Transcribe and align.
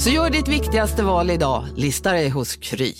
Så 0.00 0.10
gör 0.10 0.30
ditt 0.30 0.48
viktigaste 0.48 1.02
val 1.02 1.30
idag, 1.30 1.66
lista 1.76 2.12
dig 2.12 2.28
hos 2.28 2.56
Kry. 2.56 2.94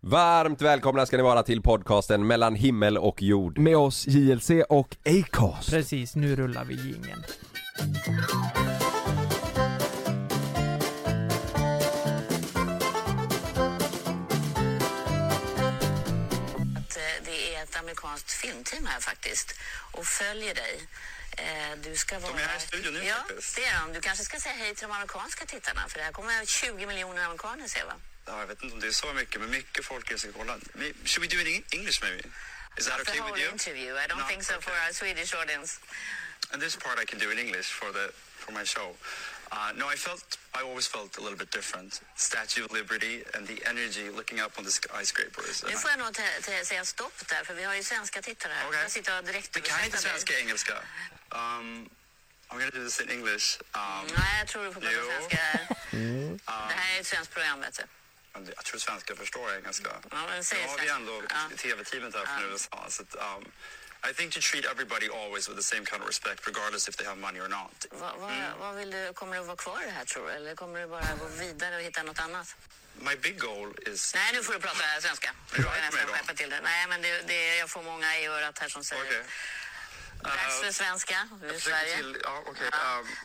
Varmt 0.00 0.62
välkomna 0.62 1.06
ska 1.06 1.16
ni 1.16 1.22
vara 1.22 1.42
till 1.42 1.62
podcasten 1.62 2.26
mellan 2.26 2.54
himmel 2.54 2.98
och 2.98 3.22
jord. 3.22 3.58
Med 3.58 3.76
oss 3.76 4.06
JLC 4.06 4.50
och 4.68 4.96
Acast. 5.04 5.70
Precis, 5.70 6.16
nu 6.16 6.36
rullar 6.36 6.64
vi 6.64 6.74
jingeln. 6.74 7.24
att 16.92 16.96
eh, 16.96 17.24
det 17.24 17.54
är 17.54 17.62
ett 17.62 17.76
amerikanskt 17.80 18.30
filmteam 18.30 18.86
här 18.86 19.00
faktiskt 19.00 19.54
och 19.92 20.04
följer 20.04 20.54
dig. 20.54 20.80
Eh, 21.38 21.76
Du 21.76 21.96
ska 21.96 22.18
vara... 22.18 22.40
är 22.40 22.46
här 22.46 22.56
i 22.56 22.60
studion 22.60 22.94
nu 22.94 23.04
ja, 23.04 23.14
faktiskt. 23.14 23.56
det 23.56 23.64
är 23.64 23.80
de. 23.80 23.92
Du 23.92 24.00
kanske 24.00 24.24
ska 24.24 24.40
säga 24.40 24.54
hej 24.54 24.74
till 24.74 24.88
de 24.88 24.92
amerikanska 24.94 25.46
tittarna 25.46 25.88
för 25.88 25.98
det 25.98 26.04
här 26.04 26.12
kommer 26.12 26.44
20 26.46 26.86
miljoner 26.86 27.24
amerikaner 27.24 27.68
se 27.68 27.84
va? 27.84 27.94
Ja, 28.26 28.40
jag 28.40 28.46
vet 28.46 28.62
inte 28.62 28.74
om 28.74 28.80
det 28.80 28.86
är 28.86 28.92
så 28.92 29.12
mycket, 29.12 29.40
men 29.40 29.50
mycket 29.50 29.84
folk 29.84 30.10
är 30.10 30.16
ska 30.16 30.32
kolla. 30.32 30.58
Should 31.04 31.22
we 31.30 31.36
do 31.36 31.40
it 31.42 31.46
in 31.48 31.64
English 31.78 32.02
maybe? 32.02 32.22
Is 32.78 32.86
that 32.86 32.98
Not 32.98 33.08
okay 33.08 33.12
the 33.14 33.20
with 33.20 33.30
whole 33.30 33.40
you? 33.42 33.52
interview. 33.52 33.90
I 34.04 34.06
don't 34.08 34.18
No, 34.18 34.28
think 34.28 34.42
so 34.42 34.54
for 34.60 34.70
okay. 34.72 34.86
our 34.86 34.92
Swedish 34.92 35.34
audience. 35.34 35.80
And 36.52 36.62
this 36.62 36.76
part 36.76 36.98
I 37.02 37.04
can 37.04 37.18
do 37.18 37.30
in 37.30 37.38
English 37.38 37.68
for 37.80 37.92
the 37.92 38.12
for 38.38 38.52
my 38.52 38.64
show. 38.64 38.88
Uh, 39.52 39.70
no, 39.76 39.86
I 39.94 39.96
felt 39.96 40.38
I 40.58 40.62
always 40.68 40.86
felt 40.88 41.18
a 41.18 41.20
little 41.20 41.36
bit 41.38 41.50
different. 41.50 42.00
Statue 42.16 42.64
of 42.64 42.72
Liberty 42.72 43.14
and 43.34 43.46
the 43.46 43.58
energy 43.72 44.04
looking 44.10 44.40
up 44.40 44.58
on 44.58 44.64
the 44.64 44.70
skyscrapers. 44.70 45.62
Nu 45.64 45.76
får 45.78 45.90
jag 45.90 45.98
nog 45.98 46.16
säga 46.64 46.84
stopp 46.84 47.28
där 47.28 47.44
för 47.44 47.54
vi 47.54 47.64
har 47.64 47.74
ju 47.74 47.82
svenska 47.82 48.22
tittare 48.22 48.52
här. 48.52 48.68
Okej. 48.68 48.80
Jag 48.82 48.90
sitter 48.90 49.18
och 49.18 49.24
direkt 49.24 49.56
Vi 49.56 49.60
kan 49.60 49.84
inte 49.84 49.98
svenska 49.98 50.38
engelska. 50.38 50.74
Um, 51.34 51.88
I'm 52.50 52.58
gonna 52.58 52.70
do 52.70 52.84
this 52.84 53.00
in 53.00 53.08
English. 53.10 53.58
Um, 53.74 54.06
Nej, 54.16 54.38
jag 54.38 54.48
tror 54.48 54.64
du 54.64 54.72
får 54.72 54.80
prata 54.80 54.94
Jo. 54.96 55.04
svenska 55.10 55.36
här. 55.36 55.66
um, 55.92 56.38
Det 56.46 56.74
här 56.74 56.96
är 56.96 57.00
ett 57.00 57.06
svenskt 57.06 57.32
program 57.32 57.60
vet 57.60 57.76
du. 57.78 57.84
jag 58.56 58.64
tror 58.64 58.78
svenska 58.78 59.16
förstår 59.16 59.54
engelska. 59.54 59.90
Ja, 60.10 60.16
men 60.28 60.44
säg 60.44 60.62
Nu 60.62 60.68
har 60.68 60.78
vi 60.78 60.88
ändå 60.88 61.22
Ja. 61.28 61.56
tv-teamet 61.56 62.14
här 62.14 62.26
från 62.26 62.50
USA. 62.52 62.86
Så 62.88 63.02
att, 63.02 63.14
um, 63.14 63.44
I 64.10 64.14
think 64.14 64.32
to 64.32 64.40
treat 64.40 64.64
everybody 64.64 65.08
always 65.08 65.48
with 65.48 65.56
the 65.58 65.62
same 65.62 65.84
kind 65.86 66.02
of 66.02 66.08
respect 66.08 66.46
regardless 66.46 66.88
if 66.88 66.96
they 66.96 67.06
have 67.06 67.20
money 67.20 67.40
or 67.40 67.48
not. 67.48 67.86
Vad, 67.90 68.14
vad, 68.18 68.32
vad 68.58 68.74
vill 68.74 68.90
du, 68.90 69.12
kommer 69.12 69.36
du 69.36 69.42
vara 69.44 69.56
kvar 69.56 69.82
i 69.82 69.84
det 69.86 69.90
här 69.92 70.04
tror 70.04 70.26
du? 70.26 70.32
Eller 70.32 70.54
kommer 70.54 70.80
du 70.80 70.86
bara 70.86 71.14
gå 71.20 71.26
vidare 71.26 71.76
och 71.76 71.82
hitta 71.82 72.02
något 72.02 72.18
annat? 72.18 72.56
My 72.94 73.16
big 73.16 73.38
goal 73.40 73.74
is... 73.86 74.14
Nej, 74.14 74.32
nu 74.32 74.42
får 74.42 74.52
du 74.52 74.58
prata 74.58 75.00
svenska. 75.00 75.34
Du 75.52 75.62
nästan 75.62 76.06
då? 76.06 76.12
skärpa 76.12 76.34
till 76.34 76.50
det. 76.50 76.60
Nej, 76.60 76.86
men 76.88 77.02
det, 77.02 77.22
det, 77.22 77.56
jag 77.56 77.70
får 77.70 77.82
många 77.82 78.18
i 78.18 78.26
örat 78.26 78.58
här 78.58 78.68
som 78.68 78.84
säger 78.84 79.02
Okej. 79.04 79.22
Dags 80.22 80.60
Uh, 80.60 80.66
för 80.66 80.72
svenska, 80.72 81.14
du 81.40 81.46
är 81.48 81.54
i 81.54 81.60
Sverige. 81.60 81.96
Till, 81.96 82.16
ja, 82.24 82.30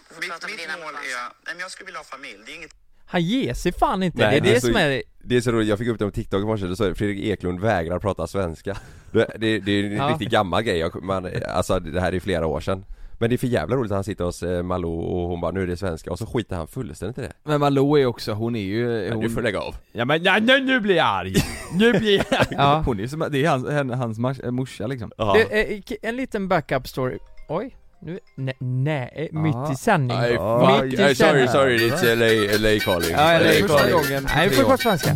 du 0.09 0.15
får 0.15 0.21
mitt 0.21 0.83
mål 0.83 0.95
är... 0.95 0.99
Nej, 0.99 1.31
men 1.45 1.59
jag 1.59 1.71
skulle 1.71 1.85
vilja 1.85 1.99
ha 1.99 2.03
familj. 2.05 2.39
Det 2.45 2.51
är 2.51 2.55
inget... 2.55 2.71
Han 3.05 3.21
ger 3.21 3.53
sig 3.53 3.73
fan 3.73 4.03
inte, 4.03 4.17
Nej, 4.17 4.41
det 4.41 4.49
är 4.49 4.53
det 4.53 4.61
så, 4.61 4.67
som 4.67 4.75
är... 4.75 5.03
det 5.23 5.35
är 5.37 5.41
så 5.41 5.51
roligt, 5.51 5.67
jag 5.67 5.77
fick 5.79 5.87
upp 5.87 5.99
det 5.99 6.05
på 6.05 6.11
TikTok 6.11 6.41
i 6.41 6.45
morse, 6.45 6.65
då 6.65 6.75
så 6.75 6.95
Fredrik 6.95 7.25
Eklund 7.25 7.59
vägrar 7.59 7.99
prata 7.99 8.27
svenska. 8.27 8.77
Det, 9.11 9.31
det, 9.37 9.59
det 9.59 9.71
är 9.71 9.83
en 9.83 9.91
Ja. 9.91 10.09
riktigt 10.09 10.29
gammal 10.29 10.63
grej, 10.63 10.77
jag, 10.77 11.03
man, 11.03 11.29
alltså 11.47 11.79
det 11.79 12.01
här 12.01 12.13
är 12.13 12.19
flera 12.19 12.47
år 12.47 12.61
sedan 12.61 12.85
Men 13.19 13.29
det 13.29 13.35
är 13.35 13.37
för 13.37 13.47
jävla 13.47 13.75
roligt 13.75 13.91
att 13.91 13.95
han 13.97 14.03
sitter 14.03 14.23
hos 14.25 14.43
eh, 14.43 14.63
Malou 14.63 14.99
och 14.99 15.29
hon 15.29 15.41
bara 15.41 15.51
'Nu 15.51 15.63
är 15.63 15.67
det 15.67 15.75
svenska' 15.75 16.09
och 16.09 16.19
så 16.19 16.25
skiter 16.25 16.55
han 16.55 16.67
fullständigt 16.67 17.17
i 17.17 17.21
det 17.21 17.31
Men 17.43 17.59
Malou 17.59 17.97
är 17.99 18.05
också, 18.05 18.31
hon 18.33 18.55
är 18.55 18.59
ju... 18.61 19.11
Hon... 19.13 19.19
du 19.23 19.29
får 19.29 19.41
lägga 19.41 19.59
av 19.59 19.75
Ja 19.91 20.05
men 20.05 20.23
ja, 20.23 20.39
nu, 20.41 20.59
nu 20.61 20.79
blir 20.79 20.95
jag 20.95 21.05
arg! 21.07 21.33
Nu 21.73 21.93
blir 21.93 22.15
jag 22.17 22.39
arg! 22.39 22.47
Ja. 22.57 22.83
Hon 22.85 22.99
är 22.99 23.07
som, 23.07 23.27
det 23.31 23.45
är 23.45 23.49
hans, 23.49 23.95
hans 23.99 24.19
mars, 24.19 24.39
äh, 24.39 24.51
morsa 24.51 24.87
liksom 24.87 25.11
Ja. 25.17 25.37
Det, 25.49 25.71
eh, 25.71 25.81
en 26.01 26.15
liten 26.15 26.47
backup 26.47 26.87
story. 26.87 27.17
Oj, 27.49 27.75
nu, 28.01 28.19
nej, 28.35 28.55
nej 28.59 29.29
mitt 29.31 29.71
i 29.71 29.75
sändning. 29.75 30.17
Ja, 30.17 30.75
fuck, 30.77 30.85
mitt 30.85 30.93
i 30.93 30.97
nej, 30.97 31.15
sorry, 31.15 31.47
sändning. 31.47 31.47
sorry, 31.47 31.89
it's 31.89 32.15
LA, 32.15 32.69
LA 32.69 32.79
calling 32.79 33.11
Ja, 33.11 33.39
Det 33.39 33.57
är 33.57 33.61
första 33.61 33.77
calling. 33.77 33.93
gången 33.95 34.27
Nej, 34.35 34.49
vi 34.49 34.55
får 34.55 34.77
svenska. 34.77 35.09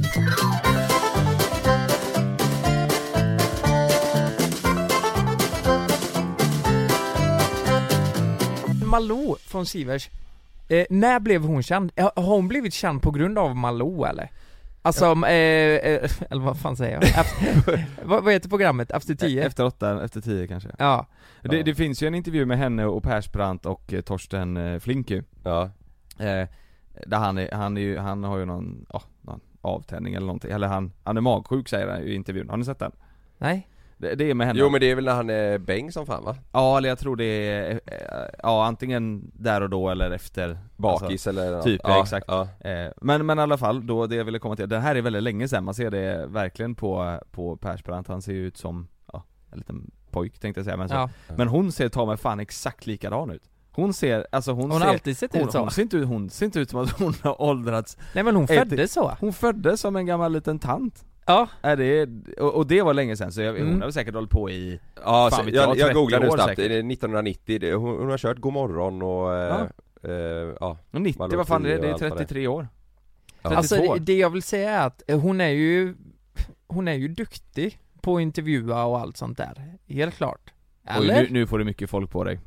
Malou 8.92 9.36
från 9.36 9.66
Sivers, 9.66 10.10
eh, 10.68 10.86
när 10.90 11.20
blev 11.20 11.44
hon 11.44 11.64
känd? 11.64 11.92
Har 11.96 12.24
hon 12.36 12.48
blivit 12.48 12.74
känd 12.74 13.02
på 13.02 13.12
grund 13.12 13.38
av 13.38 13.56
Malou 13.56 14.06
eller? 14.06 14.32
Alltså, 14.82 15.06
eh, 15.06 15.32
eh, 15.32 16.10
eller 16.30 16.42
vad 16.42 16.60
fan 16.60 16.78
säger 16.78 16.94
jag? 16.94 17.04
Efter, 17.20 17.86
vad, 18.04 18.24
vad 18.24 18.34
heter 18.34 18.50
programmet? 18.50 18.92
Efter 18.92 19.16
tio? 19.16 19.46
Efter 19.46 19.66
åtta, 19.66 20.04
efter 20.06 20.22
tio 20.22 20.48
kanske 20.48 20.70
Ja, 20.78 21.06
det, 21.42 21.58
Ja. 21.58 21.64
det 21.64 21.76
finns 21.76 22.04
ju 22.04 22.08
en 22.08 22.16
intervju 22.16 22.46
med 22.46 22.58
henne 22.58 22.86
och 22.86 23.04
Persbrandt 23.04 23.66
och 23.66 23.94
eh, 23.94 24.02
Torsten 24.02 24.58
eh, 24.58 24.80
Flink 24.80 25.10
ju 25.12 25.24
Ja, 25.44 25.64
eh, 26.20 26.48
Där 27.08 27.18
han 27.18 27.38
är, 27.38 27.52
han 27.52 27.78
är 27.78 27.82
ju, 27.82 27.98
han 27.98 28.24
har 28.24 28.38
ju 28.38 28.46
någon, 28.46 28.86
ja, 28.94 29.02
någon 29.22 29.40
avtändning 29.62 30.14
eller 30.14 30.28
någonting, 30.28 30.52
eller 30.52 30.68
han, 30.68 30.92
han 31.04 31.18
är 31.18 31.22
magsjuk 31.22 31.70
säger 31.70 31.88
han 31.88 32.02
i 32.02 32.14
intervjun, 32.14 32.50
har 32.50 32.58
ni 32.58 32.66
sett 32.66 32.80
den? 32.80 32.92
nej? 33.38 33.68
Det, 34.02 34.16
det 34.16 34.30
är 34.30 34.34
med 34.34 34.48
henne 34.48 34.60
jo 34.60 34.70
men 34.70 34.80
det 34.82 34.92
är 34.92 34.96
väl 34.96 35.06
när 35.06 35.14
han 35.16 35.30
är 35.30 35.58
bäng 35.58 35.92
som 35.92 36.06
fan 36.06 36.24
va? 36.24 36.36
Ja 36.52 36.78
eller 36.78 36.90
jag 36.90 37.00
tror 37.00 37.16
det 37.16 37.24
är, 37.26 37.72
eh, 37.72 38.30
ja 38.44 38.66
antingen 38.66 39.32
där 39.34 39.62
och 39.62 39.70
då 39.70 39.90
eller 39.90 40.12
efter 40.12 40.58
Bakis 40.78 41.28
alltså, 41.28 41.30
eller 41.44 41.62
typ, 41.62 41.82
ja, 41.84 42.02
exakt. 42.02 42.26
ja. 42.28 42.48
eh, 42.70 42.92
Men 43.02 43.26
men 43.26 43.40
i 43.40 43.42
alla 43.42 43.58
fall, 43.58 43.88
då 43.88 44.08
det 44.08 44.16
jag 44.16 44.26
ville 44.26 44.40
komma 44.40 44.56
till, 44.56 44.70
det 44.70 44.80
här 44.80 44.96
är 44.96 45.02
väldigt 45.02 45.24
länge 45.24 45.48
sedan, 45.48 45.64
man 45.64 45.74
ser 45.74 45.92
det 45.92 46.26
verkligen 46.28 46.76
på, 46.76 47.20
på 47.32 47.58
Persbrandt, 47.58 48.08
han 48.08 48.22
ser 48.22 48.34
ju 48.34 48.48
ut 48.48 48.58
som, 48.58 48.88
ja, 49.14 49.24
en 49.52 49.58
liten 49.58 49.92
pojk 50.12 50.40
tänkte 50.40 50.60
jag 50.60 50.66
säga 50.66 50.78
men, 50.78 50.90
så. 50.90 50.96
Ja. 50.96 51.10
men 51.38 51.48
hon 51.48 51.72
ser 51.72 51.90
ta 51.90 52.06
mig 52.06 52.18
fan 52.18 52.40
exakt 52.40 52.86
likadan 52.88 53.30
ut 53.32 53.44
Hon 53.74 53.94
ser, 53.94 54.28
alltså 54.32 54.52
hon, 54.52 54.72
Hon 54.72 54.80
ser 54.80 54.86
har 54.88 54.94
alltid 54.94 55.18
sett 55.18 55.34
hon, 55.34 55.42
ut 55.42 55.52
så. 55.52 55.60
hon, 55.60 55.72
ser 55.72 55.82
inte, 55.82 55.98
ut- 55.98 56.08
hon 56.08 56.30
ser 56.30 56.46
inte 56.46 56.60
ut 56.60 56.70
som 56.70 56.80
att 56.80 56.92
hon 56.92 57.14
har 57.22 57.42
åldrats 57.42 57.98
Nej 58.16 58.24
men 58.24 58.36
hon 58.36 58.44
Ett- 58.44 58.70
föddes 58.70 58.94
så. 58.94 59.12
Hon 59.20 59.34
föddes 59.34 59.82
som 59.82 59.96
en 59.96 60.06
gammal 60.06 60.32
liten 60.32 60.60
tant 60.60 61.06
Ja. 61.26 61.48
är 61.62 61.76
det, 61.76 62.10
och, 62.40 62.54
och 62.56 62.68
det 62.68 62.82
var 62.82 62.94
länge 62.94 63.18
sedan 63.18 63.32
så 63.32 63.42
jag, 63.42 63.54
hon 63.54 63.62
Mm. 63.62 63.82
har 63.82 63.92
säkert 63.92 64.14
hållit 64.16 64.30
på 64.30 64.50
i 64.50 64.80
Ja, 64.96 65.30
Fan 65.32 65.44
så, 65.46 65.50
jag, 65.50 65.56
jag, 65.56 65.78
jag 65.78 65.88
30 65.88 65.94
googlar 65.94 66.20
nu 66.20 66.26
snabbt, 66.28 66.42
säkert. 66.44 66.58
det 66.58 66.64
är 66.76 66.80
1990, 66.92 67.60
det, 67.60 67.74
hon, 67.74 67.98
hon 68.00 68.10
har 68.10 68.18
kört 68.18 68.38
Godmorgon 68.40 69.02
och, 69.02 69.36
eh, 69.36 69.62
eh, 70.04 70.54
ja, 70.60 70.78
90, 70.92 71.20
Malou 71.20 71.38
vad 71.38 71.48
fan 71.48 71.66
är 71.66 71.70
det? 71.70 71.78
Det 71.78 71.88
är 71.88 71.92
allt 71.94 72.02
vad 72.02 72.12
det 72.12 72.16
är. 72.16 72.18
33 72.18 72.48
år 72.48 72.68
Ja. 73.44 73.50
32 73.50 73.58
Alltså 73.58 73.76
det, 73.94 74.00
det 74.00 74.18
jag 74.18 74.30
vill 74.30 74.44
säga 74.44 74.72
är 74.72 74.88
att 74.88 75.04
hon 75.22 75.42
är 75.42 75.50
ju, 75.50 75.96
hon 76.68 76.88
är 76.88 76.94
ju 76.94 77.08
duktig 77.08 77.80
på 78.02 78.16
att 78.16 78.22
intervjua 78.22 78.84
och 78.86 79.00
allt 79.00 79.18
sånt 79.18 79.38
där. 79.38 79.78
Helt 79.88 80.16
klart. 80.16 80.54
Oj, 80.84 80.94
Eller? 80.98 81.22
nu, 81.22 81.28
nu 81.32 81.48
får 81.48 81.60
du 81.60 81.66
mycket 81.66 81.90
folk 81.90 82.12
på 82.12 82.24
dig 82.24 82.40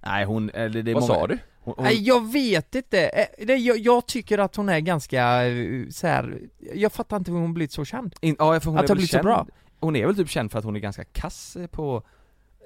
Nej 0.00 0.24
hon, 0.24 0.50
eller 0.54 0.82
det 0.82 0.90
är 0.90 0.94
Vad 0.94 1.02
många, 1.08 1.14
sa 1.14 1.26
du? 1.26 1.38
Hon, 1.62 1.74
hon, 1.76 1.84
Nej 1.84 2.02
jag 2.02 2.32
vet 2.32 2.74
inte, 2.74 3.00
Eh, 3.38 3.54
jag, 3.54 3.78
jag 3.78 4.06
tycker 4.06 4.38
att 4.38 4.56
hon 4.56 4.68
är 4.68 4.80
ganska 4.80 5.46
eh, 5.46 5.88
så 5.90 6.06
här. 6.06 6.38
jag 6.74 6.92
fattar 6.92 7.16
inte 7.16 7.30
hur 7.30 7.38
hon 7.38 7.54
blivit 7.54 7.72
så 7.72 7.84
känd. 7.84 8.14
in, 8.20 8.36
ja, 8.38 8.60
för 8.60 8.70
hon 8.70 8.78
att 8.78 8.84
är 8.84 8.88
väl 8.88 8.96
blivit 8.96 9.10
så 9.10 9.14
känd, 9.16 9.24
bra. 9.24 9.46
Hon 9.80 9.96
är 9.96 10.06
väl 10.06 10.16
typ 10.16 10.28
känd 10.28 10.50
för 10.52 10.58
att 10.58 10.64
hon 10.64 10.76
är 10.76 10.80
ganska 10.80 11.04
kass 11.04 11.56
eh, 11.56 11.66
på 11.66 12.02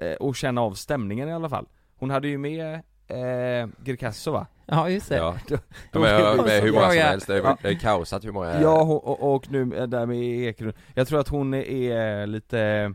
eh, 0.01 0.27
att 0.27 0.35
känna 0.35 0.61
av 0.61 0.73
stämningen 0.73 1.29
i 1.29 1.33
alla 1.33 1.49
fall 1.49 1.65
Hon 1.97 2.09
hade 2.09 2.27
ju 2.27 2.37
med 2.37 2.73
eh, 3.07 3.67
Greekazo 3.83 4.31
va? 4.31 4.47
Ja 4.65 4.89
just 4.89 5.09
det. 5.09 5.15
Ja, 5.17 5.37
Då- 5.47 5.57
Ja, 5.91 5.99
men, 5.99 6.09
ja, 6.21 6.43
med 6.43 6.61
hur 6.63 6.73
många 6.73 6.87
som 6.89 6.97
ja. 6.97 7.03
helst, 7.05 7.27
det 7.27 7.37
är, 7.37 7.57
det 7.61 7.69
är 7.69 7.79
kaosat 7.79 8.25
hur 8.25 8.31
många 8.31 8.61
Ja, 8.61 8.83
hon, 8.83 8.97
och, 8.97 9.35
och 9.35 9.51
nu 9.51 9.75
eh, 9.77 9.87
där 9.87 10.05
med 10.05 10.17
Ekerund 10.23 10.73
Jag 10.93 11.07
tror 11.07 11.19
att 11.19 11.27
hon 11.27 11.53
är 11.53 12.27
lite 12.27 12.93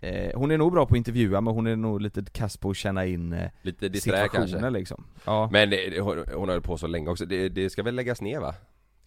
eh, 0.00 0.30
Hon 0.34 0.50
är 0.50 0.58
nog 0.58 0.72
bra 0.72 0.86
på 0.86 0.94
att 0.94 0.98
intervjua 0.98 1.40
men 1.40 1.54
hon 1.54 1.66
är 1.66 1.76
nog 1.76 2.00
lite 2.00 2.24
kass 2.32 2.56
på 2.56 2.70
att 2.70 2.76
känna 2.76 3.06
in 3.06 3.32
eh, 3.32 3.50
Lite 3.62 3.88
disträ 3.88 4.28
kanske 4.28 4.70
liksom 4.70 5.04
Ja, 5.24 5.48
Men 5.52 5.70
det, 5.70 5.90
det, 5.90 6.00
hon, 6.00 6.16
hon 6.18 6.26
har 6.26 6.46
hållit 6.46 6.64
på 6.64 6.78
så 6.78 6.86
länge 6.86 7.10
också, 7.10 7.26
det, 7.26 7.48
det 7.48 7.70
ska 7.70 7.82
väl 7.82 7.94
läggas 7.94 8.20
ner 8.20 8.40
va? 8.40 8.54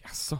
Jaså? 0.02 0.38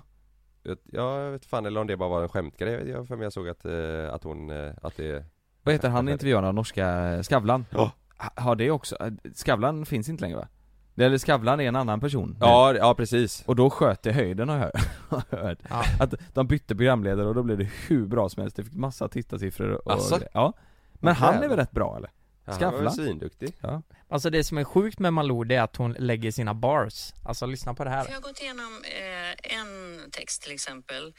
Jag, 0.62 0.78
jag 0.84 1.30
vet 1.30 1.44
fan 1.46 1.66
eller 1.66 1.80
om 1.80 1.86
det 1.86 1.96
bara 1.96 2.08
var 2.08 2.22
en 2.22 2.28
skämtgrej, 2.28 2.88
jag, 2.88 3.08
för 3.08 3.16
mig 3.16 3.24
jag 3.24 3.32
såg 3.32 3.48
att, 3.48 3.64
eh, 3.64 4.14
att 4.14 4.24
hon, 4.24 4.50
eh, 4.50 4.72
att 4.82 4.96
det 4.96 5.24
Vad 5.62 5.74
heter 5.74 5.88
han 5.88 6.08
intervjuaren 6.08 6.44
av 6.44 6.54
norska 6.54 7.22
Skavlan? 7.22 7.66
Ja. 7.70 7.90
Ha- 8.18 8.32
Har 8.42 8.56
det 8.56 8.70
också, 8.70 8.96
eh, 9.00 9.12
Skavlan 9.34 9.86
finns 9.86 10.08
inte 10.08 10.22
längre 10.22 10.36
va? 10.36 10.48
Eller 10.96 11.18
Skavlan 11.18 11.60
är 11.60 11.68
en 11.68 11.76
annan 11.76 12.00
person 12.00 12.36
Ja, 12.40 12.74
ja 12.76 12.94
precis 12.94 13.42
Och 13.46 13.56
då 13.56 13.70
sköt 13.70 14.02
det 14.02 14.12
höjden 14.12 14.48
har 14.48 14.56
jag 14.56 14.64
hört, 14.64 14.88
har 15.08 15.22
jag 15.30 15.38
hört. 15.38 15.58
Ja. 15.70 15.84
Att 16.00 16.14
de 16.34 16.46
bytte 16.46 16.76
programledare 16.76 17.26
och 17.28 17.34
då 17.34 17.42
blev 17.42 17.58
det 17.58 17.68
hur 17.88 18.06
bra 18.06 18.28
som 18.28 18.40
helst, 18.42 18.56
det 18.56 18.64
fick 18.64 18.74
massa 18.74 19.08
tittarsiffror 19.08 19.88
och 19.88 19.94
Asså? 19.94 20.18
Ja 20.32 20.52
Men 20.94 21.14
han 21.14 21.34
är 21.42 21.48
väl 21.48 21.56
rätt 21.56 21.70
bra 21.70 21.96
eller? 21.96 22.10
Han 22.46 22.60
var 22.60 22.70
väl 22.70 22.72
Skavlan? 22.72 22.92
svinduktig 22.92 23.56
Ja 23.60 23.82
Alltså 24.08 24.30
det 24.30 24.44
som 24.44 24.58
är 24.58 24.64
sjukt 24.64 24.98
med 24.98 25.12
Malou 25.12 25.44
det 25.44 25.54
är 25.54 25.62
att 25.62 25.76
hon 25.76 25.92
lägger 25.92 26.30
sina 26.30 26.54
bars 26.54 27.12
Alltså 27.24 27.46
lyssna 27.46 27.74
på 27.74 27.84
det 27.84 27.90
här 27.90 28.06
Jag 28.08 28.14
har 28.14 28.20
gått 28.20 28.40
igenom 28.40 28.82
eh, 28.84 29.58
en 29.58 29.98
text 30.10 30.42
till 30.42 30.52
exempel 30.52 31.14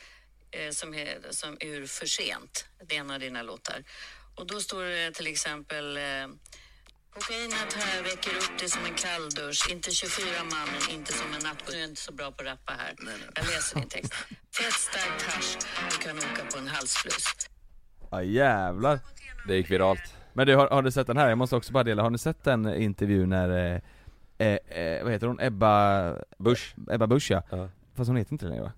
eh, 0.51 0.71
som, 0.71 0.93
är, 0.93 1.07
som 1.29 1.57
ur 1.61 1.85
För 1.85 2.05
sent. 2.05 2.65
Det 2.87 2.95
är 2.95 2.99
en 2.99 3.11
av 3.11 3.19
dina 3.19 3.43
låtar. 3.43 3.83
Och 4.35 4.47
då 4.47 4.59
står 4.59 4.83
det 4.83 5.11
till 5.11 5.27
exempel 5.27 5.97
eh, 5.97 6.03
Kokainet 7.15 7.73
här 7.73 8.03
väcker 8.03 8.35
upp 8.43 8.59
dig 8.59 8.69
som 8.69 8.85
en 8.85 8.97
kalldusch. 9.05 9.71
Inte 9.71 9.91
24 9.91 10.25
mannen, 10.53 10.81
inte 10.97 11.13
som 11.13 11.27
en 11.35 11.41
nattbuss. 11.47 11.75
Du 11.75 11.81
är 11.81 11.87
inte 11.87 12.01
så 12.01 12.13
bra 12.13 12.31
på 12.31 12.43
att 12.43 12.47
rappa 12.47 12.73
här. 12.73 12.93
Jag 13.35 13.45
läser 13.45 13.79
din 13.79 13.89
text. 13.89 14.13
Fett 14.57 14.73
starkt 14.73 15.21
hasch. 15.21 15.57
Du 15.91 15.97
kan 16.05 16.17
åka 16.17 16.43
på 16.51 16.57
en 16.57 16.67
halsfluss. 16.67 17.49
Ja 18.11 18.23
jävlar 18.23 18.99
Det 19.47 19.55
gick 19.55 19.71
viralt 19.71 20.13
Men 20.33 20.47
du, 20.47 20.55
har, 20.55 20.67
har 20.67 20.81
du 20.81 20.91
sett 20.91 21.07
den 21.07 21.17
här? 21.17 21.29
Jag 21.29 21.37
måste 21.37 21.55
också 21.55 21.73
bara 21.73 21.83
dela, 21.83 22.03
har 22.03 22.09
ni 22.09 22.17
sett 22.17 22.43
den 22.43 22.75
intervjun 22.75 23.29
när, 23.29 23.49
eh, 23.49 23.81
eh, 24.47 24.79
eh, 24.79 25.03
vad 25.03 25.11
heter 25.13 25.27
hon? 25.27 25.39
Ebba 25.39 26.15
Busch 26.37 26.75
Ebba 26.91 27.07
Busch 27.07 27.31
ja. 27.31 27.43
Ja. 27.49 27.69
Fast 27.95 28.07
hon 28.07 28.17
heter 28.17 28.33
inte 28.33 28.45
det 28.45 28.49
längre 28.49 28.63
va? 28.63 28.71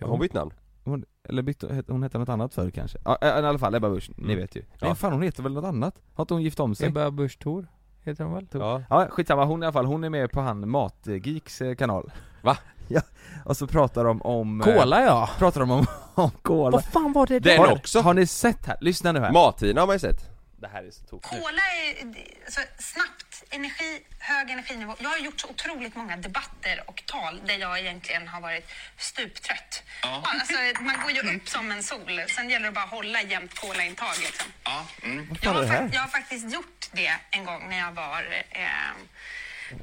Har 0.00 0.08
hon 0.08 0.20
bytt 0.20 0.32
namn? 0.32 0.50
Hon, 0.86 1.04
eller 1.28 1.42
bytte, 1.42 1.84
hon 1.88 2.02
hette 2.02 2.18
något 2.18 2.28
annat 2.28 2.54
förr 2.54 2.70
kanske? 2.70 2.98
Ja 3.04 3.18
i 3.22 3.26
alla 3.26 3.58
fall 3.58 3.74
Ebba 3.74 3.88
Busch, 3.90 4.10
ni 4.16 4.24
Mm. 4.24 4.36
vet 4.38 4.56
ju 4.56 4.60
Nej 4.60 4.68
Ja. 4.90 4.94
fan 4.94 5.12
hon 5.12 5.22
heter 5.22 5.42
väl 5.42 5.52
något 5.52 5.64
annat? 5.64 6.02
Har 6.14 6.22
inte 6.22 6.34
hon 6.34 6.42
gift 6.42 6.60
om 6.60 6.74
sig? 6.74 6.88
Ebba 6.88 7.10
Busch 7.10 7.38
Thor 7.38 7.66
Heter 8.02 8.24
hon 8.24 8.34
väl? 8.34 8.46
Ja 8.52 8.82
Ja 8.90 9.06
skitsamma, 9.10 9.44
hon 9.44 9.62
i 9.62 9.66
alla 9.66 9.72
fall, 9.72 9.86
hon 9.86 10.04
är 10.04 10.10
med 10.10 10.30
på 10.32 10.40
han 10.40 10.70
Matgeeks 10.70 11.60
eh, 11.60 11.74
kanal 11.74 12.12
Va? 12.42 12.56
Ja, 12.88 13.00
och 13.44 13.56
så 13.56 13.66
pratar 13.66 14.04
de 14.04 14.22
om 14.22 14.60
eh, 14.60 14.64
Cola 14.64 15.02
ja! 15.04 15.28
Pratar 15.38 15.60
de 15.60 15.70
om, 15.70 15.86
om 16.14 16.30
cola 16.42 16.70
Vad 16.70 16.84
fan 16.84 17.12
var 17.12 17.26
det 17.26 17.38
Den 17.38 17.56
där? 17.60 17.66
har, 17.68 17.72
också? 17.72 18.00
Har 18.00 18.14
ni 18.14 18.26
sett 18.26 18.66
här? 18.66 18.76
Lyssna 18.80 19.12
nu 19.12 19.20
här 19.20 19.32
Mat-Tina 19.32 19.80
har 19.80 19.86
man 19.86 19.94
ju 19.94 20.00
sett 20.00 20.30
Det 20.58 20.68
här 20.68 20.84
är 20.84 20.90
så 20.90 21.02
tokigt 21.06 21.30
Cola 21.30 21.62
är 21.62 22.06
alltså, 22.44 22.60
snabbt, 22.78 23.44
energi, 23.50 24.02
hög 24.18 24.50
energinivå. 24.50 24.96
Jag 24.98 25.08
har 25.08 25.18
gjort 25.18 25.40
så 25.40 25.48
otroligt 25.48 25.96
många 25.96 26.16
debatter 26.16 26.82
och 26.86 27.02
tal 27.06 27.40
där 27.46 27.54
jag 27.54 27.78
egentligen 27.78 28.28
har 28.28 28.40
varit 28.40 28.70
stuptrött. 28.96 29.82
Ja. 30.02 30.22
Alltså, 30.24 30.82
man 30.82 31.00
går 31.02 31.10
ju 31.10 31.36
upp 31.36 31.48
som 31.48 31.70
en 31.70 31.82
sol. 31.82 32.22
Sen 32.28 32.50
gäller 32.50 32.66
det 32.66 32.72
bara 32.72 32.84
att 32.84 32.90
hålla 32.90 33.22
jämnt 33.22 33.54
colaintag. 33.54 34.14
Liksom. 34.20 34.52
Ja, 34.64 34.86
mm. 35.02 35.36
Jag, 35.42 35.52
har 35.52 35.90
jag 35.92 36.00
har 36.00 36.08
faktiskt 36.08 36.52
gjort 36.52 36.86
det 36.92 37.14
en 37.30 37.44
gång 37.44 37.68
när 37.68 37.78
jag 37.78 37.92
var 37.92 38.44
eh, 38.50 38.66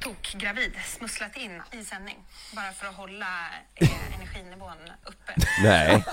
tokgravid. 0.00 0.72
Smusslat 0.84 1.36
in 1.36 1.62
i 1.72 1.84
sändning. 1.84 2.16
Bara 2.52 2.72
för 2.72 2.86
att 2.86 2.94
hålla 2.94 3.48
eh, 3.74 4.14
energinivån 4.14 4.90
uppe. 5.04 5.34
Nej. 5.62 6.04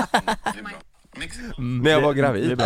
När 1.58 1.92
jag 1.92 2.02
var 2.02 2.14
Det 2.14 2.20
är 2.22 2.24
gravid. 2.24 2.64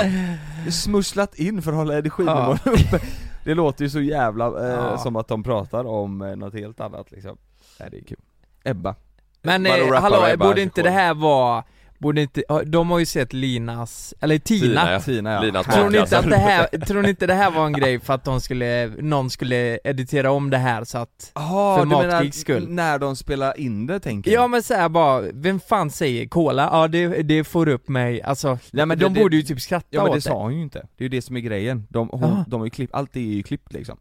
Smusslat 0.74 1.36
in 1.36 1.62
för 1.62 1.72
att 1.72 1.78
hålla 1.78 1.94
energinivån 1.98 2.58
uppe. 2.66 3.00
Det 3.46 3.54
låter 3.54 3.84
ju 3.84 3.90
så 3.90 4.02
jävla 4.02 4.46
eh, 4.46 4.70
Ja. 4.70 4.98
som 4.98 5.16
att 5.16 5.28
de 5.28 5.44
pratar 5.44 5.86
om 5.86 6.22
eh, 6.22 6.36
något 6.36 6.54
helt 6.54 6.80
annat 6.80 7.12
liksom. 7.12 7.38
Nej 7.80 7.90
det 7.92 7.98
är 7.98 8.04
kul. 8.04 8.18
Ebba. 8.64 8.96
Men 9.42 9.66
eh, 9.66 9.94
hallå, 9.94 10.38
borde 10.38 10.62
inte 10.62 10.82
det 10.82 10.90
här 10.90 11.14
vara, 11.14 11.64
borde 11.98 12.22
inte, 12.22 12.44
de 12.66 12.90
har 12.92 13.00
ju 13.00 13.06
sett 13.06 13.34
Linas, 13.34 14.14
eller 14.20 14.38
Tina, 14.38 14.68
Tina, 14.68 14.92
ja. 14.92 15.00
Tina 15.00 15.32
ja. 15.32 15.42
Linas 15.42 15.66
Tror 15.66 15.90
ni, 15.90 15.98
inte 15.98 16.18
att 16.20 16.30
det 16.30 16.36
här, 16.38 16.68
tror 16.68 17.02
ni 17.02 17.10
inte 17.10 17.28
det 17.28 17.34
här 17.34 17.52
var 17.52 17.66
en 17.66 17.74
grej 17.80 18.00
för 18.00 18.14
att 18.14 18.24
de 18.24 18.42
skulle, 18.42 18.88
någon 18.88 19.30
skulle 19.30 19.80
editera 19.84 20.32
om 20.32 20.50
det 20.50 20.58
här 20.58 20.84
så 20.84 20.98
att 20.98 21.32
Jaha, 21.36 21.78
För 21.78 21.86
du 21.86 21.90
menar 22.08 22.32
skull. 22.32 22.70
när 22.70 23.00
de 23.00 23.16
spelar 23.16 23.60
in 23.60 23.88
det 23.88 24.00
tänker 24.00 24.32
Ja 24.32 24.42
jag. 24.42 24.50
men 24.50 24.64
såhär 24.64 24.90
bara, 24.90 25.22
vem 25.34 25.60
fan 25.60 25.92
säger 25.92 26.28
cola? 26.28 26.70
Ja 26.72 26.88
det, 26.88 27.08
det 27.08 27.44
får 27.44 27.68
upp 27.68 27.88
mig, 27.90 28.22
alltså, 28.22 28.60
Nej, 28.72 28.86
men 28.86 29.00
de 29.00 29.14
det- 29.14 29.20
borde 29.22 29.36
ju 29.36 29.42
typ 29.42 29.62
skratta 29.62 29.88
Ja 29.90 30.02
men 30.04 30.12
det 30.12 30.18
åt 30.18 30.24
sa 30.24 30.42
hon 30.42 30.56
ju 30.56 30.62
inte, 30.64 30.80
det 30.80 31.04
är 31.04 31.06
ju 31.06 31.10
det 31.10 31.22
som 31.22 31.36
är 31.36 31.40
grejen. 31.42 31.88
De, 31.90 32.10
hon, 32.12 32.44
de 32.48 32.60
har 32.62 32.66
ju 32.66 32.70
klippt, 32.72 32.94
allt 32.94 33.16
är 33.16 33.20
ju 33.20 33.44
klippt 33.44 33.74
liksom. 33.74 33.98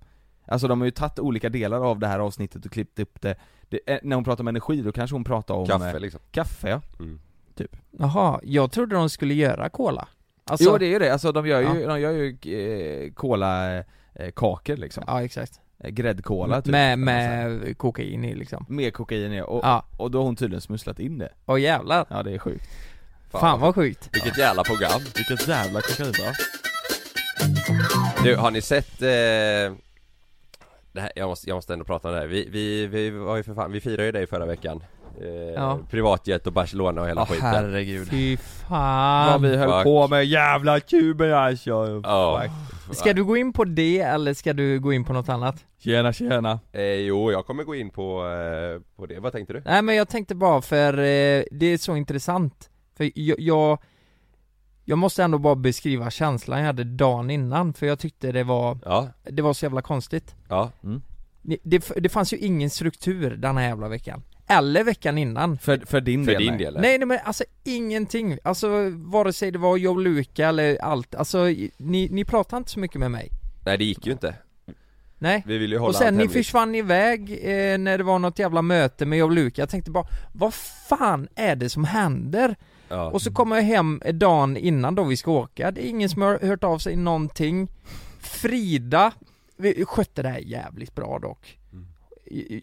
Alltså 0.49 0.69
de 0.69 0.81
har 0.81 0.85
ju 0.87 0.91
tagit 0.91 1.19
olika 1.19 1.49
delar 1.49 1.81
av 1.91 1.99
det 1.99 2.07
här 2.07 2.19
avsnittet 2.19 2.67
och 2.67 2.73
klippt 2.73 2.99
upp 2.99 3.21
det, 3.21 3.35
det 3.69 3.81
eh, 3.87 3.99
När 4.03 4.17
hon 4.17 4.25
pratar 4.25 4.45
om 4.45 4.49
energi 4.49 4.83
då 4.83 4.93
kanske 4.93 5.15
hon 5.17 5.25
pratar 5.25 5.55
om 5.55 5.67
Kaffe 5.67 5.91
eh, 5.91 6.01
liksom. 6.01 6.21
Kaffe 6.31 6.69
ja, 6.69 6.81
mm. 6.99 7.21
Typ. 7.55 7.77
Jaha, 7.91 8.41
jag 8.43 8.73
trodde 8.73 8.97
de 8.97 9.11
skulle 9.11 9.35
göra 9.35 9.69
cola. 9.69 10.09
Alltså, 10.45 10.71
Jo 10.71 10.79
det 10.79 10.87
är 10.87 10.91
ju 10.91 10.99
det, 10.99 11.13
alltså 11.13 11.33
de 11.33 11.47
gör 11.47 11.61
ju, 11.61 11.87
de 11.87 12.01
gör 12.01 12.11
ju 12.11 12.37
eh, 13.07 13.13
cola 13.13 13.77
eh, 14.15 14.31
kakor 14.37 14.77
liksom. 14.77 15.05
Ja 15.07 15.23
exakt. 15.23 15.61
Eh, 15.79 15.91
Gräddkola 15.91 16.63
typ. 16.63 16.73
Med, 16.73 16.99
med 16.99 17.79
kokain 17.79 18.25
i 18.25 18.35
liksom. 18.35 18.67
Med 18.69 18.95
kokain 18.95 19.33
i, 19.33 19.43
och, 19.43 19.65
Ja, 19.65 19.85
och 19.97 20.11
då 20.11 20.19
har 20.19 20.25
hon 20.25 20.37
tydligen 20.37 20.61
smusslat 20.61 21.01
in 21.01 21.19
det. 21.19 21.33
Och 21.45 21.59
jävlar, 21.59 22.07
Ja 22.11 22.23
det 22.23 22.35
är 22.35 22.39
sjukt. 22.39 22.65
Fan, 23.31 23.61
vad 23.61 23.75
sjukt. 23.75 24.11
Vilket 24.13 24.39
jävla 24.39 24.65
program. 24.65 25.01
Vilket 25.17 25.49
jävla 25.49 25.81
kokain 25.81 26.13
va? 26.27 26.33
Du, 28.25 28.37
har 28.37 28.51
ni 28.51 28.61
sett 28.61 29.03
eh, 29.03 29.77
det 30.93 31.01
här, 31.01 31.13
jag, 31.17 31.29
måste, 31.29 31.49
jag 31.49 31.55
måste 31.57 31.73
ändå 31.73 31.85
prata 31.85 32.09
om 32.09 32.15
det 32.15 32.21
här. 32.21 32.27
Vi, 32.27 32.49
vi, 32.51 32.87
vi 32.87 33.11
var 33.11 33.37
ju 33.37 33.43
för 33.43 33.55
fan, 33.55 33.73
vi 33.73 33.81
firade 33.81 34.05
ju 34.05 34.13
dig 34.13 34.27
förra 34.27 34.47
veckan 34.47 34.85
eh, 35.21 35.29
Ja. 35.55 35.79
Privatjet 35.91 36.47
och 36.47 36.53
Barcelona 36.53 37.01
och 37.03 37.09
hela 37.09 37.21
Ja 37.21 37.27
skiten 37.27 37.47
herregud 37.47 38.09
Fy 38.09 38.37
Vad 38.37 38.69
fan 38.69 39.43
vi 39.43 39.57
höll 39.57 39.71
Fuck. 39.71 39.85
på 39.85 40.09
med 40.09 40.25
jävla 40.27 40.81
kuben 40.81 41.35
alltså. 41.35 42.03
Fuck. 42.03 42.97
Ska 42.97 43.13
du 43.13 43.25
gå 43.25 43.37
in 43.37 43.53
på 43.53 43.65
det 43.65 44.01
eller 44.01 44.35
ska 44.35 44.53
du 44.53 44.81
gå 44.81 44.93
in 44.93 45.05
på 45.05 45.13
något 45.13 45.29
annat? 45.29 45.65
Tjena 45.79 46.13
tjena 46.13 46.61
eh, 46.73 46.83
Jo, 46.83 47.33
jag 47.33 47.47
kommer 47.47 47.65
gå 47.65 47.75
in 47.75 47.91
på, 47.91 48.27
eh, 48.27 48.81
på 48.97 49.07
det, 49.07 49.21
vad 49.21 49.33
tänkte 49.33 49.53
du? 49.53 49.63
Nej 49.65 49.83
men 49.83 49.95
jag 49.97 50.09
tänkte 50.09 50.35
bara 50.35 50.63
för 50.63 50.93
eh, 50.99 51.43
det 51.51 51.67
är 51.67 51.79
så 51.79 51.97
intressant 51.97 52.71
För 52.97 53.11
jag, 53.15 53.41
jag 53.41 53.79
Jag 54.85 54.99
måste 54.99 55.23
ändå 55.23 55.39
bara 55.39 55.55
beskriva 55.55 56.11
känslan 56.11 56.59
jag 56.59 56.67
hade 56.67 56.85
dagen 56.85 57.31
innan 57.31 57.73
för 57.75 57.87
jag 57.87 57.99
tyckte 57.99 58.33
det 58.33 58.45
var 58.45 58.79
Ja, 58.85 59.09
Det 59.23 59.43
var 59.43 59.53
så 59.53 59.65
jävla 59.65 59.83
konstigt 59.83 60.35
ja, 60.49 60.71
det, 61.43 61.59
det, 61.63 61.93
det 61.97 62.09
fanns 62.09 62.33
ju 62.33 62.37
ingen 62.37 62.71
struktur 62.71 63.37
den 63.37 63.57
här 63.57 63.69
jävla 63.69 63.89
veckan 63.89 64.23
Eller 64.47 64.85
veckan 64.85 65.19
innan 65.19 65.59
För, 65.59 65.79
för 65.87 66.01
din 66.01 66.25
för 66.25 66.33
del 66.33 66.41
din 66.43 66.51
nej. 66.51 66.59
del 66.59 66.75
Nej 66.75 66.99
nej 66.99 67.07
men 67.07 67.19
alltså 67.25 67.45
ingenting, 67.65 68.39
alltså 68.45 68.91
vare 68.91 69.33
sig 69.33 69.51
det 69.51 69.59
var 69.59 69.77
Joe 69.77 69.99
Luca 69.99 70.49
eller 70.49 70.83
allt, 70.83 71.15
alltså 71.15 71.45
ni, 71.77 72.09
ni 72.11 72.25
pratade 72.25 72.59
inte 72.59 72.71
så 72.71 72.81
mycket 72.81 73.01
med 73.01 73.11
mig 73.11 73.29
Nej 73.65 73.79
det 73.79 73.85
gick 73.85 74.07
ju 74.07 74.13
inte 74.13 74.35
Nej 75.19 75.43
Vi 75.47 75.59
ville 75.59 75.75
ju 75.75 75.79
hålla 75.79 75.89
Och 75.89 75.95
sen 75.95 76.07
allt 76.07 76.15
ni 76.17 76.23
hemligt. 76.23 76.33
försvann 76.33 76.75
iväg 76.75 77.31
eh, 77.43 77.79
när 77.79 77.99
det 77.99 78.05
var 78.05 78.19
något 78.19 78.39
jävla 78.39 78.63
möte 78.63 79.07
med 79.07 79.19
Joe 79.19 79.29
Luca, 79.29 79.63
jag 79.63 79.69
tänkte 79.69 79.91
bara 79.91 80.07
Vad 80.33 80.55
fan 80.89 81.29
är 81.35 81.57
det 81.57 81.69
som 81.69 81.85
händer? 81.85 82.57
ja. 82.89 83.11
Och 83.11 83.23
så 83.23 83.33
kommer 83.33 83.57
jag 83.57 83.63
hem 83.63 84.03
dagen 84.13 84.57
innan 84.57 84.95
då 84.95 85.05
vi 85.05 85.17
ska 85.17 85.31
åka, 85.31 85.71
det 85.71 85.87
är 85.87 85.89
ingen 85.89 86.09
som 86.09 86.23
har 86.23 86.39
hört 86.39 86.65
av 86.65 86.79
sig 86.79 86.97
någonting 86.97 87.69
Frida 88.21 89.13
vi 89.57 89.85
skötte 89.85 90.23
det 90.23 90.29
här 90.29 90.39
jävligt 90.39 90.95
bra 90.95 91.19
dock. 91.19 91.59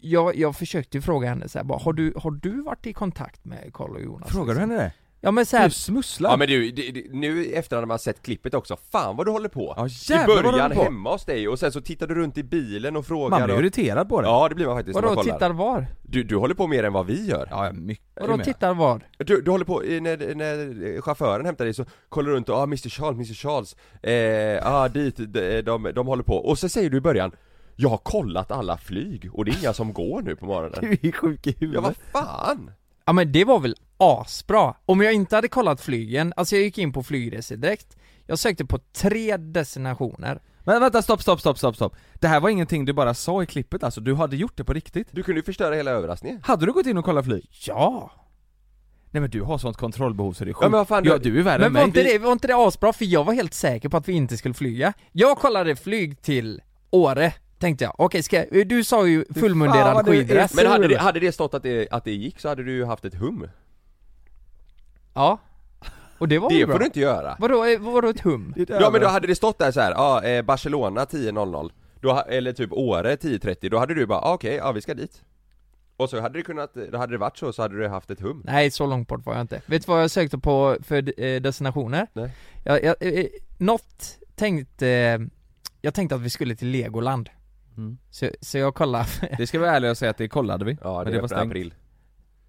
Jag, 0.02 0.36
jag 0.36 0.56
försökte 0.56 0.98
ju 0.98 1.02
fråga 1.02 1.30
henne 1.30 1.50
så 1.50 1.60
här, 1.60 1.64
bara, 1.66 1.80
har 1.80 1.94
du, 1.94 2.14
har 2.16 2.32
du 2.32 2.62
varit 2.62 2.88
i 2.88 2.94
kontakt 2.94 3.46
med 3.46 3.74
Carl 3.74 3.96
och 3.96 4.02
Jonas? 4.02 4.30
Frågar 4.32 4.54
du 4.54 4.60
henne 4.60 4.76
det? 4.76 4.92
Ja 5.24 5.32
men 5.32 5.46
så 5.46 5.58
här, 5.58 5.66
Du 5.66 5.72
smusslar? 5.72 6.30
Ja 6.30 6.38
men 6.38 6.48
du, 6.48 6.72
det, 6.72 6.92
det, 6.92 7.04
nu 7.12 7.46
efterhand 7.46 7.82
när 7.82 7.88
man 7.88 8.00
sett 8.00 8.22
klippet 8.22 8.54
också, 8.54 8.78
fan 8.92 9.16
vad 9.16 9.26
du 9.28 9.32
håller 9.32 9.50
på! 9.50 9.74
Ja, 9.78 9.88
I 9.88 10.20
du 10.20 10.26
början 10.26 10.72
på. 10.72 10.84
hemma 10.84 11.12
hos 11.12 11.26
dig 11.26 11.48
och 11.48 11.60
sen 11.60 11.72
så 11.72 11.82
tittar 11.82 12.08
du 12.08 12.16
runt 12.16 12.38
i 12.38 12.44
bilen 12.44 12.96
och 12.96 13.06
frågar 13.06 13.30
Man 13.30 13.44
blir 13.44 13.56
och... 13.56 13.62
irriterad 13.62 14.10
på 14.10 14.22
det 14.22 14.28
Ja 14.28 14.50
det 14.50 14.56
blir 14.56 14.66
man 14.66 14.78
faktiskt 14.78 14.96
vadå 14.96 15.24
tittar 15.24 15.50
var? 15.50 15.88
du, 16.02 16.24
du 16.24 16.36
håller 16.36 16.56
på 16.56 16.68
mer 16.68 16.84
än 16.84 16.94
vad 16.94 17.06
vi 17.06 17.26
gör 17.28 17.48
Ja, 17.52 17.72
mycket 17.74 18.06
Vadå 18.22 18.38
mer. 18.38 18.44
tittar 18.44 18.74
var? 18.74 19.02
Du, 19.18 19.42
du 19.42 19.52
håller 19.52 19.66
på, 19.66 19.80
när, 19.80 20.36
när 20.36 21.02
chauffören 21.02 21.46
hämtar 21.46 21.66
dig 21.66 21.74
så 21.74 21.86
kollar 22.10 22.30
du 22.30 22.36
runt 22.36 22.50
och 22.50 22.56
ah 22.58 22.64
Mr 22.64 22.90
Charles, 22.90 23.16
Mr 23.16 23.34
Charles, 23.34 23.76
eh, 24.04 24.74
ah 24.74 24.88
dit, 24.88 25.16
de, 25.18 25.62
de, 25.62 25.92
de 25.96 26.08
håller 26.08 26.24
på 26.24 26.36
och 26.36 26.60
så 26.60 26.70
säger 26.70 26.90
du 26.90 26.98
i 26.98 27.02
början 27.02 27.32
Jag 27.82 27.90
har 27.90 27.98
kollat 27.98 28.52
alla 28.52 28.78
flyg 28.78 29.30
och 29.34 29.46
det 29.46 29.52
är 29.52 29.60
inga 29.60 29.74
som 29.74 29.94
går 29.94 30.22
nu 30.22 30.36
på 30.36 30.46
morgonen. 30.46 30.98
Du 31.02 31.08
är 31.08 31.12
sjuk 31.12 31.48
i 31.48 31.56
huvudet 31.60 31.84
Ja 31.84 31.94
vad 32.12 32.24
fan! 32.24 32.72
Ja 33.06 33.14
men 33.14 33.32
det 33.32 33.46
var 33.46 33.60
väl 33.60 33.76
asbra? 33.98 34.76
Om 34.86 35.02
jag 35.02 35.14
inte 35.14 35.36
hade 35.36 35.48
kollat 35.48 35.82
flygen, 35.82 36.34
alltså 36.36 36.56
jag 36.56 36.64
gick 36.64 36.78
in 36.78 36.94
på 36.94 37.04
flygresedirekt 37.04 37.98
Jag 38.26 38.40
sökte 38.40 38.66
på 38.66 38.80
tre 38.94 39.38
destinationer. 39.38 40.42
Men 40.64 40.82
vänta, 40.82 41.02
stopp, 41.02 41.22
stopp, 41.22 41.40
stopp, 41.40 41.58
stopp, 41.58 41.76
stopp. 41.76 41.96
Det 42.14 42.28
här 42.28 42.40
var 42.40 42.50
ingenting 42.50 42.86
du 42.86 42.94
bara 42.94 43.14
sa 43.14 43.44
i 43.44 43.46
klippet 43.46 43.84
alltså, 43.84 44.02
du 44.02 44.14
hade 44.16 44.36
gjort 44.36 44.58
det 44.58 44.64
på 44.64 44.74
riktigt. 44.74 45.08
Du 45.12 45.24
kunde 45.24 45.40
ju 45.40 45.44
förstöra 45.46 45.76
hela 45.76 45.92
överraskningen. 45.92 46.40
Hade 46.44 46.66
du 46.66 46.72
gått 46.74 46.86
in 46.86 46.98
och 46.98 47.06
kollat 47.06 47.26
flyg? 47.26 47.50
Ja! 47.68 48.12
Nej 49.12 49.22
men 49.22 49.30
du 49.30 49.42
har 49.42 49.58
sånt 49.58 49.78
kontrollbehov 49.78 50.34
så 50.34 50.46
det 50.46 50.52
är 50.52 50.54
sjukt 50.54 50.64
Ja, 50.64 50.70
men 50.70 50.78
vad 50.78 50.88
fan, 50.88 51.04
ja, 51.06 51.18
du- 51.18 51.40
är 51.40 51.44
värre 51.44 51.58
Men 51.60 51.68
än 51.68 51.74
var 51.74 51.80
mig. 51.82 51.88
inte, 51.88 52.04
det, 52.04 52.20
var 52.20 52.32
inte 52.32 52.48
det 52.48 52.56
asbra? 52.56 52.94
För 52.94 53.06
jag 53.06 53.24
var 53.24 53.34
helt 53.34 53.54
säker 53.54 53.90
på 53.90 53.98
att 53.98 54.08
vi 54.08 54.14
inte 54.14 54.38
skulle 54.38 54.54
flyga. 54.54 54.94
Jag 55.12 55.38
kollade 55.38 55.76
flyg 55.76 56.22
till 56.22 56.62
Åre 56.92 57.34
Tänkte 57.62 57.84
jag, 57.84 57.94
okej 57.98 58.24
ska 58.24 58.46
jag, 58.52 58.68
du 58.68 58.84
sa 58.84 59.08
ju 59.08 59.26
fullmunderad 59.34 60.06
skidress 60.06 60.54
Men 60.54 60.66
hade 60.66 60.88
det, 60.88 60.98
hade 60.98 61.20
det 61.20 61.32
stått 61.32 61.54
att 61.54 61.64
det, 61.64 61.88
att 61.92 62.04
det 62.04 62.12
gick 62.12 62.40
så 62.40 62.50
hade 62.50 62.64
du 62.64 62.72
ju 62.72 62.86
haft 62.86 63.06
ett 63.06 63.16
hum 63.16 63.48
Ja 65.14 65.40
Och 66.18 66.28
det 66.28 66.40
var 66.40 66.50
Det 66.50 66.56
ju 66.56 66.62
får 66.62 66.68
bra 66.68 66.78
du 66.80 66.86
inte 66.86 67.00
göra 67.00 67.36
Vadå, 67.40 67.66
eh, 67.66 67.80
vadå 67.80 68.10
ett 68.10 68.22
hum? 68.22 68.54
Ja 68.68 68.90
men 68.90 69.02
då 69.02 69.08
hade 69.08 69.28
det 69.28 69.36
stått 69.36 69.60
där 69.60 69.72
så 69.72 69.80
här, 69.82 69.92
ja, 69.92 70.24
eh, 70.24 70.42
Barcelona 70.42 71.06
10.00 71.06 71.72
då, 72.00 72.24
Eller 72.28 72.54
typ 72.54 72.72
Åre 72.74 73.16
10.30, 73.16 73.70
då 73.70 73.78
hade 73.78 73.94
du 73.94 74.06
bara, 74.06 74.20
ah, 74.20 74.34
okej, 74.34 74.56
ja 74.56 74.72
vi 74.72 74.82
ska 74.82 74.94
dit 74.94 75.22
Och 75.98 76.10
så 76.10 76.22
hade 76.22 76.40
det 76.40 76.44
kunnat, 76.44 76.74
då 76.92 76.98
hade 76.98 77.14
det 77.14 77.18
varit 77.18 77.38
så, 77.38 77.54
så 77.54 77.62
hade 77.62 77.78
du 77.78 77.88
haft 77.88 78.12
ett 78.12 78.22
hum 78.22 78.42
Nej, 78.46 78.72
så 78.72 78.86
långt 78.86 79.08
bort 79.08 79.26
var 79.26 79.34
jag 79.34 79.42
inte. 79.42 79.62
Vet 79.66 79.86
du 79.86 79.92
vad 79.92 80.04
jag 80.04 80.12
sökte 80.12 80.38
på 80.38 80.78
för 80.84 81.22
eh, 81.24 81.42
destinationer? 81.42 82.08
Nej. 82.14 82.32
Jag, 82.64 82.84
jag, 82.84 82.96
eh, 83.00 83.26
något 83.58 84.18
tänkte, 84.36 85.20
jag 85.82 85.94
tänkte 85.94 86.16
att 86.16 86.22
vi 86.22 86.30
skulle 86.30 86.56
till 86.56 86.68
Legoland. 86.68 87.30
Mm. 87.78 87.98
Så, 88.10 88.30
så 88.42 88.58
jag 88.58 88.76
kollade, 88.76 89.06
Det 89.38 89.48
ska 89.48 89.58
vi 89.60 89.66
vara 89.66 89.76
ärliga 89.76 89.92
och 89.92 89.98
säga 89.98 90.12
att 90.12 90.18
det 90.18 90.28
kollade 90.28 90.66
vi. 90.66 90.78
Ja 90.84 90.98
Men 90.98 91.06
det, 91.06 91.12
det 91.12 91.22
var 91.22 91.28
stängt. 91.28 91.42
april 91.52 91.74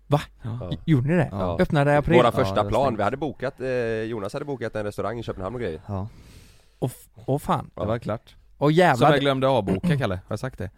va? 0.06 0.20
Ja. 0.42 0.70
Gjorde 0.84 1.08
ni 1.08 1.14
det? 1.16 1.28
Ja. 1.32 1.56
Öppnade 1.60 1.92
i 1.92 1.96
april? 1.96 2.16
Våra 2.16 2.26
Ja, 2.26 2.32
första 2.32 2.62
var 2.62 2.70
plan, 2.70 2.96
vi 2.96 3.02
hade 3.02 3.16
bokat, 3.16 3.60
eh, 3.60 3.68
Jonas 4.02 4.32
hade 4.32 4.44
bokat 4.44 4.76
en 4.76 4.84
restaurang 4.84 5.18
i 5.18 5.22
Köpenhamn 5.22 5.54
och 5.56 5.60
grejer 5.62 5.80
Ja, 5.86 6.08
Åh 6.78 6.90
f- 6.92 7.08
åh 7.26 7.38
fan. 7.38 7.70
det 7.74 7.84
var 7.86 7.98
klart. 7.98 8.36
Och 8.58 8.68
Som 8.68 8.74
jävlar. 8.74 9.10
jag 9.10 9.20
glömde 9.20 9.48
avboka 9.48 9.96
Kalle, 9.98 10.14
har 10.14 10.20
jag 10.28 10.38
sagt 10.38 10.58
det? 10.58 10.70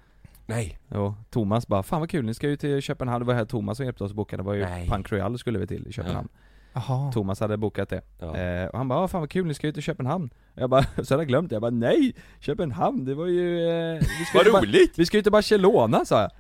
Nej 0.47 0.79
Jo, 0.89 1.15
Thomas 1.31 1.67
bara 1.69 1.83
'Fan 1.83 2.01
vad 2.01 2.11
kul, 2.11 2.25
ni 2.25 2.35
ska 2.35 2.49
ju 2.49 2.57
till 2.57 2.81
Köpenhamn' 2.83 3.19
Det 3.21 3.25
var 3.27 3.35
här 3.35 3.45
Thomas 3.45 3.77
som 3.77 3.85
hjälpte 3.87 4.05
oss 4.05 4.11
att 4.11 4.17
boka, 4.17 4.37
det 4.37 4.43
var 4.43 4.55
ju 4.55 4.65
Nej. 4.65 4.89
Punk 4.89 5.13
Royale 5.13 5.39
skulle 5.39 5.59
vi 5.59 5.67
till 5.67 5.87
i 5.87 5.93
Köpenhamn 5.93 6.29
Jaha. 6.75 7.13
Thomas 7.13 7.41
hade 7.41 7.57
bokat 7.57 7.89
det, 7.89 8.03
Ja. 8.19 8.37
eh, 8.37 8.67
och 8.69 8.79
han 8.79 8.89
bara 8.89 8.99
'Ah, 9.05 9.09
'Fan 9.09 9.21
vad 9.21 9.31
kul, 9.31 9.47
ni 9.47 9.55
ska 9.55 9.67
ju 9.67 9.73
till 9.73 9.83
Köpenhamn' 9.83 10.31
Jag 10.55 10.71
bara, 10.71 10.83
så 11.05 11.15
hade 11.15 11.23
jag 11.23 11.29
glömt 11.29 11.49
det, 11.51 11.55
jag 11.55 11.63
bara 11.63 11.71
'Nej! 11.71 12.15
Köpenhamn, 12.41 13.05
det 13.05 13.15
var 13.15 13.27
ju... 13.27 13.69
Eh, 13.71 13.95
vi 14.19 14.25
ska 14.25 14.39
Vad 14.53 14.63
roligt! 14.63 14.99
Vi 14.99 15.07
ska 15.07 15.17
ju 15.17 15.23
till 15.23 15.33
Barcelona' 15.33 16.05
sa 16.05 16.21
jag 16.21 16.31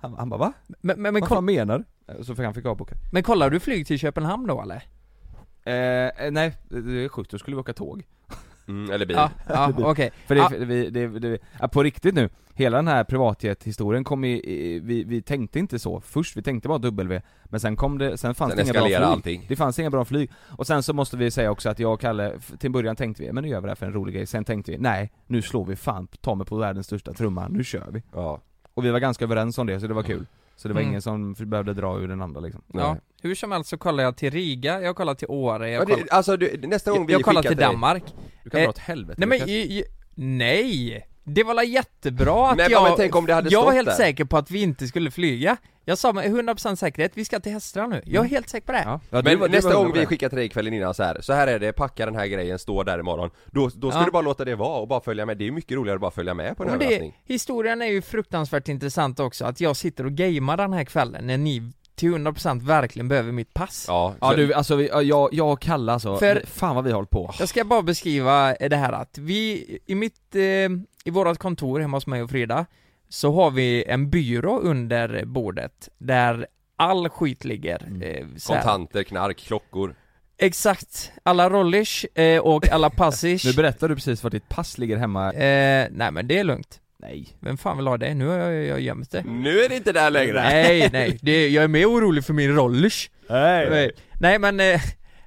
Han, 0.00 0.14
han 0.18 0.28
bara 0.28 0.38
'Va? 0.38 0.52
Men, 0.66 0.78
men, 0.80 1.12
men, 1.14 1.20
vad 1.20 1.28
fan 1.28 1.44
menar 1.44 1.78
du?' 1.78 1.84
Eh, 2.12 2.22
Så 2.22 2.34
fick 2.34 2.44
han 2.44 2.54
fick 2.54 2.66
avboka 2.66 2.94
men 3.12 3.22
kollar 3.22 3.50
du 3.50 3.60
flyg 3.60 3.86
till 3.86 3.98
Köpenhamn 3.98 4.46
då 4.46 4.62
eller? 4.62 4.82
eh, 5.64 6.24
eh, 6.26 6.30
Nej, 6.32 6.56
det 6.68 7.04
är 7.04 7.08
sjukt, 7.08 7.30
då 7.30 7.38
skulle 7.38 7.56
vi 7.56 7.60
åka 7.60 7.72
tåg 7.72 8.02
Mm, 8.68 8.90
eller 8.90 9.06
bil 9.06 9.16
Ja, 9.16 9.30
ja 9.48 9.72
okej. 9.76 10.10
För 10.26 10.34
det, 10.34 10.40
Ja. 10.40 10.50
vi, 10.58 10.90
det, 10.90 11.06
det, 11.08 11.38
ja, 11.60 11.68
på 11.68 11.82
riktigt 11.82 12.14
nu, 12.14 12.28
hela 12.54 12.76
den 12.76 12.88
här 12.88 13.04
privatjet-historien 13.04 14.04
kom 14.04 14.24
i, 14.24 14.32
i 14.32 14.80
vi, 14.80 15.04
vi 15.04 15.22
tänkte 15.22 15.58
inte 15.58 15.78
så 15.78 16.00
först, 16.00 16.36
vi 16.36 16.42
tänkte 16.42 16.68
bara 16.68 16.78
W, 16.78 17.20
men 17.44 17.60
sen 17.60 17.76
kom 17.76 17.98
det, 17.98 18.18
sen 18.18 18.34
fanns 18.34 18.52
Sen 18.54 18.56
det 18.56 18.62
inga 18.64 18.72
bra 18.72 18.82
flyg. 18.86 18.94
allting. 18.96 19.44
Det 19.48 19.56
fanns 19.56 19.78
inga 19.78 19.90
bra 19.90 20.04
flyg. 20.04 20.30
Och 20.48 20.66
sen 20.66 20.82
så 20.82 20.92
måste 20.92 21.16
vi 21.16 21.30
säga 21.30 21.50
också 21.50 21.68
att 21.70 21.78
jag 21.78 21.92
och 21.92 22.00
Kalle, 22.00 22.32
till 22.58 22.70
början 22.70 22.96
tänkte 22.96 23.22
vi, 23.22 23.32
men 23.32 23.42
nu 23.44 23.50
gör 23.50 23.60
vi 23.60 23.64
det 23.66 23.70
här 23.70 23.74
för 23.76 23.86
en 23.86 23.92
rolig 23.92 24.14
grej, 24.14 24.26
sen 24.26 24.44
tänkte 24.44 24.72
vi, 24.72 24.78
nej, 24.78 25.12
nu 25.26 25.42
slår 25.42 25.64
vi 25.64 25.76
fan 25.76 26.08
ta 26.20 26.34
mig 26.34 26.46
på 26.46 26.56
världens 26.56 26.86
största 26.86 27.12
trumma, 27.12 27.48
nu 27.48 27.64
kör 27.64 27.86
vi. 27.90 28.02
Ja, 28.14 28.40
Och 28.74 28.84
vi 28.84 28.90
var 28.90 28.98
ganska 28.98 29.24
överens 29.24 29.58
om 29.58 29.66
det, 29.66 29.80
så 29.80 29.86
det 29.86 29.94
var 29.94 30.02
kul. 30.02 30.26
Så 30.62 30.68
det 30.68 30.74
var 30.74 30.80
Mm. 30.80 30.90
ingen 30.90 31.02
som 31.02 31.32
behövde 31.34 31.74
dra 31.74 31.98
ur 31.98 32.08
den 32.08 32.22
andra 32.22 32.40
liksom. 32.40 32.62
Ja, 32.74 32.92
nej. 32.92 33.00
hur 33.22 33.34
som 33.34 33.52
helst 33.52 33.70
så 33.70 33.76
kollar 33.78 34.04
jag 34.04 34.16
till 34.16 34.30
Riga, 34.30 34.80
jag 34.80 34.96
kollar 34.96 35.14
till 35.14 35.28
Åre, 35.30 35.70
jag 35.70 35.80
Ja, 35.82 35.84
kollar, 35.86 36.04
det, 36.04 36.10
Alltså 36.10 36.36
du, 36.36 36.60
nästa 36.66 36.90
gång 36.90 37.06
vi 37.06 37.12
jag 37.12 37.22
kollar 37.22 37.42
till 37.42 37.56
Danmark. 37.56 38.04
Du 38.44 38.50
kan 38.50 38.60
Eh, 38.60 38.64
dra 38.64 38.70
åt 38.70 38.78
helvete 38.78 39.26
Nej 39.26 39.38
men, 39.38 39.48
ju, 39.48 39.82
nej! 40.14 41.06
Det 41.24 41.42
var 41.44 41.62
jättebra 41.62 42.50
att 42.50 42.56
Nej, 42.56 42.66
jag, 42.70 42.82
men 42.82 42.92
tänk 42.96 43.16
om 43.16 43.26
det 43.26 43.34
hade 43.34 43.50
jag 43.50 43.64
var 43.64 43.72
helt 43.72 43.88
där. 43.88 43.94
säker 43.94 44.24
på 44.24 44.36
att 44.36 44.50
vi 44.50 44.62
inte 44.62 44.86
skulle 44.86 45.10
flyga. 45.10 45.56
Jag 45.84 45.98
sa 45.98 46.12
med 46.12 46.24
100% 46.24 46.74
säkerhet, 46.76 47.12
vi 47.14 47.24
ska 47.24 47.40
till 47.40 47.52
Hästra 47.52 47.86
nu, 47.86 48.02
jag 48.06 48.24
är 48.24 48.28
helt 48.28 48.48
säker 48.48 48.66
på 48.66 48.72
det. 48.72 48.82
Ja. 48.84 49.00
Ja, 49.10 49.22
Men 49.24 49.38
var- 49.40 49.48
du 49.48 49.54
nästa 49.54 49.74
gång 49.74 49.92
vi 49.92 50.06
skickar 50.06 50.28
till 50.28 50.38
dig 50.38 50.48
kvällen 50.48 50.74
innan 50.74 50.94
så 50.94 51.02
här, 51.02 51.20
så 51.20 51.32
här 51.32 51.46
är 51.46 51.58
det, 51.58 51.72
packa 51.72 52.06
den 52.06 52.14
här 52.16 52.26
grejen, 52.26 52.58
stå 52.58 52.82
där 52.82 52.98
imorgon. 52.98 53.30
Då, 53.46 53.70
då 53.74 53.90
ska 53.90 54.00
Ja. 54.00 54.04
du 54.04 54.10
bara 54.10 54.22
låta 54.22 54.44
det 54.44 54.54
vara 54.54 54.78
och 54.80 54.88
bara 54.88 55.00
följa 55.00 55.26
med, 55.26 55.38
det 55.38 55.46
är 55.46 55.50
mycket 55.52 55.76
roligare 55.76 55.94
att 55.94 56.00
bara 56.00 56.10
följa 56.10 56.34
med 56.34 56.56
på 56.56 56.62
en 56.62 56.70
Men 56.70 56.80
överraskning. 56.80 57.20
historien 57.24 57.82
är 57.82 57.86
ju 57.86 58.02
fruktansvärt 58.02 58.68
intressant 58.68 59.20
också, 59.20 59.44
att 59.44 59.60
jag 59.60 59.76
sitter 59.76 60.06
och 60.06 60.12
gamear 60.12 60.56
den 60.56 60.72
här 60.72 60.84
kvällen 60.84 61.26
när 61.26 61.38
ni 61.38 61.72
till 61.94 62.08
100% 62.14 62.62
verkligen 62.62 63.08
behöver 63.08 63.32
mitt 63.32 63.54
pass. 63.54 63.84
Ja, 63.88 64.14
Ja 64.20 64.34
du, 64.36 64.54
alltså 64.54 64.76
vi, 64.76 64.88
ja, 64.88 65.02
jag, 65.02 65.28
jag 65.32 65.52
och 65.52 65.60
Kalle 65.60 65.92
alltså, 65.92 66.16
För- 66.16 66.42
fan 66.46 66.74
vad 66.74 66.84
vi 66.84 66.90
har 66.90 66.96
hållit 66.96 67.10
på. 67.10 67.34
Jag 67.38 67.48
ska 67.48 67.64
bara 67.64 67.82
beskriva 67.82 68.54
det 68.54 68.76
här 68.76 68.92
att 68.92 69.18
vi, 69.18 69.78
i 69.86 69.94
mitt, 69.94 70.34
eh, 70.34 70.42
i 71.04 71.10
vårat 71.10 71.38
kontor 71.38 71.80
hemma 71.80 71.96
hos 71.96 72.06
mig 72.06 72.22
och 72.22 72.30
Frida 72.30 72.66
Så 73.08 73.32
har 73.32 73.50
vi 73.50 73.84
en 73.84 74.10
byrå 74.10 74.58
under 74.60 75.24
bordet 75.24 75.88
där 75.98 76.46
all 76.76 77.08
skit 77.08 77.44
ligger 77.44 77.78
eh, 78.02 78.26
så 78.36 78.54
här. 78.54 78.62
Kontanter, 78.62 79.02
knark, 79.02 79.36
klockor 79.38 79.94
Exakt, 80.38 81.12
alla 81.22 81.50
rollish 81.50 82.04
eh, 82.14 82.40
och 82.40 82.68
alla 82.68 82.90
passish 82.90 83.44
Nu 83.46 83.52
berättar 83.52 83.88
du 83.88 83.94
precis 83.94 84.22
var 84.22 84.30
ditt 84.30 84.48
pass 84.48 84.78
ligger 84.78 84.96
hemma. 84.96 85.32
eh, 85.32 85.88
Nej 85.90 86.10
men 86.12 86.28
det 86.28 86.38
är 86.38 86.44
lugnt 86.44 86.78
Nej. 86.98 87.28
Vem 87.40 87.56
fan 87.58 87.76
vill 87.76 87.86
ha 87.86 87.96
det? 87.96 88.14
Nu 88.14 88.26
har 88.26 88.36
jag, 88.38 88.66
jag 88.66 88.80
gömt 88.80 89.10
det 89.10 89.22
Nu 89.22 89.60
är 89.60 89.68
det 89.68 89.76
inte 89.76 89.92
där 89.92 90.10
längre! 90.10 90.42
Nej, 90.42 90.88
nej, 90.92 91.18
det, 91.22 91.48
jag 91.48 91.64
är 91.64 91.68
mer 91.68 91.86
orolig 91.86 92.24
för 92.24 92.32
min 92.32 92.54
rollish 92.56 93.10
Nej. 93.28 93.70
Nej, 93.70 93.90
nej 94.20 94.38
men, 94.38 94.60
eh, 94.60 94.80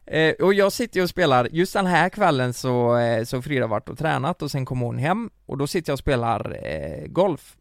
eh, 0.06 0.34
och 0.40 0.54
jag 0.54 0.72
sitter 0.72 0.98
ju 1.00 1.04
och 1.04 1.10
spelar, 1.10 1.48
just 1.52 1.74
den 1.74 1.86
här 1.86 2.10
kvällen 2.10 2.54
så, 2.54 2.98
eh, 2.98 3.24
så 3.24 3.42
Frida 3.42 3.68
varit 3.68 3.90
och 3.90 3.98
tränat 3.98 4.42
och 4.42 4.52
sen 4.52 4.66
kommer 4.66 4.86
hon 4.86 4.98
hem 4.98 5.30
och 5.46 5.58
då 5.58 5.68
sitter 5.68 5.90
jag 5.92 5.96
och 5.96 6.00
spelar 6.00 6.58
eh, 6.66 7.08
golf 7.08 7.56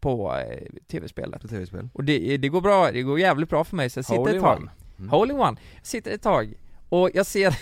på 0.00 0.34
eh, 0.36 0.66
tv-spelet 0.90 1.42
På 1.42 1.48
tv-spel. 1.48 1.88
Och 1.94 2.04
det, 2.04 2.36
det 2.36 2.48
går 2.48 2.60
bra, 2.60 2.90
det 2.92 3.02
går 3.02 3.20
jävligt 3.20 3.48
bra 3.48 3.64
för 3.64 3.76
mig 3.76 3.90
så 3.90 3.98
jag 3.98 4.04
sitter 4.04 4.18
Hole 4.18 4.36
ett 4.36 4.42
tag 4.42 4.58
one. 4.58 4.70
Mm. 4.98 5.10
Hole 5.10 5.32
in 5.34 5.40
one, 5.40 5.56
jag 5.76 5.86
sitter 5.86 6.10
ett 6.10 6.22
tag 6.22 6.54
och 6.88 7.10
jag 7.14 7.26
ser, 7.26 7.56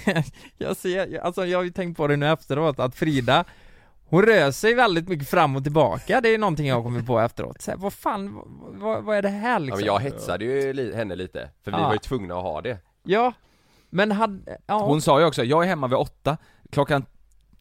jag 0.59 0.77
ser, 0.77 1.19
alltså 1.21 1.47
jag 1.47 1.59
har 1.59 1.65
ju 1.65 1.71
tänkt 1.71 1.97
på 1.97 2.07
det 2.07 2.17
nu 2.17 2.29
efteråt 2.29 2.79
att 2.81 2.95
Frida 2.95 3.45
hon 4.05 4.23
rör 4.23 4.51
sig 4.51 4.75
väldigt 4.75 5.09
mycket 5.09 5.29
fram 5.29 5.57
och 5.57 5.63
tillbaka, 5.63 6.21
det 6.21 6.29
är 6.29 6.39
någonting 6.39 6.67
jag 6.67 6.75
har 6.77 6.83
kommit 6.83 7.07
på 7.07 7.21
efteråt. 7.21 7.63
Så 7.63 7.71
här, 7.71 7.79
vad 7.79 7.93
fan, 7.93 8.35
vad, 8.35 8.75
vad, 8.81 9.05
vad 9.05 9.17
är 9.17 9.23
det 9.23 9.29
här 9.29 9.53
Ja, 9.53 9.59
liksom? 9.59 9.79
men 9.79 9.87
jag 9.87 10.01
hetsade 10.01 10.45
ju 10.45 10.73
li- 10.73 10.95
henne 10.95 11.17
lite, 11.17 11.49
för 11.65 11.71
vi 11.71 11.77
Ja. 11.77 11.87
var 11.87 11.93
ju 11.93 11.99
tvungna 11.99 12.35
att 12.37 12.43
ha 12.43 12.61
det 12.61 12.79
Ja, 13.05 13.33
men 13.91 14.13
hade, 14.13 14.59
ja, 14.67 14.85
Hon 14.85 15.01
sa 15.01 15.21
ju 15.21 15.27
också, 15.27 15.45
jag 15.45 15.65
är 15.65 15.69
hemma 15.69 15.87
vid 15.87 15.99
åtta, 15.99 16.37
klockan 16.71 17.07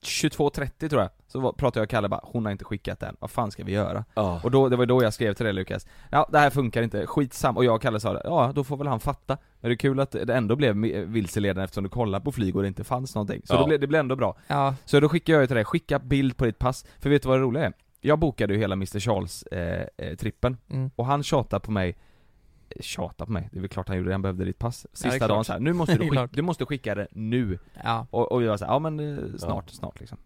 22.30 0.01 0.89
tror 0.89 1.01
jag, 1.01 1.09
så 1.27 1.53
pratade 1.53 1.79
jag 1.79 1.85
och 1.85 1.89
Kalle 1.89 2.09
bara, 2.09 2.21
hon 2.23 2.45
har 2.45 2.51
inte 2.51 2.65
skickat 2.65 2.99
den, 2.99 3.15
vad 3.19 3.31
fan 3.31 3.51
ska 3.51 3.63
vi 3.63 3.71
göra? 3.71 4.05
Ja. 4.13 4.41
Och 4.43 4.51
då, 4.51 4.69
det 4.69 4.75
var 4.75 4.85
då 4.85 5.03
jag 5.03 5.13
skrev 5.13 5.33
till 5.33 5.45
dig 5.45 5.53
Lukas, 5.53 5.87
ja 6.11 6.29
det 6.31 6.39
här 6.39 6.49
funkar 6.49 6.81
inte, 6.81 7.07
skitsam, 7.07 7.57
och 7.57 7.65
jag 7.65 7.75
och 7.75 7.81
Kalle 7.81 7.99
sa 7.99 8.21
ja 8.23 8.51
då 8.55 8.63
får 8.63 8.77
väl 8.77 8.87
han 8.87 8.99
fatta 8.99 9.37
Men 9.59 9.69
det 9.69 9.73
är 9.73 9.77
kul 9.77 9.99
att 9.99 10.11
det 10.11 10.33
ändå 10.35 10.55
blev 10.55 10.75
vilseledande 11.07 11.63
eftersom 11.63 11.83
du 11.83 11.89
kollade 11.89 12.25
på 12.25 12.31
flyg 12.31 12.55
och 12.55 12.61
det 12.61 12.67
inte 12.67 12.83
fanns 12.83 13.15
någonting, 13.15 13.41
så 13.45 13.53
Ja. 13.53 13.59
då 13.59 13.65
blev, 13.67 13.79
det 13.79 13.87
blev 13.87 13.99
ändå 13.99 14.15
bra 14.15 14.37
ja, 14.47 14.75
Så 14.85 14.99
då 14.99 15.09
skickade 15.09 15.35
jag 15.35 15.41
ju 15.41 15.47
till 15.47 15.55
dig, 15.55 15.65
skicka 15.65 15.99
bild 15.99 16.37
på 16.37 16.45
ditt 16.45 16.59
pass, 16.59 16.85
för 16.99 17.09
vet 17.09 17.21
du 17.21 17.29
vad 17.29 17.37
det 17.37 17.43
roliga 17.43 17.65
är? 17.65 17.73
Jag 18.01 18.19
bokade 18.19 18.53
ju 18.53 18.59
hela 18.59 18.73
Mr 18.73 18.99
Charles 18.99 19.43
eh, 19.43 19.85
eh, 19.97 20.15
trippen, 20.15 20.57
mm. 20.69 20.91
och 20.95 21.05
han 21.05 21.23
tjatade 21.23 21.59
på 21.59 21.71
mig 21.71 21.97
Tjata 22.79 23.25
på 23.25 23.31
mig, 23.31 23.49
det 23.51 23.57
är 23.57 23.61
väl 23.61 23.69
klart 23.69 23.87
han 23.87 23.97
gjorde 23.97 24.09
det, 24.09 24.13
han 24.13 24.21
behövde 24.21 24.45
ditt 24.45 24.59
pass 24.59 24.85
Ja, 24.91 24.95
Sista 24.97 25.17
klart. 25.17 25.29
dagen 25.29 25.45
så 25.45 25.53
här, 25.53 25.59
nu 25.59 25.73
måste 25.73 25.93
du 25.93 25.99
skicka, 26.03 26.11
klart. 26.13 26.29
du 26.33 26.41
måste 26.41 26.65
skicka 26.65 26.95
det 26.95 27.07
nu. 27.11 27.59
Ja, 27.83 28.07
och, 28.11 28.31
och 28.31 28.41
vi 28.41 28.47
var 28.47 28.57
såhär, 28.57 28.73
ja 28.73 28.79
men 28.79 28.99
eh, 28.99 29.37
snart, 29.37 29.69
snart 29.69 29.99
liksom. 29.99 30.17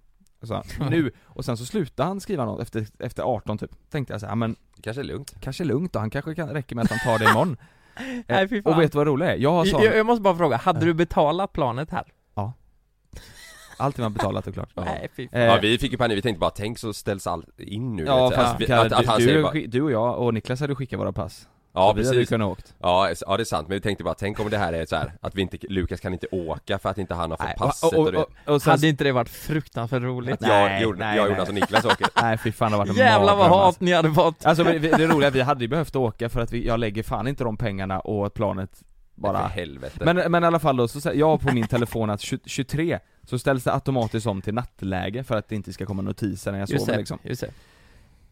Och 0.42 0.48
så, 0.48 0.64
nu, 0.90 1.12
och 1.24 1.46
sen 1.46 1.58
så 1.58 1.66
slutade 1.66 2.08
han 2.08 2.22
skriva 2.22 2.46
något 2.46 2.62
efter, 2.62 2.88
efter 3.00 3.24
18 3.24 3.58
typ. 3.58 3.72
Tänkte 3.90 4.14
jag 4.14 4.20
såhär, 4.22 4.32
ja 4.32 4.36
men 4.36 4.56
kanske 4.82 5.02
är 5.02 5.06
lugnt. 5.06 5.34
kanske 5.42 5.64
är 5.64 5.66
lugnt 5.66 5.94
då, 5.94 6.00
han 6.00 6.10
kanske 6.10 6.36
kan, 6.36 6.50
räcker 6.50 6.76
med 6.76 6.84
att 6.84 6.92
han 6.92 7.00
tar 7.00 7.20
det 7.20 7.32
imorgon. 7.32 7.58
Nej, 8.28 8.48
fy 8.48 8.62
fan. 8.62 8.74
Och 8.74 8.82
vet 8.82 8.92
du 8.92 8.98
vad 8.98 9.08
roligt 9.08 9.30
är? 9.30 9.36
Jag 9.36 9.52
har 9.52 9.66
sån, 9.66 9.84
jag, 9.84 9.98
jag 9.98 10.06
måste 10.06 10.22
bara 10.22 10.36
fråga, 10.36 10.58
hade 10.58 10.86
du 10.86 10.94
betalat 10.94 11.54
planet 11.54 11.90
här? 11.90 12.06
alltid 13.78 14.04
man 14.04 14.14
betalat 14.14 14.46
såklart. 14.46 14.70
Ja. 14.76 14.84
Nej 14.84 15.10
fy 15.16 15.28
fan. 15.30 15.40
Eh, 15.40 15.46
Ja 15.46 15.60
vi 15.62 15.78
fick 15.78 15.92
ju 15.92 15.98
panik, 15.98 16.18
vi 16.18 16.22
tänkte 16.22 16.40
bara 16.40 16.50
tänk 16.50 16.80
så 16.80 16.94
ställs 16.94 17.28
allt 17.28 17.60
in 17.60 17.96
nu 17.96 18.04
Ja 18.06 18.32
fast 18.36 18.62
vi, 18.62 18.72
att, 18.72 18.92
att 18.92 19.18
du, 19.18 19.26
du, 19.26 19.44
bara, 19.44 19.54
du 19.68 19.82
och 19.82 19.92
jag 19.92 20.18
och 20.20 20.34
Niklas 20.34 20.60
hade 20.60 20.76
skickat 20.76 21.00
våra 21.00 21.12
pass 21.14 21.48
Ja 21.76 21.90
så 21.90 21.94
vi 21.94 22.06
hade 22.06 22.16
ju 22.16 22.22
precis, 22.22 22.30
kunnat 22.30 22.48
åkt. 22.48 22.76
Ja, 22.80 23.14
ja 23.28 23.38
det 23.38 23.44
är 23.44 23.46
sant, 23.46 23.68
men 23.68 23.76
vi 23.76 23.82
tänkte 23.82 24.04
bara 24.04 24.14
tänk 24.14 24.40
om 24.40 24.50
det 24.50 24.58
här 24.58 24.74
är 24.74 24.86
så 24.86 24.96
här 24.96 25.14
att 25.22 25.36
vi 25.36 25.42
inte, 25.42 25.58
Lukas 25.70 26.00
kan 26.00 26.14
inte 26.14 26.28
åka 26.32 26.80
för 26.80 26.90
att 26.90 26.98
inte 26.98 27.14
han 27.14 27.32
har 27.32 27.38
fått 27.38 27.46
Nej, 27.46 27.56
passet 27.58 27.94
och, 27.94 28.00
och, 28.00 28.14
och, 28.14 28.16
och, 28.16 28.54
och 28.54 28.62
sen, 28.62 28.72
Hade 28.72 28.88
inte 28.88 29.04
det 29.04 29.12
varit 29.12 29.30
fruktansvärt 29.30 30.04
roligt? 30.04 30.34
att 30.34 30.42
jag, 30.48 30.66
Nej, 30.66 30.84
gjorde, 30.84 31.00
nej, 31.00 31.18
jag, 31.18 31.24
nej. 31.24 31.34
Jonas 31.34 31.50
och 31.50 31.56
Niklas 31.56 31.86
åker. 31.86 32.08
Nej 32.22 32.38
fy 32.38 32.52
fan 32.52 32.72
det 32.72 32.78
en 32.78 32.96
Jävlar 32.96 33.36
vad 33.36 33.50
hat 33.50 33.66
alltså. 33.66 33.84
ni 33.84 33.94
hade 33.94 34.14
fått! 34.14 34.46
Alltså 34.46 34.64
det 34.64 35.08
roliga, 35.08 35.30
vi 35.30 35.42
hade 35.42 35.64
ju 35.64 35.68
behövt 35.68 35.96
åka 35.96 36.30
för 36.30 36.42
att 36.42 36.52
vi, 36.52 36.68
jag 36.68 36.80
lägger 36.80 37.04
fan 37.04 37.28
inte 37.28 37.44
de 37.44 37.58
pengarna 37.58 38.00
och 38.00 38.34
planet 38.34 38.84
bara 39.16 39.42
För 39.42 39.48
helvete. 39.48 40.06
Men, 40.06 40.32
men 40.32 40.44
i 40.44 40.48
alla 40.48 40.60
fall 40.60 40.78
då, 40.78 40.88
så 40.88 41.02
säger 41.02 41.20
jag 41.20 41.28
har 41.28 41.38
på 41.38 41.54
min 41.54 41.68
telefon 41.68 42.10
att 42.10 42.22
20 42.22 42.40
23 42.46 43.00
så 43.24 43.40
ställs 43.40 43.64
det 43.64 43.74
automatiskt 43.74 44.28
om 44.28 44.42
till 44.42 44.54
nattläge 44.54 45.24
för 45.24 45.36
att 45.36 45.48
det 45.48 45.56
inte 45.56 45.74
ska 45.74 45.86
komma 45.86 46.02
notiser 46.02 46.52
när 46.52 46.60
jag 46.60 46.70
sover 46.70 46.98
liksom. 46.98 47.20
just 47.24 47.42
det. 47.42 47.50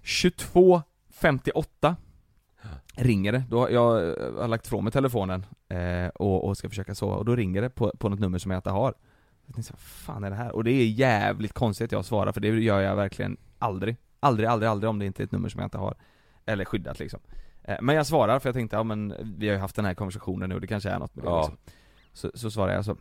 22.58 0.04 1.96
Ringer 2.96 3.32
det, 3.32 3.44
då 3.50 3.72
jag 3.72 4.08
eh, 4.08 4.34
har 4.40 4.48
lagt 4.48 4.66
ifrån 4.66 4.84
mig 4.84 4.94
telefonen 4.94 5.46
eh, 5.70 6.08
och, 6.08 6.46
och 6.48 6.58
ska 6.58 6.70
försöka 6.70 6.96
sova, 6.96 7.16
och 7.16 7.26
då 7.26 7.36
ringer 7.36 7.62
det 7.62 7.70
på, 7.70 7.92
på 8.00 8.10
något 8.10 8.20
nummer 8.20 8.38
som 8.38 8.52
jag 8.52 8.58
inte 8.60 8.70
har 8.70 8.94
Jag 9.46 9.56
tänkte 9.56 9.74
vad 9.74 9.80
fan 9.82 10.24
är 10.24 10.30
det 10.30 10.36
här? 10.36 10.52
Och 10.52 10.64
det 10.64 10.72
är 10.72 10.86
jävligt 10.88 11.54
konstigt 11.54 11.86
att 11.86 11.92
jag 11.92 12.06
svarar 12.06 12.32
för 12.32 12.42
det 12.42 12.48
gör 12.48 12.82
jag 12.82 12.96
verkligen 12.96 13.38
aldrig 13.60 13.98
Aldrig, 14.20 14.50
aldrig, 14.50 14.70
aldrig 14.70 14.90
om 14.90 15.00
det 15.00 15.06
inte 15.06 15.24
är 15.24 15.26
ett 15.26 15.32
nummer 15.32 15.50
som 15.50 15.60
jag 15.60 15.66
inte 15.66 15.78
har 15.78 15.96
Eller 16.46 16.66
skyddat 16.66 17.00
liksom 17.00 17.20
eh, 17.64 17.78
Men 17.82 17.96
jag 17.96 18.06
svarar 18.08 18.40
för 18.40 18.50
jag 18.50 18.56
tänkte, 18.56 18.76
ja 18.78 18.84
men 18.84 19.14
vi 19.38 19.48
har 19.48 19.56
ju 19.56 19.62
haft 19.62 19.76
den 19.76 19.86
här 19.86 19.94
konversationen 19.94 20.50
nu, 20.50 20.60
det 20.60 20.68
kanske 20.68 20.90
är 20.90 21.00
något 21.00 21.16
med 21.16 21.26
det 21.26 21.30
Ja. 21.30 21.40
liksom. 21.42 21.58
så, 22.14 22.32
så 22.34 22.52
svarar 22.52 22.74
jag 22.74 22.86
så 22.86 22.98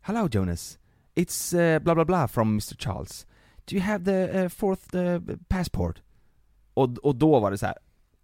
Hello 0.00 0.28
Jonas 0.32 0.78
It's 1.14 1.74
uh, 1.74 1.82
bla 1.82 1.94
bla 1.94 2.04
bla 2.04 2.28
from 2.28 2.48
Mr 2.48 2.76
Charles 2.78 3.26
Do 3.64 3.76
you 3.76 3.84
have 3.84 4.04
the 4.04 4.42
uh, 4.42 4.48
fourth 4.48 4.96
uh, 4.96 5.20
passport? 5.48 6.02
Och, 6.74 6.98
och 6.98 7.16
då 7.16 7.40
var 7.40 7.50
det 7.50 7.58
så 7.58 7.66
här, 7.66 7.74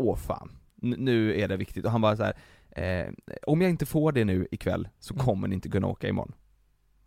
åh 0.01 0.17
fan, 0.17 0.51
nu 0.77 1.41
är 1.41 1.49
det 1.49 1.57
viktigt. 1.57 1.85
Och 1.85 1.91
han 1.91 2.01
bara 2.01 2.17
så 2.17 2.23
här, 2.25 2.35
eh, 2.71 3.13
om 3.47 3.61
jag 3.61 3.71
inte 3.71 3.87
får 3.87 4.13
det 4.13 4.25
nu 4.25 4.47
ikväll 4.51 4.89
så 4.99 5.15
Mm. 5.15 5.27
kommer 5.27 5.49
ni 5.49 5.55
inte 5.55 5.69
kunna 5.69 5.87
åka 5.87 6.09
imorgon. 6.09 6.33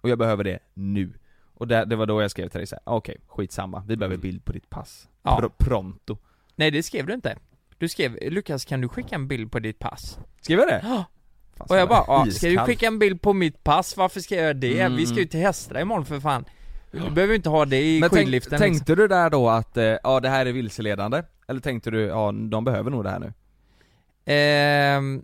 Och 0.01 0.09
jag 0.09 0.17
behöver 0.19 0.43
det 0.43 0.59
nu. 0.73 1.13
Och 1.53 1.67
det, 1.67 1.85
det 1.85 1.95
var 1.95 2.05
då 2.05 2.21
jag 2.21 2.31
skrev 2.31 2.49
till 2.49 2.57
dig 2.57 2.67
så 2.67 2.75
här, 2.75 2.81
okej, 2.85 3.17
skitsamma, 3.27 3.83
vi 3.87 3.97
behöver 3.97 4.17
bild 4.17 4.45
på 4.45 4.51
ditt 4.51 4.69
pass. 4.69 5.07
Ja. 5.23 5.39
Pr- 5.41 5.51
pronto. 5.65 6.17
Nej 6.55 6.71
det 6.71 6.83
skrev 6.83 7.05
du 7.05 7.13
inte. 7.13 7.37
Du 7.77 7.89
skrev 7.89 8.17
'Lukas 8.21 8.65
kan 8.65 8.81
du 8.81 8.87
skicka 8.89 9.15
en 9.15 9.27
bild 9.27 9.51
på 9.51 9.59
ditt 9.59 9.79
pass?' 9.79 10.19
Skrev 10.41 10.59
jag 10.59 10.67
det? 10.67 10.79
Ja. 10.83 11.05
Fan, 11.57 11.67
Och 11.69 11.77
jag 11.77 11.89
bara 11.89 12.03
ja, 12.07 12.25
ska 12.31 12.47
du 12.49 12.57
skicka 12.57 12.87
en 12.87 12.99
bild 12.99 13.21
på 13.21 13.33
mitt 13.33 13.63
pass? 13.63 13.97
Varför 13.97 14.19
ska 14.19 14.35
jag 14.35 14.43
göra 14.43 14.53
det? 14.53 14.79
Mm. 14.79 14.97
Vi 14.97 15.05
ska 15.05 15.15
ju 15.19 15.25
till 15.25 15.39
Hästra 15.39 15.81
imorgon 15.81 16.05
för 16.05 16.19
fan 16.19 16.45
Du 16.91 17.09
behöver 17.11 17.35
inte 17.35 17.49
ha 17.49 17.65
det 17.65 17.81
i 17.81 17.99
Men 17.99 18.09
tänk, 18.09 18.19
skidliften 18.19 18.51
liksom. 18.59 18.69
tänkte 18.71 18.95
du 18.95 19.07
där 19.07 19.29
då 19.29 19.49
att, 19.49 19.77
eh, 19.77 19.83
ja 20.03 20.19
det 20.19 20.29
här 20.29 20.45
är 20.45 20.51
vilseledande? 20.53 21.23
Eller 21.47 21.59
tänkte 21.59 21.91
du, 21.91 22.01
ja 22.01 22.31
de 22.31 22.63
behöver 22.65 22.91
nog 22.91 23.03
det 23.03 23.09
här 23.09 23.19
nu? 23.19 23.33
Ehm, 24.25 25.23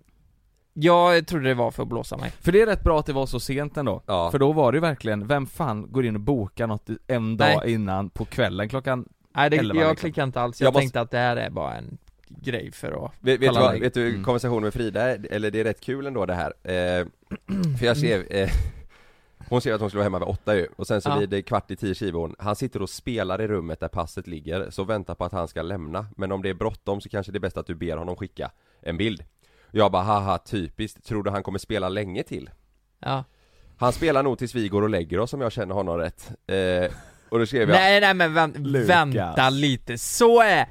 jag 0.74 1.28
trodde 1.28 1.48
det 1.48 1.54
var 1.54 1.72
för 1.72 1.84
att 1.84 1.90
blåsa 1.90 2.18
mig 2.18 2.32
För 2.42 2.52
det 2.52 2.62
är 2.62 2.66
rätt 2.66 2.84
bra 2.84 3.00
att 3.00 3.06
det 3.06 3.14
var 3.14 3.26
så 3.26 3.40
sent 3.40 3.78
ändå, 3.78 4.02
Ja. 4.06 4.32
för 4.32 4.40
då 4.40 4.52
var 4.52 4.72
det 4.72 4.76
ju 4.76 4.82
verkligen, 4.82 5.28
vem 5.28 5.48
fan 5.48 5.92
går 5.92 6.06
in 6.06 6.16
och 6.16 6.22
bokar 6.22 6.68
något 6.68 6.90
en 7.08 7.38
dag 7.38 7.62
Nej. 7.64 7.74
innan 7.74 8.10
på 8.10 8.26
kvällen 8.26 8.70
klockan 8.70 9.06
Nej 9.36 9.50
det, 9.50 9.58
11 9.58 9.76
jag 9.76 9.90
liksom. 9.90 9.96
klickade 9.96 10.26
inte 10.26 10.42
alls, 10.42 10.62
jag, 10.62 10.68
Jag 10.68 10.74
måste- 10.74 10.82
tänkte 10.82 11.02
att 11.02 11.12
det 11.12 11.18
här 11.18 11.36
är 11.38 11.50
bara 11.50 11.74
en 11.76 11.98
grej 12.28 12.72
för 12.72 13.06
att 13.06 13.12
Vet, 13.20 13.40
vet, 13.42 13.54
du 13.54 13.60
vad, 13.60 13.80
vet 13.80 13.94
du 13.94 14.10
Mm. 14.10 14.24
konversationen 14.24 14.64
med 14.64 14.74
Frida, 14.74 15.02
eller 15.16 15.52
det 15.52 15.60
är 15.60 15.64
rätt 15.64 15.82
kul 15.82 16.06
ändå 16.06 16.26
det 16.26 16.34
här 16.36 16.54
eh, 16.64 17.06
För 17.80 17.86
jag 17.86 17.98
skrev, 17.98 18.22
eh, 18.32 18.50
hon 19.50 19.62
skrev 19.62 19.76
att 19.76 19.82
hon 19.82 19.90
skulle 19.90 20.00
vara 20.00 20.06
hemma 20.06 20.20
vid 20.20 20.28
åtta 20.28 20.56
ju, 20.56 20.68
och 20.76 20.88
sen 20.88 21.02
så 21.02 21.10
Ja. 21.10 21.18
blir 21.18 21.28
det 21.28 21.42
kvart 21.42 21.72
i 21.72 21.76
tio 21.76 21.96
skriver 21.96 22.20
hon 22.20 22.36
Han 22.40 22.56
sitter 22.56 22.82
och 22.82 22.90
spelar 22.90 23.42
i 23.42 23.48
rummet 23.48 23.80
där 23.80 23.88
passet 23.88 24.28
ligger, 24.28 24.70
så 24.70 24.84
väntar 24.84 25.16
på 25.16 25.26
att 25.26 25.32
han 25.32 25.48
ska 25.48 25.62
lämna. 25.62 26.06
Men 26.18 26.32
om 26.32 26.42
det 26.42 26.50
är 26.50 26.54
bråttom 26.54 27.02
så 27.02 27.10
kanske 27.10 27.32
det 27.32 27.38
är 27.38 27.40
bäst 27.40 27.58
att 27.58 27.68
du 27.68 27.76
ber 27.76 27.98
honom 27.98 28.16
skicka 28.16 28.52
en 28.82 28.98
bild. 28.98 29.24
Jag 29.72 29.92
bara 29.92 30.04
haha 30.04 30.38
typiskt, 30.38 31.06
tror 31.06 31.24
du 31.24 31.30
han 31.32 31.44
kommer 31.44 31.60
spela 31.60 31.90
länge 31.90 32.24
till? 32.24 32.50
Ja. 33.00 33.24
Han 33.78 33.94
spelar 33.94 34.24
nog 34.24 34.38
tills 34.38 34.56
vi 34.56 34.68
går 34.70 34.82
och 34.82 34.90
lägger 34.90 35.20
oss 35.20 35.34
om 35.34 35.42
jag 35.42 35.52
känner 35.52 35.76
honom 35.76 35.98
rätt. 35.98 36.32
Eh, 36.48 36.92
Och 37.30 37.40
då 37.40 37.46
skrev 37.46 37.62
jag 37.62 37.70
Nej 37.70 38.02
nej 38.02 38.14
men 38.14 38.34
vänt, 38.34 38.58
vänta 38.88 39.50
lite, 39.50 39.98
så 39.98 40.42
är 40.42 40.68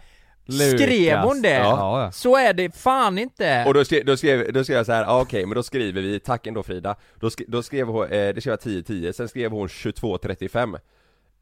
Skrev 0.49 1.19
hon 1.19 1.43
det? 1.43 1.55
Ja, 1.55 2.03
ja. 2.03 2.13
Så 2.13 2.37
är 2.37 2.53
det 2.53 2.77
fan 2.77 3.19
inte! 3.19 3.65
Och 3.67 3.75
då 3.75 3.85
skrev, 3.85 4.05
då 4.05 4.17
skrev, 4.17 4.53
då 4.53 4.65
skrev 4.65 4.77
jag 4.77 4.87
så 4.87 4.93
här, 4.93 5.05
ah, 5.05 5.21
okej 5.21 5.47
men 5.47 5.55
då 5.55 5.63
skriver 5.63 6.03
vi, 6.03 6.21
tack 6.21 6.47
ändå 6.47 6.63
Frida 6.63 6.97
Då, 7.21 7.31
sk, 7.31 7.43
då 7.49 7.63
skrev 7.63 7.87
hon, 7.87 8.05
eh, 8.05 8.09
det 8.35 8.41
skrev 8.41 8.59
jag 8.65 8.73
10-10, 8.85 9.13
sen 9.13 9.29
skrev 9.29 9.51
hon 9.51 9.69
22.35 9.69 10.79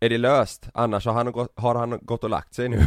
Är 0.01 0.09
det 0.09 0.19
löst? 0.19 0.69
Annars 0.75 1.07
har 1.07 1.13
han, 1.13 1.33
gått, 1.33 1.53
har 1.55 1.75
han 1.75 1.99
gått 2.03 2.25
och 2.25 2.31
lagt 2.31 2.55
sig 2.55 2.69
nu 2.69 2.81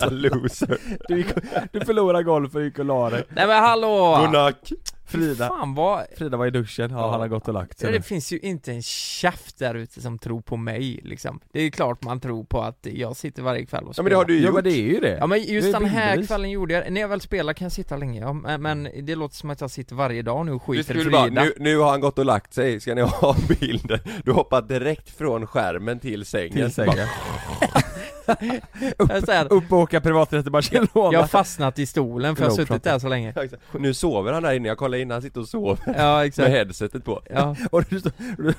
Jävla 0.00 0.06
loser 0.08 0.78
Du, 1.08 1.16
gick, 1.16 1.26
du 1.72 1.80
förlorade 1.80 2.24
golfen 2.24 2.60
och 2.60 2.64
gick 2.64 2.78
och 2.78 2.84
la 2.84 3.10
dig 3.10 3.24
Nej 3.28 3.46
men 3.46 3.62
hallå! 3.62 4.16
Godnack! 4.20 4.72
Frida, 5.12 5.48
Fan 5.48 5.74
vad... 5.74 6.04
Frida 6.16 6.36
var 6.36 6.46
i 6.46 6.50
duschen, 6.50 6.90
ja, 6.90 7.10
han 7.10 7.20
har 7.20 7.28
gått 7.28 7.48
och 7.48 7.54
lagt 7.54 7.78
sig 7.78 7.92
Det 7.92 7.98
nu. 7.98 8.02
finns 8.02 8.32
ju 8.32 8.38
inte 8.38 8.72
en 8.72 8.82
käft 8.82 9.58
där 9.58 9.74
ute 9.74 10.00
som 10.00 10.18
tror 10.18 10.40
på 10.40 10.56
mig 10.56 11.00
liksom. 11.02 11.40
Det 11.52 11.60
är 11.60 11.70
klart 11.70 12.04
man 12.04 12.20
tror 12.20 12.44
på 12.44 12.60
att 12.62 12.78
jag 12.92 13.16
sitter 13.16 13.42
varje 13.42 13.66
kväll 13.66 13.84
och 13.84 13.94
Ja 13.96 14.02
men 14.02 14.10
det 14.10 14.16
har 14.16 14.24
du 14.24 14.34
ju 14.34 14.40
Ja 14.40 14.46
gjort. 14.46 14.54
Men 14.54 14.64
det 14.64 14.70
är 14.70 14.82
ju 14.82 15.00
det. 15.00 15.16
Ja 15.20 15.26
men 15.26 15.42
just 15.42 15.72
den 15.72 15.84
här 15.84 16.00
bilderbevis. 16.06 16.26
kvällen 16.28 16.50
gjorde 16.50 16.74
jag, 16.74 16.92
när 16.92 17.00
jag 17.00 17.08
väl 17.08 17.20
spelar 17.20 17.52
kan 17.52 17.64
jag 17.64 17.72
sitta 17.72 17.96
länge, 17.96 18.20
ja, 18.20 18.32
men, 18.32 18.62
men 18.62 18.88
det 19.06 19.14
låter 19.14 19.36
som 19.36 19.50
att 19.50 19.60
jag 19.60 19.70
sitter 19.70 19.94
varje 19.94 20.22
dag 20.22 20.46
nu 20.46 20.52
och 20.52 20.62
skiter 20.62 20.94
i 20.96 20.98
skulle 20.98 21.10
bara, 21.10 21.24
Frida. 21.26 21.42
Nu, 21.44 21.52
nu 21.58 21.78
har 21.78 21.90
han 21.90 22.00
gått 22.00 22.18
och 22.18 22.24
lagt 22.24 22.54
sig, 22.54 22.80
ska 22.80 22.94
ni 22.94 23.02
ha 23.02 23.36
bilden? 23.60 23.98
Du 24.24 24.32
hoppar 24.32 24.62
direkt 24.62 25.10
från 25.10 25.46
skärmen 25.46 26.00
till 26.00 26.24
sängen. 26.24 26.52
Till 26.52 26.72
sängen. 26.72 26.94
Jag 26.98 27.08
här, 28.26 29.52
Upp 29.52 29.72
och 29.72 29.78
åka 29.78 30.00
privaträtt 30.00 30.44
till 30.44 30.52
Barcelona 30.52 30.88
Jag 30.94 31.20
har 31.20 31.26
fastnat 31.26 31.78
i 31.78 31.86
stolen 31.86 32.36
för 32.36 32.42
jag 32.44 32.50
har 32.50 32.56
suttit 32.56 32.82
där 32.84 32.98
så 32.98 33.08
länge. 33.08 33.34
Nu 33.78 33.94
sover 33.94 34.32
han 34.32 34.42
där 34.42 34.52
inne, 34.52 34.68
jag 34.68 34.78
kollar 34.78 34.98
in, 34.98 35.10
han 35.10 35.22
sitter 35.22 35.40
och 35.40 35.48
sover. 35.48 35.78
Ja 35.96 36.16
med 36.16 36.26
exakt, 36.26 36.48
headsetet 36.48 37.04
på. 37.04 37.22
Ja. 37.30 37.56
Och 37.70 37.84
du, 37.88 38.00
står- 38.00 38.12
du, 38.36 38.54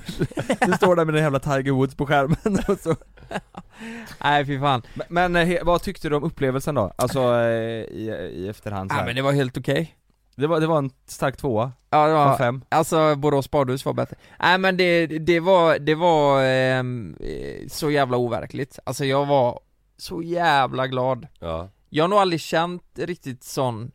du 0.67 0.73
står 0.73 0.95
där 0.95 1.05
med 1.05 1.13
den 1.13 1.23
jävla 1.23 1.39
Tiger 1.39 1.71
Woods 1.71 1.95
på 1.95 2.05
skärmen 2.05 2.59
och 2.67 2.79
så. 2.79 2.95
Nej 4.23 4.45
fy 4.45 4.59
fan. 4.59 4.81
Men, 5.09 5.31
men 5.33 5.51
eh, 5.51 5.63
vad 5.63 5.81
tyckte 5.81 6.09
du 6.09 6.15
om 6.15 6.23
upplevelsen 6.23 6.75
då? 6.75 6.93
Alltså 6.95 7.19
eh, 7.19 7.83
i, 7.83 8.31
i 8.35 8.47
efterhand 8.49 8.91
så 8.91 8.95
Ja 8.95 8.99
här. 8.99 9.05
men 9.05 9.15
det 9.15 9.21
var 9.21 9.31
helt 9.31 9.57
okej 9.57 9.95
det, 10.35 10.47
var, 10.47 10.59
det 10.59 10.67
var 10.67 10.77
en 10.77 10.91
stark 11.07 11.37
tvåa, 11.37 11.71
Ja 11.89 12.07
det 12.07 12.13
av 12.17 12.27
var, 12.27 12.37
fem. 12.37 12.61
alltså 12.69 13.15
Borås 13.15 13.51
badhus 13.51 13.85
var 13.85 13.93
bättre. 13.93 14.15
Nej 14.39 14.57
men 14.57 14.77
det, 14.77 15.07
det 15.07 15.39
var, 15.39 15.79
det 15.79 15.95
var 15.95 16.43
ehm, 16.43 17.15
eh, 17.19 17.67
så 17.67 17.91
jävla 17.91 18.17
overkligt. 18.17 18.79
Alltså 18.83 19.05
jag 19.05 19.25
var 19.25 19.59
så 19.97 20.21
jävla 20.21 20.87
glad. 20.87 21.27
Ja, 21.39 21.69
Jag 21.89 22.03
har 22.03 22.07
nog 22.09 22.19
aldrig 22.19 22.41
känt 22.41 22.83
riktigt 22.95 23.43
sån 23.43 23.91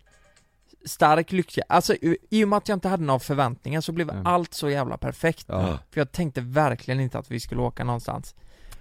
stark 0.84 1.32
lycka, 1.32 1.62
alltså 1.68 1.94
i 2.30 2.44
och 2.44 2.48
med 2.48 2.56
att 2.56 2.68
jag 2.68 2.76
inte 2.76 2.88
hade 2.88 3.02
några 3.04 3.20
förväntningar 3.20 3.80
så 3.80 3.92
blev 3.92 4.10
Mm. 4.10 4.26
allt 4.26 4.54
så 4.54 4.70
jävla 4.70 4.96
perfekt. 4.96 5.44
Ja. 5.48 5.78
För 5.90 6.00
jag 6.00 6.12
tänkte 6.12 6.40
verkligen 6.40 7.00
inte 7.00 7.18
att 7.18 7.30
vi 7.30 7.40
skulle 7.40 7.60
åka 7.60 7.84
någonstans. 7.84 8.34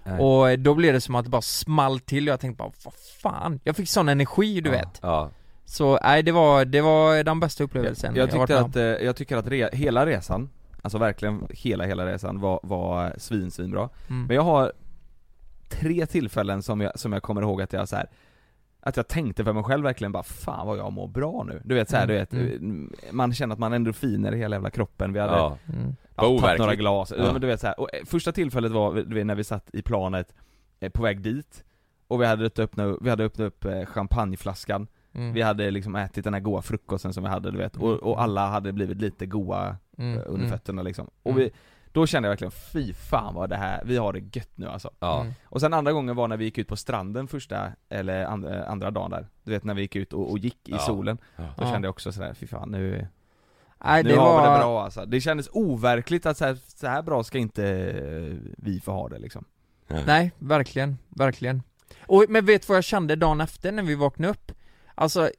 Nej. 0.04 0.18
Och 0.20 0.58
då 0.58 0.74
blev 0.74 0.92
det 0.94 1.00
som 1.00 1.14
att 1.14 1.24
det 1.24 1.30
bara 1.30 1.42
small 1.42 2.00
till 2.00 2.28
och 2.28 2.32
jag 2.32 2.40
tänkte 2.40 2.58
bara 2.58 2.72
vad 2.84 2.94
fan? 3.22 3.60
Jag 3.64 3.76
fick 3.76 3.88
sån 3.88 4.08
energi 4.08 4.60
du 4.60 4.70
Ja. 4.70 4.76
vet. 4.78 4.98
Ja, 5.02 5.30
Så 5.70 5.98
nej 6.02 6.22
det 6.22 6.32
var, 6.32 6.64
det 6.64 6.80
var 6.80 7.24
den 7.24 7.40
bästa 7.40 7.64
upplevelsen 7.64 8.14
Jag 8.16 8.22
har 8.26 8.38
varit 8.38 8.48
tyckte 8.48 8.54
med 8.54 8.62
om. 8.62 8.70
att, 8.70 8.76
eh, 9.00 9.06
jag 9.06 9.16
tycker 9.16 9.36
att 9.36 9.46
re, 9.48 9.68
hela 9.72 10.06
resan, 10.06 10.48
alltså 10.82 10.98
verkligen 10.98 11.46
hela 11.50 11.84
hela 11.86 12.06
resan 12.06 12.40
var, 12.40 12.60
var 12.62 13.14
svin, 13.18 13.50
svinbra 13.50 13.88
mm. 14.08 14.24
Men 14.26 14.36
jag 14.36 14.42
har 14.42 14.72
tre 15.68 16.06
tillfällen 16.06 16.62
som 16.62 16.80
jag, 16.80 16.98
som 16.98 17.12
jag 17.12 17.22
kommer 17.22 17.42
ihåg 17.42 17.62
att 17.62 17.72
jag 17.72 17.88
så 17.88 17.96
här 17.96 18.06
att 18.80 18.96
jag 18.96 19.08
tänkte 19.08 19.44
för 19.44 19.52
mig 19.52 19.62
själv 19.62 19.84
verkligen 19.84 20.12
bara 20.12 20.22
'Fan 20.22 20.66
vad 20.66 20.78
jag 20.78 20.92
mår 20.92 21.08
bra 21.08 21.44
nu' 21.46 21.60
Du 21.64 21.74
vet 21.74 21.90
såhär, 21.90 22.04
Mm, 22.04 22.14
du 22.14 22.18
vet, 22.20 22.32
mm. 22.32 22.92
man 23.12 23.34
känner 23.34 23.52
att 23.52 23.58
man 23.58 23.72
har 23.72 23.76
endorfiner 23.76 24.32
i 24.34 24.38
hela 24.38 24.56
jävla 24.56 24.70
kroppen, 24.70 25.12
vi 25.12 25.20
hade 25.20 25.32
ja, 25.32 25.58
Mm. 25.68 25.96
ja, 26.16 26.22
tagit 26.40 26.58
några 26.58 26.74
glas, 26.74 27.12
Ja. 27.18 27.32
men 27.32 27.40
du 27.40 27.46
vet 27.46 27.60
så 27.60 27.66
här. 27.66 27.80
och 27.80 27.94
eh, 27.94 28.04
första 28.04 28.32
tillfället 28.32 28.72
var 28.72 28.94
du 28.94 29.14
vet, 29.14 29.26
när 29.26 29.34
vi 29.34 29.44
satt 29.44 29.74
i 29.74 29.82
planet 29.82 30.34
eh, 30.80 30.90
på 30.90 31.02
väg 31.02 31.20
dit 31.20 31.64
Och 32.08 32.20
vi 32.20 32.26
hade 32.26 32.44
öppnat, 32.62 32.96
vi 33.00 33.10
hade 33.10 33.24
öppnat 33.24 33.46
upp 33.46 33.64
eh, 33.64 33.84
champagneflaskan 33.86 34.86
Mm. 35.14 35.32
Vi 35.32 35.42
hade 35.42 35.70
liksom 35.70 35.96
ätit 35.96 36.24
den 36.24 36.34
här 36.34 36.40
goa 36.40 36.62
frukosten 36.62 37.12
som 37.12 37.22
vi 37.22 37.28
hade 37.28 37.50
du 37.50 37.58
vet, 37.58 37.76
och, 37.76 37.92
och 37.92 38.22
alla 38.22 38.46
hade 38.46 38.72
blivit 38.72 39.00
lite 39.00 39.26
goa 39.26 39.76
Mm, 39.98 40.18
eh, 40.18 40.22
under 40.26 40.46
mm. 40.46 40.50
fötterna 40.50 40.82
liksom 40.82 41.10
Och 41.22 41.30
Mm. 41.32 41.42
vi, 41.42 41.50
då 41.92 42.06
kände 42.06 42.26
jag 42.26 42.30
verkligen 42.30 42.50
fy 42.50 42.92
fan 42.92 43.34
vad 43.34 43.50
det 43.50 43.56
här, 43.56 43.82
vi 43.84 43.96
har 43.96 44.12
det 44.12 44.36
gött 44.36 44.50
nu 44.54 44.66
alltså 44.68 44.90
ja, 45.00 45.20
Mm. 45.20 45.32
Och 45.44 45.60
sen 45.60 45.74
andra 45.74 45.92
gången 45.92 46.16
var 46.16 46.28
när 46.28 46.36
vi 46.36 46.44
gick 46.44 46.58
ut 46.58 46.68
på 46.68 46.76
stranden 46.76 47.28
första, 47.28 47.72
eller 47.88 48.24
andra, 48.24 48.64
andra 48.66 48.90
dagen 48.90 49.10
där 49.10 49.26
Du 49.44 49.50
vet 49.50 49.64
när 49.64 49.74
vi 49.74 49.82
gick 49.82 49.96
ut 49.96 50.12
och, 50.12 50.30
och 50.30 50.38
gick 50.38 50.68
i 50.68 50.72
Ja. 50.72 50.78
solen 50.78 51.18
Ja. 51.36 51.42
Då 51.56 51.64
Ja. 51.64 51.70
kände 51.72 51.86
jag 51.86 51.90
också 51.92 52.12
sådär, 52.12 52.34
fy 52.34 52.46
fan 52.46 52.70
nu, 52.70 53.06
Nej 53.84 54.02
nu 54.02 54.08
det 54.10 54.16
har 54.16 54.24
var, 54.32 54.42
vi 54.42 54.52
det 54.52 54.58
bra 54.58 54.84
alltså. 54.84 55.06
Det 55.06 55.20
kändes 55.20 55.48
overkligt 55.52 56.26
att 56.26 56.36
så 56.36 56.44
här, 56.44 56.54
så 56.66 56.86
här 56.86 57.02
bra 57.02 57.24
ska 57.24 57.38
inte 57.38 57.68
eh, 57.68 58.50
vi 58.56 58.80
få 58.80 58.92
ha 58.92 59.08
det 59.08 59.18
liksom 59.18 59.44
nej 60.06 60.32
verkligen, 60.38 60.98
verkligen 61.08 61.62
och, 62.06 62.24
Men 62.28 62.44
vet 62.46 62.62
du 62.62 62.66
vad 62.66 62.76
jag 62.76 62.84
kände 62.84 63.16
dagen 63.16 63.40
efter 63.40 63.72
när 63.72 63.82
vi 63.82 63.94
vaknade 63.94 64.30
upp? 64.32 64.52
Alltså, 65.00 65.30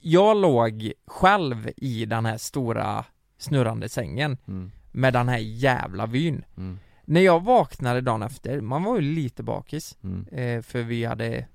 jag 0.00 0.36
låg 0.36 0.92
själv 1.06 1.70
i 1.76 2.04
den 2.04 2.26
här 2.26 2.38
stora 2.38 3.04
snurrande 3.38 3.88
sängen 3.88 4.38
mm. 4.48 4.70
med 4.92 5.12
den 5.12 5.28
här 5.28 5.38
jävla 5.38 6.06
vyn 6.06 6.44
Mm. 6.56 6.78
När 7.04 7.20
jag 7.20 7.44
vaknade 7.44 8.00
dagen 8.00 8.22
efter, 8.22 8.60
man 8.60 8.82
var 8.84 8.96
ju 8.96 9.00
lite 9.02 9.42
bakis, 9.42 9.98
Mm. 10.04 10.26
eh, 10.32 10.62
för 10.62 10.82
vi 10.82 11.04
hade 11.04 11.46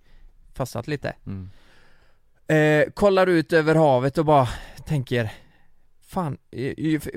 fastat 0.53 0.87
lite 0.87 1.13
Mm. 1.27 1.49
eh, 2.47 2.91
Kollar 2.93 3.27
ut 3.27 3.53
över 3.53 3.75
havet 3.75 4.17
och 4.17 4.25
bara 4.25 4.47
tänker 4.85 5.31
Fan, 6.11 6.37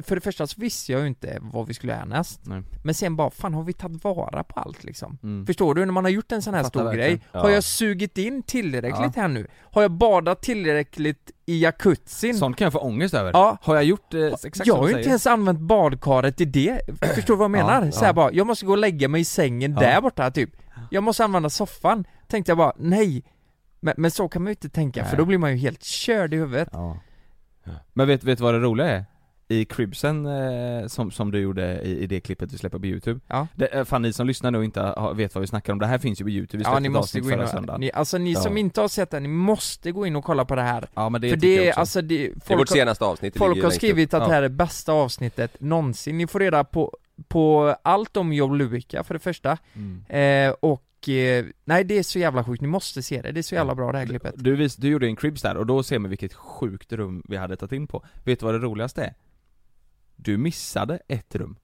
för 0.02 0.14
det 0.14 0.20
första 0.20 0.46
så 0.46 0.60
visste 0.60 0.92
jag 0.92 1.00
ju 1.00 1.06
inte 1.06 1.38
vad 1.40 1.66
vi 1.68 1.74
skulle 1.74 1.94
härnäst 1.94 2.40
Nej. 2.44 2.62
Men 2.84 2.94
sen 2.94 3.16
bara, 3.16 3.30
fan 3.30 3.54
har 3.54 3.62
vi 3.62 3.72
tagit 3.72 4.04
vara 4.04 4.44
på 4.44 4.60
allt 4.60 4.84
liksom? 4.84 5.18
Mm. 5.22 5.46
Förstår 5.46 5.74
du? 5.74 5.84
När 5.84 5.92
man 5.92 6.04
har 6.04 6.10
gjort 6.10 6.32
en 6.32 6.42
sån 6.42 6.54
här 6.54 6.62
Fattar 6.62 6.80
stor 6.80 6.84
verkligen. 6.84 7.08
grej, 7.10 7.20
har 7.32 7.48
Ja. 7.48 7.54
jag 7.54 7.64
sugit 7.64 8.18
in 8.18 8.42
tillräckligt 8.42 9.12
Ja. 9.16 9.22
här 9.22 9.28
nu? 9.28 9.46
Har 9.60 9.82
jag 9.82 9.90
badat 9.90 10.42
tillräckligt 10.42 11.30
i 11.46 11.62
jacuzzin? 11.62 12.34
Sånt 12.34 12.56
kan 12.56 12.64
jag 12.64 12.72
få 12.72 12.78
ångest 12.78 13.14
över. 13.14 13.30
Ja. 13.34 13.58
Har 13.62 13.74
jag 13.74 13.84
gjort 13.84 14.14
eh, 14.14 14.20
exakt 14.26 14.56
jag 14.56 14.66
som 14.66 14.78
har 14.78 14.88
ju 14.88 14.96
inte 14.96 15.08
ens 15.08 15.26
använt 15.26 15.60
badkaret 15.60 16.40
i 16.40 16.44
det, 16.44 16.80
förstår 17.14 17.34
du 17.34 17.38
vad 17.38 17.50
jag 17.50 17.58
Ja, 17.58 17.66
menar? 17.66 17.84
ja. 17.86 17.92
Så 17.92 18.04
här 18.04 18.12
bara, 18.12 18.32
jag 18.32 18.46
måste 18.46 18.66
gå 18.66 18.72
och 18.72 18.78
lägga 18.78 19.08
mig 19.08 19.20
i 19.20 19.24
sängen 19.24 19.74
där 19.74 20.00
borta 20.00 20.30
typ 20.30 20.50
Jag 20.90 21.02
måste 21.02 21.24
använda 21.24 21.50
soffan, 21.50 22.04
tänkte 22.28 22.50
jag 22.50 22.58
bara, 22.58 22.72
nej 22.76 23.22
Men, 23.80 23.94
men 23.96 24.10
så 24.10 24.28
kan 24.28 24.42
man 24.42 24.50
ju 24.50 24.52
inte 24.52 24.68
tänka, 24.68 25.04
för 25.04 25.10
Nej. 25.10 25.18
då 25.18 25.24
blir 25.24 25.38
man 25.38 25.50
ju 25.50 25.56
helt 25.56 25.82
körd 25.84 26.34
i 26.34 26.36
huvudet 26.36 26.68
Ja. 27.64 27.72
Men 27.92 28.06
vet, 28.08 28.24
vet 28.24 28.38
du 28.38 28.44
vad 28.44 28.54
det 28.54 28.60
roliga 28.60 28.88
är? 28.88 29.04
I 29.48 29.64
cribsen 29.64 30.26
eh, 30.26 30.86
som, 30.86 31.10
som 31.10 31.30
du 31.30 31.38
gjorde 31.40 31.80
i, 31.82 31.98
i 31.98 32.06
det 32.06 32.20
klippet 32.20 32.52
vi 32.52 32.58
släpper 32.58 32.78
på 32.78 32.86
youtube 32.86 33.20
Ja. 33.28 33.46
det, 33.54 33.66
eh, 33.66 33.84
Fan 33.84 34.02
ni 34.02 34.12
som 34.12 34.26
lyssnar 34.26 34.50
nu 34.50 34.64
inte 34.64 34.80
har, 34.80 35.14
vet 35.14 35.34
vad 35.34 35.40
vi 35.40 35.46
snackar 35.46 35.72
om, 35.72 35.78
det 35.78 35.86
här 35.86 35.98
finns 35.98 36.20
ju 36.20 36.24
på 36.24 36.30
youtube, 36.30 36.58
vi 36.58 36.62
Ja 36.64 36.68
släppte 36.70 36.80
ni 36.80 36.86
ett 36.88 36.92
måste 36.92 37.20
gå 37.20 37.30
in 37.30 37.40
och, 37.40 37.48
söndagen 37.48 37.80
ni, 37.80 37.92
alltså 37.92 38.18
ni 38.18 38.34
som 38.34 38.52
Ja. 38.52 38.58
inte 38.58 38.80
har 38.80 38.88
sett 38.88 39.10
det, 39.10 39.20
ni 39.20 39.28
måste 39.28 39.92
gå 39.92 40.06
in 40.06 40.16
och 40.16 40.24
kolla 40.24 40.44
på 40.44 40.54
det 40.54 40.62
här 40.62 40.88
Ja 40.94 41.08
men 41.08 41.20
det 41.20 41.30
För 41.30 41.36
det, 41.36 41.54
jag 41.54 41.64
är 41.64 41.70
också. 41.70 41.80
alltså 41.80 42.02
det, 42.02 42.16
Det 42.18 42.24
är 42.36 42.40
folk, 42.40 42.60
vårt 42.60 42.68
senaste 42.68 43.04
avsnitt, 43.04 43.38
folk 43.38 43.62
har 43.62 43.70
skrivit 43.70 44.14
att 44.14 44.22
Ja. 44.22 44.28
det 44.28 44.34
här 44.34 44.42
är 44.42 44.48
bästa 44.48 44.92
avsnittet 44.92 45.60
någonsin, 45.60 46.18
ni 46.18 46.26
får 46.26 46.40
reda 46.40 46.64
på 46.64 46.96
på 47.28 47.76
allt 47.82 48.16
om 48.16 48.32
Job 48.32 48.52
Luika 48.54 49.04
för 49.04 49.14
det 49.14 49.20
första, 49.20 49.58
Mm. 49.74 50.04
eh, 50.48 50.54
och 50.60 50.82
eh, 51.08 51.46
nej 51.64 51.84
det 51.84 51.98
är 51.98 52.02
så 52.02 52.18
jävla 52.18 52.44
sjukt, 52.44 52.62
ni 52.62 52.68
måste 52.68 53.02
se 53.02 53.22
det, 53.22 53.32
det 53.32 53.40
är 53.40 53.42
så 53.42 53.54
jävla 53.54 53.74
bra 53.74 53.92
det 53.92 53.98
här 53.98 54.06
klippet. 54.06 54.34
Du, 54.36 54.56
vis, 54.56 54.76
du 54.76 54.88
gjorde 54.88 55.06
en 55.06 55.16
cribs 55.16 55.42
där 55.42 55.56
och 55.56 55.66
då 55.66 55.82
ser 55.82 55.98
man 55.98 56.08
vilket 56.08 56.34
sjukt 56.34 56.92
rum 56.92 57.22
vi 57.28 57.36
hade 57.36 57.56
tagit 57.56 57.72
in 57.72 57.86
på. 57.86 58.04
Vet 58.24 58.40
du 58.40 58.46
vad 58.46 58.54
det 58.54 58.58
roligaste 58.58 59.04
är? 59.04 59.14
Du 60.16 60.36
missade 60.36 60.98
ett 61.08 61.34
rum. 61.34 61.56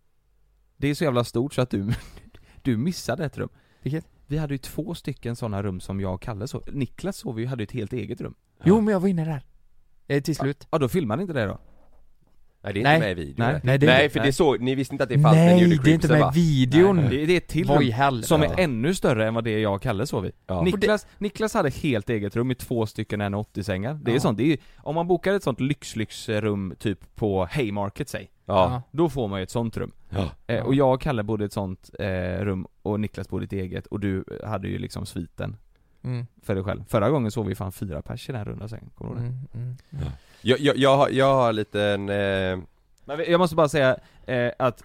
Det 0.76 0.88
är 0.88 0.94
så 0.94 1.04
jävla 1.04 1.24
stort 1.24 1.54
så 1.54 1.60
att 1.60 1.70
du, 1.70 1.92
du 2.62 2.76
missade 2.76 3.24
ett 3.24 3.38
rum. 3.38 3.48
Vilket? 3.82 4.06
Vi 4.26 4.38
hade 4.38 4.54
ju 4.54 4.58
två 4.58 4.94
stycken 4.94 5.36
sådana 5.36 5.62
rum 5.62 5.80
som 5.80 6.00
jag 6.00 6.14
och 6.14 6.22
Kalle 6.22 6.48
sov. 6.48 6.64
Niklas 6.72 7.16
sov 7.16 7.40
ju, 7.40 7.46
hade 7.46 7.62
ju 7.62 7.64
ett 7.64 7.72
helt 7.72 7.92
eget 7.92 8.20
rum. 8.20 8.34
Jo 8.64 8.80
men 8.80 8.92
jag 8.92 9.00
var 9.00 9.08
inne 9.08 9.24
där, 9.24 9.42
eh, 10.06 10.22
till 10.22 10.36
slut. 10.36 10.66
Ja 10.70 10.78
då 10.78 10.88
filmade 10.88 11.22
inte 11.22 11.34
det 11.34 11.46
då? 11.46 11.60
Nej 12.62 12.72
det 12.72 12.78
är 12.78 12.80
inte 12.80 12.90
Nej. 12.90 13.00
med 13.00 13.10
i 13.10 13.14
videon 13.14 13.34
Nej. 13.52 13.60
Nej, 13.64 13.78
det 13.78 13.86
är 13.86 13.90
Nej 13.90 14.04
inte- 14.04 14.12
för 14.18 14.26
det 14.26 14.32
såg, 14.32 14.60
ni 14.60 14.74
visste 14.74 14.94
inte 14.94 15.02
att 15.04 15.08
det 15.10 15.18
fanns 15.18 15.36
när 15.36 15.46
ni 15.46 15.52
Nej, 15.52 15.62
gjorde 15.62 15.82
det 15.84 15.90
är 15.90 15.94
inte 15.94 16.08
med 16.08 16.36
i 16.36 16.40
videon! 16.40 16.96
Det, 16.96 17.26
det 17.26 17.32
är 17.32 17.36
ett 17.36 17.48
till 17.48 17.66
Vad 17.66 17.82
i 17.82 17.86
rum 17.86 17.92
helvete? 17.92 18.28
som 18.28 18.42
är 18.42 18.60
ännu 18.60 18.94
större 18.94 19.28
än 19.28 19.34
vad 19.34 19.44
det 19.44 19.60
jag 19.60 19.74
och 19.74 19.82
Kalle 19.82 20.06
sov 20.06 20.26
i. 20.26 20.32
Ja. 20.46 20.62
Niklas, 20.62 21.06
Niklas 21.18 21.54
hade 21.54 21.70
helt 21.70 22.10
eget 22.10 22.36
rum 22.36 22.50
i 22.50 22.54
två 22.54 22.86
stycken 22.86 23.22
1,80 23.22 23.62
sängar. 23.62 23.94
Det 24.02 24.10
är 24.10 24.14
Ja. 24.14 24.20
sånt, 24.20 24.38
det 24.38 24.52
är, 24.52 24.58
om 24.76 24.94
man 24.94 25.06
bokar 25.08 25.34
ett 25.34 25.42
sånt 25.42 25.60
lyx-lyxrum 25.60 26.74
typ 26.78 27.14
på 27.16 27.48
Haymarket 27.50 28.08
säg, 28.08 28.30
Ja, 28.46 28.82
då 28.90 29.08
får 29.08 29.28
man 29.28 29.38
ju 29.40 29.42
ett 29.42 29.50
sånt 29.50 29.76
rum. 29.76 29.92
ja. 30.10 30.28
Eh, 30.46 30.62
och 30.64 30.74
jag 30.74 30.94
och 30.94 31.00
Kalle 31.00 31.22
bodde 31.22 31.44
i 31.44 31.46
ett 31.46 31.52
sånt 31.52 31.90
eh, 31.98 32.06
rum 32.44 32.66
och 32.82 33.00
Niklas 33.00 33.28
bodde 33.28 33.44
i 33.44 33.46
ett 33.46 33.52
eget 33.52 33.86
och 33.86 34.00
du 34.00 34.24
hade 34.44 34.68
ju 34.68 34.78
liksom 34.78 35.06
sviten 35.06 35.56
Mm, 36.04 36.26
för 36.42 36.54
dig 36.54 36.64
själv. 36.64 36.84
Förra 36.88 37.10
gången 37.10 37.30
sov 37.30 37.46
vi 37.46 37.54
fan 37.54 37.72
fyra 37.72 38.02
pers 38.02 38.28
i 38.28 38.32
den 38.32 38.38
här 38.38 38.44
runda 38.44 38.68
sängen, 38.68 38.90
kommer 38.94 39.14
du 39.14 39.20
ihåg 39.26 39.34
det? 39.52 39.58
mm, 39.58 39.76
mm. 39.92 40.04
Jag, 40.42 40.60
jag, 40.60 40.76
jag, 40.76 40.96
har, 40.96 41.08
jag 41.08 41.34
har 41.34 41.48
en 41.48 41.56
liten, 41.56 42.08
eh, 42.08 42.58
Men 43.04 43.24
jag 43.28 43.38
måste 43.38 43.56
bara 43.56 43.68
säga 43.68 43.96
eh, 44.26 44.52
att, 44.58 44.84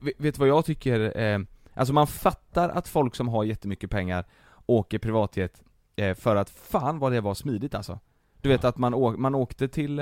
vet 0.00 0.34
du 0.34 0.38
vad 0.38 0.48
jag 0.48 0.64
tycker, 0.64 1.18
eh, 1.20 1.38
alltså 1.74 1.94
man 1.94 2.06
fattar 2.06 2.68
att 2.68 2.88
folk 2.88 3.14
som 3.14 3.28
har 3.28 3.44
jättemycket 3.44 3.90
pengar 3.90 4.24
åker 4.66 4.98
privatjet 4.98 5.62
eh, 5.96 6.14
för 6.14 6.36
att 6.36 6.50
fan 6.50 6.98
vad 6.98 7.12
det 7.12 7.20
var 7.20 7.34
smidigt 7.34 7.74
alltså. 7.74 7.98
Du 8.40 8.48
vet 8.48 8.64
att 8.64 8.78
man, 8.78 8.94
å, 8.94 9.16
man 9.16 9.34
åkte 9.34 9.68
till, 9.68 9.98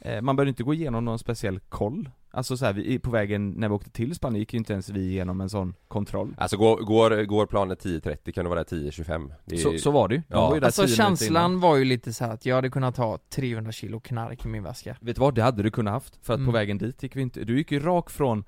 eh, 0.00 0.20
man 0.20 0.36
behövde 0.36 0.48
inte 0.48 0.62
gå 0.62 0.74
igenom 0.74 1.04
någon 1.04 1.18
speciell 1.18 1.60
koll. 1.60 2.10
Alltså 2.34 2.56
så 2.56 2.64
här, 2.64 2.72
vi, 2.72 2.98
på 2.98 3.10
vägen 3.10 3.50
när 3.50 3.68
vi 3.68 3.74
åkte 3.74 3.90
till 3.90 4.14
Spanien 4.14 4.40
gick 4.40 4.52
ju 4.52 4.58
inte 4.58 4.72
ens 4.72 4.88
vi 4.88 5.00
igenom 5.10 5.40
en 5.40 5.50
sån 5.50 5.74
kontroll. 5.88 6.34
alltså 6.38 6.56
går, 6.56 6.76
går, 6.76 7.22
går 7.24 7.46
planet 7.46 7.84
10.30 7.84 8.32
kan 8.32 8.44
det 8.44 8.48
vara 8.50 8.62
10.25 8.64 9.32
Det 9.44 9.54
är- 9.54 9.58
Så, 9.58 9.78
så 9.78 9.90
var 9.90 10.08
det 10.08 10.14
ju. 10.14 10.20
De 10.20 10.24
Ja. 10.34 10.46
var 10.48 10.54
ju 10.54 10.60
där 10.60 10.66
Alltså 10.66 10.82
10 10.82 10.86
minuter 10.86 11.02
innan. 11.04 11.16
känslan 11.16 11.60
var 11.60 11.76
ju 11.76 11.84
lite 11.84 12.12
så 12.12 12.24
här 12.24 12.32
att 12.34 12.46
jag 12.46 12.54
hade 12.54 12.70
kunnat 12.70 12.96
ha 12.96 13.18
300 13.30 13.72
kilo 13.72 14.00
knark 14.00 14.44
i 14.44 14.48
min 14.48 14.62
väska. 14.62 14.96
Vet 15.00 15.16
du 15.16 15.20
vad? 15.20 15.34
Det 15.34 15.42
hade 15.42 15.62
du 15.62 15.70
kunnat 15.70 15.92
haft. 15.94 16.18
För 16.22 16.32
att 16.34 16.38
Mm. 16.38 16.46
på 16.46 16.52
vägen 16.52 16.78
dit 16.78 17.02
gick 17.02 17.16
vi 17.16 17.22
inte, 17.22 17.44
du 17.44 17.56
gick 17.58 17.72
ju 17.72 17.80
rakt 17.80 18.12
från 18.12 18.44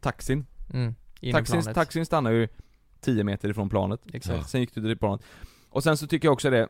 taxin. 0.00 0.46
Mm, 0.72 0.94
Taxin, 1.32 1.62
taxin 1.74 2.06
stannar 2.06 2.30
ju 2.30 2.48
10 3.00 3.24
meter 3.24 3.48
ifrån 3.48 3.68
planet. 3.68 4.00
Exakt. 4.12 4.48
Sen 4.50 4.60
gick 4.60 4.74
du 4.74 4.80
till 4.82 4.98
planet. 4.98 5.20
Och 5.70 5.82
sen 5.82 5.96
så 5.96 6.06
tycker 6.06 6.28
jag 6.28 6.32
också 6.32 6.50
det, 6.50 6.68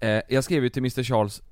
eh, 0.00 0.22
jag 0.28 0.44
skrev 0.44 0.62
ju 0.62 0.68
till 0.68 0.80
Mr 0.82 1.02
Charles 1.02 1.42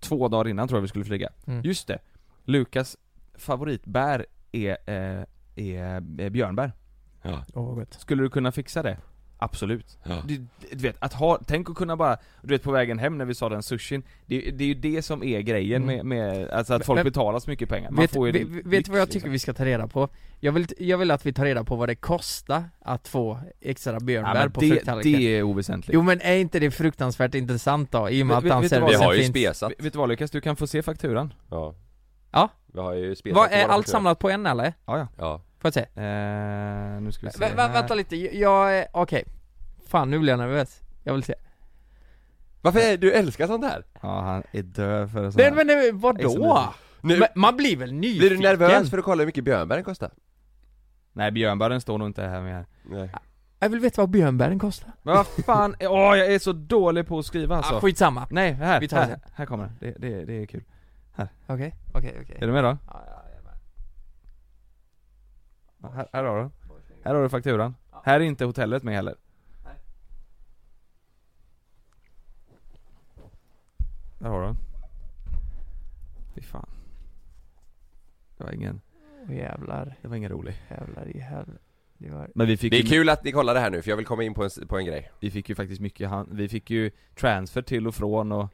två 0.00 0.28
dagar 0.28 0.48
innan 0.50 0.68
tror 0.68 0.78
jag 0.78 0.82
vi 0.82 0.88
skulle 0.88 1.04
flyga. 1.04 1.28
Mm. 1.46 1.62
Just 1.64 1.86
det, 1.88 1.98
Lukas 2.44 2.96
favoritbär 3.38 4.26
är, 4.52 4.76
eh, 4.86 5.24
är 5.56 6.02
eh, 6.20 6.28
björnbär. 6.28 6.72
Ja. 7.22 7.44
Åh 7.54 7.66
vad 7.66 7.74
gott. 7.76 7.94
Skulle 7.94 8.22
du 8.22 8.30
kunna 8.30 8.52
fixa 8.52 8.82
det? 8.82 8.96
Absolut. 9.38 9.98
Ja. 10.04 10.22
Du, 10.26 10.36
du 10.72 10.76
vet, 10.82 10.96
att 10.98 11.12
ha, 11.12 11.38
tänk 11.46 11.70
att 11.70 11.76
kunna 11.76 11.96
bara, 11.96 12.16
du 12.42 12.48
vet 12.48 12.62
på 12.62 12.72
vägen 12.72 12.98
hem 12.98 13.18
när 13.18 13.24
vi 13.24 13.34
sa 13.34 13.48
den 13.48 13.62
sushin, 13.62 14.02
det, 14.26 14.40
det 14.40 14.64
är 14.64 14.68
ju 14.68 14.74
det 14.74 15.02
som 15.02 15.22
är 15.22 15.40
grejen 15.40 15.82
Mm. 15.82 15.96
med, 15.96 16.06
med, 16.06 16.50
alltså 16.50 16.74
att 16.74 16.86
folk 16.86 16.98
men- 16.98 17.04
betalar 17.04 17.38
så 17.38 17.50
mycket 17.50 17.68
pengar. 17.68 17.90
Man 17.90 18.00
Vet, 18.02 18.10
får 18.12 18.26
ju 18.28 18.44
vet, 18.44 18.66
vet 18.66 18.84
du 18.84 18.90
vad 18.90 19.00
jag 19.00 19.08
tycker 19.08 19.14
liksom. 19.18 19.32
vi 19.32 19.38
ska 19.38 19.52
ta 19.54 19.64
reda 19.64 19.86
på? 19.88 20.08
Jag 20.40 20.52
vill, 20.52 20.66
jag 20.78 20.98
vill 20.98 21.10
att 21.10 21.26
vi 21.26 21.32
tar 21.32 21.44
reda 21.44 21.64
på 21.64 21.76
vad 21.76 21.88
det 21.88 21.94
kostar 21.94 22.64
att 22.80 23.08
få 23.08 23.40
extra 23.60 23.92
ja, 23.92 24.00
björnbär 24.00 24.34
men 24.34 24.52
på 24.52 24.60
det, 24.60 24.68
frukttallriken. 24.68 25.20
det 25.20 25.38
är 25.38 25.42
oväsentligt. 25.42 25.94
Jo 25.94 26.02
men 26.02 26.20
är 26.20 26.34
inte 26.36 26.58
det 26.60 26.70
fruktansvärt 26.70 27.34
intressant 27.34 27.90
då? 27.92 28.10
I 28.10 28.22
och 28.22 28.26
med 28.26 28.36
Vet- 28.36 28.44
att 28.44 28.52
han 28.52 28.62
vet 28.62 28.72
du 28.72 28.80
vad? 28.80 28.90
Vi 28.90 28.96
har 28.96 29.14
ju 29.14 29.24
spesat 29.24 29.72
Vet 29.78 29.92
du 29.92 29.98
vad 29.98 30.08
Lukas, 30.08 30.30
du 30.30 30.40
kan 30.40 30.56
få 30.56 30.66
se 30.66 30.82
fakturan. 30.82 31.34
Ja 31.50 31.56
Ja. 31.56 31.74
Vi 32.74 32.80
har 32.80 32.92
ju 32.94 33.16
spesat 33.16 33.36
Vad 33.36 33.52
är 33.52 33.68
allt 33.68 33.88
samlat 33.88 34.18
på 34.18 34.30
en 34.30 34.46
eller? 34.46 34.74
Ja, 34.86 34.98
ja. 34.98 35.06
Ja 35.18 35.40
Får 35.58 35.66
jag 35.68 35.74
se? 35.74 35.80
Eh, 35.80 37.00
nu 37.00 37.12
ska 37.12 37.26
vi 37.26 37.32
se 37.32 37.38
Vä, 37.38 37.68
vänta 37.68 37.94
lite, 37.94 38.16
jag, 38.38 38.78
är- 38.78 38.86
okej 38.92 39.24
Fan 39.86 40.10
nu 40.10 40.18
blir 40.18 40.32
jag 40.32 40.38
nervös, 40.38 40.80
jag 41.02 41.12
vill 41.14 41.22
se 41.22 41.34
Varför 42.60 42.80
är 42.80 42.96
du 42.96 43.12
älskar 43.12 43.46
sånt 43.46 43.64
här? 43.64 43.84
Ja, 44.02 44.20
han 44.20 44.42
är 44.52 44.62
död 44.62 45.10
för 45.12 45.22
sånt 45.22 45.36
Nej 45.36 45.46
här. 45.46 45.54
men 45.54 45.66
nej, 45.66 45.92
vadå? 45.92 46.72
Nu, 47.00 47.18
Men 47.18 47.28
Man 47.34 47.56
blir 47.56 47.76
väl 47.76 47.92
nyfiken? 47.92 48.18
blir 48.18 48.30
du 48.30 48.38
nervös 48.38 48.90
för 48.90 48.98
att 48.98 49.04
kolla 49.04 49.20
hur 49.20 49.26
mycket 49.26 49.44
björnbären 49.44 49.84
kostar? 49.84 50.10
Nej, 51.12 51.30
björnbären 51.30 51.80
står 51.80 51.98
nog 51.98 52.08
inte 52.08 52.22
här 52.22 52.40
med 52.42 52.54
här. 52.54 52.66
Nej 52.84 53.10
Jag 53.58 53.68
vill 53.68 53.80
veta 53.80 54.02
vad 54.02 54.10
björnbären 54.10 54.58
kostar 54.58 54.92
Men 55.02 55.14
vad 55.16 55.26
fan, 55.26 55.74
åh 55.80 56.16
jag 56.18 56.34
är 56.34 56.38
så 56.38 56.52
dålig 56.52 57.06
på 57.06 57.18
att 57.18 57.26
skriva 57.26 57.56
alltså. 57.56 57.74
ah, 57.74 57.80
Skitsamma, 57.80 58.26
Nej, 58.30 58.52
här, 58.52 58.80
Vi 58.80 58.88
tar 58.88 58.96
här, 58.96 59.06
det. 59.08 59.20
här 59.34 59.46
kommer 59.46 59.70
det. 59.80 59.86
Det, 59.86 60.08
det, 60.08 60.24
det 60.24 60.42
är 60.42 60.46
kul. 60.46 60.64
Okej, 61.46 61.74
okej, 61.94 62.18
okej 62.22 62.36
Är 62.40 62.46
du 62.46 62.52
med 62.52 62.64
då? 62.64 62.68
Ja, 62.86 63.04
ja, 63.06 63.22
jag 63.30 63.38
är 63.38 63.42
med. 63.42 63.54
Ja, 65.82 65.88
Här, 65.88 66.08
här 66.12 66.24
har 66.24 66.42
du. 66.42 66.50
Här 67.04 67.14
har 67.14 67.22
du 67.22 67.28
fakturan. 67.28 67.74
Här 68.04 68.20
är 68.20 68.24
inte 68.24 68.44
hotellet 68.44 68.82
med 68.82 68.94
heller. 68.94 69.14
Nej. 69.64 69.74
Där 74.18 74.28
har 74.28 74.40
du 74.40 74.46
den. 74.46 74.56
Fy 76.34 76.40
fan. 76.42 76.70
Det 78.36 78.44
var 78.44 78.52
ingen, 78.52 78.80
Åh 79.28 79.36
jävlar, 79.36 79.96
det 80.02 80.08
var 80.08 80.16
ingen 80.16 80.30
rolig. 80.30 80.54
jävlar 80.70 81.16
i 81.16 81.20
helvete 81.20 81.58
det 81.98 82.10
var... 82.10 82.30
Men 82.34 82.46
vi 82.46 82.56
fick 82.56 82.72
Det 82.72 82.76
är 82.78 82.82
ju, 82.82 82.88
kul 82.88 83.08
att 83.08 83.24
ni 83.24 83.32
kollar 83.32 83.54
det 83.54 83.60
här 83.60 83.70
nu 83.70 83.82
för 83.82 83.90
jag 83.90 83.96
vill 83.96 84.06
komma 84.06 84.22
in 84.22 84.34
på 84.34 84.44
en, 84.44 84.50
på 84.68 84.78
en 84.78 84.86
grej 84.86 85.10
vi 85.20 85.30
fick 85.30 85.48
ju 85.48 85.54
faktiskt 85.54 85.80
mycket, 85.80 86.08
han, 86.08 86.28
vi 86.32 86.48
fick 86.48 86.70
ju 86.70 86.90
transfer 87.14 87.62
till 87.62 87.86
och 87.86 87.94
från 87.94 88.32
och 88.32 88.48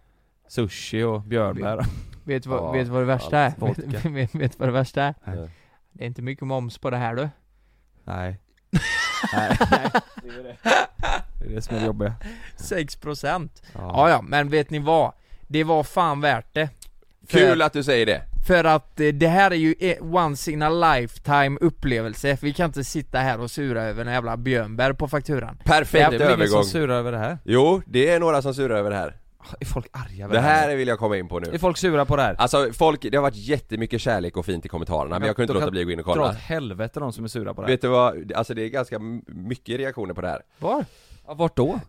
sushi 0.50 1.02
och 1.02 1.22
björnbär. 1.22 1.84
Vet 2.24 2.42
du 2.42 2.48
vad, 2.48 2.58
Ja, 2.58 2.72
vet 2.72 2.88
vad 2.88 3.02
det 3.02 3.06
värsta 3.06 3.38
är? 3.38 3.52
Vet, 3.92 4.04
vet, 4.04 4.34
vet 4.34 4.58
vad 4.58 4.68
det 4.68 4.72
värsta 4.72 5.02
är? 5.02 5.14
Nej. 5.24 5.50
Det 5.92 6.04
är 6.04 6.06
inte 6.06 6.22
mycket 6.22 6.46
moms 6.46 6.78
på 6.78 6.90
det 6.90 6.96
här 6.96 7.14
du 7.14 7.28
Nej. 8.04 8.38
Nej. 9.32 9.56
Det 10.22 10.28
är 10.28 10.42
det. 10.42 10.56
Det 11.40 11.46
är 11.46 11.54
det 11.54 11.62
som 11.62 11.76
är 11.76 11.80
det 11.80 11.86
jobbiga. 11.86 12.14
6% 12.58 13.48
Ja 13.74 14.10
ja, 14.10 14.22
men 14.22 14.48
vet 14.48 14.70
ni 14.70 14.78
vad? 14.78 15.12
Det 15.48 15.64
var 15.64 15.82
fan 15.82 16.20
värt 16.20 16.54
det 16.54 16.68
Kul 17.28 17.62
att 17.62 17.72
du 17.72 17.82
säger 17.82 18.06
det! 18.06 18.22
För 18.46 18.64
att 18.64 19.00
eh, 19.00 19.08
det 19.08 19.28
här 19.28 19.50
är 19.50 19.54
ju 19.54 19.74
e- 19.80 19.98
once 20.00 20.52
in 20.52 20.62
a 20.62 20.68
lifetime 20.70 21.58
upplevelse, 21.60 22.38
vi 22.42 22.52
kan 22.52 22.66
inte 22.66 22.84
sitta 22.84 23.18
här 23.18 23.40
och 23.40 23.50
sura 23.50 23.82
över 23.82 24.04
en 24.04 24.12
jävla 24.12 24.36
björnbär 24.36 24.92
på 24.92 25.08
fakturan 25.08 25.58
Perfekt 25.64 26.10
Det 26.10 26.16
är 26.16 26.18
väl 26.18 26.20
ingen 26.20 26.28
som 26.28 26.40
övergång 26.42 26.64
surar 26.64 26.94
över 26.94 27.12
det 27.12 27.18
här? 27.18 27.38
Jo, 27.44 27.82
det 27.86 28.08
är 28.10 28.20
några 28.20 28.42
som 28.42 28.54
surar 28.54 28.76
över 28.76 28.90
det 28.90 28.96
här 28.96 29.16
Är 29.61 29.64
folk 29.64 29.87
arga 29.92 30.29
Det 30.29 30.40
här 30.40 30.76
vill 30.76 30.88
jag 30.88 30.98
komma 30.98 31.16
in 31.16 31.29
på 31.29 31.37
Är 31.37 31.40
nu 31.53 31.59
folk 31.59 31.76
sura 31.76 32.05
på 32.05 32.16
det 32.16 32.22
här? 32.22 32.35
Alltså 32.38 32.72
folk, 32.72 33.03
det 33.03 33.16
har 33.16 33.22
varit 33.22 33.37
jättemycket 33.37 34.00
kärlek 34.00 34.37
och 34.37 34.46
fint 34.46 34.66
i 34.66 34.68
kommentarerna 34.68 35.18
men 35.18 35.26
jag 35.26 35.37
kunde 35.37 35.53
inte 35.53 35.61
låta 35.61 35.70
bli 35.70 35.81
att 35.81 35.87
gå 35.87 35.92
in 35.92 35.98
och 35.98 36.05
Dra 36.05 36.12
kolla 36.14 36.29
åt 36.29 36.37
helvete 36.37 37.00
de 37.00 37.12
som 37.12 37.24
är 37.24 37.29
sura 37.29 37.55
på 37.55 37.61
det 37.61 37.66
här. 37.66 37.72
Vet 37.72 37.81
du 37.81 37.88
vad, 37.88 38.33
alltså 38.33 38.55
det 38.55 38.62
är 38.62 38.68
ganska 38.68 38.98
mycket 39.26 39.79
reaktioner 39.79 40.14
på 40.14 40.20
det 40.20 40.29
här 40.29 40.42
Var? 40.59 40.85
Ja, 41.26 41.35
vart 41.35 41.57
då? 41.57 41.81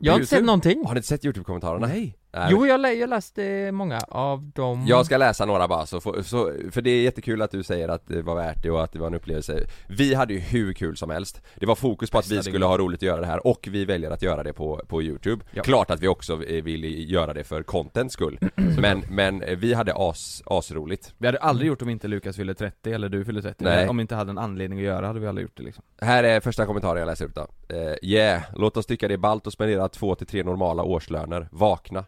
Jag 0.00 0.12
har 0.12 0.18
inte 0.18 0.30
sett 0.30 0.44
någonting 0.44 0.84
Har 0.86 0.94
ni 0.94 0.98
inte 0.98 1.08
sett 1.08 1.24
youtube-kommentarerna? 1.24 1.86
Nej. 1.86 2.16
Nej. 2.32 2.48
Jo 2.50 2.66
jag, 2.66 2.80
lä- 2.80 2.92
jag 2.92 3.10
läste 3.10 3.72
många 3.72 3.98
av 4.08 4.42
dem. 4.54 4.84
Jag 4.86 5.06
ska 5.06 5.16
läsa 5.16 5.44
några 5.46 5.68
bara, 5.68 5.86
så, 5.86 6.00
få- 6.00 6.22
så, 6.22 6.52
för 6.70 6.82
det 6.82 6.90
är 6.90 7.02
jättekul 7.02 7.42
att 7.42 7.50
du 7.50 7.62
säger 7.62 7.88
att 7.88 8.06
det 8.08 8.22
var 8.22 8.34
värt 8.34 8.62
det 8.62 8.70
och 8.70 8.82
att 8.84 8.92
det 8.92 8.98
var 8.98 9.06
en 9.06 9.14
upplevelse. 9.14 9.66
Vi 9.88 10.14
hade 10.14 10.32
ju 10.34 10.38
hur 10.40 10.72
kul 10.72 10.96
som 10.96 11.10
helst. 11.10 11.42
Det 11.54 11.66
var 11.66 11.74
fokus 11.74 12.10
på 12.10 12.18
att 12.18 12.28
vi 12.30 12.42
skulle 12.42 12.66
ha 12.66 12.78
roligt 12.78 12.98
att 12.98 13.02
göra 13.02 13.20
det 13.20 13.26
här 13.26 13.46
och 13.46 13.68
vi 13.70 13.84
väljer 13.84 14.10
att 14.10 14.22
göra 14.22 14.42
det 14.42 14.52
på, 14.52 14.80
på 14.88 15.02
youtube. 15.02 15.44
Ja. 15.50 15.62
Klart 15.62 15.90
att 15.90 16.00
vi 16.00 16.08
också 16.08 16.44
eh, 16.44 16.62
vill 16.64 17.10
göra 17.12 17.32
det 17.34 17.44
för 17.44 17.62
contents 17.62 18.12
skull. 18.14 18.38
Men, 18.78 19.02
men 19.10 19.42
eh, 19.42 19.56
vi 19.58 19.74
hade 19.74 19.92
as, 19.96 20.42
asroligt. 20.46 21.14
Vi 21.18 21.26
hade 21.26 21.38
aldrig 21.38 21.68
gjort 21.68 21.82
om 21.82 21.88
inte 21.88 22.08
Lukas 22.08 22.36
fyllde 22.36 22.54
30 22.54 22.92
eller 22.92 23.08
du 23.08 23.24
fyllde 23.24 23.42
30 23.42 23.64
Nej. 23.64 23.88
Om 23.88 23.96
vi 23.96 24.00
inte 24.00 24.14
hade 24.14 24.30
en 24.30 24.38
anledning 24.38 24.78
att 24.78 24.84
göra 24.84 25.06
hade 25.06 25.20
vi 25.20 25.26
aldrig 25.26 25.42
gjort 25.42 25.56
det 25.56 25.62
liksom. 25.62 25.84
Här 26.00 26.24
är 26.24 26.40
första 26.40 26.66
kommentaren 26.66 26.98
jag 26.98 27.06
läser 27.06 27.24
upp 27.24 27.34
då. 27.34 27.46
Eh, 27.68 27.94
Yeah, 28.02 28.42
låt 28.56 28.76
oss 28.76 28.86
tycka 28.86 29.08
det 29.08 29.14
är 29.14 29.18
ballt 29.18 29.46
och 29.46 29.52
spendera 29.52 29.88
två 29.88 30.14
till 30.14 30.26
tre 30.26 30.42
normala 30.42 30.82
årslöner, 30.82 31.48
vakna 31.52 32.04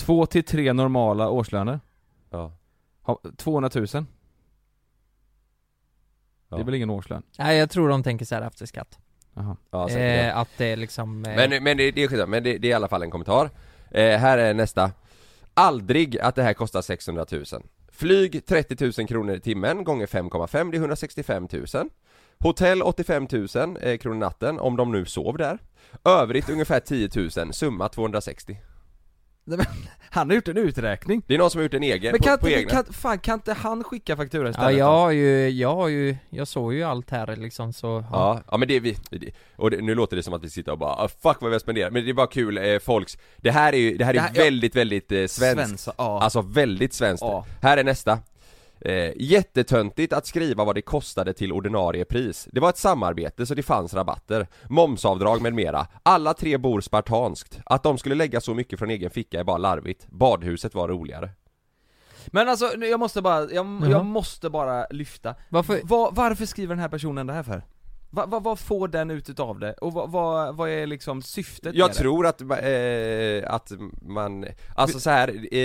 Två 0.00 0.26
till 0.26 0.44
tre 0.44 0.72
normala 0.72 1.28
årslöner. 1.30 1.80
Ja, 2.30 2.52
Ha- 3.02 3.20
200 3.36 3.70
000 3.74 3.86
Det 3.86 4.04
Ja. 6.48 6.58
är 6.58 6.64
väl 6.64 6.74
ingen 6.74 6.90
årslön? 6.90 7.22
Nej 7.38 7.58
jag 7.58 7.70
tror 7.70 7.88
de 7.88 8.02
tänker 8.02 8.24
så 8.24 8.34
här 8.34 8.42
efter 8.42 8.66
skatt. 8.66 8.98
Jaha. 9.34 9.56
Ja 9.70 9.88
säkert 9.88 10.32
eh, 10.32 10.38
Att 10.38 10.48
det 10.56 10.64
är 10.72 10.76
liksom 10.76 11.24
eh, 11.24 11.36
Men, 11.36 11.64
men 11.64 11.76
det, 11.76 11.90
det 11.90 12.02
är 12.02 12.08
skitsamma, 12.08 12.30
men 12.30 12.42
det, 12.42 12.58
det 12.58 12.68
är 12.68 12.70
i 12.70 12.74
alla 12.74 12.88
fall 12.88 13.02
en 13.02 13.10
kommentar. 13.10 13.50
Eh, 13.90 14.18
Här 14.18 14.38
är 14.38 14.54
nästa. 14.54 14.92
Aldrig 15.54 16.18
att 16.18 16.34
det 16.34 16.42
här 16.42 16.54
kostar 16.54 16.82
600 16.82 17.26
000 17.32 17.44
Flyg 17.88 18.46
30 18.46 18.84
000 18.98 19.08
kronor 19.08 19.34
i 19.34 19.40
timmen 19.40 19.84
gånger 19.84 20.06
5,5 20.06 20.70
det 20.70 20.76
är 20.76 20.78
165 20.80 21.48
000 21.52 21.88
Hotell 22.38 22.82
85 22.82 23.28
000 23.32 23.76
eh, 23.80 23.96
kronor 23.96 24.18
natten 24.18 24.58
om 24.60 24.76
de 24.76 24.92
nu 24.92 25.04
sov 25.04 25.36
där. 25.36 25.58
Övrigt 26.04 26.48
ungefär 26.50 26.80
10 26.80 27.08
000, 27.44 27.52
summa 27.52 27.88
260 27.88 28.52
Nej, 28.52 28.60
men, 28.60 28.69
han 30.10 30.28
har 30.30 30.34
gjort 30.34 30.48
en 30.48 30.56
uträkning. 30.56 31.22
Det 31.26 31.34
är 31.34 31.38
någon 31.38 31.50
som 31.50 31.58
har 31.58 31.62
gjort 31.62 31.74
en 31.74 31.82
egen, 31.82 32.10
Men 32.12 32.18
på, 32.18 32.24
kan, 32.24 32.38
på 32.38 32.48
inte, 32.48 32.60
egna. 32.60 32.70
kan, 32.70 32.84
fan, 32.92 33.18
kan 33.18 33.34
inte 33.34 33.52
han 33.52 33.84
skicka 33.84 34.16
faktura 34.16 34.44
Ja 34.44 34.50
istället? 34.50 34.78
jag 34.78 34.88
då? 34.88 34.92
har 34.92 35.10
ju, 35.10 35.48
jag 35.48 35.74
har 35.74 35.88
ju, 35.88 36.16
jag 36.30 36.48
såg 36.48 36.74
ju 36.74 36.82
allt 36.82 37.10
här 37.10 37.36
liksom 37.36 37.72
så 37.72 38.04
Ja, 38.12 38.40
ja 38.50 38.56
men 38.56 38.68
det 38.68 38.76
är 38.76 38.80
vi, 38.80 38.96
det, 39.10 39.30
och 39.56 39.70
det, 39.70 39.80
nu 39.80 39.94
låter 39.94 40.16
det 40.16 40.22
som 40.22 40.34
att 40.34 40.44
vi 40.44 40.50
sitter 40.50 40.72
och 40.72 40.78
bara 40.78 40.92
ah, 40.92 41.08
'fuck 41.08 41.36
vad 41.40 41.50
vi 41.50 41.54
har 41.54 41.60
spenderat' 41.60 41.90
men 41.90 42.04
det 42.04 42.10
är 42.10 42.14
bara 42.14 42.26
kul, 42.26 42.58
eh, 42.58 42.78
folks 42.78 43.18
Det 43.36 43.50
här 43.50 43.72
är 43.72 43.78
ju, 43.78 43.96
det 43.96 44.04
här 44.04 44.10
är 44.10 44.14
Det 44.14 44.20
här- 44.20 44.30
ja. 44.34 44.42
väldigt, 44.44 44.76
väldigt 44.76 45.12
eh, 45.12 45.16
svenskt 45.26 45.38
Svenskt, 45.38 45.88
ja. 45.98 46.20
Alltså 46.22 46.40
väldigt 46.42 46.92
svenskt 46.94 47.22
Ja. 47.22 47.46
Här 47.62 47.76
är 47.76 47.84
nästa 47.84 48.18
eh, 48.80 49.12
Jättetöntigt 49.16 50.12
att 50.12 50.26
skriva 50.26 50.64
vad 50.64 50.74
det 50.74 50.82
kostade 50.82 51.32
till 51.32 51.52
ordinarie 51.52 52.04
pris. 52.04 52.48
Det 52.52 52.60
var 52.60 52.68
ett 52.68 52.76
samarbete 52.76 53.46
så 53.46 53.54
det 53.54 53.62
fanns 53.62 53.94
rabatter 53.94 54.46
Momsavdrag 54.68 55.42
med 55.42 55.54
mera. 55.54 55.86
Alla 56.02 56.34
tre 56.34 56.58
bor 56.58 56.80
spartanskt. 56.80 57.60
Att 57.66 57.82
de 57.82 57.98
skulle 57.98 58.14
lägga 58.14 58.40
så 58.40 58.54
mycket 58.54 58.78
från 58.78 58.90
egen 58.90 59.10
ficka 59.10 59.40
är 59.40 59.44
bara 59.44 59.58
larvigt. 59.58 60.06
Badhuset 60.08 60.74
var 60.74 60.88
roligare. 60.88 61.30
Men 62.26 62.48
alltså, 62.48 62.76
jag 62.76 63.00
måste 63.00 63.22
bara, 63.22 63.50
jag, 63.50 63.66
jag 63.90 64.04
måste 64.06 64.50
bara 64.50 64.86
lyfta. 64.90 65.34
Varför? 65.48 65.80
Va, 65.84 66.10
Varför 66.12 66.46
skriver 66.46 66.74
den 66.74 66.82
här 66.82 66.88
personen 66.88 67.26
det 67.26 67.32
här 67.32 67.42
för? 67.42 67.62
Va, 68.12 68.26
va, 68.26 68.40
vad 68.40 68.58
får 68.58 68.88
den 68.88 69.10
ut 69.10 69.28
utav 69.28 69.58
det? 69.58 69.72
Och 69.72 69.92
vad, 69.92 70.10
vad, 70.10 70.56
vad 70.56 70.70
är 70.70 70.86
liksom 70.86 71.22
syftet 71.22 71.74
Jag 71.74 71.88
med 71.88 71.96
tror 71.96 72.26
att, 72.26 72.40
eh, 72.40 73.54
att 73.54 73.72
man, 74.02 74.46
alltså 74.74 75.00
så 75.00 75.10
här, 75.10 75.54
eh, 75.54 75.58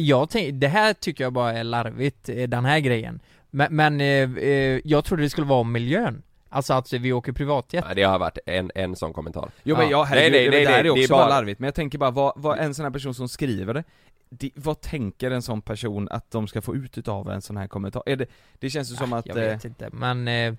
Jag 0.00 0.30
tänk, 0.30 0.60
det 0.60 0.68
här 0.68 0.92
tycker 0.92 1.24
jag 1.24 1.32
bara 1.32 1.52
är 1.52 1.64
larvigt, 1.64 2.28
eh, 2.28 2.48
den 2.48 2.64
här 2.64 2.80
grejen 2.80 3.20
Men, 3.50 3.76
men 3.76 4.00
eh, 4.00 4.36
eh, 4.48 4.80
jag 4.84 5.04
trodde 5.04 5.22
det 5.22 5.30
skulle 5.30 5.46
vara 5.46 5.60
om 5.60 5.72
miljön 5.72 6.22
Alltså 6.50 6.74
att 6.74 6.92
vi 6.92 7.12
åker 7.12 7.32
privatjet 7.32 7.84
Ja, 7.88 7.94
det 7.94 8.02
har 8.02 8.18
varit 8.18 8.38
en, 8.46 8.70
en 8.74 8.96
sån 8.96 9.12
kommentar 9.12 9.50
Jo 9.62 9.76
men 9.76 9.84
Ja. 9.84 9.90
jag, 9.90 10.04
herregud, 10.04 10.32
Nej, 10.32 10.40
nej, 10.40 10.50
nej, 10.50 10.64
det 10.64 10.70
nej, 10.70 10.80
är 10.80 10.90
också 10.90 11.00
det 11.00 11.04
är 11.04 11.08
bara 11.08 11.18
bara- 11.26 11.28
larvigt, 11.28 11.60
men 11.60 11.66
jag 11.66 11.74
tänker 11.74 11.98
bara, 11.98 12.10
vad, 12.10 12.32
vad 12.36 12.58
en 12.58 12.74
sån 12.74 12.84
här 12.84 12.92
person 12.92 13.14
som 13.14 13.28
skriver 13.28 13.74
det, 13.74 13.84
det 14.30 14.50
vad 14.54 14.80
tänker 14.80 15.30
en 15.30 15.42
sån 15.42 15.62
person 15.62 16.08
att 16.10 16.30
de 16.30 16.48
ska 16.48 16.62
få 16.62 16.76
ut 16.76 16.98
utav 16.98 17.30
en 17.30 17.42
sån 17.42 17.56
här 17.56 17.66
kommentar? 17.66 18.02
Är 18.06 18.16
det, 18.16 18.26
det 18.58 18.70
känns 18.70 18.92
ju 18.92 18.96
som 18.96 19.12
att... 19.12 19.26
Jag 19.26 19.34
vet 19.34 19.64
eh, 19.64 19.68
inte, 19.70 19.88
men 19.92 20.28
eh, 20.28 20.54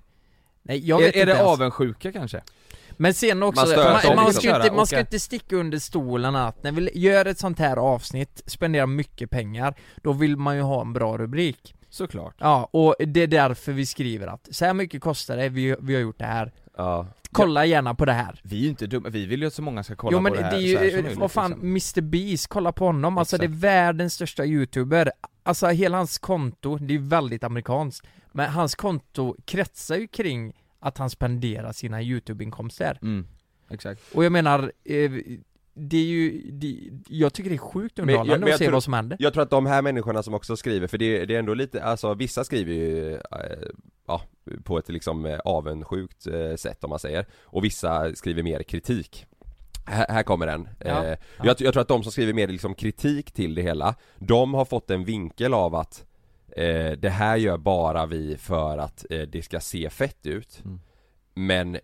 Nej 0.64 0.88
jag 0.88 1.02
är, 1.02 1.06
vet 1.06 1.16
är 1.16 1.20
inte 1.20 1.34
det 1.34 1.38
ens. 1.38 1.48
avundsjuka 1.48 2.12
kanske? 2.12 2.42
Men 2.92 3.14
sen 3.14 3.44
också, 3.44 3.66
Man 3.66 3.76
man, 3.76 4.02
man, 4.06 4.16
man, 4.16 4.34
ska, 4.34 4.56
inte, 4.56 4.72
man 4.72 4.88
ska 4.88 5.00
inte 5.00 5.20
sticka 5.20 5.56
under 5.56 5.80
stolen 5.80 6.36
att 6.36 6.64
när 6.64 6.72
vi 6.72 6.90
gör 6.94 7.26
ett 7.26 7.40
sånt 7.40 7.60
här 7.60 7.78
avsnitt, 7.78 8.44
spenderar 8.46 8.88
mycket 8.88 9.30
pengar, 9.30 9.76
då 9.96 10.14
vill 10.14 10.38
man 10.38 10.56
ju 10.56 10.62
ha 10.62 10.82
en 10.82 10.94
bra 10.94 11.18
rubrik. 11.18 11.76
Såklart. 11.90 12.36
Ja, 12.38 12.70
och 12.74 12.96
det 13.08 13.22
är 13.24 13.28
därför 13.28 13.72
vi 13.72 13.86
skriver 13.86 14.28
att 14.28 14.48
så 14.52 14.66
här 14.66 14.74
mycket 14.74 15.02
kostar 15.02 15.38
det, 15.38 15.50
vi, 15.50 15.76
vi 15.80 15.94
har 15.94 16.02
gjort 16.02 16.20
det 16.20 16.26
här 16.26 16.52
Ja. 16.80 17.08
Kolla 17.32 17.66
gärna 17.66 17.96
på 17.96 18.06
det 18.06 18.14
här. 18.14 18.40
Vi 18.44 18.58
är 18.58 18.62
ju 18.62 18.70
inte 18.70 18.88
dumma, 18.88 19.10
vi 19.10 19.26
vill 19.26 19.42
ju 19.42 19.48
att 19.48 19.54
så 19.54 19.62
många 19.62 19.84
ska 19.84 19.96
kolla 19.96 20.18
Jo 20.18 20.22
men 20.22 20.32
på 20.32 20.42
det 20.42 20.42
det, 20.42 20.48
här 20.50 20.58
är 20.58 20.74
så 20.74 20.80
här 20.80 20.90
som 20.90 20.98
ju, 20.98 21.04
möjligt, 21.04 21.20
vad 21.20 21.32
fan, 21.32 21.52
liksom. 21.52 21.68
Mr 21.70 22.02
Beast, 22.02 22.48
kolla 22.48 22.72
på 22.72 22.86
honom, 22.86 23.18
alltså 23.18 23.38
det 23.38 23.44
är 23.44 23.48
Exakt. 23.48 23.64
världens 23.64 24.14
största 24.14 24.46
youtuber. 24.46 25.12
Alltså 25.44 25.68
hela 25.68 25.98
hans 25.98 26.18
konto, 26.18 26.78
det 26.78 26.94
är 26.94 26.98
ju 26.98 27.08
väldigt 27.08 27.44
amerikanskt 27.44 28.08
Men 28.32 28.50
hans 28.50 28.76
konto 28.76 29.36
kretsar 29.46 29.96
ju 29.96 30.08
kring 30.08 30.54
att 30.80 30.98
han 30.98 31.10
spenderar 31.10 31.72
sina 31.72 32.02
youtube-inkomster 32.02 33.00
Mm, 33.02 33.28
exakt. 33.70 34.02
Och 34.14 34.26
jag 34.26 34.32
menar, 34.32 34.72
eh, 34.86 35.12
det 35.74 35.98
är 35.98 36.04
ju, 36.06 36.52
det, 36.52 36.90
jag 37.08 37.34
tycker 37.34 37.50
det 37.50 37.56
är 37.56 37.58
sjukt 37.58 37.98
Men 37.98 38.04
underhållande 38.04 38.40
men 38.40 38.48
jag 38.48 38.54
att 38.54 38.60
se 38.60 38.66
tror- 38.66 38.74
vad 38.74 38.84
som 38.84 38.94
händer 38.94 39.18
Jag 39.20 39.34
tror 39.34 39.44
att 39.44 39.50
de 39.50 39.66
här 39.66 39.82
människorna 39.82 40.24
som 40.24 40.34
också 40.34 40.58
skriver, 40.58 40.88
för 40.88 40.98
det, 40.98 41.26
det 41.26 41.36
är 41.36 41.40
ändå 41.40 41.54
lite, 41.54 41.84
alltså 41.84 42.14
vissa 42.14 42.44
skriver 42.44 42.74
ju, 42.74 43.14
eh, 43.16 43.20
ja, 44.08 44.22
på 44.64 44.78
ett 44.78 44.90
liksom 44.90 45.26
eh, 45.26 45.40
avundsjukt 45.40 46.28
eh, 46.28 46.56
sätt 46.56 46.84
om 46.84 46.90
man 46.90 47.00
säger 47.00 47.26
Och 47.44 47.64
vissa 47.66 48.16
skriver 48.16 48.44
mer 48.44 48.64
kritik 48.64 49.26
här, 49.86 50.06
här 50.10 50.24
kommer 50.24 50.48
den. 50.48 50.70
Ja. 50.86 51.06
Eh, 51.06 51.18
jag, 51.44 51.62
jag 51.62 51.74
tror 51.74 51.80
att 51.82 51.88
de 51.88 52.04
som 52.04 52.12
skriver 52.12 52.34
mer 52.34 52.48
liksom 52.48 52.76
kritik 52.76 53.32
till 53.32 53.56
det 53.56 53.62
hela, 53.62 53.96
de 54.18 54.54
har 54.54 54.66
fått 54.66 54.90
en 54.92 55.04
vinkel 55.06 55.54
av 55.54 55.76
att 55.76 56.06
det 56.98 57.10
här 57.10 57.38
gör 57.38 57.58
bara 57.58 58.06
vi 58.06 58.38
för 58.38 58.78
att 58.78 59.06
det 59.28 59.42
ska 59.46 59.60
se 59.60 59.90
fett 59.90 60.26
ut. 60.26 60.62
Mm. 60.66 60.80
Men 61.34 61.78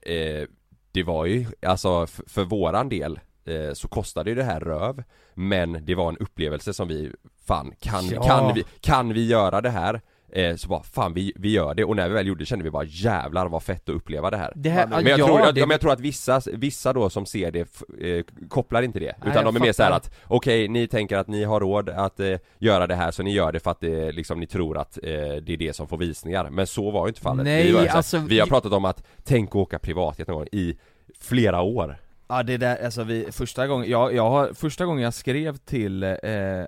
det 0.92 1.04
var 1.04 1.26
ju, 1.26 1.46
alltså 1.62 2.04
f- 2.04 2.22
för 2.28 2.44
våran 2.44 2.90
del 2.90 3.20
eh, 3.48 3.74
så 3.74 3.88
kostade 3.88 4.30
ju 4.30 4.36
det 4.36 4.44
här 4.44 4.60
röv. 4.60 5.04
Men 5.34 5.86
det 5.86 5.96
var 5.96 6.10
en 6.10 6.18
upplevelse 6.18 6.74
som 6.74 6.88
vi, 6.88 7.12
fan 7.48 7.74
kan, 7.80 8.06
Ja. 8.08 8.24
kan, 8.24 8.54
vi, 8.56 8.64
kan 8.82 9.14
vi 9.14 9.28
göra 9.28 9.62
det 9.62 9.70
här? 9.70 10.02
Eh, 10.32 10.56
så 10.56 10.68
bara, 10.68 10.84
fan 10.84 11.14
vi, 11.14 11.34
vi 11.36 11.52
gör 11.52 11.74
det. 11.74 11.84
Och 11.84 11.96
när 11.96 12.08
vi 12.08 12.14
väl 12.14 12.28
gjorde 12.28 12.42
det 12.42 12.46
kände 12.46 12.64
vi 12.64 12.72
bara 12.72 12.84
jävlar 12.84 13.48
vad 13.48 13.64
fett 13.64 13.90
att 13.90 13.96
uppleva 13.96 14.30
det 14.30 14.38
här. 14.38 14.54
Det 14.56 14.70
här, 14.70 14.88
Men 14.88 15.06
jag, 15.06 15.20
ja, 15.20 15.26
tror, 15.26 15.40
jag, 15.40 15.56
det, 15.56 15.62
men 15.62 15.70
jag 15.70 15.82
tror 15.82 15.92
att 15.92 16.00
vissa, 16.00 16.42
vissa 16.54 16.94
då 16.94 17.10
som 17.10 17.26
ser 17.26 17.52
det 17.52 17.82
eh, 18.02 18.24
kopplar 18.50 18.82
inte 18.82 19.00
det. 19.00 19.16
Nej, 19.22 19.32
Utan 19.32 19.46
de 19.46 19.56
är 19.56 19.60
mer 19.60 19.72
såhär 19.74 19.92
att 19.92 20.14
Okej, 20.24 20.68
ni 20.68 20.88
tänker 20.88 21.18
att 21.18 21.28
ni 21.28 21.44
har 21.44 21.60
råd 21.60 21.90
att 21.90 22.20
eh, 22.20 22.36
göra 22.60 22.88
det 22.88 22.96
här 22.96 23.12
så 23.12 23.24
ni 23.24 23.34
gör 23.34 23.52
det 23.52 23.60
för 23.60 23.72
att 23.72 23.80
det, 23.80 24.12
liksom, 24.12 24.40
ni 24.40 24.48
tror 24.48 24.78
att 24.78 24.98
eh, 24.98 25.04
det 25.14 25.54
är 25.54 25.58
det 25.58 25.76
som 25.76 25.88
får 25.88 25.98
visningar. 25.98 26.50
Men 26.50 26.68
så 26.68 26.92
var 26.92 27.06
ju 27.06 27.08
inte 27.08 27.22
fallet. 27.22 27.44
Nej, 27.44 27.72
vi, 27.72 27.90
alltså, 27.90 28.18
vi 28.18 28.40
har 28.40 28.48
pratat 28.48 28.74
om 28.74 28.86
att 28.86 29.04
tänk 29.24 29.50
att 29.50 29.56
åka 29.56 29.80
privatjet 29.80 30.28
någon 30.28 30.38
gång 30.38 30.48
i 30.52 30.78
flera 31.20 31.62
år 31.62 31.98
Ja 32.28 32.44
det 32.44 32.58
där, 32.58 32.86
alltså 32.86 33.04
vi, 33.04 33.32
första 33.32 33.68
gången, 33.68 33.90
jag, 33.90 34.14
jag 34.16 34.30
har, 34.30 34.54
första 34.54 34.86
gången 34.86 35.04
jag 35.04 35.14
skrev 35.14 35.58
till 35.58 36.04
eh, 36.04 36.10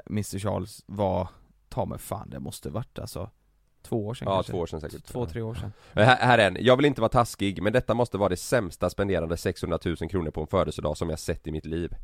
Mr 0.09 0.39
Charles 0.39 0.83
var, 0.85 1.27
ta 1.69 1.85
mig 1.85 1.99
fan 1.99 2.29
det 2.29 2.39
måste 2.39 2.69
varit 2.69 2.99
alltså 2.99 3.29
Två 3.83 4.07
år 4.07 4.13
sedan 4.13 4.27
Ja, 4.27 4.33
kanske? 4.35 4.51
två 4.51 4.59
år 4.59 4.65
sedan 4.67 4.81
säkert. 4.81 5.03
Två, 5.05 5.25
tre 5.25 5.41
år 5.41 5.53
sedan. 5.53 5.71
Men 5.93 6.05
Här, 6.05 6.15
här 6.15 6.37
är 6.37 6.47
en, 6.47 6.57
jag 6.59 6.75
vill 6.77 6.85
inte 6.85 7.01
vara 7.01 7.09
taskig 7.09 7.61
men 7.61 7.73
detta 7.73 7.93
måste 7.93 8.17
vara 8.17 8.29
det 8.29 8.37
sämsta 8.37 8.89
spenderande 8.89 9.37
600 9.37 9.79
000 9.85 9.95
kronor 9.95 10.31
på 10.31 10.41
en 10.41 10.47
födelsedag 10.47 10.97
som 10.97 11.09
jag 11.09 11.19
sett 11.19 11.47
i 11.47 11.51
mitt 11.51 11.65
liv. 11.65 11.95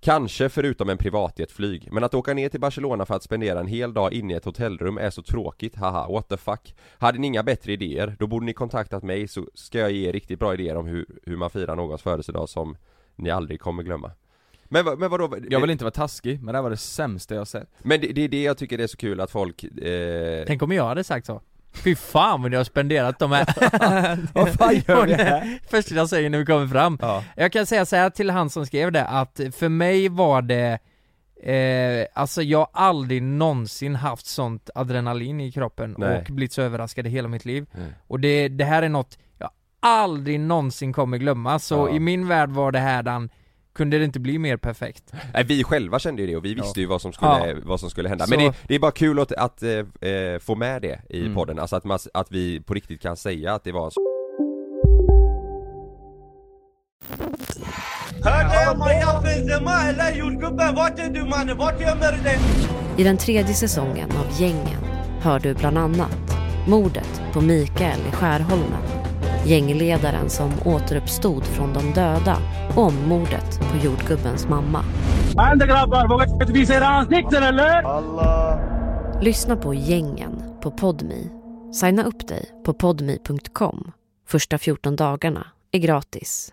Kanske 0.00 0.48
förutom 0.48 0.88
en 0.88 0.98
privatjetflyg, 0.98 1.88
men 1.92 2.04
att 2.04 2.14
åka 2.14 2.34
ner 2.34 2.48
till 2.48 2.60
Barcelona 2.60 3.06
för 3.06 3.14
att 3.14 3.22
spendera 3.22 3.60
en 3.60 3.66
hel 3.66 3.94
dag 3.94 4.12
inne 4.12 4.32
i 4.34 4.36
ett 4.36 4.44
hotellrum 4.44 4.98
är 4.98 5.10
så 5.10 5.22
tråkigt, 5.22 5.76
haha, 5.76 6.08
what 6.12 6.28
the 6.28 6.36
fuck. 6.36 6.74
Hade 6.98 7.18
ni 7.18 7.26
inga 7.26 7.42
bättre 7.42 7.72
idéer, 7.72 8.16
då 8.18 8.26
borde 8.26 8.46
ni 8.46 8.52
kontaktat 8.52 9.02
mig 9.02 9.28
så 9.28 9.46
ska 9.54 9.78
jag 9.78 9.92
ge 9.92 10.08
er 10.08 10.12
riktigt 10.12 10.38
bra 10.38 10.54
idéer 10.54 10.76
om 10.76 10.86
hur, 10.86 11.06
hur 11.22 11.36
man 11.36 11.50
firar 11.50 11.76
någons 11.76 12.02
födelsedag 12.02 12.48
som 12.48 12.76
ni 13.22 13.30
aldrig 13.30 13.60
kommer 13.60 13.82
glömma 13.82 14.10
Men, 14.64 14.84
vad- 14.84 14.98
men 14.98 15.10
vadå? 15.10 15.36
Jag 15.50 15.60
vill 15.60 15.70
inte 15.70 15.84
vara 15.84 15.92
taskig, 15.92 16.42
men 16.42 16.46
det 16.52 16.58
här 16.58 16.62
var 16.62 16.70
det 16.70 16.76
sämsta 16.76 17.34
jag 17.34 17.48
sett 17.48 17.68
Men 17.78 18.00
det, 18.00 18.06
det 18.06 18.20
är 18.24 18.28
det 18.28 18.42
jag 18.42 18.58
tycker 18.58 18.78
är 18.78 18.86
så 18.86 18.96
kul 18.96 19.20
att 19.20 19.30
folk 19.30 19.64
eh, 19.64 20.44
tänk 20.46 20.62
om 20.62 20.72
jag 20.72 20.84
hade 20.86 21.04
sagt 21.04 21.26
så 21.26 21.40
Fy 21.72 21.94
fan 21.96 22.42
vad 22.42 22.50
ni 22.50 22.56
har 22.56 22.64
spenderat 22.64 23.18
de 23.18 23.32
här 23.32 23.46
Vad 24.34 24.52
fan 24.54 24.74
gör 24.88 25.06
vi 25.06 25.14
här? 25.14 25.58
Första 25.70 25.94
jag 25.94 26.08
säger 26.08 26.30
när 26.30 26.38
vi 26.38 26.44
kommer 26.46 26.66
fram 26.66 26.98
Ja. 27.02 27.24
Jag 27.36 27.52
kan 27.52 27.66
säga 27.66 27.86
så 27.86 27.96
här 27.96 28.10
till 28.10 28.30
han 28.30 28.50
som 28.50 28.66
skrev 28.66 28.92
det, 28.92 29.04
att 29.04 29.40
för 29.52 29.68
mig 29.68 30.08
var 30.08 30.42
det 30.42 30.78
eh, 31.42 32.06
Alltså 32.14 32.42
jag 32.42 32.58
har 32.58 32.68
aldrig 32.72 33.22
någonsin 33.22 33.94
haft 33.96 34.26
sånt 34.26 34.70
adrenalin 34.74 35.40
i 35.40 35.52
kroppen 35.52 35.94
Nej. 35.98 36.18
och 36.18 36.24
blivit 36.34 36.52
så 36.52 36.62
överraskad 36.62 37.06
i 37.06 37.10
hela 37.10 37.28
mitt 37.28 37.44
liv 37.44 37.66
Nej. 37.72 37.86
Och 38.06 38.20
det, 38.20 38.48
det 38.48 38.64
här 38.64 38.82
är 38.82 38.88
något 38.88 39.18
jag 39.38 39.50
aldrig 39.80 40.40
någonsin 40.40 40.92
kommer 40.92 41.18
glömma, 41.18 41.58
så 41.58 41.74
Ja. 41.74 41.96
i 41.96 42.00
min 42.00 42.28
värld 42.28 42.50
var 42.50 42.72
det 42.72 42.78
här 42.78 43.02
den 43.02 43.30
kunde 43.74 43.98
det 43.98 44.04
inte 44.04 44.20
bli 44.20 44.38
mer 44.38 44.56
perfekt? 44.56 45.12
Nej 45.34 45.44
vi 45.44 45.64
själva 45.64 45.98
kände 45.98 46.22
ju 46.22 46.28
det 46.28 46.36
och 46.36 46.44
vi 46.44 46.54
visste 46.54 46.80
ju 46.80 46.86
vad 46.86 47.02
som 47.02 47.12
skulle, 47.12 47.48
Ja. 47.48 47.56
vad 47.64 47.80
som 47.80 47.90
skulle 47.90 48.08
hända 48.08 48.24
Så- 48.26 48.30
Men 48.30 48.38
det, 48.38 48.54
det 48.68 48.74
är 48.74 48.78
bara 48.78 48.90
kul 48.92 49.18
att, 49.20 49.32
att 49.32 49.62
eh, 49.62 50.38
få 50.40 50.54
med 50.54 50.82
det 50.82 51.00
i 51.08 51.20
Mm. 51.20 51.34
podden, 51.34 51.58
alltså 51.58 51.76
att, 51.76 51.84
man, 51.84 51.98
att 52.14 52.32
vi 52.32 52.60
på 52.60 52.74
riktigt 52.74 53.02
kan 53.02 53.16
säga 53.16 53.54
att 53.54 53.64
det 53.64 53.72
var 53.72 53.90
så 53.90 54.00
I 62.96 63.04
den 63.04 63.16
tredje 63.16 63.54
säsongen 63.54 64.10
av 64.10 64.40
Gängen 64.40 64.80
hör 65.22 65.38
du 65.38 65.54
bland 65.54 65.78
annat 65.78 66.36
mordet 66.68 67.22
på 67.32 67.40
Mikael 67.40 68.00
i 68.08 68.12
Skärholmen, 68.12 68.82
gängledaren 69.46 70.30
som 70.30 70.50
återuppstod 70.64 71.44
från 71.44 71.72
de 71.72 71.92
döda 71.92 72.36
och 72.76 72.92
mordet 72.92 73.60
på 73.60 73.84
jordgubbens 73.84 74.48
mamma. 74.48 74.84
Lyssna 79.20 79.56
på 79.56 79.74
Gängen 79.74 80.42
på 80.62 80.70
Podmi. 80.70 81.30
Signa 81.72 82.04
upp 82.04 82.28
dig 82.28 82.50
på 82.64 82.74
podmi.com. 82.74 83.92
Första 84.28 84.58
14 84.58 84.96
dagarna 84.96 85.46
är 85.72 85.78
gratis. 85.78 86.52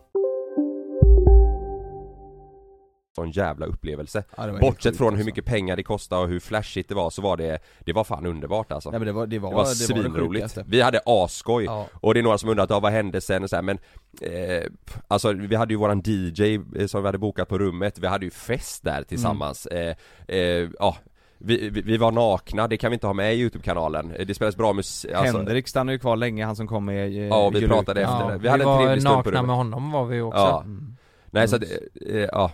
Sån 3.15 3.31
jävla 3.31 3.65
upplevelse. 3.65 4.23
Ja, 4.37 4.45
det 4.45 4.59
Bortsett 4.59 4.97
från 4.97 5.07
hur 5.07 5.13
alltså. 5.13 5.25
mycket 5.25 5.45
pengar 5.45 5.75
det 5.75 5.83
kostade 5.83 6.21
och 6.21 6.27
hur 6.27 6.39
flashigt 6.39 6.89
det 6.89 6.95
var 6.95 7.09
så 7.09 7.21
var 7.21 7.37
det 7.37 7.59
Det 7.79 7.93
var 7.93 8.03
fan 8.03 8.25
underbart 8.25 8.71
alltså 8.71 8.89
Nej, 8.91 8.99
men 8.99 9.05
det 9.07 9.11
var- 9.13 9.27
det 9.27 9.39
var- 9.39 9.49
det 9.49 9.55
var 9.55 9.63
det 9.63 9.65
var 9.65 9.69
det 9.71 9.75
svinroligt 9.75 10.43
sjukaste. 10.43 10.63
Vi 10.67 10.81
hade 10.81 10.99
asskoj 11.05 11.63
Ja. 11.65 11.87
och 11.93 12.13
det 12.13 12.19
är 12.19 12.23
några 12.23 12.37
som 12.37 12.49
undrat, 12.49 12.69
ja, 12.69 12.79
vad 12.79 12.91
hände 12.91 13.21
sen 13.21 13.43
och 13.43 13.49
så 13.49 13.55
här, 13.55 13.63
men 13.63 13.77
eh, 14.21 14.63
Alltså 15.07 15.33
vi 15.33 15.55
hade 15.55 15.73
ju 15.73 15.77
våran 15.77 16.01
DJ 16.05 16.59
eh, 16.79 16.85
som 16.87 17.01
vi 17.01 17.07
hade 17.07 17.17
bokat 17.17 17.47
på 17.49 17.57
rummet, 17.57 17.99
vi 17.99 18.07
hade 18.07 18.25
ju 18.25 18.31
fest 18.31 18.83
där 18.83 19.03
tillsammans 19.03 19.67
Mm. 19.71 19.95
eh, 20.27 20.37
eh, 20.37 20.69
Ja 20.79 20.97
vi, 21.37 21.69
vi, 21.69 21.81
vi 21.81 21.97
var 21.97 22.11
nakna, 22.11 22.67
det 22.67 22.77
kan 22.77 22.91
vi 22.91 22.93
inte 22.93 23.07
ha 23.07 23.13
med 23.13 23.35
i 23.35 23.37
Youtube-kanalen 23.39 24.11
Eh, 24.11 24.25
Det 24.25 24.33
spelas 24.33 24.55
bra 24.55 24.73
musik, 24.73 25.11
alltså, 25.13 25.37
Henrik 25.37 25.67
stannade 25.67 25.93
ju 25.93 25.99
kvar 25.99 26.15
länge, 26.15 26.45
han 26.45 26.55
som 26.55 26.67
kom 26.67 26.85
med 26.85 27.07
eh, 27.07 27.27
Ja, 27.27 27.49
vi 27.49 27.67
pratade 27.67 28.01
efter 28.01 28.29
det. 28.31 28.37
Vi 28.37 28.47
hade 28.49 28.63
en 28.63 28.69
var 28.69 28.77
trevlig 28.83 29.01
stund 29.01 29.23
på 29.23 29.29
nakna 29.29 29.41
med 29.47 29.55
honom 29.55 29.91
var 29.91 30.05
vi 30.05 30.21
också. 30.21 30.39
Ja. 30.39 30.61
Mm. 30.61 30.95
Nej 31.33 31.47
så 31.47 31.55
att, 31.55 31.63
eh, 31.63 32.15
eh, 32.15 32.29
ja 32.31 32.51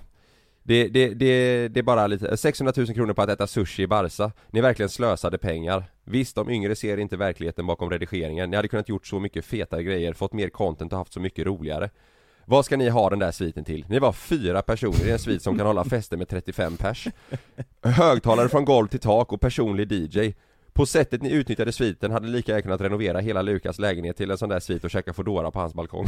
det, 0.68 0.88
det, 0.88 1.14
det, 1.14 1.68
det 1.68 1.80
är 1.80 1.84
bara 1.84 2.08
lite, 2.08 2.38
600 2.38 2.74
000 2.78 2.88
kronor 2.88 3.14
på 3.14 3.22
att 3.22 3.30
äta 3.30 3.48
sushi 3.48 3.84
i 3.84 3.88
Barca. 3.88 4.32
Ni 4.52 4.62
verkligen 4.62 4.90
slösade 4.90 5.38
pengar. 5.38 5.84
Visst, 6.04 6.36
de 6.36 6.50
yngre 6.50 6.76
ser 6.76 6.98
inte 6.98 7.18
verkligheten 7.18 7.68
bakom 7.68 7.90
redigeringen. 7.90 8.50
Ni 8.50 8.56
hade 8.56 8.68
kunnat 8.68 8.90
gjort 8.90 9.08
så 9.08 9.20
mycket 9.20 9.46
fetare 9.46 9.84
grejer, 9.84 10.14
fått 10.14 10.34
mer 10.34 10.50
content 10.50 10.94
och 10.94 11.00
haft 11.00 11.14
så 11.14 11.20
mycket 11.20 11.46
roligare. 11.46 11.90
Vad 12.46 12.66
ska 12.66 12.78
ni 12.78 12.90
ha 12.90 13.10
den 13.10 13.20
där 13.20 13.32
sviten 13.32 13.64
till? 13.64 13.86
Ni 13.90 14.00
var 14.00 14.14
fyra 14.14 14.62
personer 14.62 15.08
i 15.08 15.12
en 15.12 15.20
svit 15.20 15.42
som 15.42 15.58
kan 15.58 15.68
hålla 15.68 15.84
fester 15.84 16.18
med 16.18 16.30
35 16.30 16.78
pers. 16.78 17.08
Högtalare 17.82 18.50
från 18.50 18.66
golv 18.66 18.88
till 18.88 19.00
tak 19.00 19.34
och 19.34 19.42
personlig 19.42 19.92
DJ 19.92 20.34
på 20.74 20.86
sättet 20.86 21.22
ni 21.22 21.32
utnyttjade 21.32 21.72
sviten 21.72 22.12
hade 22.12 22.26
ni 22.26 22.32
lika 22.32 22.52
gärna 22.52 22.62
kunnat 22.62 22.82
renovera 22.82 23.20
hela 23.20 23.42
Lukas 23.42 23.80
lägenhet 23.80 24.18
till 24.18 24.32
en 24.32 24.38
sån 24.38 24.50
där 24.50 24.60
svit 24.60 24.84
och 24.84 24.90
käka 24.90 25.14
Foodora 25.14 25.52
på 25.52 25.60
hans 25.60 25.74
balkong. 25.74 26.06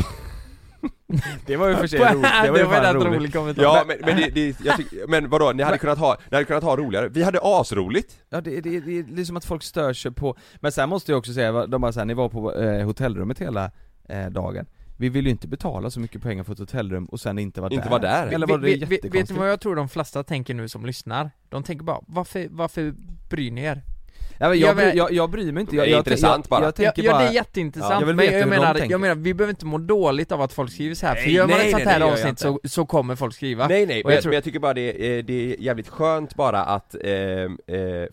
Det 1.46 1.58
var 1.58 1.68
ju 1.70 1.76
för 1.76 1.88
sig 1.88 2.00
roligt, 2.14 2.32
det 2.44 2.52
var 2.52 2.58
ju 2.60 2.66
fan 2.66 2.96
roligt. 2.96 3.18
rolig 3.18 3.34
kommentar. 3.34 3.64
Ja 3.64 3.84
men, 3.88 3.98
men 4.06 4.18
det, 4.18 4.30
det 4.30 4.60
jag 4.66 4.78
tycker, 4.78 5.08
men 5.08 5.30
vadå, 5.30 5.52
ni 5.52 5.64
hade 5.64 5.78
kunnat 5.78 5.98
ha, 5.98 6.18
ni 6.32 6.36
hade 6.36 6.46
kunnat 6.46 6.64
ha 6.64 6.78
roligare, 6.78 7.10
vi 7.10 7.24
hade 7.24 7.40
asroligt! 7.44 8.20
Ja 8.30 8.42
det, 8.42 8.62
det, 8.62 8.80
det, 8.80 9.02
det 9.02 9.22
är 9.22 9.26
som 9.26 9.38
att 9.38 9.46
folk 9.46 9.64
stör 9.64 9.94
sig 9.94 10.12
på, 10.12 10.38
men 10.56 10.72
sen 10.72 10.90
måste 10.90 11.12
jag 11.12 11.20
också 11.20 11.34
säga, 11.34 11.68
de 11.68 11.82
bara 11.82 11.92
såhär, 11.92 12.06
ni 12.06 12.14
var 12.14 12.30
på 12.30 12.54
eh, 12.54 12.86
hotellrummet 12.86 13.40
hela 13.40 13.72
eh, 14.10 14.26
dagen 14.30 14.66
Vi 14.98 15.10
vill 15.10 15.26
ju 15.26 15.32
inte 15.32 15.48
betala 15.48 15.90
så 15.90 16.00
mycket 16.00 16.22
pengar 16.22 16.44
för 16.44 16.54
ett 16.54 16.60
hotellrum 16.60 17.06
och 17.06 17.20
sen 17.20 17.40
inte 17.40 17.62
vara 17.62 17.74
Inte 17.74 17.86
där 17.86 17.90
vara 17.90 18.02
där. 18.02 18.28
Eller 18.28 18.48
var 18.48 18.58
det 18.58 18.76
Vet- 18.76 19.06
vet- 19.16 19.28
du 19.28 19.34
vad 19.34 19.50
jag 19.50 19.60
tror 19.60 19.76
de 19.76 19.90
flesta 19.90 20.24
tänker 20.24 20.54
nu 20.54 20.68
som 20.70 20.86
lyssnar? 20.86 21.32
De 21.50 21.64
tänker 21.64 21.86
bara, 21.86 22.00
varför, 22.08 22.48
varför 22.50 22.94
bryr 23.30 23.52
ni 23.52 23.64
er? 23.64 23.84
Ja, 24.42 24.50
men 24.50 24.60
jag, 24.60 24.70
Jag 24.70 24.76
bry, 24.76 24.92
jag, 24.98 25.12
jag 25.12 25.30
bryr 25.30 25.52
mig 25.52 25.62
inte, 25.62 25.76
jag, 25.76 25.86
Det 25.86 25.90
är 25.90 25.92
jag, 25.92 26.00
intressant 26.00 26.46
jag, 26.46 26.50
bara. 26.50 26.62
Jag, 26.62 26.68
Ja, 26.68 26.72
tänker 26.72 27.04
ja 27.04 27.12
bara, 27.12 27.22
det 27.24 27.28
är 27.30 27.34
jätteintressant, 27.34 28.00
jag 28.00 28.08
vill 28.08 28.16
men 28.16 28.26
jag 28.26 28.50
menar, 28.50 28.82
jag 28.90 29.02
menar, 29.02 29.16
vi 29.16 29.34
behöver 29.34 29.52
inte 29.52 29.66
må 29.66 29.78
dåligt 29.78 30.32
av 30.32 30.42
att 30.42 30.54
folk 30.54 30.72
skriver 30.72 30.96
så 30.96 31.06
här 31.08 31.16
för 31.16 31.22
Nej, 31.26 31.34
gör 31.34 31.48
man 31.48 31.58
nej, 31.58 31.66
ett 31.66 31.72
sånt 31.72 31.84
här 31.84 32.00
gör 32.00 32.12
avsnitt 32.12 32.40
så, 32.40 32.60
så 32.64 32.86
kommer 32.86 33.16
folk 33.16 33.36
skriva 33.36 33.68
Nej 33.68 33.86
nej, 33.86 34.02
men 34.06 34.14
jag 34.14 34.22
tror- 34.22 34.30
men 34.30 34.36
jag 34.36 34.44
tycker 34.44 34.60
bara 34.60 34.74
det 34.74 35.18
är, 35.18 35.24
det 35.24 35.54
är 35.54 35.62
jävligt 35.62 35.90
skönt 35.90 36.36
bara 36.36 36.64
att, 36.64 36.96
eh, 37.04 37.12
eh, 37.12 37.48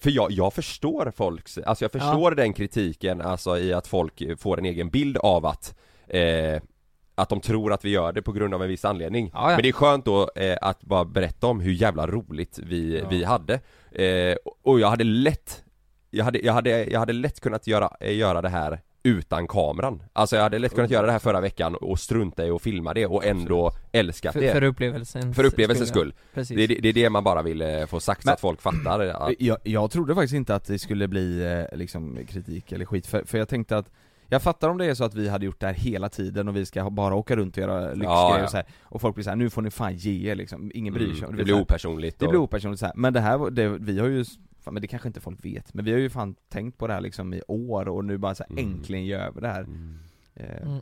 för 0.00 0.10
jag, 0.10 0.32
jag 0.32 0.52
förstår 0.54 1.12
folks, 1.16 1.58
alltså 1.58 1.84
jag 1.84 1.92
förstår 1.92 2.30
den 2.30 2.52
kritiken 2.52 3.20
alltså 3.20 3.58
i 3.58 3.72
att 3.72 3.86
folk 3.86 4.22
får 4.38 4.58
en 4.58 4.64
egen 4.64 4.88
bild 4.90 5.16
av 5.16 5.46
att 5.46 5.74
eh, 6.08 6.60
att 7.14 7.28
de 7.28 7.40
tror 7.40 7.72
att 7.72 7.84
vi 7.84 7.90
gör 7.90 8.12
det 8.12 8.22
på 8.22 8.32
grund 8.32 8.54
av 8.54 8.62
en 8.62 8.68
viss 8.68 8.84
anledning. 8.84 9.30
Ja, 9.34 9.40
ja. 9.50 9.56
Men 9.56 9.62
det 9.62 9.68
är 9.68 9.72
skönt 9.72 10.04
då 10.04 10.30
eh, 10.36 10.56
att 10.60 10.80
bara 10.82 11.04
berätta 11.04 11.46
om 11.46 11.60
hur 11.60 11.72
jävla 11.72 12.06
roligt 12.06 12.58
vi, 12.62 13.04
vi 13.10 13.24
hade. 13.24 13.54
Eh, 13.92 14.36
och 14.62 14.80
jag 14.80 14.88
hade 14.88 15.04
lätt, 15.04 15.62
jag 16.16 16.24
hade, 16.24 16.38
jag 16.38 16.52
hade, 16.52 16.84
jag 16.84 16.98
hade 17.00 17.12
lätt 17.12 17.40
kunnat 17.40 17.66
göra, 17.66 17.90
göra 18.00 18.42
det 18.42 18.48
här 18.48 18.80
utan 19.02 19.46
kameran. 19.48 20.02
Alltså 20.12 20.36
jag 20.36 20.42
hade 20.42 20.58
lätt 20.58 20.74
kunnat 20.74 20.90
göra 20.90 21.06
det 21.06 21.12
här 21.12 21.18
förra 21.18 21.40
veckan 21.40 21.74
och 21.74 21.98
strunta 22.00 22.46
i 22.46 22.50
att 22.50 22.62
filma 22.62 22.94
det 22.94 23.06
och 23.06 23.24
ändå 23.24 23.72
älskat 23.92 24.32
för, 24.32 24.40
det. 24.40 24.52
för 24.52 24.62
upplevelsen 24.62 25.34
För 25.34 25.44
upplevelsens 25.44 25.88
skull. 25.88 26.14
Precis 26.34 26.56
Det 26.56 26.62
är, 26.64 26.68
det 26.68 26.74
det 26.80 26.88
är 26.88 26.92
det 26.92 27.10
man 27.10 27.24
bara 27.24 27.42
vill 27.42 27.62
eh, 27.62 27.86
få 27.86 28.00
sagt 28.00 28.22
så 28.22 28.28
Men- 28.28 28.32
att 28.34 28.40
folk 28.40 28.60
fattar. 28.62 29.02
Ja. 29.04 29.30
jag, 29.38 29.58
jag 29.64 29.90
trodde 29.90 30.14
faktiskt 30.14 30.34
inte 30.34 30.54
att 30.54 30.64
det 30.64 30.78
skulle 30.78 31.08
bli 31.08 31.44
eh, 31.70 31.78
liksom 31.78 32.18
kritik 32.28 32.72
eller 32.72 32.84
skit, 32.84 33.06
för, 33.06 33.24
för 33.24 33.38
jag 33.38 33.48
tänkte 33.48 33.76
att 33.76 33.90
jag 34.28 34.42
fattar 34.42 34.68
om 34.68 34.78
det 34.78 34.84
är 34.86 34.94
så 34.94 35.04
att 35.04 35.14
vi 35.14 35.28
hade 35.28 35.46
gjort 35.46 35.60
det 35.60 35.66
här 35.66 35.74
hela 35.74 36.08
tiden 36.08 36.48
och 36.48 36.56
vi 36.56 36.66
ska 36.66 36.90
bara 36.90 37.14
åka 37.14 37.36
runt 37.36 37.56
och 37.56 37.62
göra 37.62 37.80
lyxgrejer 37.80 38.10
Ja, 38.10 38.38
ja. 38.38 38.44
och 38.44 38.50
så 38.50 38.56
här, 38.56 38.66
och 38.82 39.00
folk 39.00 39.14
blir 39.14 39.24
så 39.24 39.30
här, 39.30 39.36
nu 39.36 39.50
får 39.50 39.62
ni 39.62 39.70
fan 39.70 39.96
ge 39.96 40.30
er 40.30 40.34
liksom, 40.34 40.70
ingen 40.74 40.94
bryr 40.94 41.14
sig 41.14 41.24
Mm, 41.24 41.36
det 41.36 41.44
blir 41.44 41.54
så 41.54 41.60
opersonligt 41.60 42.18
Det 42.18 42.26
och- 42.26 42.30
blir 42.32 42.40
opersonligt 42.40 42.80
så 42.80 42.86
här. 42.86 42.92
men 42.96 43.12
det 43.12 43.20
här, 43.20 43.50
det, 43.50 43.68
vi 43.68 43.98
har 43.98 44.06
ju, 44.08 44.24
fan, 44.66 44.74
men 44.74 44.80
det 44.80 44.86
kanske 44.88 45.08
inte 45.08 45.20
folk 45.20 45.44
vet, 45.44 45.74
men 45.74 45.84
vi 45.84 45.92
har 45.92 45.98
ju 45.98 46.10
fan 46.10 46.34
tänkt 46.48 46.78
på 46.78 46.86
det 46.86 46.92
här 46.92 47.00
liksom 47.00 47.34
i 47.34 47.42
år 47.48 47.88
och 47.88 48.04
nu 48.04 48.18
bara 48.18 48.34
så 48.34 48.44
här, 48.50 48.58
äntligen 48.62 49.04
gör 49.06 49.32
vi 49.34 49.40
det 49.40 49.48
här 49.48 49.66
Eh, 50.34 50.62
Mm. 50.66 50.78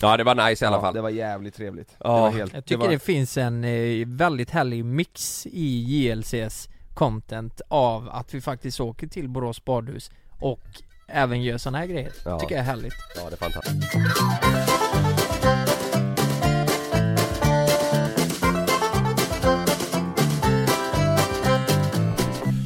Ja 0.00 0.16
det 0.16 0.24
var 0.24 0.48
nice 0.48 0.64
i 0.64 0.68
alla 0.68 0.76
ja, 0.76 0.80
fall. 0.80 0.94
det 0.94 1.00
var 1.00 1.10
jävligt 1.10 1.54
trevligt 1.54 1.96
Ja. 2.00 2.14
det 2.14 2.20
var 2.20 2.30
helt, 2.30 2.54
Jag 2.54 2.64
tycker 2.64 2.78
det 2.82 2.84
det, 2.88 2.94
var, 2.94 2.98
finns 2.98 3.38
en 3.38 3.64
eh, 3.64 4.06
väldigt 4.06 4.50
härlig 4.50 4.84
mix 4.84 5.46
i 5.46 5.66
JLCs 6.08 6.68
content 6.94 7.60
av 7.68 8.08
att 8.08 8.34
vi 8.34 8.40
faktiskt 8.40 8.80
åker 8.80 9.06
till 9.06 9.28
Borås 9.28 9.64
badhus 9.64 10.10
och 10.40 10.60
även 11.08 11.42
gör 11.42 11.58
såna 11.58 11.78
här 11.78 11.86
grejer. 11.86 12.12
Ja. 12.24 12.38
Tycker 12.40 12.54
jag 12.54 12.60
är 12.62 12.66
härligt. 12.66 12.94
Ja 13.16 13.30
det 13.30 13.34
är 13.34 13.50
fantastiskt. 13.50 15.27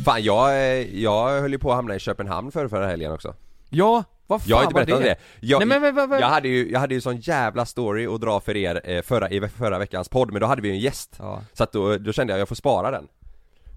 Fan 0.04 0.22
jag, 0.22 0.82
jag 0.88 1.40
höll 1.40 1.52
ju 1.52 1.58
på 1.58 1.70
att 1.70 1.76
hamna 1.76 1.94
i 1.94 1.98
Köpenhamn 1.98 2.52
för 2.52 2.68
förra 2.68 2.86
helgen 2.86 3.12
också. 3.12 3.34
Ja, 3.70 4.04
vad 4.26 4.40
fan 4.40 4.48
Jag 4.50 4.56
har 4.56 4.62
inte 4.64 4.74
var 4.74 4.84
berättat 4.86 5.02
det, 5.04 5.16
jag, 5.46 5.58
Nej, 5.58 5.80
men, 5.80 5.94
men, 5.94 6.08
men, 6.08 6.20
jag 6.20 6.26
hade 6.28 6.48
ju, 6.48 6.70
jag 6.72 6.80
hade 6.80 6.94
ju 6.94 7.00
sån 7.00 7.16
jävla 7.16 7.66
story 7.66 8.06
att 8.06 8.20
dra 8.20 8.40
för 8.40 8.56
er 8.56 8.80
eh, 8.84 9.02
förra, 9.02 9.30
i 9.30 9.48
förra 9.48 9.78
veckans 9.78 10.08
podd 10.08 10.32
men 10.32 10.40
då 10.40 10.46
hade 10.46 10.62
vi 10.62 10.68
ju 10.68 10.74
en 10.74 10.80
gäst. 10.80 11.16
Ja. 11.18 11.40
Så 11.52 11.62
att 11.64 11.72
då, 11.72 11.98
då 11.98 12.12
kände 12.12 12.32
jag 12.32 12.40
jag 12.40 12.48
får 12.48 12.54
spara 12.54 12.90
den. 12.90 13.08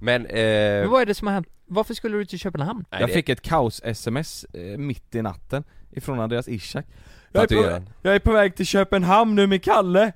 Men, 0.02 0.26
eh, 0.26 0.36
Men 0.36 0.90
vad 0.90 1.02
är 1.02 1.06
det 1.06 1.14
som 1.16 1.28
har 1.28 1.34
hänt? 1.34 1.48
Varför 1.66 1.94
skulle 1.94 2.18
du 2.18 2.26
till 2.26 2.40
Köpenhamn? 2.40 2.86
nej, 2.92 3.02
Jag 3.02 3.10
det- 3.10 3.14
fick 3.14 3.30
ett 3.30 3.42
kaos-sms 3.42 4.46
eh, 4.54 4.78
mitt 4.78 5.16
i 5.16 5.22
natten 5.22 5.64
ifrån 5.92 6.20
Andreas 6.20 6.48
Ishak. 6.48 6.86
Jag 7.32 7.44
är, 7.52 7.80
på, 7.80 7.86
jag 8.02 8.16
är 8.16 8.20
på 8.20 8.32
väg 8.32 8.56
till 8.56 8.66
Köpenhamn 8.66 9.36
nu 9.36 9.48
med 9.48 9.64
Kalle 9.64 10.12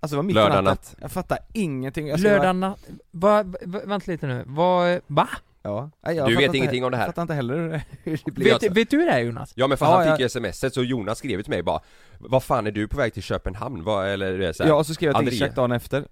Alltså 0.00 0.14
det 0.14 0.16
var 0.16 0.22
mitt 0.22 0.36
i 0.36 0.38
natten 0.40 0.64
natt. 0.64 0.96
Jag 1.00 1.10
fattar 1.12 1.38
ingenting 1.52 2.06
jag 2.08 2.20
Lördag 2.20 2.42
göra- 2.44 2.52
natt? 2.52 2.78
Va, 3.10 3.42
va, 3.42 3.80
vänta 3.84 4.10
lite 4.10 4.26
nu, 4.26 4.44
vad, 4.46 5.00
va? 5.06 5.28
Ja, 5.62 5.90
jag 6.02 6.28
Du 6.28 6.36
vet 6.36 6.54
ingenting 6.54 6.84
om 6.84 6.90
det 6.90 6.96
här? 6.96 7.04
Jag 7.04 7.08
fattar 7.14 7.22
inte 7.22 7.34
heller 7.34 7.54
hur 8.02 8.20
det 8.24 8.30
blir 8.32 8.44
Vet, 8.44 8.54
alltså- 8.54 8.72
vet 8.72 8.90
du 8.90 9.04
det 9.04 9.10
här 9.10 9.20
Jonas? 9.20 9.52
Ja 9.54 9.66
men 9.66 9.78
för 9.78 9.86
Ja, 9.86 9.96
han 9.96 10.06
jag- 10.06 10.16
fick 10.16 10.22
ju 10.22 10.28
smset 10.52 10.74
så 10.74 10.82
Jonas 10.82 11.18
skrev 11.18 11.42
till 11.42 11.50
mig 11.50 11.62
bara 11.62 11.80
Vad 12.18 12.42
fan 12.42 12.66
är 12.66 12.70
du 12.70 12.88
på 12.88 12.96
väg 12.96 13.14
till 13.14 13.22
Köpenhamn? 13.22 13.84
Vad, 13.84 14.08
eller 14.08 14.38
det 14.38 14.48
är 14.48 14.52
så 14.52 14.62
här, 14.62 14.70
Ja, 14.70 14.76
och 14.76 14.86
så 14.86 14.94
skrev 14.94 15.12
jag 15.12 15.18
till. 15.18 15.28
Ishak 15.34 15.54
dagen 15.54 15.72
efter 15.72 16.04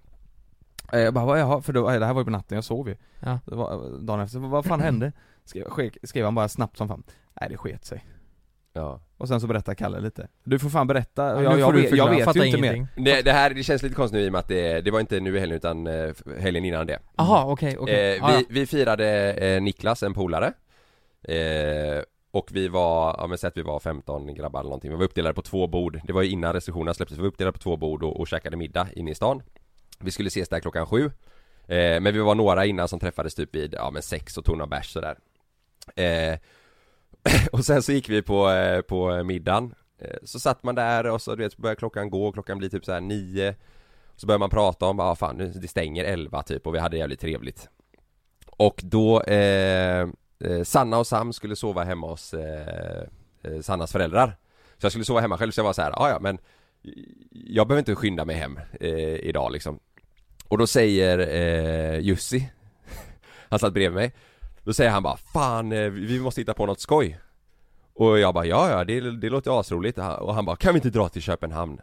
Eh, 0.93 0.99
Jag 0.99 1.13
bara, 1.13 1.25
vad 1.25 1.39
jaha, 1.39 1.61
för 1.61 1.73
då, 1.73 1.89
det 1.89 2.05
här 2.05 2.13
var 2.13 2.21
ju 2.21 2.25
på 2.25 2.31
natten, 2.31 2.55
jag 2.55 2.63
sov 2.63 2.89
ju 2.89 2.95
Ja. 3.19 3.39
eh, 3.51 3.79
Dagen 3.99 4.19
efter, 4.19 4.39
vad 4.39 4.65
fan 4.65 4.81
hände? 4.81 5.11
Skrev, 5.45 5.65
sk- 5.67 5.97
skrev 6.03 6.25
han 6.25 6.35
bara 6.35 6.47
snabbt 6.49 6.77
som 6.77 6.87
fan 6.87 7.03
Nej 7.41 7.49
det 7.49 7.57
sket 7.57 7.85
sig 7.85 8.05
Ja 8.73 8.99
Och 9.17 9.27
sen 9.27 9.41
så 9.41 9.47
berättar 9.47 9.73
Kalle 9.73 9.99
lite. 9.99 10.27
Du 10.43 10.59
får 10.59 10.69
fan 10.69 10.87
berätta, 10.87 11.23
Ja, 11.23 11.43
jag, 11.43 11.59
jag, 11.59 11.71
vet, 11.73 11.91
jag 11.97 12.09
vet 12.09 12.35
ju 12.35 12.45
inte 12.45 12.61
mer. 12.61 12.87
det, 12.95 13.21
det 13.21 13.31
här, 13.31 13.49
det 13.53 13.63
känns 13.63 13.83
lite 13.83 13.95
konstigt 13.95 14.17
nu 14.19 14.25
i 14.25 14.27
och 14.27 14.31
med 14.31 14.39
att 14.39 14.47
det, 14.47 14.81
det 14.81 14.91
var 14.91 14.99
inte 14.99 15.19
nu 15.19 15.35
i 15.37 15.39
helgen 15.39 15.57
utan 15.57 15.87
eh, 15.87 16.09
helgen 16.39 16.65
innan 16.65 16.87
det. 16.87 16.99
Jaha, 17.17 17.45
okej, 17.51 17.77
okej. 17.77 18.15
eh, 18.17 18.23
Ah, 18.25 18.31
ja. 18.33 18.37
vi, 18.49 18.59
vi 18.59 18.65
firade 18.65 19.33
eh, 19.33 19.61
Niklas, 19.61 20.03
en 20.03 20.13
polare. 20.13 20.53
Eh, 21.23 22.01
Och 22.31 22.49
vi 22.51 22.67
var, 22.67 23.15
ja 23.19 23.27
men 23.27 23.37
säg 23.37 23.47
att 23.47 23.57
vi 23.57 23.61
var 23.61 23.79
15 23.79 24.33
grabbar 24.33 24.59
eller 24.59 24.69
någonting. 24.69 24.91
Vi 24.91 24.97
var 24.97 25.03
uppdelade 25.03 25.33
på 25.33 25.41
två 25.41 25.67
bord. 25.67 25.99
Det 26.03 26.13
var 26.13 26.21
ju 26.21 26.29
innan 26.29 26.53
restriktionerna 26.53 26.93
släpptes, 26.93 27.17
vi 27.17 27.21
var 27.21 27.27
uppdelade 27.27 27.53
på 27.53 27.59
två 27.59 27.77
bord 27.77 28.03
och, 28.03 28.19
och 28.19 28.27
käkade 28.27 28.57
middag 28.57 28.87
inne 28.95 29.11
i 29.11 29.15
stan. 29.15 29.41
Vi 29.99 30.11
skulle 30.11 30.27
ses 30.27 30.49
där 30.49 30.59
klockan 30.59 30.85
sju. 30.85 31.05
Eh, 31.67 32.01
Men 32.01 32.13
vi 32.13 32.19
var 32.19 32.35
några 32.35 32.65
innan 32.65 32.87
som 32.87 32.99
träffades 32.99 33.35
typ 33.35 33.55
vid, 33.55 33.73
ja 33.73 33.91
men 33.91 34.01
sex 34.01 34.37
och 34.37 34.45
tog 34.45 34.57
några 34.57 34.67
bärs 34.69 34.93
sådär. 34.93 35.17
Eh, 35.95 36.37
Och 37.51 37.65
sen 37.65 37.83
så 37.83 37.91
gick 37.91 38.09
vi 38.09 38.21
på, 38.21 38.49
eh, 38.49 38.81
på 38.81 39.23
middagen. 39.23 39.73
Eh, 39.99 40.17
så 40.23 40.39
satt 40.39 40.63
man 40.63 40.75
där 40.75 41.05
och 41.05 41.21
så 41.21 41.35
du 41.35 41.43
vet, 41.43 41.53
så 41.53 41.61
började 41.61 41.79
klockan 41.79 42.09
gå, 42.09 42.31
klockan 42.31 42.57
blir 42.57 42.69
typ 42.69 42.85
så 42.85 42.91
här 42.91 43.01
nio. 43.01 43.55
Så 44.15 44.27
börjar 44.27 44.39
man 44.39 44.49
prata 44.49 44.85
om, 44.85 44.99
ja 44.99 45.05
ah, 45.05 45.15
fan 45.15 45.37
nu, 45.37 45.47
det 45.47 45.67
stänger 45.67 46.03
elva 46.03 46.43
typ 46.43 46.67
och 46.67 46.75
vi 46.75 46.79
hade 46.79 46.97
jävligt 46.97 47.19
trevligt. 47.19 47.69
Och 48.45 48.81
då, 48.83 49.21
eh, 49.21 50.07
eh, 50.39 50.63
Sanna 50.63 50.97
och 50.97 51.07
Sam 51.07 51.33
skulle 51.33 51.55
sova 51.55 51.83
hemma 51.83 52.07
hos 52.07 52.33
eh, 52.33 53.07
Sannas 53.61 53.91
föräldrar. 53.91 54.37
Så 54.77 54.85
jag 54.85 54.91
skulle 54.91 55.05
sova 55.05 55.19
hemma 55.19 55.37
själv 55.37 55.51
så 55.51 55.59
jag 55.59 55.65
var 55.65 55.73
så 55.73 55.81
här, 55.81 56.03
ah, 56.03 56.09
ja 56.09 56.19
men 56.19 56.37
Jag 57.31 57.67
behöver 57.67 57.79
inte 57.79 57.95
skynda 57.95 58.25
mig 58.25 58.35
hem 58.35 58.59
eh, 58.79 59.15
idag 59.15 59.51
liksom. 59.51 59.79
Och 60.47 60.57
då 60.57 60.67
säger 60.67 61.19
eh, 61.19 61.99
Jussi 61.99 62.49
Han 63.49 63.59
satt 63.59 63.73
bredvid 63.73 63.95
mig 63.95 64.13
då 64.67 64.73
säger 64.73 64.91
han 64.91 65.03
bara, 65.03 65.17
fan 65.17 65.71
eh, 65.71 65.89
vi 65.89 66.19
måste 66.19 66.41
hitta 66.41 66.53
på 66.53 66.65
något 66.65 66.79
skoj 66.79 67.19
Och 67.93 68.19
jag 68.19 68.33
bara, 68.33 68.45
ja 68.45 68.69
ja 68.69 68.83
det, 68.83 69.11
det 69.17 69.29
låter 69.29 69.59
asroligt 69.59 69.97
Och 69.97 70.33
han 70.35 70.45
bara, 70.45 70.55
kan 70.55 70.73
vi 70.73 70.77
inte 70.77 70.89
dra 70.89 71.09
till 71.09 71.21
Köpenhamn? 71.21 71.81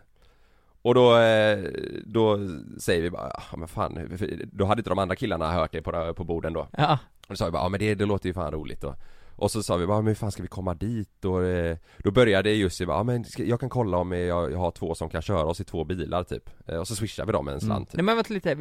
Och 0.83 0.95
då, 0.95 1.19
eh, 1.19 1.59
då 2.05 2.39
säger 2.81 3.03
vi 3.03 3.11
bara, 3.11 3.33
ja 3.51 3.57
men 3.57 3.69
fan, 3.69 4.19
för 4.19 4.41
då 4.53 4.65
hade 4.65 4.81
inte 4.81 4.91
de 4.91 4.99
andra 4.99 5.17
killarna 5.17 5.53
hört 5.53 5.73
det 5.73 5.83
på, 5.83 6.15
på 6.15 6.25
borden 6.25 6.53
då 6.53 6.69
Ja. 6.77 6.99
Och 7.21 7.27
då 7.29 7.37
sa 7.37 7.45
vi 7.45 7.51
bara, 7.51 7.63
ja 7.63 7.69
men 7.69 7.81
det, 7.81 7.95
det 7.95 8.05
låter 8.07 8.27
ju 8.29 8.35
fan 8.35 8.53
roligt 8.53 8.81
då 8.81 8.95
Och 9.37 9.51
så 9.51 9.63
sa 9.63 9.77
vi 9.77 9.87
bara, 9.87 9.97
men 9.99 10.07
hur 10.07 10.15
fan 10.15 10.33
ska 10.33 10.43
vi 10.43 10.49
komma 10.49 10.75
dit? 10.75 11.25
Och 11.25 11.45
eh, 11.45 11.77
då 11.99 12.11
började 12.11 12.51
Jussi 12.51 12.87
bara, 12.87 12.97
ja 12.97 13.03
men 13.03 13.25
jag 13.37 13.61
kan 13.61 13.69
kolla 13.69 13.97
om 13.97 14.13
jag, 14.13 14.53
jag 14.53 14.59
har 14.59 14.71
två 14.71 14.95
som 14.95 15.09
kan 15.09 15.23
köra 15.23 15.45
oss 15.45 15.61
i 15.61 15.65
två 15.65 15.85
bilar 15.85 16.25
typ 16.25 16.51
Eh, 16.67 16.79
Och 16.79 16.89
så 16.89 16.95
swishar 16.97 17.27
vi 17.27 17.33
dem 17.33 17.49
en 17.49 17.61
slant 17.61 17.89
typ. 17.89 17.97
Nej 17.97 18.05
men 18.05 18.17
vänta 18.17 18.35
lite, 18.35 18.55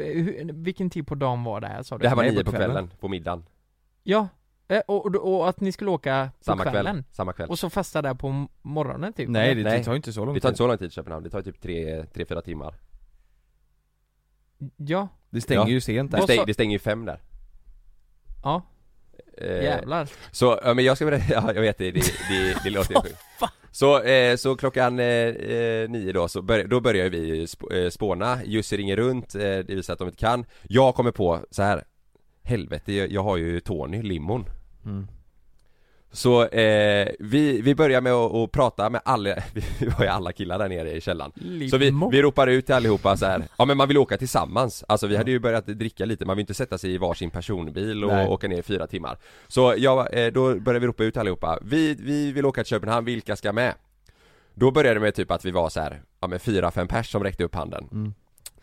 vilken 0.54 0.90
tid 0.90 1.08
på 1.08 1.16
dagen 1.16 1.44
var 1.44 1.62
det 1.62 1.68
här 1.68 1.84
sa 1.84 1.98
du? 1.98 2.02
Det 2.02 2.10
här 2.10 2.16
var 2.16 2.24
nio 2.24 2.44
på 2.44 2.52
kvällen, 2.52 2.92
på 3.00 3.08
middagen 3.08 3.44
Ja, 4.04 4.28
Eh, 4.68 4.80
och, 4.88 5.06
och, 5.06 5.16
och 5.40 5.50
att 5.50 5.60
ni 5.62 5.72
skulle 5.72 5.90
åka 5.92 6.30
på 6.38 6.44
Samma 6.44 6.64
kväll, 6.64 6.74
kvällen? 6.74 7.04
samma 7.12 7.34
kväll. 7.34 7.50
Och 7.50 7.60
så 7.60 7.70
festa 7.70 8.02
där 8.02 8.14
på 8.14 8.48
morgonen 8.62 9.14
typ? 9.14 9.30
Nej, 9.30 9.56
det, 9.56 9.64
det 9.64 9.84
tar 9.84 9.92
ju 9.92 9.96
inte 9.96 10.14
så 10.14 10.26
lång 10.26 10.34
Det 10.36 10.40
tar 10.40 10.50
tid. 10.50 10.52
inte 10.52 10.58
så 10.58 10.68
lång 10.68 10.78
tid 10.78 10.88
i 10.88 10.92
Köpenhamn, 10.92 11.24
det 11.24 11.30
tar 11.30 11.42
typ 11.42 11.62
tre, 11.62 12.06
tre 12.14 12.26
fyra 12.26 12.42
timmar. 12.42 12.76
Ja. 14.78 15.08
Det 15.30 15.42
stänger 15.42 15.68
ju 15.68 15.82
sent 15.82 16.12
där. 16.12 16.18
Det, 16.18 16.24
stäng, 16.24 16.46
det 16.46 16.54
stänger 16.54 16.74
ju 16.74 16.80
fem 16.80 17.06
där. 17.06 17.22
Ja, 18.44 18.62
Eh, 19.38 19.64
jävlar. 19.64 20.10
Så, 20.32 20.60
ja 20.64 20.74
men 20.74 20.86
jag 20.86 20.98
ska 20.98 21.06
berätta, 21.06 21.26
ja 21.34 21.54
jag 21.54 21.62
vet 21.62 21.78
det, 21.78 21.92
det, 21.92 22.00
det, 22.30 22.58
det 22.64 22.70
låter 22.70 22.94
ju 22.96 23.02
sjukt. 23.02 23.16
Så, 23.72 24.02
eh, 24.02 24.36
så 24.36 24.56
klockan 24.56 25.00
eh, 25.00 25.06
eh, 25.06 25.90
nio 25.90 26.12
då, 26.14 26.28
så 26.28 26.42
bör, 26.42 26.64
då 26.64 26.80
börjar 26.82 27.10
vi 27.10 27.46
sp- 27.46 27.84
eh, 27.84 27.90
spåna, 27.90 28.44
Jussi 28.46 28.78
ringer 28.78 28.96
runt, 28.96 29.36
eh, 29.36 29.42
det 29.42 29.66
visar 29.76 29.94
att 29.94 30.00
de 30.00 30.08
inte 30.08 30.18
kan. 30.20 30.46
Jag 30.64 30.96
kommer 30.96 31.12
på 31.12 31.46
så 31.52 31.64
här 31.64 31.84
Helvete, 32.44 32.94
jag, 32.94 33.12
jag 33.12 33.24
har 33.24 33.38
ju 33.38 33.60
Tony, 33.60 34.02
limon 34.02 34.46
Mm. 34.86 35.08
Så 36.12 36.46
eh, 36.46 37.08
vi, 37.20 37.62
vi 37.62 37.76
börjar 37.76 38.02
med 38.02 38.14
att, 38.14 38.34
att 38.36 38.52
prata 38.52 38.90
med 38.90 39.02
alla, 39.06 39.30
vi 39.80 39.86
var 39.86 40.06
ju 40.06 40.08
alla 40.12 40.32
killar 40.32 40.60
där 40.60 40.70
nere 40.70 40.92
i 40.92 41.02
källaren 41.02 41.32
Så 41.72 41.78
vi, 41.78 41.86
Limon. 41.86 42.12
vi 42.12 42.22
ropar 42.22 42.48
ut 42.48 42.66
till 42.66 42.76
allihopa 42.76 43.18
så 43.18 43.26
här. 43.26 43.44
ja 43.58 43.66
men 43.66 43.78
man 43.78 43.88
vill 43.88 43.98
åka 43.98 44.18
tillsammans 44.18 44.84
Alltså 44.88 45.08
vi 45.08 45.18
hade 45.18 45.32
ju 45.32 45.40
börjat 45.40 45.66
dricka 45.68 46.06
lite, 46.06 46.26
man 46.26 46.36
vill 46.38 46.44
inte 46.44 46.54
sätta 46.54 46.78
sig 46.78 46.94
i 46.94 46.98
varsin 46.98 47.30
personbil 47.30 48.04
och 48.04 48.12
Nej. 48.12 48.28
åka 48.28 48.48
ner 48.48 48.58
i 48.60 48.62
fyra 48.64 48.88
timmar 48.88 49.18
Så 49.48 49.74
jag, 49.78 50.26
eh, 50.26 50.32
då 50.32 50.56
började 50.60 50.80
vi 50.80 50.88
ropa 50.88 51.04
ut 51.04 51.18
allihopa, 51.18 51.60
vi, 51.62 51.94
vi 52.00 52.32
vill 52.32 52.46
åka 52.46 52.64
till 52.64 52.70
Köpenhamn, 52.70 53.06
vilka 53.06 53.36
ska 53.36 53.54
med? 53.54 53.74
Då 54.54 54.72
började 54.72 54.94
det 55.00 55.04
med 55.04 55.16
typ 55.16 55.32
att 55.32 55.46
vi 55.46 55.52
var 55.52 55.70
så 55.70 55.80
här, 55.80 56.02
ja 56.20 56.28
men 56.28 56.40
fyra, 56.40 56.72
fem 56.72 56.88
pers 56.88 57.12
som 57.12 57.24
räckte 57.24 57.44
upp 57.44 57.56
handen 57.56 57.88
Mm. 57.92 58.14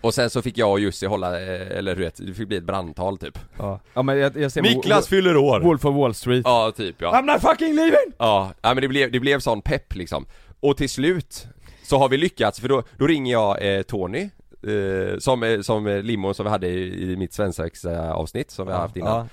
Och 0.01 0.14
sen 0.14 0.30
så 0.30 0.42
fick 0.42 0.59
jag 0.59 0.70
och 0.70 0.80
Jussi 0.80 1.07
hålla, 1.07 1.40
eh, 1.40 1.78
eller 1.78 1.94
du 1.96 2.03
vet, 2.03 2.16
det 2.26 2.34
fick 2.34 2.48
bli 2.48 2.57
ett 2.57 2.64
brandtal 2.64 3.18
typ. 3.18 3.38
Ja, 3.59 3.80
ja 3.94 4.03
men 4.03 4.18
jag, 4.18 4.36
jag 4.36 4.53
ser 4.53 4.62
Niklas 4.62 5.09
fyller 5.09 5.36
år! 5.36 5.61
Wolf 5.61 5.84
of 5.84 5.94
Wall 5.96 6.14
Street. 6.14 6.42
Ja, 6.44 6.72
typ 6.76 6.96
ja. 6.98 7.12
I'm 7.12 7.32
not 7.32 7.40
fucking 7.42 7.74
leaving! 7.74 8.12
Ja, 8.18 8.53
ja 8.62 8.74
men 8.74 8.82
det 8.82 8.88
blev, 8.88 9.12
det 9.12 9.20
blev 9.20 9.40
sån 9.40 9.62
pepp 9.62 9.94
liksom. 9.94 10.26
Och 10.61 10.76
till 10.76 10.90
slut 10.90 11.46
så 11.82 11.98
har 11.98 12.09
vi 12.09 12.16
lyckats, 12.16 12.61
för 12.61 12.68
då, 12.68 12.82
då 12.98 13.07
ringer 13.07 13.32
jag 13.32 13.76
eh, 13.76 13.82
Tony 13.82 14.20
eh, 14.62 15.18
Som, 15.18 15.42
eh, 15.42 15.61
som 15.61 15.86
eh, 15.86 16.03
limon 16.03 16.34
som 16.34 16.44
vi 16.44 16.51
hade 16.51 16.66
i, 16.68 17.12
i 17.12 17.16
mitt 17.16 17.32
svensexavsnitt 17.32 18.14
avsnitt 18.14 18.51
som 18.51 18.66
vi 18.66 18.72
har 18.72 18.80
haft 18.80 18.96
innan. 18.96 19.28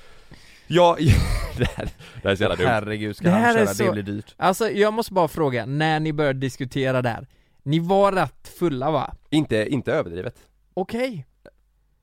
Ja, 0.68 0.98
det, 1.58 1.66
här, 1.76 1.90
det 2.22 2.24
här 2.24 2.32
är 2.32 2.36
så 2.36 2.44
jävla 2.44 2.56
dumt. 2.56 2.68
Herregud, 2.68 3.16
ska 3.16 3.26
Det 3.26 3.32
han 3.32 3.42
här 3.42 3.54
köra? 3.56 3.68
så- 3.68 3.84
Det 3.84 3.92
blir 3.92 4.04
dyrt. 4.04 4.36
Alltså 4.38 4.70
jag 4.70 4.94
måste 4.94 5.14
bara 5.14 5.28
fråga, 5.28 5.66
när 5.66 6.00
ni 6.00 6.14
började 6.14 6.40
diskutera 6.40 7.02
där 7.02 7.28
Ni 7.64 7.80
var 7.80 8.12
rätt 8.12 8.48
fulla 8.60 8.92
va? 8.92 9.14
Inte, 9.30 9.68
inte 9.70 9.94
överdrivet 9.94 10.36
Okej, 10.82 11.26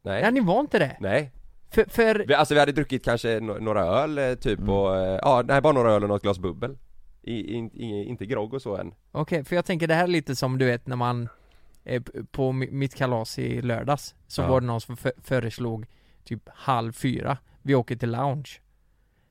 Nej, 0.02 0.22
ja 0.22 0.30
ni 0.30 0.40
var 0.40 0.60
inte 0.60 0.78
det? 0.78 0.96
nej 1.00 1.32
För, 1.70 1.84
för 1.88 2.24
vi, 2.28 2.34
Alltså 2.34 2.54
vi 2.54 2.60
hade 2.60 2.72
druckit 2.72 3.04
kanske 3.04 3.40
no- 3.40 3.60
några 3.60 3.84
öl 3.84 4.18
eh, 4.18 4.34
typ 4.34 4.68
och, 4.68 4.96
eh, 4.96 5.18
ja 5.22 5.42
nej 5.44 5.60
bara 5.60 5.72
några 5.72 5.92
öl 5.92 6.02
och 6.02 6.08
något 6.08 6.22
glas 6.22 6.38
bubbel 6.38 6.78
I, 7.22 7.54
in, 7.54 7.70
Inte 8.08 8.26
grogg 8.26 8.54
och 8.54 8.62
så 8.62 8.76
än 8.76 8.94
Okej, 9.12 9.44
för 9.44 9.56
jag 9.56 9.64
tänker 9.64 9.86
det 9.88 9.94
här 9.94 10.02
är 10.04 10.08
lite 10.08 10.36
som 10.36 10.58
du 10.58 10.64
vet 10.66 10.86
när 10.86 10.96
man 10.96 11.28
eh, 11.84 12.02
På 12.30 12.52
mi- 12.52 12.70
mitt 12.72 12.94
kalas 12.94 13.38
i 13.38 13.62
lördags 13.62 14.14
Så 14.26 14.42
Ja. 14.42 14.46
var 14.48 14.60
det 14.60 14.66
någon 14.66 14.80
som 14.80 14.96
för, 14.96 15.12
föreslog 15.22 15.86
Typ 16.24 16.42
halv 16.54 16.92
fyra 16.92 17.38
Vi 17.62 17.74
åker 17.74 17.96
till 17.96 18.10
lounge 18.10 18.60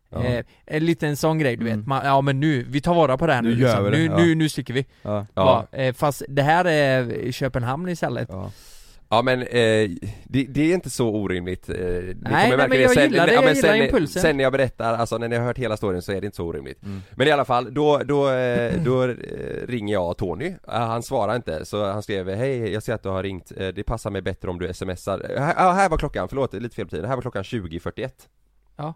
Ja. 0.09 0.23
eh, 0.23 0.45
En 0.65 0.85
liten 0.85 1.17
sån 1.17 1.39
grej 1.39 1.55
du 1.57 1.65
Mm. 1.67 1.79
vet, 1.79 1.87
man, 1.87 2.05
ja 2.05 2.21
men 2.21 2.39
nu, 2.39 2.63
vi 2.63 2.81
tar 2.81 2.93
vara 2.95 3.17
på 3.17 3.27
det 3.27 3.33
här 3.33 3.41
nu, 3.41 3.49
Nu 3.49 3.55
liksom. 3.55 3.83
det, 3.83 3.89
nu, 3.89 4.05
ja. 4.05 4.17
nu, 4.17 4.35
nu 4.35 4.49
sticker 4.49 4.73
vi 4.73 4.85
Ja, 5.01 5.25
Ja. 5.33 5.67
eh, 5.71 5.93
Fast 5.93 6.23
det 6.27 6.41
här 6.41 6.65
är 6.65 7.31
Köpenhamn 7.31 7.89
istället 7.89 8.27
ja. 8.31 8.51
Ja 9.13 9.21
men 9.21 9.41
eh, 9.41 9.89
det, 10.23 10.45
det 10.49 10.71
är 10.71 10.73
inte 10.73 10.89
så 10.89 11.09
orimligt 11.09 11.69
eh, 11.69 11.75
nej, 11.75 12.15
märka 12.21 12.67
men 12.67 12.81
jag 12.81 12.91
sen, 12.91 13.03
gillar 13.03 13.27
det, 13.27 13.33
ja, 13.33 13.43
jag 13.43 13.55
gillar 13.55 13.69
sen, 13.69 13.83
impulsen. 13.83 14.21
Sen 14.21 14.37
när 14.37 14.43
jag 14.43 14.51
berättar, 14.51 14.93
alltså 14.93 15.17
när 15.17 15.27
ni 15.27 15.35
har 15.35 15.45
hört 15.45 15.57
hela 15.57 15.77
storyn 15.77 16.01
så 16.01 16.11
är 16.11 16.21
det 16.21 16.25
inte 16.25 16.37
så 16.37 16.45
orimligt. 16.45 16.83
Mm. 16.83 17.01
Men 17.11 17.27
i 17.27 17.31
alla 17.31 17.45
fall, 17.45 17.73
då, 17.73 17.97
då, 17.97 18.29
eh, 18.29 18.73
då 18.85 19.03
eh, 19.03 19.15
ringer 19.67 19.93
jag 19.93 20.17
Tony, 20.17 20.45
Eh, 20.45 20.73
han 20.73 21.03
svarar 21.03 21.35
inte 21.35 21.65
så 21.65 21.85
han 21.85 22.03
skrev 22.03 22.29
Hej, 22.29 22.73
jag 22.73 22.83
ser 22.83 22.93
att 22.93 23.03
du 23.03 23.09
har 23.09 23.23
ringt, 23.23 23.51
Eh, 23.57 23.67
det 23.67 23.83
passar 23.83 24.09
mig 24.09 24.21
bättre 24.21 24.49
om 24.49 24.59
du 24.59 24.73
smsar. 24.73 25.35
Här, 25.37 25.53
ja, 25.57 25.71
här 25.71 25.89
var 25.89 25.97
klockan, 25.97 26.27
förlåt, 26.27 26.53
lite 26.53 26.75
fel 26.75 26.85
på 26.85 26.91
tiden, 26.91 27.09
här 27.09 27.15
var 27.15 27.21
klockan 27.21 27.43
20.41 27.43 28.09
Ja. 28.75 28.93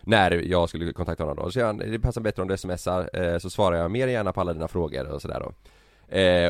När 0.00 0.30
jag 0.30 0.68
skulle 0.68 0.92
kontakta 0.92 1.24
honom 1.24 1.44
då, 1.44 1.50
så 1.50 1.64
han, 1.64 1.78
det 1.78 1.98
passar 1.98 2.20
bättre 2.20 2.42
om 2.42 2.48
du 2.48 2.56
smsar, 2.56 3.38
så 3.38 3.50
svarar 3.50 3.76
jag 3.76 3.90
mer 3.90 4.06
än 4.06 4.12
gärna 4.12 4.32
på 4.32 4.40
alla 4.40 4.52
dina 4.52 4.68
frågor 4.68 5.06
och 5.06 5.22
sådär 5.22 5.40
då. 5.40 5.52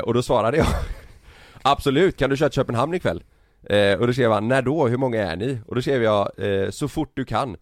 Och 0.03 0.13
då 0.13 0.21
svarade 0.21 0.57
jag 0.57 0.67
Absolut, 1.67 2.17
kan 2.17 2.29
du 2.29 2.37
köra 2.37 2.49
till 2.49 2.55
Köpenhamn 2.55 2.93
ikväll? 2.93 3.23
Eh, 3.63 3.99
och 3.99 4.07
då 4.07 4.13
skrev 4.13 4.31
han, 4.31 4.47
när 4.47 4.61
då? 4.61 4.87
Hur 4.87 4.97
många 4.97 5.23
är 5.23 5.35
ni? 5.35 5.59
Och 5.67 5.75
då 5.75 5.81
skrev 5.81 6.03
jag, 6.03 6.31
eh, 6.37 6.69
så 6.69 6.87
fort 6.87 7.11
du 7.13 7.25
kan 7.25 7.57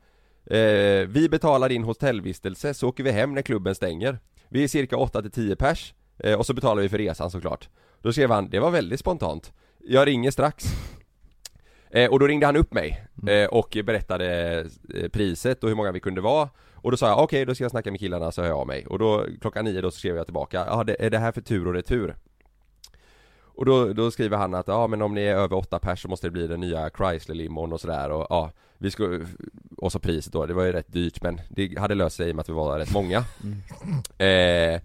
eh, 0.46 1.08
Vi 1.08 1.28
betalar 1.32 1.70
din 1.70 1.84
hotellvistelse 1.84 2.74
så 2.74 2.90
åker 2.90 3.04
vi 3.04 3.12
hem 3.12 3.34
när 3.34 3.42
klubben 3.42 3.76
stänger 3.76 4.20
Vi 4.50 4.64
är 4.64 4.68
cirka 4.68 4.96
8-10 4.96 5.56
pers 5.56 5.94
eh, 6.20 6.40
Och 6.40 6.46
så 6.46 6.54
betalar 6.54 6.82
vi 6.82 6.90
för 6.90 6.98
resan 6.98 7.32
såklart 7.32 7.70
Då 8.02 8.14
skrev 8.14 8.32
han, 8.32 8.50
det 8.50 8.60
var 8.60 8.72
väldigt 8.72 9.00
spontant 9.00 9.54
Jag 9.80 10.08
ringer 10.08 10.32
strax 10.32 10.66
eh, 11.90 12.12
Och 12.12 12.20
då 12.20 12.28
ringde 12.28 12.46
han 12.46 12.56
upp 12.56 12.74
mig 12.74 13.06
eh, 13.28 13.46
och 13.46 13.78
berättade 13.84 14.66
priset 15.12 15.64
och 15.64 15.70
hur 15.70 15.76
många 15.76 15.92
vi 15.92 16.00
kunde 16.00 16.22
vara 16.22 16.50
Och 16.76 16.92
då 16.92 16.98
sa 16.98 17.08
jag, 17.08 17.20
okej 17.20 17.46
då 17.46 17.56
ska 17.56 17.64
jag 17.64 17.72
snacka 17.72 17.92
med 17.92 18.00
killarna 18.00 18.32
så 18.32 18.42
hör 18.42 18.50
jag 18.50 18.58
av 18.58 18.68
mig 18.68 18.86
Och 18.86 19.00
då 19.00 19.26
klockan 19.42 19.66
nio 19.66 19.82
då 19.82 19.92
så 19.92 20.00
skrev 20.00 20.16
jag 20.16 20.26
tillbaka, 20.26 20.66
ja 20.68 20.86
är 21.00 21.10
det 21.10 21.20
här 21.20 21.32
för 21.32 21.42
tur 21.42 21.68
och 21.68 21.74
retur? 21.74 22.16
Och 23.56 23.66
då, 23.66 23.94
då 23.94 24.12
skriver 24.12 24.38
han 24.38 24.54
att 24.56 24.68
ja 24.68 24.88
men 24.88 25.02
om 25.02 25.14
ni 25.14 25.22
är 25.22 25.36
över 25.36 25.56
åtta 25.58 25.80
pers 25.80 26.02
så 26.02 26.08
måste 26.08 26.28
det 26.28 26.32
bli 26.32 26.48
den 26.48 26.60
nya 26.60 26.90
Chrysler 26.98 27.36
limon 27.36 27.74
och 27.74 27.82
sådär 27.82 28.10
och 28.10 28.28
ja 28.30 28.52
Vi 28.78 28.92
skulle, 28.92 29.26
och 29.78 29.92
så 29.92 30.00
priset 30.00 30.34
då, 30.34 30.46
det 30.46 30.54
var 30.54 30.64
ju 30.64 30.72
rätt 30.72 30.94
dyrt 30.94 31.22
men 31.22 31.42
det 31.50 31.80
hade 31.80 31.96
löst 31.96 32.16
sig 32.16 32.30
i 32.30 32.32
och 32.32 32.36
med 32.36 32.42
att 32.42 32.50
vi 32.50 32.54
var 32.54 32.80
rätt 32.80 32.94
många 32.94 33.18
eh, 34.18 34.82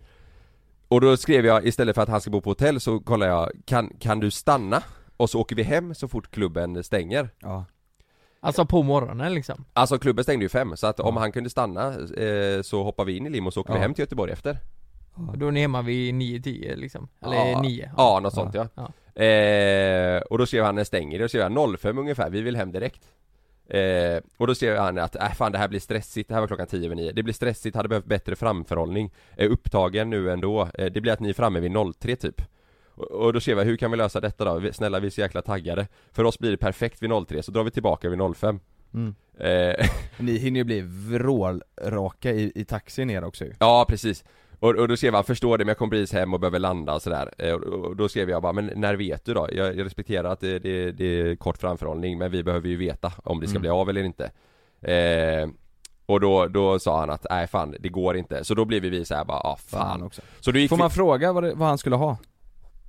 Och 0.89 1.01
då 1.01 1.17
skrev 1.17 1.47
jag 1.47 1.67
istället 1.67 1.95
för 1.95 2.03
att 2.03 2.09
han 2.09 2.21
ska 2.21 2.31
bo 2.31 2.41
på 2.41 2.51
hotell 2.51 2.81
så 2.81 3.01
kollar 3.01 3.27
jag, 3.27 3.51
kan, 3.65 3.93
kan 4.01 4.21
du 4.21 4.31
stanna? 4.31 4.83
Och 5.17 5.31
så 5.31 5.41
åker 5.41 5.57
vi 5.57 5.63
hem 5.63 5.95
så 5.95 6.09
fort 6.09 6.31
klubben 6.31 6.85
stänger 6.85 7.31
Ja. 7.41 7.65
Alltså 8.41 8.67
på 8.67 8.83
morgonen 8.83 9.35
liksom 9.35 9.65
Alltså 9.73 9.99
klubben 9.99 10.25
stängde 10.25 10.45
ju 10.45 10.49
fem 10.49 10.77
så 10.77 10.87
att 10.87 11.01
om 11.01 11.17
han 11.17 11.33
kunde 11.33 11.51
stanna 11.51 11.87
eh, 11.99 12.63
så 12.63 12.83
hoppar 12.83 13.05
vi 13.05 13.17
in 13.17 13.27
i 13.27 13.31
limo 13.31 13.51
så 13.51 13.61
åker 13.61 13.73
vi 13.73 13.79
Ja. 13.79 13.83
hem 13.83 13.95
till 13.95 14.03
Göteborg 14.03 14.33
efter 14.33 14.59
då 15.35 15.47
är 15.47 15.51
ni 15.51 15.61
hemma 15.61 15.83
vid 15.83 16.15
9-10 16.15 16.77
liksom. 16.77 17.09
Eller 17.25 17.35
ja, 17.51 17.63
9 17.63 17.91
Ja, 17.97 18.21
något 18.21 18.35
sånt 18.35 18.55
ja, 18.55 18.69
Ja. 18.75 19.23
Eh, 19.23 20.21
Och 20.23 20.39
då 20.39 20.47
skrev 20.47 20.65
han 20.65 20.75
när 20.75 20.85
stänger 20.85 21.19
det, 21.19 21.25
då 21.25 21.29
skrev 21.29 21.43
jag 21.53 21.79
05 21.81 21.99
ungefär, 21.99 22.31
vi 22.31 22.41
vill 22.41 22.57
hem 22.57 22.73
direkt. 22.73 23.03
Eh, 23.69 24.21
Och 24.37 24.47
då 24.47 24.55
skrev 24.55 24.77
han 24.77 24.99
att, 24.99 25.17
äh 25.17 25.33
fan 25.35 25.53
det 25.53 25.59
här 25.59 25.69
blir 25.69 25.81
stressigt, 25.81 26.29
det 26.29 26.35
här 26.35 26.41
var 26.43 26.47
klockan 26.49 26.67
10 26.67 26.87
över 26.87 26.95
9 26.97 27.13
Det 27.13 27.23
blir 27.23 27.35
stressigt, 27.35 27.77
hade 27.77 27.89
behövt 27.89 28.05
bättre 28.05 28.37
framförhållning. 28.37 29.11
Är 29.37 29.49
upptagen 29.49 30.11
nu 30.11 30.31
ändå, 30.31 30.69
eh, 30.75 30.87
det 30.87 31.01
blir 31.01 31.13
att 31.13 31.21
ni 31.21 31.29
är 31.29 31.33
framme 31.35 31.61
vid 31.61 31.73
03 31.99 32.17
typ. 32.17 32.43
Och, 32.95 33.05
och 33.11 33.33
då 33.33 33.41
skrev 33.41 33.59
jag, 33.59 33.65
hur 33.65 33.77
kan 33.77 33.91
vi 33.91 33.97
lösa 33.97 34.21
detta 34.21 34.45
då? 34.45 34.73
Snälla 34.73 35.01
vi 35.01 35.07
är 35.07 35.11
så 35.11 35.21
jäkla 35.21 35.43
taggade. 35.43 35.87
För 36.13 36.25
oss 36.25 36.39
blir 36.39 36.51
det 36.51 36.57
perfekt 36.57 37.03
vid 37.03 37.11
03, 37.29 37.43
så 37.43 37.53
drar 37.53 37.65
vi 37.65 37.71
tillbaka 37.71 38.09
vid 38.09 38.19
05 38.37 38.61
Mm. 38.95 39.15
eh, 39.39 39.87
Ni 40.19 40.39
hinner 40.39 40.61
ju 40.61 40.65
bli 40.65 40.81
vrålraka 40.81 42.31
i, 42.33 42.53
i 42.55 42.65
taxin 42.65 43.09
ner 43.09 43.25
också 43.25 43.45
ju. 43.45 43.53
Ja 43.61 43.85
precis 43.89 44.25
och, 44.61 44.75
och 44.75 44.89
då 44.89 44.97
skrev 44.97 45.15
han, 45.15 45.25
förstår 45.25 45.59
det 45.59 45.65
men 45.65 45.69
jag 45.71 45.79
kommer 45.79 45.91
precis 45.91 46.13
hem 46.13 46.35
och 46.35 46.41
behöver 46.41 46.59
landa 46.59 46.95
och 46.95 47.03
sådär 47.03 47.31
eh, 47.39 47.53
och, 47.55 47.63
och 47.87 47.97
då 47.97 48.09
skrev 48.09 48.31
jag 48.31 48.43
bara, 48.43 48.53
men 48.53 48.71
när 48.77 48.95
vet 48.95 49.25
du 49.25 49.35
då? 49.35 49.49
Jag, 49.53 49.77
jag 49.77 49.85
respekterar 49.87 50.31
att 50.33 50.41
det, 50.41 50.59
det, 50.59 50.93
det 50.93 51.05
är 51.21 51.37
kort 51.37 51.59
framförhållning 51.59 52.19
men 52.19 52.31
vi 52.31 52.43
behöver 52.43 52.69
ju 52.69 52.77
veta 52.77 53.13
om 53.25 53.41
det 53.41 53.47
ska 53.47 53.53
Mm. 53.57 53.61
bli 53.61 53.71
av 53.71 53.91
eller 53.91 54.03
inte 54.05 54.31
eh, 54.93 55.49
Och 56.07 56.21
då, 56.21 56.47
då 56.47 56.79
sa 56.79 57.01
han 57.01 57.11
att, 57.11 57.27
nej 57.31 57.47
fan 57.47 57.75
det 57.81 57.89
går 57.89 58.17
inte 58.17 58.45
Så 58.45 58.55
då 58.55 58.65
blev 58.65 58.83
vi 58.83 59.05
så 59.05 59.15
här 59.15 59.25
bara, 59.25 59.39
ah 59.41 59.57
fan, 59.57 59.81
Fan 59.89 60.03
också 60.03 60.23
Så 60.41 60.51
då 60.53 60.59
gick 60.59 60.69
Får 60.69 60.77
vi, 60.77 60.83
man 60.83 60.91
fråga 60.91 61.33
vad, 61.33 61.43
det, 61.43 61.55
vad 61.55 61.69
han 61.69 61.79
skulle 61.79 61.97
ha? 61.97 62.17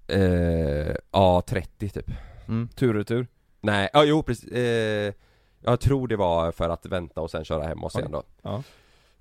eh, 0.07 0.95
ja 1.11 1.41
30 1.47 1.89
typ 1.89 2.11
Mm, 2.47 2.67
tur 2.75 2.89
och 2.89 2.95
retur 2.95 3.27
Nej, 3.61 3.89
ja 3.93 4.03
jo 4.03 4.23
precis, 4.23 4.51
eh, 4.51 5.13
jag 5.63 5.79
tror 5.79 6.07
det 6.07 6.15
var 6.15 6.51
för 6.51 6.69
att 6.69 6.85
vänta 6.85 7.21
och 7.21 7.31
sen 7.31 7.45
köra 7.45 7.63
hem 7.63 7.83
oss 7.83 7.95
Okej. 7.95 8.01
igen 8.07 8.11
då 8.11 8.23
Ja. 8.49 8.63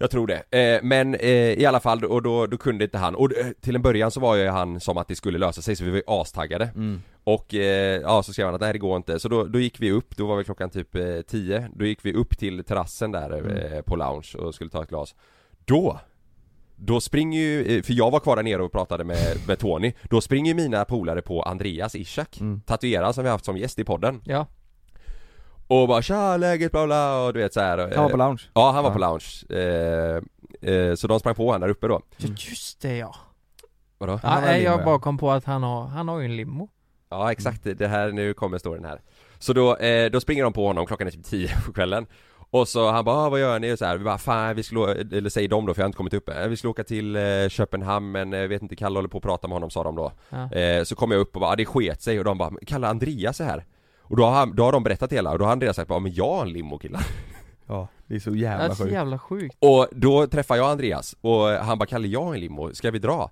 Jag 0.01 0.11
tror 0.11 0.27
det, 0.27 0.59
eh, 0.59 0.81
men 0.83 1.15
eh, 1.15 1.31
i 1.53 1.67
alla 1.67 1.81
fall, 1.81 2.05
och 2.05 2.23
då, 2.23 2.47
då 2.47 2.57
kunde 2.59 2.85
inte 2.85 2.99
han, 2.99 3.15
och 3.15 3.37
eh, 3.37 3.47
till 3.61 3.75
en 3.77 3.83
början 3.83 4.11
så 4.11 4.21
var 4.21 4.37
ju 4.37 4.49
han 4.49 4.81
som 4.81 4.97
att 4.99 5.09
det 5.09 5.17
skulle 5.17 5.39
lösa 5.39 5.63
sig 5.63 5.77
så 5.77 5.85
vi 5.85 5.91
var 5.91 5.97
ju 5.97 6.03
astaggade. 6.07 6.65
Mm. 6.75 7.03
Och 7.25 7.55
eh, 7.55 8.01
ja, 8.01 8.23
så 8.23 8.33
skrev 8.33 8.47
han 8.47 8.55
att 8.55 8.61
nej 8.61 8.73
det 8.73 8.79
går 8.79 8.97
inte, 8.97 9.19
så 9.21 9.29
då, 9.29 9.45
då 9.45 9.61
gick 9.61 9.81
vi 9.81 9.91
upp, 9.93 10.17
då 10.17 10.27
var 10.27 10.37
väl 10.37 10.45
klockan 10.45 10.71
typ 10.71 10.95
eh, 10.95 11.21
10 11.27 11.69
Då 11.75 11.85
gick 11.85 12.05
vi 12.05 12.13
upp 12.13 12.39
till 12.39 12.65
terrassen 12.65 13.13
där 13.13 13.39
Mm. 13.39 13.73
eh, 13.73 13.81
på 13.83 13.97
lounge 13.97 14.35
och 14.39 14.55
skulle 14.55 14.71
ta 14.71 14.83
ett 14.83 14.89
glas. 14.89 15.15
Då 15.65 16.01
Då 16.77 17.01
springer 17.01 17.41
ju, 17.41 17.77
eh, 17.77 17.83
för 17.83 17.93
jag 17.93 18.11
var 18.11 18.21
kvar 18.21 18.37
där 18.37 18.43
nere 18.43 18.63
och 18.63 18.73
pratade 18.73 19.05
med, 19.05 19.37
med 19.47 19.59
Tony. 19.59 19.93
Då 20.11 20.21
springer 20.21 20.55
ju 20.55 20.63
mina 20.63 20.85
polare 20.85 21.23
på 21.23 21.43
Andreas 21.43 21.95
Ishak, 21.95 22.39
tatuerad 22.67 23.15
som 23.15 23.25
vi 23.25 23.31
haft 23.31 23.45
som 23.45 23.57
gäst 23.57 23.79
i 23.79 23.85
podden. 23.85 24.21
Ja. 24.25 24.47
Och 25.69 25.89
bara 25.89 26.03
'Tja, 26.03 26.37
läget 26.37 26.73
bla 26.73 26.87
bla' 26.87 27.27
och 27.27 27.33
du 27.33 27.41
vet 27.41 27.55
så 27.55 27.61
här. 27.61 27.79
Han 27.79 28.03
var 28.05 28.11
på 28.11 28.17
lounge? 28.17 28.43
Ja, 28.55 28.71
han 28.71 28.85
var 28.85 28.91
Ja. 28.91 28.95
på 28.95 28.99
lounge 29.01 29.45
eh, 29.51 30.73
eh, 30.75 30.95
Så 30.95 31.07
de 31.07 31.21
sprang 31.21 31.35
på 31.35 31.47
honom 31.47 31.61
där 31.61 31.69
uppe 31.69 31.89
då 31.89 32.01
Ja, 32.17 32.29
just 32.39 32.81
det 32.81 32.97
ja. 32.97 33.15
Vadå? 33.99 34.21
ja 34.23 34.41
nej, 34.41 34.63
jag 34.63 34.81
ja. 34.81 34.85
bara 34.85 34.99
kom 34.99 35.19
på 35.19 35.31
att 35.31 35.45
han 35.45 35.63
har, 35.63 35.85
han 35.87 36.09
har 36.09 36.19
ju 36.19 36.25
en 36.25 36.37
limo. 36.37 36.69
Ja 37.11 37.33
exakt, 37.33 37.61
det 37.79 37.87
här, 37.89 38.13
nu 38.13 38.35
kommer 38.35 38.59
storyn 38.59 38.85
här 38.85 39.01
Så 39.39 39.53
då, 39.53 39.77
eh, 39.77 40.11
då 40.11 40.21
springer 40.21 40.45
de 40.45 40.53
på 40.53 40.67
honom, 40.67 40.87
klockan 40.87 41.07
är 41.07 41.11
typ 41.13 41.25
10 41.25 41.49
på 41.67 41.73
kvällen 41.73 42.07
Och 42.51 42.69
så 42.69 42.91
han 42.91 43.05
bara 43.05 43.17
ah, 43.17 43.29
'Vad 43.31 43.41
gör 43.41 43.59
ni?' 43.59 43.73
och 43.73 43.79
så 43.79 43.85
här, 43.85 43.97
vi 43.99 44.05
bara 44.05 44.19
'Fan 44.19 44.57
vi 44.57 44.63
skulle, 44.63 44.81
å-" 44.81 44.87
eller 45.13 45.31
säger 45.31 45.49
de 45.49 45.67
då 45.67 45.75
för 45.75 45.81
jag 45.81 45.85
har 45.85 45.89
inte 45.89 45.97
kommit 45.97 46.15
upp 46.15 46.29
än. 46.29 46.51
Vi 46.51 46.57
skulle 46.57 46.71
åka 46.71 46.85
till 46.85 47.17
eh, 47.17 47.49
Köpenhamn 47.49 48.13
men 48.13 48.35
eh, 48.35 48.47
vet 48.47 48.63
inte, 48.63 48.77
Kalle 48.77 48.99
håller 48.99 49.09
på 49.09 49.19
att 49.19 49.25
prata 49.25 49.49
med 49.49 49.55
honom 49.55 49.71
sa 49.71 49.83
de 49.85 49.97
då 49.97 50.13
Ja. 50.31 50.53
eh, 50.53 50.85
Så 50.85 50.97
kom 50.97 51.11
jag 51.11 51.21
upp 51.21 51.35
och 51.35 51.41
bara 51.41 51.51
ah, 51.53 51.57
'Det 51.57 51.65
sket 51.67 52.01
sig' 52.01 52.19
och 52.19 52.25
de 52.25 52.39
bara 52.39 52.51
'Kalle 52.67 52.87
Andreas 52.89 53.41
är 53.41 53.45
här' 53.45 53.65
Och 54.09 54.17
då 54.17 54.25
har, 54.25 54.31
han, 54.33 54.55
då 54.57 54.63
har 54.65 54.73
de 54.73 54.83
berättat 54.83 55.13
hela 55.13 55.33
och 55.33 55.39
då 55.39 55.45
har 55.45 55.53
Andreas 55.53 55.77
sagt 55.77 55.89
bara 55.89 55.99
'Men 56.01 56.15
jag 56.15 56.35
har 56.35 56.43
en 56.43 56.53
limo 56.53 56.79
killar' 56.79 57.07
Ja, 57.67 57.89
det 58.07 58.15
är 58.15 58.19
så 58.19 58.31
Det 58.31 58.39
jävla 58.39 58.65
är 58.65 58.71
så 58.71 58.83
sjukt 58.83 58.95
jävla 58.95 59.19
sjukt. 59.19 59.57
Och 59.61 59.87
då 59.93 60.27
träffar 60.27 60.57
jag 60.57 60.71
Andreas 60.71 61.17
och 61.21 61.47
han 61.49 61.79
bara 61.79 61.87
'Kalle 61.87 62.09
jag 62.09 62.25
har 62.25 62.35
en 62.35 62.41
limo, 62.41 62.75
ska 62.75 62.91
vi 62.91 62.99
dra?' 62.99 63.31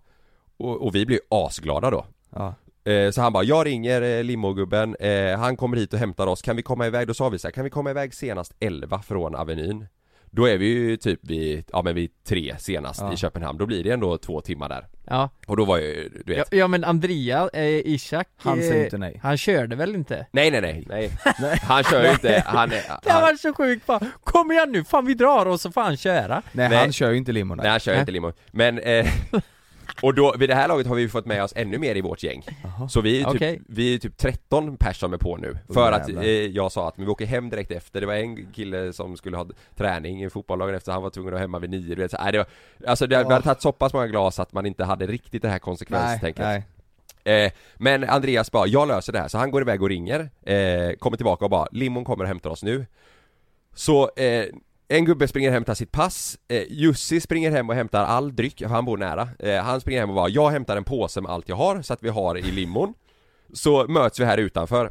Och, 0.59 0.87
och 0.87 0.95
vi 0.95 1.07
blir 1.07 1.21
asglada 1.31 1.91
då 1.91 2.05
Ja, 2.31 2.55
Eh, 2.85 3.11
Så 3.11 3.21
han 3.23 3.33
bara, 3.33 3.45
jag 3.45 3.67
ringer 3.67 4.03
eh, 4.03 4.25
limogubben, 4.25 4.97
eh, 5.01 5.39
han 5.39 5.57
kommer 5.57 5.77
hit 5.77 5.93
och 5.93 5.99
hämtar 5.99 6.27
oss, 6.27 6.43
kan 6.43 6.57
vi 6.57 6.63
komma 6.63 6.87
iväg? 6.87 7.07
Då 7.09 7.15
sa 7.15 7.29
vi 7.29 7.39
så 7.39 7.47
här, 7.47 7.53
kan 7.53 7.65
vi 7.65 7.71
komma 7.71 7.91
iväg 7.91 8.15
senast 8.15 8.55
11 8.61 9.03
från 9.03 9.35
Avenyn? 9.35 9.87
Då 10.37 10.45
är 10.49 10.59
vi 10.59 10.67
ju 10.67 10.97
typ 10.97 11.21
vid, 11.23 11.65
ja 11.73 11.83
men 11.83 11.95
vid 11.95 12.11
tre 12.25 12.55
senast 12.59 13.01
Ja. 13.01 13.13
i 13.13 13.17
Köpenhamn, 13.17 13.59
då 13.59 13.67
blir 13.67 13.85
det 13.85 13.91
ändå 13.91 14.19
två 14.19 14.41
timmar 14.41 14.69
där. 14.69 14.87
Ja. 15.07 15.31
Och 15.47 15.57
då 15.57 15.65
var 15.65 15.79
ju, 15.79 16.09
du 16.27 16.35
vet. 16.35 16.49
Ja, 16.51 16.59
ja 16.59 16.69
men 16.69 16.85
Andrea, 16.85 17.49
eh, 17.53 17.63
Ishak 17.65 18.29
Han 18.37 18.59
eh, 18.59 18.69
säger 18.69 18.85
inte 18.85 18.99
nej. 18.99 19.21
Han 19.23 19.37
körde 19.39 19.77
väl 19.77 19.95
inte? 19.95 20.27
Nej 20.31 20.51
nej 20.51 20.61
nej, 20.61 20.85
nej, 20.89 21.11
han 21.63 21.85
kör 21.85 22.05
ju 22.05 22.11
inte, 22.11 22.43
han 22.47 22.73
är, 22.73 22.83
Det 23.03 23.11
han, 23.11 23.23
varit 23.23 23.41
så 23.41 23.55
sjukt. 23.55 23.87
Bara, 23.87 24.01
kom 24.25 24.53
igen 24.53 24.73
nu, 24.73 24.85
fan 24.85 25.07
vi 25.07 25.15
drar 25.15 25.47
och 25.47 25.61
så 25.61 25.73
får 25.73 25.81
han 25.81 25.97
köra. 25.97 26.43
Nej, 26.53 26.69
Nej. 26.69 26.79
han 26.79 26.93
kör 26.93 27.11
ju 27.11 27.17
inte 27.17 27.33
limo 27.33 27.55
nej 27.55 27.69
han 27.71 27.81
kör 27.81 28.01
inte 28.01 28.13
limo, 28.13 28.33
men 28.51 28.79
eh, 28.79 29.07
Och 30.03 30.15
då, 30.15 30.35
vid 30.39 30.49
det 30.49 30.55
här 30.55 30.69
laget 30.69 30.87
har 30.87 30.95
vi 30.95 31.09
fått 31.09 31.27
med 31.27 31.45
oss 31.45 31.53
ännu 31.57 31.79
mer 31.79 31.95
i 31.95 32.01
vårt 32.01 32.23
gäng. 32.23 32.43
Så 32.89 33.01
vi 33.01 33.21
är 33.21 33.25
typ, 33.25 33.35
Okej. 33.35 33.61
vi 33.69 33.95
är 33.95 33.99
typ 33.99 34.17
13 34.17 34.77
pers 34.77 35.01
som 35.01 35.13
är 35.13 35.19
på 35.19 35.37
nu. 35.37 35.59
För 35.75 35.93
att 35.93 36.09
jävlar. 36.09 36.23
eh, 36.23 36.29
jag 36.29 36.73
sa 36.73 36.89
att 36.89 36.97
men 36.97 37.07
vi 37.07 37.13
åker 37.13 37.27
hem 37.27 37.51
direkt 37.51 37.71
efter. 37.71 38.01
Det 38.01 38.07
var 38.07 38.15
en 38.15 38.53
kille 38.53 38.93
som 38.93 39.17
skulle 39.17 39.37
ha 39.37 39.47
träning 39.77 40.25
i 40.25 40.31
fotboll 40.31 40.59
dagen 40.59 40.75
efter. 40.75 40.93
Han 40.93 41.03
var 41.03 41.11
tvungen 41.11 41.29
att 41.29 41.33
vara 41.33 41.41
hemma 41.41 41.59
vid 41.59 41.71
nio 41.71 41.95
du 41.95 42.03
vet, 42.03 42.11
så, 42.11 42.17
nej, 42.23 42.33
det 42.33 42.39
var, 42.39 42.47
Alltså 42.87 43.07
det, 43.07 43.17
vi 43.25 43.33
hade 43.33 43.43
tagit 43.43 43.63
så 43.63 43.73
pass 43.73 43.93
många 43.93 44.07
glas 44.07 44.39
att 44.41 44.53
man 44.53 44.67
inte 44.67 44.85
hade 44.85 45.07
riktigt 45.07 45.43
det 45.43 45.49
här 45.49 45.59
konsekvenstänket. 45.59 46.45
Nej. 46.45 46.65
Eh, 47.45 47.53
men 47.77 48.05
Andreas 48.05 48.51
bara, 48.53 48.67
jag 48.67 48.89
löser 48.89 49.13
det 49.13 49.19
här, 49.19 49.29
så 49.29 49.39
han 49.39 49.51
går 49.51 49.63
iväg 49.63 49.83
och 49.83 49.89
ringer, 49.89 50.21
eh, 50.43 50.97
kommer 50.99 51.17
tillbaka 51.17 51.45
och 51.45 51.51
bara, 51.51 51.69
limon 51.73 52.05
kommer 52.05 52.25
och 52.25 52.29
hämtar 52.29 52.51
oss 52.51 52.63
nu. 52.63 52.87
Så, 53.75 54.11
eh, 54.17 54.45
en 54.89 55.05
gubbe 55.05 55.29
springer 55.29 55.49
hem 55.51 55.55
och 55.55 55.55
hämtar 55.55 55.75
sitt 55.75 55.93
pass, 55.93 56.39
eh, 56.49 56.63
Jussi 56.69 57.21
springer 57.21 57.51
hem 57.51 57.69
och 57.69 57.75
hämtar 57.75 58.05
all 58.05 58.37
dryck, 58.37 58.59
för 58.59 58.67
han 58.67 58.85
bor 58.85 58.97
nära. 58.97 59.29
Eh, 59.39 59.63
Han 59.63 59.81
springer 59.81 60.01
hem 60.01 60.09
och 60.09 60.15
bara, 60.17 60.29
jag 60.29 60.51
hämtar 60.51 60.77
en 60.77 60.85
påse 60.85 61.21
med 61.21 61.31
allt 61.31 61.49
jag 61.49 61.57
har, 61.57 61.83
så 61.83 61.93
att 61.93 62.03
vi 62.03 62.09
har 62.09 62.39
i 62.39 62.43
limon 62.43 62.95
Så 63.53 63.87
möts 63.89 64.21
vi 64.21 64.25
här 64.25 64.39
utanför. 64.39 64.91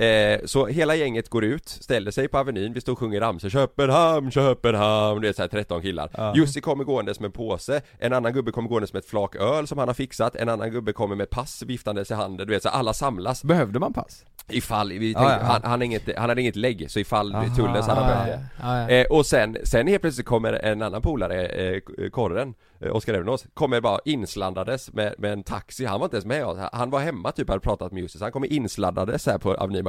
Eh, 0.00 0.40
så 0.44 0.66
hela 0.66 0.94
gänget 0.94 1.28
går 1.28 1.44
ut, 1.44 1.68
ställer 1.68 2.10
sig 2.10 2.28
på 2.28 2.38
Avenyn, 2.38 2.72
vi 2.72 2.80
står 2.80 2.92
och 2.92 2.98
sjunger 2.98 3.20
ramsor 3.20 3.48
Köpenhamn, 3.50 4.30
Köpenhamn, 4.30 5.20
det 5.20 5.28
är 5.28 5.32
såhär 5.32 5.48
13 5.48 5.82
killar 5.82 6.10
Ja. 6.16 6.32
Jussi 6.36 6.60
kommer 6.60 6.84
gåendes 6.84 7.20
med 7.20 7.26
en 7.28 7.32
påse, 7.32 7.80
en 7.98 8.12
annan 8.12 8.32
gubbe 8.32 8.52
kommer 8.52 8.68
gåendes 8.68 8.92
med 8.92 9.00
ett 9.00 9.06
flak 9.08 9.36
öl 9.36 9.66
som 9.66 9.78
han 9.78 9.88
har 9.88 9.94
fixat, 9.94 10.36
en 10.36 10.48
annan 10.48 10.70
gubbe 10.70 10.92
kommer 10.92 11.16
med 11.16 11.30
pass 11.30 11.62
viftandes 11.66 12.10
i 12.10 12.14
handen, 12.14 12.46
du 12.46 12.52
vet 12.52 12.62
så 12.62 12.68
alla 12.68 12.92
samlas 12.92 13.44
Behövde 13.44 13.78
man 13.78 13.92
pass? 13.92 14.24
Ifall, 14.48 14.88
vi 14.92 15.12
Ja, 15.12 15.18
tänkte, 15.18 15.36
ja. 15.46 15.52
Han, 15.52 15.60
han, 15.62 15.70
har 15.80 15.84
inget, 15.84 16.18
han 16.18 16.28
hade 16.28 16.40
inget 16.40 16.56
lägg, 16.56 16.90
så 16.90 16.98
ifall 17.00 17.34
Aha. 17.34 17.54
tullen 17.56 17.82
så 17.82 17.90
hade 17.90 18.00
han 18.00 18.10
Ja, 18.10 18.14
behövt 18.24 18.40
det 18.56 18.66
ja, 18.66 18.80
ja. 18.80 18.88
Eh, 18.88 19.06
och 19.06 19.26
sen, 19.26 19.56
sen 19.64 19.86
helt 19.86 20.00
plötsligt 20.02 20.26
kommer 20.26 20.52
en 20.52 20.82
annan 20.82 21.02
polare, 21.02 21.46
eh, 21.46 21.80
Korren, 22.10 22.54
Oskar 22.80 23.14
Evnås, 23.14 23.46
kommer 23.54 23.80
bara 23.80 23.98
insladdandes 24.04 24.92
med, 24.92 25.14
med 25.18 25.32
en 25.32 25.42
taxi, 25.42 25.84
han 25.84 26.00
var 26.00 26.06
inte 26.06 26.16
ens 26.16 26.26
med. 26.26 26.46
Oss, 26.46 26.58
han 26.72 26.90
var 26.90 27.00
hemma 27.00 27.32
typ, 27.32 27.48
hade 27.48 27.60
pratat 27.60 27.92
med 27.92 28.02
Jussi, 28.02 28.18
han 28.20 28.32
kommer 28.32 28.52
insladdandes 28.52 29.26
här 29.26 29.38
på 29.38 29.54
Avenyn, 29.54 29.86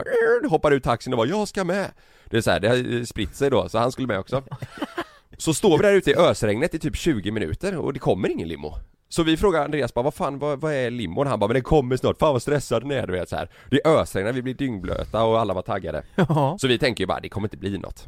hoppar 0.50 0.72
ut 0.72 0.84
taxin 0.84 1.14
och 1.14 1.18
bara 1.18 1.28
'Jag 1.28 1.48
ska 1.48 1.64
med' 1.64 1.92
Det 2.26 2.38
är 2.38 2.42
så 2.42 2.52
här, 2.52 2.60
det 2.60 2.68
har 2.68 2.98
eh, 2.98 3.04
spritt 3.04 3.36
sig 3.36 3.50
då, 3.50 3.70
så 3.70 3.78
han 3.78 3.92
skulle 3.92 4.08
med 4.08 4.20
också. 4.20 4.44
Så 5.38 5.54
står 5.54 5.78
vi 5.78 5.84
där 5.84 5.94
ute 5.94 6.12
i 6.12 6.16
ösregnet 6.16 6.74
i 6.74 6.80
typ 6.80 6.96
20 6.96 7.32
minuter 7.32 7.78
och 7.78 7.94
det 7.94 8.00
kommer 8.00 8.30
ingen 8.30 8.48
limo. 8.48 8.74
Så 9.10 9.24
vi 9.24 9.38
frågar 9.38 9.64
Andreas 9.64 9.94
bara, 9.94 10.02
vad 10.02 10.14
fan, 10.14 10.40
vad, 10.40 10.62
vad 10.62 10.74
är 10.74 10.92
limon? 10.92 11.28
Han 11.28 11.40
bara, 11.40 11.48
men 11.48 11.54
den 11.54 11.64
kommer 11.64 11.98
snart, 11.98 12.20
fan 12.20 12.34
vad 12.34 12.42
stressad 12.42 12.82
den 12.84 12.92
är 12.92 13.08
du 13.08 13.14
vet 13.14 13.30
så 13.30 13.36
här. 13.36 13.50
Det 13.70 13.82
ösregnar, 13.86 14.34
vi 14.34 14.42
blir 14.42 14.54
dyngblöta 14.54 15.24
och 15.24 15.40
alla 15.40 15.54
var 15.54 15.62
taggade. 15.62 16.04
Ja. 16.16 16.58
Så 16.60 16.68
vi 16.68 16.80
tänker 16.80 17.04
ju 17.04 17.08
bara, 17.08 17.20
det 17.20 17.30
kommer 17.30 17.48
inte 17.48 17.58
bli 17.58 17.78
något 17.78 18.08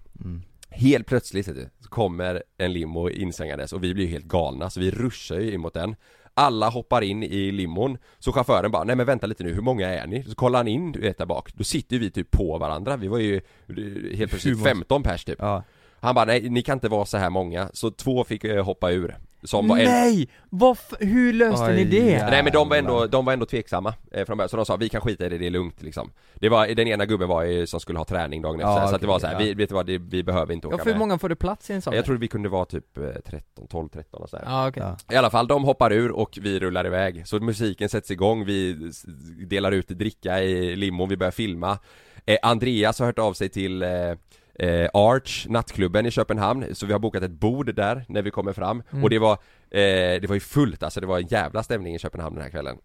Helt 0.74 1.08
plötsligt 1.08 1.46
du, 1.46 1.70
så 1.80 1.90
kommer 1.90 2.44
en 2.58 2.74
limo 2.74 3.10
insvängandes 3.10 3.74
och 3.74 3.84
vi 3.84 3.94
blir 3.94 4.06
ju 4.06 4.12
helt 4.12 4.26
galna 4.26 4.70
så 4.70 4.80
vi 4.80 4.92
ruschar 4.92 5.40
ju 5.40 5.54
in 5.54 5.62
mot 5.62 5.74
den. 5.74 5.96
Alla 6.34 6.70
hoppar 6.70 7.02
in 7.02 7.24
i 7.24 7.52
limon 7.52 7.98
Så 8.20 8.32
chauffören 8.32 8.72
bara, 8.72 8.84
nej 8.84 8.96
men 8.96 9.06
vänta 9.06 9.28
lite 9.28 9.44
nu, 9.44 9.54
hur 9.54 9.62
många 9.62 9.90
är 9.90 10.08
ni? 10.08 10.24
Så 10.24 10.36
kollar 10.36 10.60
han 10.60 10.68
in 10.68 10.92
du 10.92 11.00
vet 11.00 11.18
där 11.18 11.26
bak, 11.26 11.54
då 11.54 11.64
sitter 11.64 12.00
vi 12.00 12.12
typ 12.12 12.32
på 12.32 12.58
varandra. 12.58 12.98
Vi 12.98 13.08
var 13.08 13.18
ju 13.18 13.36
eh, 13.36 14.18
helt 14.18 14.32
plötsligt 14.32 14.46
Hur 14.46 14.58
många? 14.58 14.70
15 14.70 15.04
pers 15.04 15.26
typ. 15.26 15.40
Ja. 15.40 15.64
Han 16.00 16.16
bara, 16.16 16.26
nej 16.26 16.50
ni 16.50 16.62
kan 16.62 16.78
inte 16.78 16.90
vara 16.90 17.06
så 17.06 17.18
här 17.18 17.30
många. 17.30 17.70
Så 17.74 17.92
två 17.92 18.24
fick 18.24 18.44
eh, 18.44 18.66
hoppa 18.66 18.92
ur 18.92 19.16
Som 19.44 19.68
var 19.68 19.78
en 19.78 19.86
Nej! 19.86 20.30
Hur 21.00 21.34
löste 21.34 21.72
ni 21.72 21.82
Oj, 21.82 21.86
det? 21.86 21.98
jävlar. 21.98 22.32
Nej 22.32 22.44
men 22.44 22.54
de 22.54 22.70
var 22.70 22.78
ändå, 22.78 23.08
de 23.08 23.26
var 23.26 23.34
ändå 23.34 23.46
tveksamma 23.46 23.94
eh, 24.12 24.26
från 24.26 24.38
början, 24.38 24.50
så 24.50 24.58
de 24.58 24.66
sa 24.66 24.76
vi 24.76 24.90
kan 24.90 25.02
skita 25.02 25.26
i 25.26 25.30
det, 25.30 25.38
det 25.38 25.46
är 25.46 25.50
lugnt 25.50 25.82
liksom 25.82 26.12
Det 26.36 26.50
var, 26.50 26.68
den 26.68 26.88
ena 26.88 27.06
gubben 27.06 27.28
var 27.28 27.44
ju, 27.44 27.68
som 27.68 27.80
skulle 27.80 28.00
ha 28.00 28.06
träning 28.06 28.42
dagen 28.42 28.56
efter, 28.60 28.70
Ja, 28.70 28.76
så 28.76 28.82
att 28.82 28.90
okej, 28.90 29.00
det 29.00 29.08
var 29.08 29.20
så 29.20 29.28
här, 29.28 29.34
ja. 29.34 29.40
vi, 29.40 29.54
vet 29.54 29.70
du 29.70 29.76
vad, 29.76 29.86
det, 29.86 29.98
vi 29.98 30.24
behöver 30.24 30.54
inte 30.54 30.68
åka 30.68 30.78
Ja, 30.78 30.84
för 30.84 30.92
hur 30.92 31.00
många 31.00 31.18
får 31.18 31.30
du 31.30 31.36
plats 31.36 31.70
i 31.70 31.74
en 31.74 31.82
sån? 31.82 31.94
Jag 31.96 32.06
tror 32.06 32.18
vi 32.18 32.28
kunde 32.28 32.50
vara 32.50 32.66
typ 32.66 32.98
eh, 32.98 33.04
13, 33.26 33.68
12, 33.68 33.90
13 33.90 34.22
och 34.24 34.30
sådär 34.30 34.44
Ja 34.48 34.68
okej. 34.68 34.84
Ja. 34.84 35.16
I 35.16 35.18
alla 35.18 35.30
fall, 35.30 35.48
de 35.48 35.64
hoppar 35.64 35.92
ur 35.94 36.12
och 36.12 36.40
vi 36.42 36.60
rullar 36.60 36.86
iväg 36.86 37.28
Så 37.28 37.40
musiken 37.40 37.90
sätts 37.90 38.12
igång, 38.12 38.46
vi 38.46 38.92
delar 39.48 39.72
ut 39.72 39.88
dricka 39.88 40.42
i 40.42 40.76
limon, 40.76 41.10
vi 41.10 41.18
börjar 41.18 41.32
filma 41.32 41.80
eh, 42.26 42.38
Andreas 42.42 43.00
har 43.00 43.06
hört 43.06 43.20
av 43.20 43.34
sig 43.34 43.50
till 43.50 43.84
eh, 43.84 43.90
eh, 44.60 44.90
Arch, 44.94 45.46
nattklubben 45.50 46.06
i 46.06 46.12
Köpenhamn, 46.12 46.76
så 46.76 46.86
vi 46.86 46.92
har 46.94 47.00
bokat 47.00 47.24
ett 47.24 47.32
bord 47.32 47.76
där 47.76 48.06
när 48.10 48.22
vi 48.22 48.32
kommer 48.32 48.54
fram. 48.54 48.84
Mm. 48.92 49.04
Och 49.04 49.10
det 49.10 49.20
var, 49.20 49.34
eh, 49.70 50.22
det 50.22 50.26
var 50.28 50.34
ju 50.36 50.40
fullt. 50.40 50.84
Alltså, 50.84 51.02
det 51.02 51.08
var 51.08 51.20
en 51.20 51.28
jävla 51.28 51.64
stämning 51.64 51.96
i 51.96 52.00
Köpenhamn 52.00 52.36
den 52.36 52.44
här 52.44 52.52
kvällen. 52.52 52.78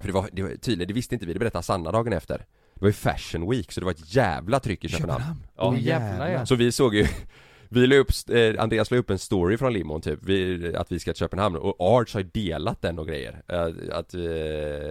För 0.00 0.06
det 0.06 0.12
var, 0.12 0.28
det 0.32 0.42
var 0.42 0.50
tydligen, 0.50 0.88
det 0.88 0.94
visste 0.94 1.14
inte 1.14 1.26
vi, 1.26 1.32
det 1.32 1.38
berättade 1.38 1.62
Sanna 1.64 1.92
dagen 1.92 2.12
efter. 2.12 2.38
Det 2.74 2.80
var 2.80 2.88
ju 2.88 2.92
fashion 2.92 3.50
week, 3.50 3.72
så 3.72 3.80
det 3.80 3.84
var 3.84 3.92
ett 3.92 4.14
jävla 4.14 4.60
tryck 4.60 4.84
i 4.84 4.88
Köpenhamn, 4.88 5.44
Ja. 5.56 5.64
Åh, 5.64 5.80
jävlar 5.80 6.28
ja. 6.28 6.46
Så 6.46 6.54
vi 6.54 6.72
såg 6.72 6.94
ju 6.94 7.06
vi 7.68 7.86
la 7.86 7.96
upp, 7.96 8.10
eh, 8.32 8.62
Andreas 8.62 8.90
la 8.90 8.96
upp 8.96 9.10
en 9.10 9.18
story 9.18 9.56
från 9.56 9.72
limon 9.72 10.00
typ, 10.00 10.18
vi, 10.22 10.72
att 10.76 10.92
vi 10.92 10.98
ska 10.98 11.12
till 11.12 11.18
Köpenhamn. 11.20 11.56
Och 11.56 11.76
Arch 11.98 12.14
har 12.14 12.20
ju 12.20 12.28
delat 12.32 12.82
den 12.82 12.98
och 12.98 13.06
grejer, 13.06 13.42
eh, 13.48 13.62
att, 13.98 14.14
eh, 14.14 14.20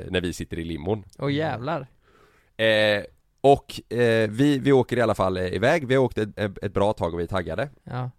när 0.09 0.21
vi 0.21 0.33
sitter 0.33 0.59
i 0.59 0.63
limon. 0.63 1.03
Åh 1.19 1.33
jävlar. 1.33 1.87
eh, 2.57 3.03
Och 3.41 3.93
eh, 3.93 4.29
vi, 4.29 4.59
vi 4.59 4.71
åker 4.71 4.97
i 4.97 5.01
alla 5.01 5.15
fall 5.15 5.37
eh, 5.37 5.45
iväg, 5.45 5.87
vi 5.87 5.95
har 5.95 6.03
åkt 6.03 6.17
ett, 6.17 6.37
ett 6.37 6.73
bra 6.73 6.93
tag 6.93 7.13
och 7.13 7.19
vi 7.19 7.23
är 7.23 7.27
taggade. 7.27 7.69
Ja. 7.83 8.09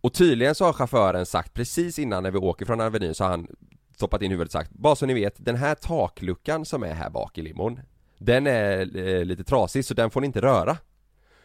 Och 0.00 0.14
tydligen 0.14 0.54
så 0.54 0.64
har 0.64 0.72
chauffören 0.72 1.26
sagt 1.26 1.54
precis 1.54 1.98
innan 1.98 2.22
när 2.22 2.30
vi 2.30 2.38
åker 2.38 2.66
från 2.66 2.80
Avenyn 2.80 3.14
så 3.14 3.24
har 3.24 3.30
han 3.30 3.46
stoppat 3.94 4.22
in 4.22 4.30
huvudet 4.30 4.48
och 4.48 4.52
sagt 4.52 4.70
Bara 4.70 4.96
så 4.96 5.06
ni 5.06 5.14
vet, 5.14 5.34
den 5.36 5.56
här 5.56 5.74
takluckan 5.74 6.64
som 6.64 6.82
är 6.82 6.94
här 6.94 7.10
bak 7.10 7.38
i 7.38 7.42
limon 7.42 7.80
Den 8.18 8.46
är 8.46 8.96
eh, 8.98 9.24
lite 9.24 9.44
trasig 9.44 9.84
så 9.84 9.94
den 9.94 10.10
får 10.10 10.20
ni 10.20 10.26
inte 10.26 10.40
röra. 10.40 10.76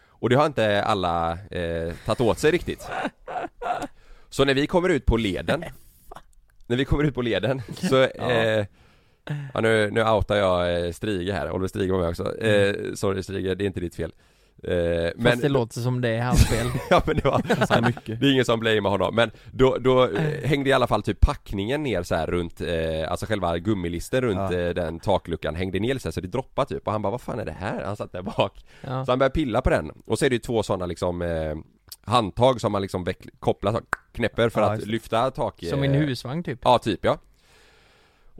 Och 0.07 0.30
det 0.30 0.36
har 0.36 0.45
inte 0.45 0.84
alla 0.84 1.32
eh, 1.32 1.93
tagit 2.05 2.22
åt 2.22 2.39
sig 2.39 2.51
riktigt. 2.51 2.88
Så 4.30 4.45
när 4.45 4.53
vi 4.53 4.68
kommer 4.68 4.89
ut 4.89 5.05
på 5.05 5.18
leden 5.18 5.66
När 6.68 6.78
vi 6.78 6.86
kommer 6.86 7.03
ut 7.03 7.16
på 7.16 7.22
leden 7.22 7.62
så 7.89 8.03
eh, 8.03 8.66
Ja 9.53 9.61
nu, 9.61 9.89
nu 9.91 10.03
outar 10.03 10.36
jag 10.36 10.86
eh, 10.86 10.91
Strige 10.91 11.34
här, 11.34 11.51
Oliver 11.51 11.67
Strige 11.67 11.91
var 11.91 11.99
med 11.99 12.09
också 12.09 12.38
eh, 12.39 12.93
Sorry 12.95 13.24
Strige, 13.24 13.55
det 13.55 13.63
är 13.63 13.65
inte 13.65 13.80
ditt 13.80 13.95
fel 13.95 14.11
eh, 14.63 15.24
Fast 15.24 15.41
det 15.41 15.49
låter 15.49 15.80
som 15.80 16.01
det 16.01 16.09
är 16.09 16.22
hans 16.22 16.47
fel. 16.47 16.67
ja 16.89 17.01
men 17.05 17.15
det 17.15 17.26
var, 17.26 17.65
Så 17.76 17.82
mycket. 17.82 18.19
det 18.19 18.28
är 18.28 18.32
ingen 18.32 18.45
som 18.45 18.59
blamear 18.59 18.89
honom 18.89 19.15
men 19.15 19.32
då, 19.51 19.78
då 19.80 20.03
eh, 20.09 20.47
hängde 20.49 20.69
i 20.69 20.74
alla 20.74 20.88
fall 20.88 21.03
typ 21.03 21.19
packningen 21.19 21.84
ner 21.84 22.03
så 22.03 22.15
här 22.15 22.28
runt, 22.28 22.61
eh, 22.61 23.11
alltså 23.11 23.26
själva 23.26 23.57
gummilisten 23.57 24.22
runt 24.22 24.51
Ja. 24.51 24.59
eh, 24.59 24.69
den 24.74 24.99
takluckan 24.99 25.55
hängde 25.55 25.80
ner 25.80 25.97
så, 25.97 26.07
här, 26.07 26.11
så 26.11 26.22
det 26.22 26.28
droppade 26.28 26.67
typ 26.67 26.86
och 26.88 26.91
han 26.91 27.01
bara 27.01 27.11
vad 27.11 27.22
fan 27.22 27.39
är 27.39 27.45
det 27.45 27.55
här? 27.59 27.84
Han 27.84 27.95
satt 27.97 28.11
där 28.11 28.22
bak 28.22 28.65
Ja. 28.82 29.05
Så 29.05 29.11
han 29.11 29.19
började 29.19 29.34
pilla 29.34 29.61
på 29.61 29.69
den 29.69 29.91
och 30.05 30.19
så 30.19 30.26
är 30.26 30.30
det 30.30 30.36
ju 30.36 30.39
två 30.39 30.63
sådana 30.63 30.86
liksom 30.86 31.22
eh, 31.22 31.55
handtag 32.05 32.61
som 32.61 32.72
man 32.72 32.82
liksom 32.82 33.03
veck, 33.03 33.17
kopplar, 33.39 33.72
så, 33.72 33.80
knäpper 34.11 34.49
för 34.49 34.61
Ja, 34.61 34.74
att 34.74 34.86
lyfta 34.86 35.32
tak 35.32 35.63
Som 35.69 35.84
en 35.84 35.93
eh, 35.95 35.99
husvagn 36.01 36.43
typ. 36.43 36.59
Ja 36.63 36.78
typ 36.78 36.99
ja 37.05 37.17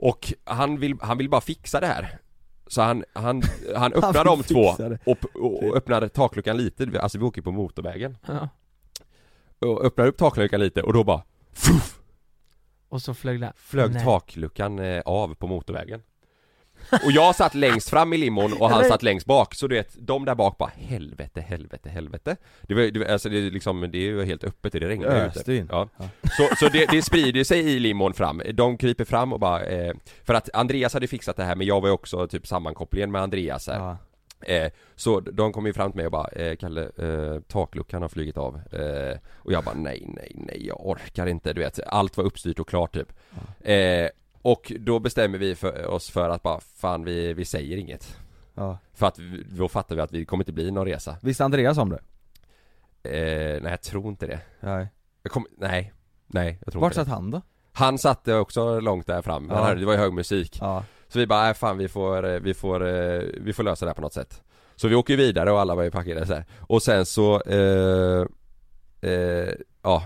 Och 0.02 0.32
han 0.44 0.78
vill, 0.80 0.94
han 1.00 1.18
vill 1.18 1.28
bara 1.30 1.40
fixa 1.40 1.80
det 1.80 1.86
här 1.86 2.18
Så 2.66 2.82
han, 2.82 3.04
han, 3.12 3.42
han 3.76 3.92
öppnar 3.94 4.24
de 4.24 4.42
två 4.42 4.72
det. 4.76 4.98
och, 5.06 5.18
och, 5.34 5.62
och 5.62 5.76
öppnar 5.76 6.08
takluckan 6.08 6.56
lite, 6.56 7.00
alltså 7.00 7.18
vi 7.18 7.24
åker 7.24 7.42
på 7.42 7.52
motorvägen 7.52 8.16
Ja. 8.26 8.48
och 9.58 9.84
öppnar 9.84 10.06
upp 10.06 10.16
takluckan 10.16 10.60
lite 10.60 10.82
och 10.82 10.92
då 10.92 11.04
bara 11.04 11.22
Fuff! 11.52 11.98
Och 12.88 13.02
så 13.02 13.14
flög 13.14 13.40
den 13.40 13.52
Flög 13.56 13.92
Nej. 13.94 14.04
takluckan 14.04 14.78
eh, 14.78 15.00
av 15.04 15.34
på 15.34 15.46
motorvägen 15.46 16.02
Och 17.04 17.12
jag 17.12 17.34
satt 17.34 17.54
längst 17.54 17.90
fram 17.90 18.12
i 18.12 18.16
limon 18.16 18.52
och 18.52 18.70
han 18.70 18.84
satt 18.84 19.02
längst 19.02 19.26
bak, 19.26 19.54
så 19.54 19.66
du 19.66 19.74
vet, 19.74 19.96
de 19.98 20.24
där 20.24 20.34
bak 20.34 20.58
bara 20.58 20.70
helvete, 20.76 21.40
helvete, 21.40 21.88
helvete. 21.88 22.36
Det 22.62 22.74
var, 22.74 22.82
det 22.82 22.98
var 22.98 23.06
alltså 23.06 23.28
det 23.28 23.38
är 23.38 23.50
liksom, 23.50 23.80
det 23.80 23.98
är 23.98 24.02
ju 24.02 24.24
helt 24.24 24.44
öppet, 24.44 24.72
det 24.72 24.78
regnar 24.80 25.16
ju 25.16 25.22
Öste 25.22 25.40
ute. 25.40 25.54
In. 25.54 25.68
ja. 25.70 25.88
Så, 26.36 26.48
så 26.58 26.68
det, 26.68 26.86
det 26.90 27.02
sprider 27.02 27.44
sig 27.44 27.60
i 27.60 27.78
limon 27.78 28.14
fram, 28.14 28.42
de 28.54 28.76
kryper 28.76 29.04
fram 29.04 29.32
och 29.32 29.40
bara 29.40 29.64
eh, 29.64 29.94
För 30.24 30.34
att 30.34 30.48
Andreas 30.54 30.94
hade 30.94 31.06
fixat 31.06 31.36
det 31.36 31.44
här 31.44 31.56
men 31.56 31.66
jag 31.66 31.80
var 31.80 31.88
ju 31.88 31.92
också 31.92 32.26
typ 32.26 32.46
sammankopplingen 32.46 33.10
med 33.12 33.22
Andreas 33.22 33.66
här. 33.68 33.78
Ja. 33.78 33.96
Eh, 34.46 34.72
så 34.96 35.20
de 35.20 35.52
kom 35.52 35.66
ju 35.66 35.72
fram 35.72 35.90
till 35.92 35.96
mig 35.96 36.06
och 36.06 36.12
bara 36.12 36.28
eh, 36.28 36.56
Kalle, 36.56 36.82
eh, 36.82 37.40
takluckan 37.48 38.02
har 38.02 38.08
flugit 38.08 38.36
av. 38.36 38.60
Eh, 38.72 39.18
Och 39.36 39.52
jag 39.52 39.64
bara 39.64 39.74
nej, 39.74 40.04
nej, 40.16 40.32
nej, 40.34 40.66
jag 40.66 40.86
orkar 40.86 41.26
inte, 41.26 41.52
du 41.52 41.60
vet 41.60 41.80
Allt 41.86 42.16
var 42.16 42.24
uppstyrt 42.24 42.58
och 42.60 42.68
klart 42.68 42.94
typ. 42.94 43.12
Eh, 43.60 44.08
Och 44.42 44.72
då 44.80 44.98
bestämmer 44.98 45.38
vi 45.38 45.54
för 45.54 45.86
oss 45.86 46.10
för 46.10 46.30
att 46.30 46.42
bara, 46.42 46.60
fan 46.60 47.04
vi, 47.04 47.32
vi 47.34 47.44
säger 47.44 47.76
inget 47.76 48.16
Ja. 48.54 48.78
För 48.94 49.06
att 49.06 49.18
vi- 49.18 49.44
då 49.50 49.68
fattar 49.68 49.94
vi 49.96 50.00
att 50.00 50.12
vi 50.12 50.24
kommer 50.24 50.42
inte 50.44 50.52
bli 50.52 50.70
någon 50.70 50.86
resa 50.86 51.16
Visste 51.22 51.44
Andreas 51.44 51.78
om 51.78 51.88
det? 51.90 51.98
eh, 53.10 53.62
Nej 53.62 53.70
jag 53.70 53.82
tror 53.82 54.08
inte 54.08 54.26
det 54.26 54.40
Nej. 54.60 54.86
jag 55.22 55.32
kom, 55.32 55.46
Nej, 55.58 55.92
nej 56.26 56.58
jag 56.64 56.72
tror 56.72 56.80
Vart 56.82 56.92
inte 56.92 57.00
det. 57.00 57.04
satt 57.04 57.14
han 57.14 57.30
då? 57.30 57.42
Han 57.72 57.98
satte 57.98 58.34
också 58.34 58.80
långt 58.80 59.06
där 59.06 59.22
fram, 59.22 59.48
Ja. 59.50 59.64
Hörde- 59.64 59.80
det 59.80 59.86
var 59.86 59.92
ju 59.92 59.98
hög 59.98 60.12
musik 60.12 60.58
Ja. 60.60 60.84
Så 61.08 61.18
vi 61.18 61.26
bara, 61.26 61.42
nej 61.42 61.54
fan 61.54 61.78
vi 61.78 61.88
får, 61.88 62.26
eh, 62.26 62.40
vi 62.40 62.54
får, 62.54 62.86
eh, 62.86 63.22
vi 63.40 63.52
får 63.52 63.62
lösa 63.62 63.84
det 63.84 63.88
här 63.90 63.94
på 63.94 64.02
något 64.02 64.12
sätt 64.12 64.42
Så 64.76 64.88
vi 64.88 64.94
åker 64.94 65.16
vidare 65.16 65.52
och 65.52 65.60
alla 65.60 65.74
var 65.74 65.82
ju 65.82 65.90
packade 65.90 66.26
så 66.26 66.34
här. 66.34 66.44
Och 66.60 66.82
sen 66.82 67.06
så, 67.06 67.40
eh, 67.40 68.26
eh, 69.10 69.48
ja 69.82 70.02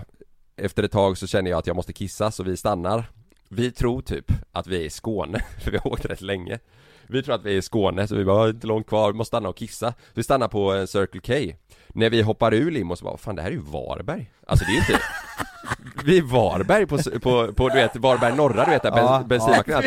Efter 0.55 0.83
ett 0.83 0.91
tag 0.91 1.17
så 1.17 1.27
känner 1.27 1.51
jag 1.51 1.57
att 1.57 1.67
jag 1.67 1.75
måste 1.75 1.93
kissa 1.93 2.31
så 2.31 2.43
vi 2.43 2.57
stannar 2.57 3.09
Vi 3.49 3.71
tror 3.71 4.01
typ 4.01 4.31
att 4.51 4.67
vi 4.67 4.75
är 4.81 4.85
i 4.85 4.89
Skåne, 4.89 5.43
för 5.63 5.71
vi 5.71 5.77
har 5.77 5.87
åkt 5.93 6.05
rätt 6.05 6.21
länge 6.21 6.59
Vi 7.07 7.23
tror 7.23 7.35
att 7.35 7.45
vi 7.45 7.53
är 7.53 7.57
i 7.57 7.61
Skåne 7.61 8.07
så 8.07 8.15
vi 8.15 8.25
bara, 8.25 8.41
"Ah, 8.43 8.49
inte 8.49 8.67
långt 8.67 8.87
kvar, 8.87 9.11
vi 9.11 9.17
måste 9.17 9.27
stanna 9.29 9.49
och 9.49 9.57
kissa 9.57 9.91
Så 9.91 10.11
vi 10.13 10.23
stannar 10.23 10.47
på 10.47 10.71
en 10.73 10.87
Circle 10.87 11.21
K 11.51 11.55
När 11.87 12.09
vi 12.09 12.21
hoppar 12.21 12.53
ur 12.53 12.71
limo 12.71 12.95
så 12.95 13.05
bara, 13.05 13.17
fan 13.17 13.35
det 13.35 13.41
här 13.41 13.49
är 13.49 13.53
ju 13.53 13.59
Varberg 13.61 14.31
Alltså 14.47 14.65
det 14.65 14.71
är 14.71 14.75
inte 14.77 14.99
Vi 16.05 16.17
är 16.17 16.21
Varberg 16.21 16.85
på, 16.85 16.97
på, 17.19 17.53
på 17.53 17.69
du 17.69 17.75
vet, 17.75 17.95
Varberg 17.95 18.35
norra 18.35 18.65
du 18.65 18.71
vet 18.71 18.81
där 18.83 18.89
Ja, 18.97 19.23
bens, 19.27 19.27
bensinmacken 19.29 19.73
ja. 19.73 19.81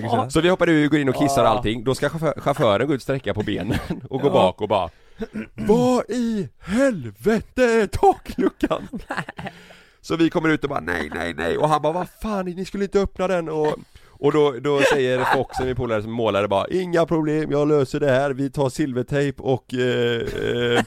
sida. 0.00 0.30
Så 0.30 0.40
vi 0.40 0.48
hoppar 0.48 0.68
ur, 0.68 0.88
går 0.88 1.00
in 1.00 1.08
och 1.08 1.14
kissar 1.14 1.44
Ja. 1.44 1.48
allting 1.48 1.84
Då 1.84 1.94
ska 1.94 2.08
chaufför, 2.08 2.40
chauffören 2.40 2.86
gå 2.86 2.92
ut 2.94 2.98
och 2.98 3.02
sträcka 3.02 3.34
på 3.34 3.42
benen 3.42 3.78
och 4.10 4.20
gå 4.20 4.28
Ja. 4.28 4.32
bak 4.32 4.60
och 4.60 4.68
bara 4.68 4.88
Vad 5.54 6.10
i 6.10 6.48
helvete 6.58 7.62
är 7.64 7.86
takluckan? 7.86 8.88
Så 10.06 10.16
vi 10.16 10.30
kommer 10.30 10.48
ut 10.48 10.64
och 10.64 10.70
bara 10.70 10.80
nej, 10.80 11.10
nej, 11.14 11.34
nej. 11.34 11.58
Och 11.58 11.68
han 11.68 11.82
bara 11.82 11.92
vad 11.92 12.08
fan, 12.22 12.46
ni 12.46 12.64
skulle 12.64 12.84
inte 12.84 13.00
öppna 13.00 13.28
den. 13.28 13.48
Och 13.48 13.76
och 14.18 14.32
då, 14.32 14.54
då 14.60 14.80
säger 14.80 15.24
Foxen, 15.24 15.66
min 15.66 15.76
polare 15.76 16.02
som 16.02 16.12
målare 16.12 16.48
bara 16.48 16.66
Inga 16.70 17.06
problem, 17.06 17.50
jag 17.50 17.68
löser 17.68 18.00
det 18.00 18.10
här, 18.10 18.30
vi 18.30 18.50
tar 18.50 18.68
silvertejp 18.68 19.42
och 19.42 19.74
eh, 19.74 20.20
eh, 20.20 20.78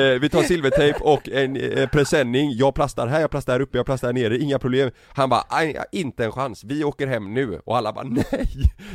eh, 0.00 0.20
Vi 0.20 0.28
tar 0.28 0.42
silvertejp 0.42 0.98
och 1.00 1.28
en 1.28 1.56
eh, 1.56 1.88
presenning, 1.88 2.52
jag 2.52 2.74
plastar 2.74 3.06
här, 3.06 3.20
jag 3.20 3.30
plastar 3.30 3.52
här 3.52 3.60
uppe, 3.60 3.78
jag 3.78 3.86
plastar 3.86 4.08
här 4.08 4.12
nere, 4.12 4.38
inga 4.38 4.58
problem. 4.58 4.90
Han 5.08 5.28
bara, 5.28 5.44
"Aj, 5.48 5.76
inte 5.92 6.24
en 6.24 6.32
chans, 6.32 6.64
vi 6.64 6.84
åker 6.84 7.06
hem 7.06 7.34
nu. 7.34 7.60
Och 7.64 7.76
alla 7.76 7.92
bara 7.92 8.04
nej, 8.04 8.48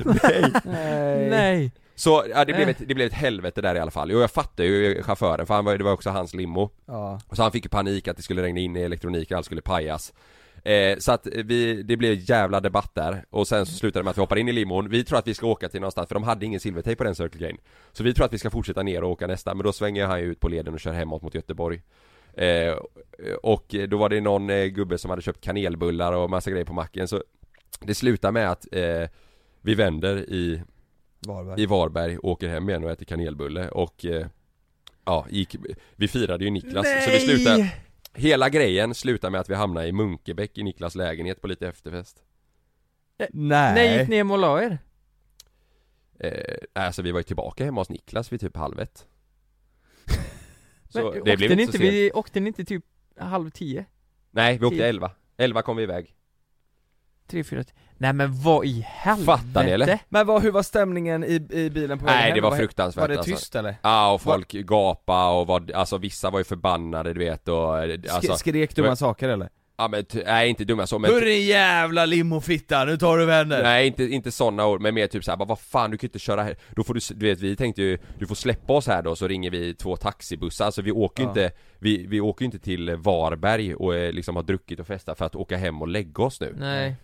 nej. 0.05 0.51
Nej 1.29 1.71
Så 2.01 2.23
ja, 2.29 2.45
det, 2.45 2.53
blev 2.53 2.59
Nej. 2.67 2.69
ett, 2.79 2.87
det 2.87 2.95
blev 2.95 3.07
ett 3.07 3.13
helvete 3.13 3.61
där 3.61 3.75
i 3.75 3.79
alla 3.79 3.91
fall, 3.91 4.11
och 4.11 4.21
jag 4.21 4.31
fattar 4.31 4.63
ju 4.63 5.03
chauffören 5.03 5.45
för 5.45 5.53
han 5.53 5.65
var, 5.65 5.77
det 5.77 5.83
var 5.83 5.91
också 5.91 6.09
hans 6.09 6.33
limo. 6.33 6.69
Ja. 6.85 7.19
Så 7.31 7.41
han 7.41 7.51
fick 7.51 7.65
ju 7.65 7.69
panik 7.69 8.07
att 8.07 8.17
det 8.17 8.23
skulle 8.23 8.41
regna 8.41 8.59
in 8.59 8.75
i 8.75 8.81
elektroniken, 8.81 9.37
allt 9.37 9.45
skulle 9.45 9.61
pajas. 9.61 10.13
Eh, 10.63 10.97
Så 10.97 11.11
att 11.11 11.27
vi, 11.27 11.83
det 11.83 11.97
blev 11.97 12.29
jävla 12.29 12.59
debatt 12.59 12.91
där. 12.95 13.25
Och 13.29 13.47
sen 13.47 13.65
så 13.65 13.73
slutade 13.73 13.99
det 13.99 14.03
med 14.03 14.11
att 14.11 14.17
vi 14.17 14.21
hoppar 14.21 14.35
in 14.37 14.47
i 14.47 14.51
limon. 14.51 14.89
Vi 14.89 15.03
tror 15.03 15.19
att 15.19 15.27
vi 15.27 15.33
ska 15.33 15.47
åka 15.47 15.69
till 15.69 15.81
någonstans 15.81 16.07
för 16.07 16.15
de 16.15 16.23
hade 16.23 16.45
ingen 16.45 16.59
silvertejp 16.59 16.97
på 16.97 17.03
den 17.03 17.15
Circle 17.15 17.51
K 17.51 17.57
Så 17.91 18.03
vi 18.03 18.13
tror 18.13 18.25
att 18.25 18.33
vi 18.33 18.37
ska 18.37 18.49
fortsätta 18.49 18.83
ner 18.83 19.03
och 19.03 19.09
åka 19.11 19.27
nästa 19.27 19.53
men 19.55 19.63
då 19.63 19.73
svänger 19.73 20.05
han 20.05 20.19
ju 20.19 20.25
ut 20.25 20.39
på 20.39 20.47
leden 20.47 20.73
och 20.73 20.79
kör 20.79 20.91
hemåt 20.93 21.21
mot 21.21 21.35
Göteborg. 21.35 21.81
Eh, 22.33 22.75
Och 23.43 23.75
då 23.87 23.97
var 23.97 24.09
det 24.09 24.21
någon 24.21 24.49
eh, 24.49 24.65
gubbe 24.65 24.97
som 24.97 25.09
hade 25.09 25.21
köpt 25.21 25.41
kanelbullar 25.41 26.13
och 26.13 26.29
massa 26.29 26.51
grejer 26.51 26.65
på 26.65 26.73
macken. 26.73 27.07
Så 27.07 27.23
Det 27.79 27.95
slutar 27.95 28.31
med 28.31 28.51
att 28.51 28.67
eh, 28.71 29.09
vi 29.61 29.75
vänder 29.75 30.17
i 30.17 30.61
Varberg. 31.28 31.61
i 31.61 31.65
Varberg, 31.65 32.17
åker 32.17 32.49
hem 32.49 32.69
igen 32.69 32.84
och 32.84 32.91
äter 32.91 33.05
kanelbulle 33.05 33.69
och 33.69 34.05
eh, 34.05 34.28
Ja, 35.05 35.26
gick, 35.30 35.55
vi 35.95 36.07
firade 36.07 36.43
ju 36.45 36.51
Niklas 36.51 36.88
så 37.03 37.09
vi 37.09 37.17
Nej! 37.17 37.19
slutade 37.19 37.74
Hela 38.13 38.49
grejen 38.49 38.93
slutar 38.95 39.30
med 39.30 39.41
att 39.41 39.49
vi 39.49 39.55
hamnar 39.55 39.84
i 39.84 39.91
Munkebäck 39.91 40.57
i 40.57 40.63
Niklas 40.63 40.95
lägenhet 40.95 41.41
på 41.41 41.47
lite 41.47 41.67
efterfest 41.67 42.24
Nej. 43.17 43.30
När 43.76 43.99
gick 43.99 44.09
ni 44.09 44.15
hem 44.15 44.32
och 44.32 44.38
la 44.38 44.63
er? 44.63 44.78
eh, 46.19 46.55
Alltså 46.74 47.01
vi 47.01 47.11
var 47.11 47.19
ju 47.19 47.24
tillbaka 47.24 47.65
hemma 47.65 47.82
hos 47.82 47.89
Niklas 47.89 48.32
vid 48.32 48.41
typ 48.41 48.57
halv 48.57 48.80
ett 48.80 49.07
Så 50.89 50.97
Men, 51.03 51.11
det 51.13 51.19
åkte, 51.19 51.38
blev 51.38 51.55
ni 51.55 51.61
inte 51.61 51.72
så 51.72 51.78
sent 51.78 51.91
vi, 51.93 52.11
åkte 52.11 52.39
ni 52.39 52.47
inte 52.47 52.65
typ 52.65 52.86
halv 53.17 53.49
tio? 53.49 53.86
Nej, 54.32 54.57
vi 54.57 54.65
åkte 54.65 54.78
tio? 54.78 54.88
elva 54.88 55.11
Elva 55.38 55.61
kom 55.61 55.78
vi 55.78 55.84
iväg 55.84 56.15
Tre, 57.28 57.43
fyra, 57.43 57.63
t- 57.63 57.74
Nej 58.01 58.13
men 58.13 58.41
vad 58.41 58.65
i 58.65 58.85
helvete? 58.87 59.25
Fattar 59.25 59.63
ni, 59.63 59.71
eller? 59.71 59.99
Men 60.09 60.27
vad, 60.27 60.41
hur 60.41 60.51
var 60.51 60.63
stämningen 60.63 61.23
i, 61.23 61.47
i 61.51 61.69
bilen 61.69 61.99
på 61.99 62.05
vägen 62.05 62.19
Nej 62.19 62.31
hem? 62.31 62.35
det 62.35 62.41
var 62.41 62.57
fruktansvärt 62.57 63.01
Var 63.01 63.07
det 63.07 63.17
alltså. 63.17 63.31
tyst 63.35 63.55
eller? 63.55 63.75
Ja 63.81 64.11
och 64.13 64.21
folk 64.21 64.51
gapade 64.51 65.39
och 65.39 65.47
var, 65.47 65.71
alltså 65.73 65.97
vissa 65.97 66.29
var 66.29 66.39
ju 66.39 66.43
förbannade 66.43 67.13
du 67.13 67.19
vet 67.19 67.47
och 67.47 67.83
eh, 67.83 67.99
alltså, 68.13 68.31
Sk- 68.31 68.35
skrek 68.37 68.75
dumma 68.75 68.95
saker 68.95 69.29
eller? 69.29 69.49
Ja 69.78 69.88
men 69.88 70.05
nej 70.26 70.49
inte 70.49 70.63
dumma 70.65 70.88
så 70.88 70.99
men 70.99 71.11
Hur 71.13 71.22
din 71.22 71.45
jävla 71.45 72.05
limofitta, 72.05 72.86
nu 72.86 72.97
tar 72.97 73.17
du 73.17 73.26
vänner! 73.26 73.63
Nej 73.63 73.88
inte, 73.88 74.03
inte 74.03 74.32
sådana 74.32 74.67
ord, 74.67 74.82
men 74.82 74.93
mer 74.93 75.07
typ 75.07 75.24
såhär, 75.24 75.38
bara 75.38 75.45
vad 75.45 75.59
fan 75.59 75.91
du 75.91 75.97
kan 75.97 76.07
inte 76.07 76.19
köra 76.19 76.43
här 76.43 76.55
Då 76.76 76.84
får 76.84 76.93
du, 76.93 76.99
du 77.15 77.26
vet 77.26 77.39
vi 77.39 77.55
tänkte 77.55 77.82
ju, 77.82 77.97
du 78.19 78.28
får 78.28 78.36
släppa 78.36 78.74
oss 78.74 78.88
här 78.88 79.01
då 79.01 79.15
så 79.15 79.28
ringer 79.28 79.49
vi 79.51 79.74
två 79.74 79.95
taxibussar, 79.97 80.65
alltså 80.65 80.82
vi 80.82 80.91
åker 80.91 81.24
ju 81.24 81.28
Ja. 81.28 81.30
inte 81.30 81.51
Vi, 81.80 82.05
vi 82.07 82.22
åker 82.22 82.43
ju 82.43 82.45
inte 82.45 82.59
till 82.59 82.95
Varberg 82.95 83.76
och 83.76 83.95
eh, 83.95 84.11
liksom 84.13 84.36
har 84.36 84.43
druckit 84.43 84.80
och 84.80 84.88
festat 84.88 85.17
för 85.17 85.26
att 85.26 85.36
åka 85.36 85.57
hem 85.57 85.82
och 85.82 85.88
lägga 85.88 86.24
oss 86.24 86.41
nu 86.41 86.55
Nej 86.59 86.95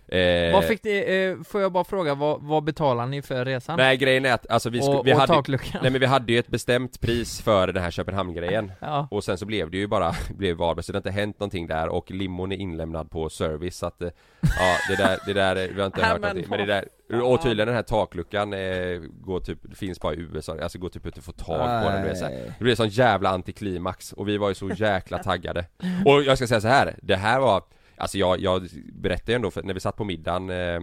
eh, 0.48 0.54
Vad 0.54 0.64
fick 0.66 0.84
ni, 0.84 0.98
eh, 1.38 1.44
får 1.44 1.62
jag 1.62 1.72
bara 1.72 1.84
fråga, 1.84 2.16
vad, 2.16 2.42
vad 2.44 2.64
betalar 2.64 3.06
ni 3.06 3.22
för 3.22 3.46
resan? 3.46 3.78
Nej 3.78 3.98
grejen 3.98 4.26
är 4.26 4.34
att, 4.34 4.50
alltså 4.50 4.70
vi, 4.70 4.82
sku, 4.82 4.92
Och- 4.92 5.08
vi 5.08 5.14
och 5.14 5.18
hade 5.18 5.34
takluckan. 5.34 5.80
Nej 5.82 5.92
men 5.92 6.00
vi 6.02 6.06
hade 6.08 6.34
ju 6.34 6.40
ett 6.40 6.48
bestämt 6.48 7.02
pris 7.02 7.42
för 7.42 7.68
den 7.68 7.84
här 7.84 7.92
Köpenhamn-grejen 7.92 8.72
Ja. 8.82 9.08
Och 9.12 9.24
sen 9.24 9.38
så 9.38 9.46
blev 9.46 9.72
det 9.72 9.78
ju 9.78 9.88
bara, 9.88 10.16
blev 10.38 10.58
Varberg, 10.58 10.84
så 10.84 10.92
det 10.92 10.96
har 10.96 11.00
inte 11.00 11.12
hänt 11.12 11.40
någonting 11.40 11.68
där 11.68 11.88
och 11.90 12.12
limon 12.12 12.52
är 12.52 12.56
inlämnad 12.58 13.12
på 13.12 13.30
service 13.30 13.78
så 13.78 13.86
att 13.86 14.02
eh, 14.02 14.10
Ja 14.42 14.78
det 14.90 14.96
där, 14.96 15.20
det 15.26 15.34
där, 15.34 15.56
eh, 15.56 15.74
vi 15.74 15.80
har 15.80 15.86
inte 15.86 16.02
hört 16.06 16.22
någonting. 16.22 16.46
Men 16.50 16.60
det 16.60 16.66
där, 16.66 17.22
och 17.22 17.42
tydligen 17.42 17.68
den 17.68 17.76
här 17.76 17.84
takluckan 17.84 18.54
eh, 18.54 19.00
går 19.22 19.40
typ, 19.40 19.60
det 19.62 19.76
finns 19.76 20.00
bara 20.00 20.14
i 20.14 20.18
USA, 20.18 20.58
alltså 20.62 20.80
går 20.80 20.90
typ 20.90 21.06
inte 21.06 21.20
att 21.20 21.26
få 21.26 21.32
tag 21.32 21.84
på 21.84 21.90
den 21.90 22.02
du 22.02 22.08
vet, 22.08 22.18
så 22.18 22.26
här. 22.26 22.54
Det 22.58 22.64
blev 22.64 22.76
sån 22.76 22.88
jävla 22.88 23.30
antiklimax 23.30 24.14
och 24.14 24.28
vi 24.28 24.38
var 24.38 24.50
ju 24.50 24.56
så 24.56 24.70
jäkla 24.70 25.24
taggade. 25.24 25.66
Och 26.06 26.24
jag 26.24 26.38
ska 26.38 26.48
säga 26.48 26.62
så 26.62 26.68
här, 26.68 26.96
det 27.02 27.16
här 27.16 27.40
var 27.40 27.64
Alltså 28.00 28.18
jag, 28.18 28.40
jag 28.40 28.68
berättade 28.94 29.32
ju 29.32 29.36
ändå 29.36 29.52
för 29.52 29.64
när 29.64 29.74
vi 29.74 29.80
satt 29.80 29.96
på 29.96 30.04
middagen 30.04 30.50
eh, 30.50 30.82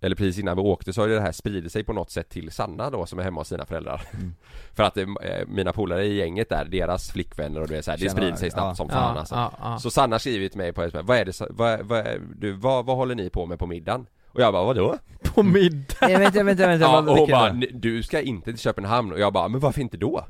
eller 0.00 0.16
precis 0.16 0.38
innan 0.38 0.56
vi 0.56 0.62
åkte 0.62 0.92
så 0.92 1.00
har 1.00 1.08
ju 1.08 1.14
det 1.14 1.20
här 1.20 1.32
spridit 1.32 1.72
sig 1.72 1.84
på 1.84 1.92
något 1.92 2.10
sätt 2.10 2.28
till 2.28 2.50
Sanna 2.50 2.90
då 2.90 3.06
som 3.06 3.18
är 3.18 3.22
hemma 3.22 3.40
hos 3.40 3.48
sina 3.48 3.66
föräldrar 3.66 4.02
För 4.74 4.82
att 4.82 4.96
eh, 4.96 5.06
mina 5.46 5.72
polare 5.72 6.04
i 6.04 6.16
gänget 6.16 6.48
där, 6.48 6.64
deras 6.64 7.10
flickvänner 7.12 7.60
och 7.60 7.68
det 7.68 7.76
är 7.78 7.82
så 7.82 7.90
här, 7.90 7.98
det 7.98 8.10
sprider 8.10 8.36
sig 8.36 8.50
snabbt 8.50 8.66
ja. 8.66 8.74
som 8.74 8.88
fan 8.88 9.14
Ja, 9.14 9.20
alltså. 9.20 9.34
ja, 9.34 9.52
ja. 9.60 9.78
Så 9.78 9.90
Sanna 9.90 10.18
skriver 10.18 10.48
till 10.48 10.58
mig 10.58 10.72
på 10.72 10.82
ett 10.82 10.94
vad 11.02 11.16
är 11.16 11.24
det, 11.24 11.40
vad, 11.50 11.80
vad, 11.82 12.06
du, 12.36 12.52
vad, 12.52 12.86
vad 12.86 12.96
håller 12.96 13.14
ni 13.14 13.30
på 13.30 13.46
med 13.46 13.58
på 13.58 13.66
middagen? 13.66 14.06
Och 14.32 14.40
jag 14.40 14.52
bara 14.52 14.64
vadå? 14.64 14.96
På 15.34 15.42
middag? 15.42 15.94
Nej, 16.02 16.16
vänta, 16.18 16.42
vänta, 16.42 16.66
vänta, 16.66 16.84
Ja, 16.86 16.98
och 17.00 17.18
hon 17.18 17.30
bara, 17.30 17.48
då? 17.48 17.54
"Ni- 17.54 17.70
du 17.72 18.02
ska 18.02 18.20
inte 18.20 18.44
till 18.44 18.58
Köpenhamn 18.58 19.12
och 19.12 19.18
jag 19.20 19.32
bara, 19.32 19.48
men 19.48 19.60
varför 19.60 19.80
inte 19.80 19.96
då? 19.96 20.24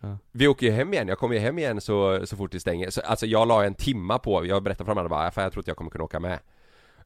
Ja. 0.00 0.16
Vi 0.32 0.48
åker 0.48 0.66
ju 0.66 0.72
hem 0.72 0.92
igen, 0.92 1.08
jag 1.08 1.18
kommer 1.18 1.34
ju 1.34 1.40
hem 1.40 1.58
igen 1.58 1.80
så, 1.80 2.26
så 2.26 2.36
fort 2.36 2.52
det 2.52 2.60
stänger, 2.60 2.90
så, 2.90 3.00
alltså 3.00 3.26
jag 3.26 3.48
la 3.48 3.64
en 3.64 3.74
timma 3.74 4.18
på, 4.18 4.46
jag 4.46 4.62
berättade 4.62 4.86
för 4.88 4.94
dem 4.94 5.08
bara, 5.08 5.30
fan 5.30 5.44
jag 5.44 5.52
tror 5.52 5.60
inte 5.60 5.70
jag 5.70 5.76
kommer 5.76 5.90
kunna 5.90 6.04
åka 6.04 6.20
med 6.20 6.38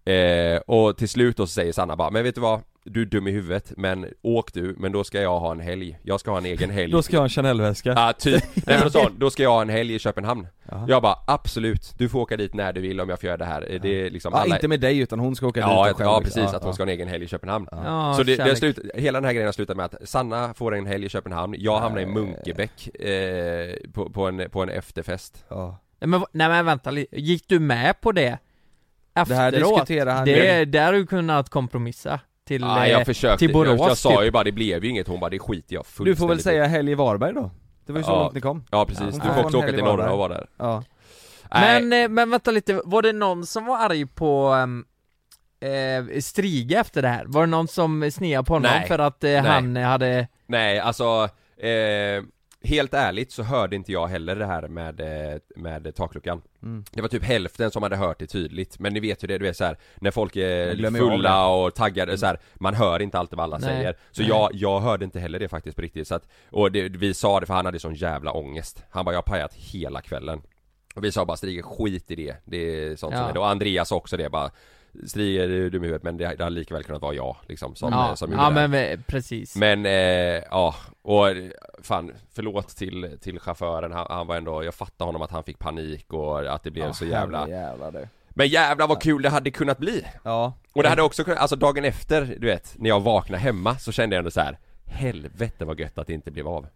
eh, 0.07 0.57
Och 0.67 0.97
till 0.97 1.09
slut 1.09 1.37
då 1.37 1.47
så 1.47 1.53
säger 1.53 1.73
Sanna 1.73 1.97
bara, 1.97 2.11
men 2.11 2.25
vet 2.25 2.35
du 2.35 2.41
vad? 2.41 2.61
Du 2.89 3.03
är 3.03 3.07
dum 3.07 3.27
i 3.27 3.31
huvudet, 3.31 3.73
men 3.77 4.07
åk 4.23 4.53
du, 4.53 4.75
men 4.79 4.93
då 4.93 5.05
ska 5.05 5.21
jag 5.21 5.41
ha 5.41 5.53
en 5.53 5.61
helg. 5.61 5.99
Jag 6.03 6.21
ska 6.21 6.31
ha 6.31 6.39
en 6.39 6.47
egen 6.47 6.71
helg. 6.71 6.93
Då 6.93 7.03
ska 7.03 7.13
jag 7.17 7.21
ha 7.21 7.25
en 7.25 7.31
Chanel-väska. 7.31 7.93
Ja 7.97 8.13
typ, 8.19 8.45
nej 8.67 8.79
men 8.79 8.91
hon, 9.03 9.19
då 9.19 9.31
ska 9.31 9.43
jag 9.43 9.51
ha 9.51 9.63
en 9.63 9.69
helg 9.69 9.95
i 9.95 9.99
Köpenhamn. 9.99 10.47
Jaha. 10.69 10.85
Jag 10.89 11.03
bara, 11.03 11.19
absolut, 11.27 11.95
du 11.99 12.09
får 12.09 12.21
åka 12.21 12.37
dit 12.37 12.55
när 12.55 12.73
du 12.73 12.81
vill 12.81 13.01
om 13.01 13.09
jag 13.09 13.21
får 13.21 13.27
göra 13.27 13.37
det 13.37 13.45
här. 13.45 13.79
Det 13.83 14.07
är 14.07 14.11
liksom 14.11 14.33
Ja, 14.35 14.41
alla 14.41 14.55
inte 14.55 14.69
med 14.69 14.81
dig 14.81 14.99
utan 14.99 15.19
hon 15.19 15.37
ska 15.37 15.47
åka 15.47 15.61
dit 15.61 15.69
Ja, 15.69 15.81
och 15.81 15.89
ja, 15.89 15.95
själv 15.95 16.07
ja 16.09 16.19
liksom. 16.21 16.41
precis, 16.41 16.53
Ja, 16.53 16.57
att 16.57 16.63
hon 16.63 16.69
ja. 16.71 16.75
ska 16.75 16.83
ha 16.83 16.89
en 16.91 16.95
egen 16.95 17.09
helg 17.09 17.25
i 17.25 17.29
Köpenhamn. 17.29 17.69
Ja, 17.71 18.15
Så 18.17 18.23
det, 18.23 18.37
det 18.37 18.57
slut, 18.57 18.79
hela 18.95 19.21
den 19.21 19.25
här 19.25 19.33
grejen 19.33 19.47
har 19.47 19.53
slutat 19.53 19.77
med 19.77 19.85
att 19.87 20.09
Sanna 20.09 20.55
får 20.55 20.75
en 20.75 20.87
helg 20.87 21.07
i 21.07 21.09
Köpenhamn, 21.09 21.55
jag 21.59 21.79
hamnar 21.81 22.01
i 22.01 22.07
Munkebäck 22.07 22.97
eh, 23.01 23.75
på, 23.93 24.11
på, 24.11 24.27
en, 24.27 24.51
på 24.51 24.63
en 24.63 24.69
efterfest. 24.69 25.45
Ja. 25.49 25.79
Nej 26.01 26.09
men, 26.09 26.25
nej 26.33 26.49
men 26.49 26.67
vänta 26.67 26.93
gick 27.13 27.49
du 27.49 27.59
med 27.59 28.01
på 28.01 28.13
det? 28.13 28.39
Efteråt? 29.17 29.29
Det 29.29 29.35
här 29.35 29.53
diskuterar 29.53 30.15
han 30.15 30.25
Det, 30.25 30.59
ju. 30.59 30.65
där 30.65 30.85
har 30.87 30.93
du 30.93 31.07
kunnat 31.07 31.49
kompromissa 31.51 32.21
till, 32.47 32.63
Ja, 32.63 32.85
eh, 32.87 32.91
jag 32.93 33.07
försökte, 33.07 33.39
till 33.39 33.53
Borås 33.53 33.79
jag, 33.81 33.91
jag 33.91 33.97
sa 33.97 34.25
ju 34.25 34.31
bara 34.31 34.45
det 34.45 34.53
blev 34.53 34.85
ju 34.85 34.91
inget, 34.91 35.09
hon 35.09 35.21
bara 35.21 35.31
det 35.31 35.39
skiter 35.39 35.75
jag 35.75 35.83
Du 35.85 35.89
fullständigt 35.89 36.19
får 36.19 36.29
väl 36.29 36.39
i." 36.39 36.43
säga 36.43 36.67
helg 36.67 36.93
i 36.93 36.95
Varberg 36.95 37.33
då? 37.35 37.51
Det 37.87 37.93
var 37.93 38.01
ju 38.01 38.05
så 38.05 38.11
Ja. 38.11 38.23
långt 38.23 38.35
ni 38.35 38.41
kom 38.41 38.65
Ja 38.71 38.85
precis, 38.87 39.01
hon 39.03 39.11
du 39.13 39.21
får 39.21 39.27
får 39.29 39.35
få 39.35 39.47
också 39.47 39.59
åka 39.59 39.67
till 39.67 39.79
i 39.79 39.83
norra 39.83 40.13
och 40.13 40.19
vara 40.19 40.35
där 40.35 40.47
Ja 40.59 40.83
Nej, 41.51 41.83
Men, 41.83 42.03
eh, 42.05 42.09
men 42.09 42.31
vänta 42.31 42.51
lite, 42.51 42.81
var 42.85 43.03
det 43.03 43.13
någon 43.13 43.47
som 43.47 43.67
var 43.67 43.79
arg 43.79 44.07
på, 44.07 44.47
ehm, 44.49 44.85
eh, 45.61 46.21
striga 46.21 46.81
efter 46.81 47.03
det 47.03 47.09
här? 47.09 47.25
Var 47.27 47.41
det 47.41 47.47
någon 47.47 47.69
som 47.69 48.11
sneade 48.11 48.45
på 48.45 48.53
honom 48.55 48.71
Nej. 48.75 48.89
för 48.89 48.99
att 48.99 49.25
eh, 49.25 49.31
Nej. 49.31 49.41
han 49.41 49.77
hade 49.77 50.29
Nej, 50.47 50.79
alltså 50.79 51.29
eh, 51.57 52.25
Helt 52.67 52.95
ärligt 52.95 53.33
så 53.33 53.43
hörde 53.43 53.77
inte 53.77 53.93
jag 53.93 54.07
heller 54.07 54.37
det 54.37 54.47
här 54.47 54.69
med, 54.69 55.01
eh, 55.01 55.39
med 55.57 55.95
takluckan. 55.95 56.43
Mm. 56.63 56.85
Det 56.93 57.01
var 57.03 57.09
typ 57.09 57.23
hälften 57.23 57.71
som 57.71 57.83
hade 57.83 57.97
hört 57.97 58.19
det 58.19 58.27
tydligt, 58.27 58.79
men 58.79 58.93
ni 58.95 59.01
vet 59.01 59.25
ju 59.25 59.29
det, 59.29 59.39
du 59.39 59.45
vet 59.45 59.57
så 59.57 59.65
här, 59.65 59.77
när 59.97 60.11
folk 60.11 60.37
är 60.37 60.91
fulla 60.99 61.47
och 61.49 61.75
taggade 61.75 62.19
så 62.19 62.27
här, 62.27 62.41
man 62.55 62.75
hör 62.75 63.03
inte 63.03 63.19
alltid 63.19 63.37
vad 63.37 63.45
alla 63.45 63.59
Nej. 63.59 63.69
säger. 63.69 63.97
Så 64.11 64.23
Nej. 64.23 64.29
jag, 64.29 64.51
jag 64.53 64.81
hörde 64.81 65.05
inte 65.05 65.21
heller 65.21 65.39
det 65.39 65.49
faktiskt 65.49 65.77
på 65.77 65.83
riktigt. 65.83 66.09
Så 66.09 66.15
att, 66.15 66.29
och 66.51 66.73
det, 66.73 66.89
vi 66.89 67.15
sa 67.15 67.41
det 67.41 67.47
för 67.47 67.55
han 67.55 67.67
hade 67.67 67.79
sån 67.79 67.95
jävla 67.95 68.33
ångest. 68.33 68.83
Han 68.91 69.05
bara, 69.05 69.13
jag 69.13 69.19
har 69.19 69.23
pajat 69.23 69.55
hela 69.55 70.01
kvällen. 70.01 70.43
Och 70.95 71.05
vi 71.05 71.13
sa 71.13 71.25
bara 71.25 71.37
Strige, 71.37 71.63
skit 71.63 72.11
i 72.11 72.15
det, 72.15 72.37
det 72.45 72.57
är 72.57 72.97
sånt 72.97 73.15
som 73.15 73.23
Ja. 73.23 73.29
är 73.29 73.33
det, 73.33 73.39
och 73.39 73.49
Andreas 73.49 73.93
också 73.93 74.17
det 74.17 74.31
bara 74.31 74.51
Strige, 75.07 75.47
du 75.47 75.67
är 75.67 75.71
dum 75.71 75.85
i 75.85 75.87
huvudet 75.87 76.03
men 76.03 76.17
det, 76.17 76.35
det 76.39 76.45
hade 76.45 76.57
lika 76.57 76.75
väl 76.75 76.85
kunnat 76.85 77.03
vara 77.03 77.15
jag 77.15 77.37
liksom 77.49 77.75
som, 77.75 77.93
Ja, 77.93 78.17
som 78.17 78.31
gjorde 78.31 78.43
ja 78.43 78.51
det 78.51 78.69
men 78.69 78.75
eh, 78.75 79.01
precis. 79.07 79.57
Men, 79.57 79.87
eh, 79.87 80.43
ja, 80.51 80.75
och 81.03 81.27
fan, 81.83 82.13
förlåt 82.35 82.69
till, 82.69 83.19
till 83.21 83.39
chauffören, 83.41 83.93
han, 83.93 84.07
han 84.11 84.27
var 84.27 84.37
ändå, 84.37 84.65
jag 84.65 84.75
fattar 84.75 85.05
honom 85.07 85.23
att 85.23 85.31
han 85.31 85.45
fick 85.45 85.59
panik 85.59 86.13
och 86.13 86.55
att 86.55 86.63
det 86.63 86.71
blev 86.71 86.87
Ja, 86.87 86.93
så 86.93 87.05
jävla 87.05 87.47
du. 87.91 88.09
Men 88.29 88.49
jävlar 88.49 88.87
vad 88.87 89.03
kul 89.03 89.23
det 89.23 89.29
hade 89.29 89.51
kunnat 89.51 89.79
bli! 89.79 90.07
Ja. 90.23 90.53
Och 90.75 90.83
det 90.83 90.89
hade 90.89 91.03
också 91.03 91.25
kunnat, 91.25 91.39
alltså 91.39 91.57
dagen 91.57 91.85
efter, 91.85 92.37
du 92.39 92.47
vet, 92.47 92.75
när 92.79 92.89
jag 92.89 93.01
vaknade 93.01 93.43
hemma 93.43 93.79
så 93.79 93.93
kände 93.93 94.17
jag 94.17 94.19
ändå 94.19 94.31
så 94.31 94.41
här. 94.41 94.59
Helvete 94.85 95.65
vad 95.65 95.81
gött 95.81 95.99
att 95.99 96.07
det 96.07 96.13
inte 96.13 96.31
blev 96.31 96.49
av. 96.49 96.67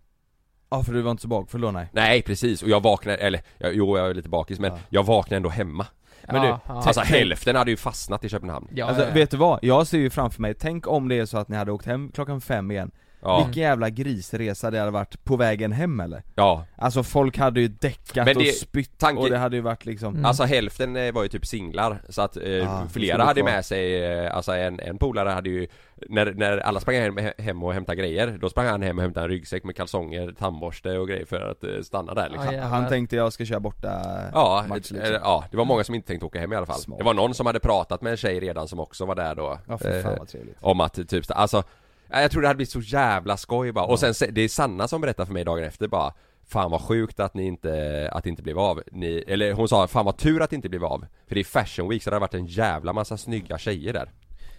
Ja 0.71 0.83
för 0.83 0.93
du 0.93 1.03
var 1.03 1.11
inte 1.11 1.23
så 1.23 1.29
bakfull 1.29 1.61
då 1.61 1.71
nej. 1.71 1.89
Nej 1.93 2.23
precis, 2.23 2.63
och 2.63 2.69
jag 2.69 2.83
vaknade, 2.83 3.17
eller 3.19 3.41
ja, 3.59 3.69
jo 3.73 3.99
jag 3.99 4.11
är 4.11 4.15
lite 4.15 4.29
bakis 4.29 4.59
men 4.59 4.73
jag 4.89 5.03
vaknade 5.03 5.37
ändå 5.37 5.49
hemma 5.49 5.87
Men 6.33 6.43
Ja, 6.43 6.61
du, 6.67 6.73
ja. 6.73 6.83
Alltså 6.83 7.01
hälften 7.01 7.57
hade 7.57 7.71
ju 7.71 7.77
fastnat 7.77 8.25
i 8.25 8.29
Köpenhamn 8.29 8.69
Ja, 8.75 8.87
Alltså 8.87 9.03
ja, 9.03 9.09
ja. 9.09 9.15
vet 9.15 9.31
du 9.31 9.37
vad? 9.37 9.59
Jag 9.63 9.87
ser 9.87 9.99
ju 9.99 10.11
framför 10.11 10.43
mig, 10.43 10.55
tänk 10.55 10.87
om 10.87 11.09
det 11.09 11.19
är 11.19 11.27
så 11.27 11.39
att 11.39 11.49
ni 11.49 11.57
hade 11.57 11.73
åkt 11.73 11.87
hem 11.87 12.11
klockan 12.15 12.41
fem 12.41 12.71
igen 12.71 12.91
Ja, 13.23 13.45
Vilken 13.45 13.63
jävla 13.63 13.91
grisresa 13.91 14.71
det 14.71 14.79
hade 14.79 14.91
varit 14.91 15.25
på 15.25 15.37
vägen 15.37 15.73
hem 15.73 16.01
eller? 16.01 16.23
ja 16.35 16.65
Alltså 16.77 17.03
folk 17.03 17.39
hade 17.39 17.61
ju 17.61 17.69
däckat 17.69 18.27
det- 18.27 18.37
och 18.37 18.43
spytt 18.47 18.99
tanke- 18.99 19.23
och 19.23 19.31
det 19.31 19.39
hade 19.39 19.57
ju 19.57 19.63
varit 19.63 19.87
liksom 19.87 20.15
Mm. 20.15 20.25
Alltså 20.25 20.45
hälften 20.45 20.97
eh, 20.97 21.13
var 21.13 21.23
ju 21.23 21.29
typ 21.29 21.47
singlar, 21.47 22.03
så 22.09 22.23
att 22.23 22.37
eh, 22.37 22.43
Ah, 22.83 22.89
flera 22.93 23.25
hade 23.25 23.43
med 23.43 23.65
sig, 23.65 24.05
eh, 24.05 24.37
alltså 24.37 24.53
en, 24.53 24.81
en 24.81 24.99
polare 24.99 25.29
hade 25.29 25.51
ju 25.51 25.67
när, 26.09 26.33
när 26.35 26.59
alla 26.59 26.81
sprang 26.81 26.97
hem, 26.97 27.19
hem 27.39 27.63
och 27.63 27.73
hämtade 27.75 27.97
grejer, 27.97 28.39
då 28.41 28.49
sprang 28.51 28.67
han 28.67 28.83
hem 28.83 28.97
och 28.99 29.03
hämtade 29.03 29.25
en 29.27 29.31
ryggsäck 29.31 29.65
med 29.65 29.77
kalsonger, 29.77 30.33
tandborste 30.39 30.99
och 30.99 31.09
grejer 31.09 31.25
för 31.25 31.51
att 31.51 31.65
eh, 31.65 31.71
stanna 31.83 32.15
där 32.15 32.29
liksom 32.29 32.53
jävlar. 32.53 32.69
Han 32.69 32.89
tänkte 32.89 33.17
jag 33.17 33.33
ska 33.33 33.45
köra 33.45 33.61
borta 33.61 34.01
Ja, 34.33 34.65
match 34.69 34.93
eh, 34.93 34.97
liksom. 34.99 35.19
ja, 35.23 35.45
det 35.51 35.57
var 35.57 35.65
många 35.65 35.85
som 35.85 35.95
inte 35.95 36.09
tänkte 36.09 36.27
åka 36.27 36.41
hem 36.41 36.53
i 36.53 36.57
alla 36.57 36.67
fall 36.67 36.79
Smart. 36.81 36.99
Det 36.99 37.05
var 37.05 37.15
någon 37.15 37.35
som 37.35 37.47
hade 37.47 37.61
pratat 37.61 38.03
med 38.03 38.11
en 38.11 38.17
tjej 38.17 38.41
redan 38.41 38.69
som 38.69 38.81
också 38.81 39.05
var 39.07 39.15
där 39.15 39.35
då 39.35 39.59
Ja 39.69 39.79
för 39.79 40.03
fan 40.03 40.15
vad 40.19 40.29
trevligt 40.29 40.57
Om 40.61 40.81
att 40.81 41.09
typ, 41.09 41.25
alltså 41.31 41.63
Jag 42.11 42.31
tror 42.31 42.43
det 42.43 42.49
hade 42.49 42.57
blivit 42.57 42.71
så 42.73 42.81
jävla 42.81 43.37
skoj 43.37 43.73
bara, 43.73 43.85
och 43.85 43.99
sen 43.99 44.15
se- 44.15 44.31
det 44.31 44.41
är 44.41 44.49
Sanna 44.49 44.89
som 44.89 45.01
berättar 45.01 45.25
för 45.25 45.33
mig 45.33 45.45
dagen 45.45 45.65
efter 45.65 45.89
bara 45.89 46.13
Fan 46.45 46.71
vad 46.71 46.81
sjukt 46.83 47.21
att 47.21 47.35
ni 47.35 47.47
inte, 47.47 48.09
att 48.13 48.25
det 48.25 48.31
inte 48.31 48.43
blev 48.43 48.59
av, 48.59 48.83
ni, 48.93 49.25
eller 49.27 49.53
hon 49.53 49.69
sa 49.69 49.87
fan 49.89 50.05
vad 50.05 50.17
tur 50.17 50.43
att 50.43 50.51
det 50.51 50.57
inte 50.57 50.69
blev 50.69 50.85
av 50.85 51.07
För 51.29 51.35
det 51.35 51.41
är 51.41 51.45
fashion 51.45 51.89
week 51.89 52.03
så 52.03 52.11
det 52.11 52.17
har 52.17 52.21
varit 52.21 52.35
en 52.35 52.47
jävla 52.47 52.93
massa 52.93 53.17
snygga 53.17 53.59
tjejer 53.59 53.93
där. 53.93 54.11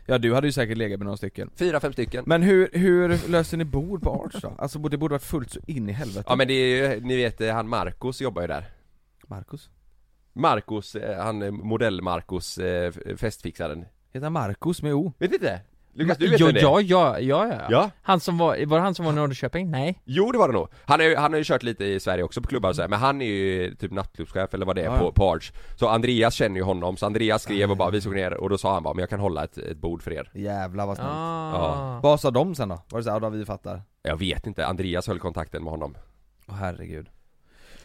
Ja 0.05 0.17
du 0.17 0.33
hade 0.33 0.47
ju 0.47 0.53
säkert 0.53 0.77
legat 0.77 0.99
med 0.99 1.05
några 1.05 1.17
stycken. 1.17 1.49
Fyra, 1.55 1.79
fem 1.79 1.93
stycken. 1.93 2.23
Men 2.27 2.41
hur, 2.43 2.69
hur 2.73 3.29
löste 3.29 3.57
ni 3.57 3.65
bord 3.65 4.01
på 4.03 4.11
Arts 4.11 4.41
då? 4.41 4.53
Alltså 4.57 4.79
det 4.79 4.97
borde 4.97 5.13
varit 5.13 5.23
fullt 5.23 5.51
så 5.51 5.59
in 5.67 5.89
i 5.89 5.91
helvete. 5.91 6.25
Ja 6.27 6.35
men 6.35 6.47
det 6.47 6.53
är 6.53 6.93
ju, 6.93 7.01
ni 7.01 7.15
vet 7.15 7.41
eh, 7.41 7.53
han 7.53 7.67
Marcos 7.69 8.21
jobbar 8.21 8.41
ju 8.41 8.47
där. 8.47 8.65
Marcus? 9.27 9.69
Marcos, 10.33 10.95
eh, 10.95 11.23
han 11.23 11.41
eh, 11.41 11.51
modell-Marcos, 11.51 12.59
festfixaren. 13.17 13.85
Heter 14.13 14.25
han 14.25 14.33
Marcus 14.33 14.81
med 14.81 14.93
O? 14.93 15.13
Vet 15.17 15.33
inte? 15.33 15.59
Lukas 15.93 16.17
du 16.17 16.27
vet 16.29 16.39
ja, 16.39 16.45
vem 16.45 16.53
det 16.55 16.59
är? 16.59 16.63
ja, 16.63 16.81
ja, 16.81 17.19
ja, 17.19 17.47
ja, 17.47 17.67
Ja. 17.69 17.89
Han 18.01 18.19
som 18.19 18.37
var, 18.37 18.65
var 18.65 18.77
det 18.77 18.83
han 18.83 18.95
som 18.95 19.05
var 19.05 19.11
i 19.11 19.15
Norrköping? 19.15 19.71
Nej? 19.71 20.01
Jo 20.05 20.31
det 20.31 20.37
var 20.37 20.47
det 20.47 20.53
nog. 20.53 20.67
Han, 20.85 21.01
är, 21.01 21.05
ju- 21.05 21.15
han 21.15 21.31
har 21.31 21.37
ju 21.37 21.43
kört 21.43 21.63
lite 21.63 21.85
i 21.85 21.99
Sverige 21.99 22.23
också 22.23 22.41
på 22.41 22.47
klubbar 22.47 22.69
och 22.69 22.75
så 22.75 22.81
här, 22.81 22.89
men 22.89 22.99
han 22.99 23.21
är 23.21 23.25
ju 23.25 23.75
typ 23.75 23.91
nattklubbschef 23.91 24.53
eller 24.53 24.65
vad 24.65 24.75
det 24.75 24.81
är 24.81 24.85
Ja, 24.85 24.97
på, 24.99 25.05
ja. 25.05 25.11
på 25.11 25.31
Arch 25.31 25.51
Så 25.75 25.87
Andreas 25.87 26.33
känner 26.33 26.55
ju 26.55 26.63
honom, 26.63 26.97
så 26.97 27.05
Andreas 27.05 27.43
skrev 27.43 27.71
och 27.71 27.77
bara 27.77 27.89
vi 27.89 28.01
såg 28.01 28.15
ner 28.15 28.33
och 28.33 28.49
då 28.49 28.57
sa 28.57 28.73
han 28.73 28.83
bara 28.83 28.93
men 28.93 28.99
jag 29.01 29.09
kan 29.09 29.19
hålla 29.19 29.43
ett, 29.43 29.57
ett 29.57 29.77
bord 29.77 30.01
för 30.03 30.13
er 30.13 30.31
Jävlar 30.33 30.85
vad 30.87 30.95
snällt 30.95 31.09
Ah. 31.11 31.99
Vad 32.03 32.19
sa 32.19 32.31
de 32.31 32.55
sen 32.55 32.69
då? 32.69 32.79
Var 32.89 32.99
det 32.99 33.03
såhär, 33.03 33.15
ja 33.15 33.19
då 33.19 33.29
vi 33.29 33.45
fattar? 33.45 33.81
Jag 34.03 34.17
vet 34.17 34.47
inte, 34.47 34.65
Andreas 34.67 35.07
höll 35.07 35.19
kontakten 35.19 35.63
med 35.63 35.71
honom 35.71 35.97
Åh 36.47 36.55
herregud 36.55 37.07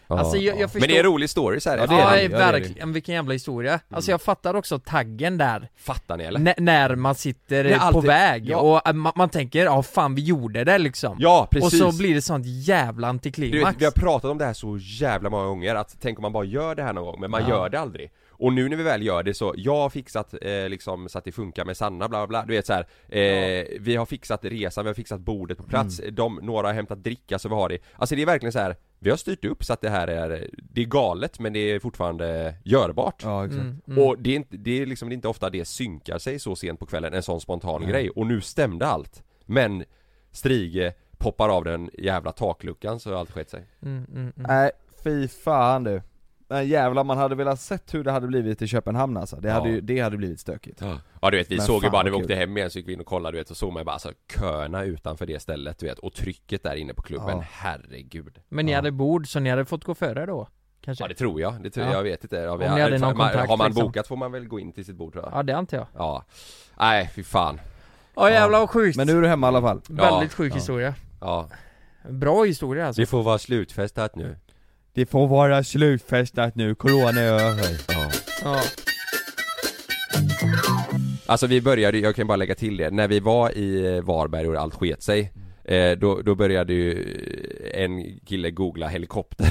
ja. 0.09 0.19
Alltså, 0.19 0.37
jag- 0.37 0.45
jag 0.55 0.59
Men 0.61 0.69
förstår- 0.69 0.89
det 0.89 0.95
är 0.95 0.99
en 0.99 1.05
rolig 1.05 1.31
story 1.31 1.61
så 1.61 1.71
här. 1.71 1.77
Ja, 1.79 1.87
det 1.87 1.95
är 1.95 1.97
det. 1.97 2.03
Ja, 2.03 2.11
det 2.11 2.23
är 2.25 2.29
det. 2.29 2.37
verkligen, 2.59 2.93
vilken 2.93 3.15
jävla 3.15 3.33
historia. 3.33 3.81
Alltså 3.91 4.11
jag 4.11 4.23
fattar 4.23 4.55
också 4.55 4.79
taggen 4.79 5.39
där, 5.39 5.69
Fattar 5.77 6.17
ni 6.17 6.25
eller? 6.25 6.41
N- 6.41 6.55
när 6.59 6.95
man 6.97 7.15
sitter 7.15 7.79
på 7.79 7.85
alltid- 7.85 8.05
väg 8.05 8.49
ja. 8.49 8.57
och 8.59 8.89
eh, 8.89 8.93
man, 8.95 9.13
man 9.17 9.29
tänker 9.29 9.65
ja 9.65 9.83
fan 9.83 10.15
vi 10.15 10.23
gjorde 10.23 10.65
det 10.65 10.79
liksom. 10.79 11.17
Ja 11.21 11.49
precis! 11.51 11.83
och 11.83 11.93
så 11.93 11.99
blir 11.99 12.15
det 12.15 12.23
sånt 12.23 12.47
jävla 12.47 13.07
du 13.07 13.11
antiklimax. 13.11 13.75
vet, 13.75 13.81
vi 13.81 13.85
har 13.85 13.93
pratat 13.93 14.31
om 14.31 14.39
det 14.39 14.45
här 14.45 14.53
så 14.53 14.79
jävla 14.81 15.31
många 15.31 15.45
gånger, 15.47 15.75
att 15.75 15.97
tänk 16.01 16.19
om 16.19 16.23
man 16.23 16.33
bara 16.33 16.45
gör 16.45 16.75
det 16.75 16.83
här 16.83 16.93
någon 16.93 17.05
gång, 17.05 17.21
men 17.21 17.31
man 17.31 17.43
Ja. 17.43 17.49
gör 17.49 17.69
det 17.69 17.81
aldrig 17.81 18.11
Och 18.39 18.53
nu 18.53 18.69
när 18.69 18.77
vi 18.77 18.83
väl 18.83 19.03
gör 19.03 19.23
det 19.23 19.35
så, 19.35 19.55
jag 19.57 19.77
har 19.77 19.91
fixat 19.91 20.35
eh, 20.43 20.69
liksom 20.69 21.09
så 21.09 21.19
att 21.19 21.25
det 21.25 21.33
funkar 21.33 21.65
med 21.65 21.77
Sanna 21.77 22.09
bla 22.09 22.19
bla 22.19 22.27
bla, 22.27 22.45
du 22.47 22.53
vet 22.53 22.67
så 22.67 22.73
här, 22.73 22.87
eh, 23.09 23.67
Vi 23.81 23.97
har 23.97 24.07
fixat 24.07 24.45
resan, 24.45 24.85
vi 24.85 24.89
har 24.89 24.95
fixat 24.95 25.21
bordet 25.21 25.59
på 25.59 25.65
plats, 25.65 26.01
Mm. 26.01 26.15
de, 26.15 26.35
några 26.43 26.67
har 26.67 26.75
hämtat 26.75 27.05
dricka 27.05 27.39
så 27.39 27.49
vi 27.49 27.55
har 27.55 27.69
det 27.69 27.79
Alltså 27.97 28.15
det 28.17 28.23
är 28.23 28.27
verkligen 28.27 28.53
så 28.53 28.59
här. 28.59 28.77
Vi 28.99 29.11
har 29.11 29.17
styrt 29.17 29.45
upp 29.45 29.65
så 29.65 29.73
att 29.73 29.81
det 29.81 29.91
här 29.91 30.09
är, 30.09 30.51
det 30.53 30.81
är 30.81 30.85
galet 30.85 31.39
men 31.39 31.53
det 31.53 31.59
är 31.59 31.79
fortfarande 31.81 32.55
görbart 32.65 33.23
Ja 33.23 33.45
exakt 33.45 33.61
Mm, 33.63 33.81
mm. 33.89 34.05
Och 34.05 34.19
det 34.19 34.31
är, 34.31 34.37
inte, 34.37 34.57
det 34.57 34.83
är 34.83 34.87
liksom 34.87 35.09
det 35.09 35.13
är 35.13 35.17
inte 35.17 35.29
ofta 35.29 35.51
det 35.51 35.65
synkar 35.65 36.19
sig 36.19 36.39
så 36.39 36.57
sent 36.57 36.81
på 36.81 36.87
kvällen, 36.87 37.15
en 37.15 37.23
sån 37.23 37.41
spontan 37.41 37.81
Nej. 37.81 37.91
grej, 37.91 38.11
och 38.11 38.27
nu 38.27 38.41
stämde 38.41 38.87
allt 38.87 39.23
Men 39.47 39.85
Strige 40.33 40.95
poppar 41.19 41.49
av 41.49 41.65
den 41.65 41.91
jävla 41.99 42.33
takluckan 42.33 43.01
så 43.01 43.11
har 43.11 43.19
allt 43.21 43.31
skett 43.31 43.51
sig 43.51 43.65
Mm, 43.83 44.05
mm, 44.05 44.21
mm. 44.21 44.33
Nej, 44.37 44.71
fy 45.05 45.29
fan 45.29 45.85
du 45.85 46.03
Men 46.49 46.69
jävlar 46.69 47.05
man 47.05 47.19
hade 47.19 47.35
velat 47.35 47.61
sett 47.61 47.95
hur 47.95 48.05
det 48.05 48.11
hade 48.13 48.27
blivit 48.27 48.63
i 48.63 48.67
Köpenhamn 48.67 49.17
alltså, 49.17 49.37
det 49.37 49.51
hade 49.51 49.69
Ja. 49.69 49.75
ju, 49.75 49.81
det 49.81 50.01
hade 50.01 50.17
blivit 50.17 50.41
stökigt 50.41 50.83
Ja 51.23 51.31
du 51.31 51.37
vet, 51.37 51.51
vi 51.51 51.57
Men 51.57 51.67
såg 51.67 51.85
ju 51.85 51.91
bara 51.91 52.03
när 52.03 52.11
vi 52.11 52.17
åkte 52.17 52.29
kul. 52.29 52.37
hem 52.37 52.57
igen 52.57 52.71
så 52.71 52.79
gick 52.79 52.89
vi 52.89 52.93
in 52.93 53.01
och 53.01 53.07
kollade 53.07 53.37
du 53.37 53.41
vet 53.41 53.51
och 53.51 53.57
såg 53.57 53.73
man 53.73 53.81
ju 53.81 53.85
bara 53.85 53.93
alltså 53.93 54.13
köerna 54.39 54.85
utanför 54.85 55.27
det 55.27 55.41
stället 55.43 55.79
du 55.79 55.87
vet 55.87 55.99
och 55.99 56.13
trycket 56.15 56.63
där 56.63 56.75
inne 56.77 56.95
på 56.95 57.03
klubben, 57.03 57.37
Ja. 57.37 57.45
herregud 57.51 58.39
Men 58.49 58.67
ni 58.67 58.73
Ja. 58.73 58.79
hade 58.79 58.91
bord 58.93 59.29
så 59.29 59.41
ni 59.41 59.51
hade 59.51 59.65
fått 59.65 59.85
gå 59.85 59.95
före 59.95 60.27
då? 60.27 60.49
Kanske? 60.81 61.05
Ja 61.05 61.09
det 61.09 61.15
tror 61.15 61.41
jag, 61.41 61.63
det 61.63 61.71
tror 61.71 61.87
Ja. 61.87 61.93
jag, 61.93 62.03
vet 62.03 62.25
inte 62.25 62.37
ja, 62.37 62.57
vi 62.57 62.69
Om 62.69 62.75
ni 62.75 62.81
hade 62.81 62.99
någon 62.99 63.17
man, 63.17 63.29
kontakt, 63.29 63.49
Har 63.51 63.57
man 63.57 63.67
liksom. 63.67 63.87
bokat 63.87 64.07
får 64.07 64.17
man 64.17 64.33
väl 64.33 64.49
gå 64.49 64.61
in 64.61 64.73
till 64.73 64.85
sitt 64.85 64.97
bord 64.97 65.13
tror 65.13 65.25
jag 65.25 65.33
Ja 65.39 65.43
det 65.43 65.57
antar 65.57 65.77
jag. 65.77 65.87
Ja 65.95 66.25
Nej 66.79 67.11
fy 67.15 67.23
fan 67.23 67.61
Ja 68.15 68.31
jävlar 68.31 68.59
vad 68.59 68.71
sjukt. 68.71 68.97
Men 68.97 69.07
nu 69.07 69.17
är 69.19 69.23
du 69.23 69.29
hemma 69.29 69.47
i 69.47 69.49
alla 69.49 69.61
fall 69.61 69.81
Väldigt 69.89 70.33
sjuk 70.35 70.53
Ja. 70.53 70.57
historia. 70.57 70.95
Ja 71.21 71.49
Bra 72.11 72.45
historia 72.45 72.87
alltså. 72.87 73.03
Det 73.03 73.07
får 73.07 73.23
vara 73.23 73.39
slutfestat 73.39 74.17
nu 74.17 74.37
Det 74.97 75.07
får 75.07 75.27
vara 75.27 75.65
slutfestat 75.65 76.55
nu, 76.55 76.75
corona 76.75 77.21
är 77.21 77.33
över. 77.33 77.81
Ja. 77.89 78.11
Ja. 78.43 78.61
Alltså 81.27 81.47
vi 81.47 81.61
började, 81.61 81.99
jag 81.99 82.17
kan 82.17 82.27
bara 82.27 82.37
lägga 82.37 82.55
till 82.55 82.77
det, 82.77 82.91
när 82.91 83.09
vi 83.09 83.21
var 83.21 83.59
i 83.59 84.01
Varberg 84.01 84.49
och 84.49 84.57
allt 84.57 84.75
sket 84.75 85.03
sig 85.03 85.33
eh, 85.65 85.93
då, 85.93 86.23
då 86.23 86.35
började 86.35 86.73
ju 86.73 87.17
en 87.75 88.21
kille 88.21 88.51
googla 88.51 88.89
helikopter 88.89 89.47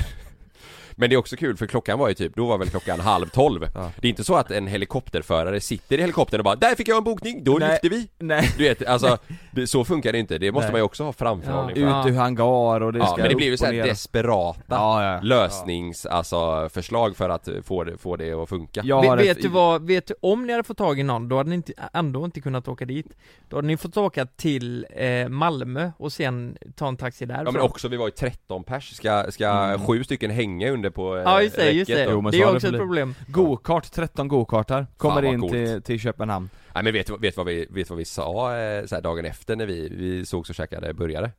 Men 0.96 1.10
det 1.10 1.16
är 1.16 1.18
också 1.18 1.36
kul 1.36 1.58
för 1.58 1.66
klockan 1.66 2.00
var 2.00 2.08
ju 2.08 2.14
typ, 2.14 2.36
då 2.36 2.46
var 2.46 2.58
väl 2.58 2.70
klockan 2.70 3.00
halv 3.12 3.26
tolv 3.30 3.68
Ja. 3.76 3.92
Det 4.02 4.08
är 4.08 4.10
inte 4.10 4.24
så 4.24 4.36
att 4.36 4.52
en 4.52 4.68
helikopterförare 4.68 5.60
sitter 5.60 5.98
i 5.98 6.02
helikoptern 6.02 6.40
och 6.40 6.44
bara 6.44 6.56
'Där 6.56 6.76
fick 6.76 6.88
jag 6.88 6.98
en 6.98 7.04
bokning, 7.04 7.44
då 7.44 7.58
Nej. 7.60 7.70
lyfter 7.84 7.90
vi' 7.90 8.08
Nej 8.20 8.50
Du 8.58 8.64
vet, 8.64 8.86
alltså 8.88 9.18
det, 9.52 9.68
så 9.68 9.86
funkar 9.86 10.12
det 10.12 10.20
inte, 10.20 10.38
det 10.38 10.52
måste 10.52 10.66
Nej. 10.66 10.72
man 10.72 10.80
ju 10.80 10.84
också 10.86 11.04
ha 11.04 11.14
framförhållning 11.14 11.84
Ja. 11.84 12.02
Ut 12.02 12.12
ur 12.14 12.18
hangar 12.18 12.82
och 12.82 12.94
det 12.94 13.00
Ja, 13.00 13.06
ska 13.08 13.18
men 13.18 13.30
det 13.30 13.36
blir 13.36 13.48
ju 13.48 13.58
såhär 13.58 13.74
desperata 13.74 14.62
Ja, 14.70 15.04
ja. 15.14 15.20
lösnings, 15.22 16.06
alltså 16.06 16.70
förslag 16.74 17.18
för 17.18 17.30
att 17.30 17.50
få 17.64 17.84
det, 17.84 17.98
få 17.98 18.16
det 18.16 18.32
att 18.34 18.50
funka 18.50 18.82
Vet, 18.82 19.20
ett- 19.20 19.20
vet 19.28 19.42
du 19.42 19.48
vad, 19.48 19.88
vet 19.88 20.08
du, 20.08 20.14
om 20.22 20.46
ni 20.48 20.54
hade 20.54 20.64
fått 20.64 20.78
tag 20.78 21.00
i 21.00 21.04
någon, 21.04 21.30
då 21.30 21.38
hade 21.38 21.50
ni 21.50 21.56
inte, 21.56 21.74
ändå 21.94 22.26
inte 22.26 22.42
kunnat 22.42 22.68
åka 22.68 22.86
dit 22.86 23.08
Då 23.50 23.58
hade 23.58 23.68
ni 23.68 23.78
fått 23.78 23.98
åka 23.98 24.26
till 24.26 24.86
eh, 24.96 25.28
Malmö 25.30 25.92
och 25.98 26.14
sen 26.14 26.58
ta 26.76 26.88
en 26.88 26.98
taxi 26.98 27.26
där 27.26 27.44
Ja 27.46 27.52
men 27.52 27.62
också, 27.62 27.88
vi 27.88 27.98
var 27.98 28.08
ju 28.08 28.12
13 28.12 28.64
pers, 28.64 28.96
ska, 28.96 29.26
ska 29.32 29.46
Mm. 29.66 29.86
sju 29.88 30.04
stycken 30.04 30.32
hänga 30.32 30.70
under 30.72 30.85
på 30.92 31.16
eh, 31.18 31.22
Ja 31.24 31.42
just 31.42 31.56
det, 31.56 31.72
just 31.72 31.90
räcket 31.92 32.08
det. 32.08 32.12
Jo, 32.14 32.22
men 32.22 32.32
det 32.32 32.38
så 32.38 32.44
är 32.44 32.46
har 32.46 32.52
det 32.54 32.58
också 32.58 32.68
ett 32.68 32.72
blivit. 32.72 32.82
problem 32.88 33.16
Go-kart, 33.28 33.92
13 33.92 34.28
go-kartar, 34.28 34.88
kommer 34.98 35.22
vad 35.22 35.34
in 35.34 35.40
coolt. 35.40 35.52
till, 35.54 35.82
till 35.82 36.00
Köpenhamn 36.00 36.50
Nej 36.74 36.84
men 36.84 36.94
vet 36.94 37.10
vet 37.10 37.38
vad 37.38 37.46
vi, 37.46 37.68
vet 37.70 37.90
vad 37.90 37.98
vi 38.00 38.06
sa 38.06 38.58
eh, 38.58 38.86
så 38.86 38.96
här, 38.96 39.02
dagen 39.02 39.26
efter 39.26 39.56
när 39.56 39.66
vi, 39.66 39.90
vi 39.90 40.26
sågs 40.26 40.50
och 40.50 40.56
käkade 40.56 40.94
burgare? 40.94 41.32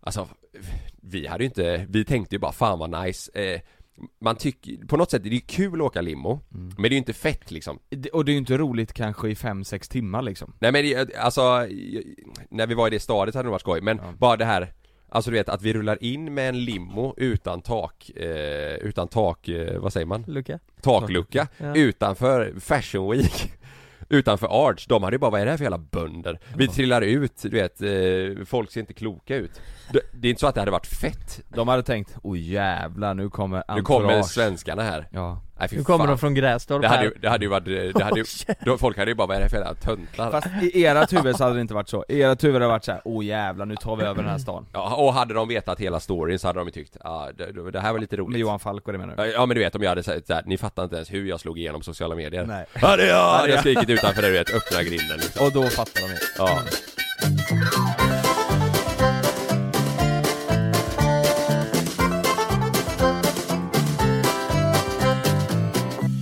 Alltså, 0.00 0.28
vi 1.02 1.26
hade 1.26 1.44
ju 1.44 1.48
inte, 1.48 1.86
vi 1.88 2.04
tänkte 2.04 2.34
ju 2.34 2.38
bara 2.38 2.52
fan 2.52 2.78
vad 2.78 2.90
nice 3.04 3.30
eh, 3.34 3.60
Man 4.20 4.36
tycker, 4.36 4.86
på 4.86 4.96
något 4.96 5.10
sätt, 5.10 5.22
det 5.22 5.28
är 5.28 5.32
ju 5.32 5.40
kul 5.40 5.74
att 5.80 5.86
åka 5.86 6.00
limo 6.00 6.40
Mm. 6.54 6.68
Men 6.78 6.82
det 6.82 6.88
är 6.88 6.90
ju 6.90 6.96
inte 6.96 7.12
fett 7.12 7.50
liksom 7.50 7.78
Det- 7.88 8.10
Och 8.10 8.24
det 8.24 8.30
är 8.30 8.32
ju 8.32 8.38
inte 8.38 8.56
roligt 8.58 8.92
kanske 8.92 9.28
i 9.28 9.34
5-6 9.34 9.90
timmar 9.90 10.22
liksom 10.22 10.52
Nej 10.58 10.72
men 10.72 10.82
det- 10.84 11.16
alltså, 11.16 11.42
när 12.50 12.66
vi 12.66 12.74
var 12.74 12.86
i 12.86 12.90
det 12.90 13.00
stadiet 13.00 13.34
hade 13.34 13.46
det 13.46 13.50
varit 13.50 13.60
skoj, 13.60 13.80
men 13.80 13.96
Ja. 13.96 14.12
bara 14.18 14.36
det 14.36 14.44
här 14.44 14.72
Alltså 15.08 15.30
du 15.30 15.36
vet 15.36 15.48
att 15.48 15.62
vi 15.62 15.72
rullar 15.72 16.02
in 16.02 16.34
med 16.34 16.48
en 16.48 16.64
limo 16.64 17.14
utan 17.16 17.60
tak, 17.62 18.10
eh, 18.16 18.74
utan 18.74 19.08
tak, 19.08 19.48
eh, 19.48 19.78
vad 19.80 19.92
säger 19.92 20.06
man? 20.06 20.24
Luca? 20.26 20.58
Taklucka 20.80 21.48
Ja. 21.58 21.74
utanför 21.76 22.54
Fashion 22.60 23.10
Week 23.10 23.52
Utanför 24.08 24.68
Arch, 24.68 24.86
de 24.88 25.02
hade 25.02 25.14
ju 25.14 25.18
bara 25.18 25.30
vad 25.30 25.40
är 25.40 25.44
det 25.44 25.50
här 25.50 25.58
för 25.58 25.64
jävla 25.64 25.78
bönder? 25.78 26.38
Vi 26.56 26.68
trillar 26.68 27.02
ut, 27.02 27.42
du 27.42 27.48
vet, 27.50 27.82
eh, 27.82 28.44
folk 28.46 28.70
ser 28.70 28.80
inte 28.80 28.92
kloka 28.92 29.36
ut 29.36 29.60
det, 29.92 30.00
det 30.12 30.28
är 30.28 30.30
inte 30.30 30.40
så 30.40 30.46
att 30.46 30.54
det 30.54 30.60
hade 30.60 30.70
varit 30.70 30.86
fett 30.86 31.40
De 31.48 31.68
hade 31.68 31.82
tänkt, 31.82 32.16
oj 32.22 32.52
jävlar 32.52 33.14
nu 33.14 33.30
kommer 33.30 33.64
Nu 33.76 33.82
kommer 33.82 34.04
entourage." 34.08 34.26
svenskarna 34.30 34.82
här 34.82 35.08
Ja 35.10 35.40
Nej, 35.58 35.68
Nu 35.72 35.84
kommer 35.84 35.98
fan. 35.98 36.08
de 36.08 36.18
från 36.18 36.34
Grästorp 36.34 36.82
det 36.82 36.88
hade, 36.88 37.04
ju, 37.04 37.10
det 37.20 37.28
hade 37.28 37.44
ju 37.44 37.48
varit, 37.48 37.64
det 37.94 38.04
hade 38.04 38.20
ju, 38.20 38.24
då, 38.64 38.78
folk 38.78 38.98
hade 38.98 39.10
ju 39.10 39.14
bara 39.14 39.26
vad 39.26 39.36
är 39.36 39.40
det 39.40 39.48
för 39.48 39.56
jävla 39.56 39.74
töntar? 39.74 40.30
Fast 40.30 40.46
i 40.62 40.86
ert 40.86 41.12
huvud 41.12 41.36
så 41.36 41.44
hade 41.44 41.56
det 41.56 41.60
inte 41.60 41.74
varit 41.74 41.88
så, 41.88 42.04
i 42.08 42.22
ert 42.22 42.44
huvud 42.44 42.54
hade 42.54 42.64
det 42.64 42.68
varit 42.68 42.84
såhär, 42.84 43.00
åh 43.04 43.24
jävlar 43.24 43.66
nu 43.66 43.76
tar 43.76 43.96
vi 43.96 44.02
över 44.04 44.22
den 44.22 44.30
här 44.30 44.38
stan 44.38 44.66
Ja, 44.72 44.94
och 44.96 45.14
hade 45.14 45.34
de 45.34 45.48
vetat 45.48 45.80
hela 45.80 46.00
storyn 46.00 46.38
så 46.38 46.46
hade 46.46 46.58
de 46.60 46.66
ju 46.68 46.72
tyckt, 46.72 46.96
ja 47.04 47.28
det, 47.38 47.70
det 47.70 47.80
här 47.80 47.92
var 47.92 47.98
lite 47.98 48.16
roligt 48.16 48.32
Med 48.32 48.40
Johan 48.40 48.58
Falk 48.60 48.86
och 48.86 48.92
det 48.92 48.98
menar 48.98 49.16
du? 49.16 49.32
Ja, 49.32 49.46
men 49.46 49.54
du 49.54 49.60
vet 49.60 49.74
om 49.74 49.82
jag 49.82 49.88
hade 49.88 50.02
sagt 50.02 50.26
såhär, 50.26 50.42
ni 50.46 50.58
fattar 50.58 50.84
inte 50.84 50.96
ens 50.96 51.12
hur 51.12 51.24
jag 51.26 51.40
slog 51.40 51.58
igenom 51.58 51.82
sociala 51.82 52.14
medier 52.14 52.46
Nej. 52.46 52.66
Är 52.74 52.80
jag! 52.82 52.88
Ja, 52.88 52.96
det 52.96 53.10
är 53.10 53.16
Hade 53.38 53.48
jag 53.48 53.54
jag. 53.56 53.60
skrikit 53.60 53.90
utanför 53.90 54.22
där 54.22 54.28
du 54.28 54.34
vet, 54.38 54.54
öppna 54.54 54.82
grinden 54.82 55.16
liksom. 55.16 55.46
Och 55.46 55.52
då 55.52 55.62
fattar 55.62 56.00
de 56.00 56.06
ju 56.08 56.18
Ja 56.38 57.95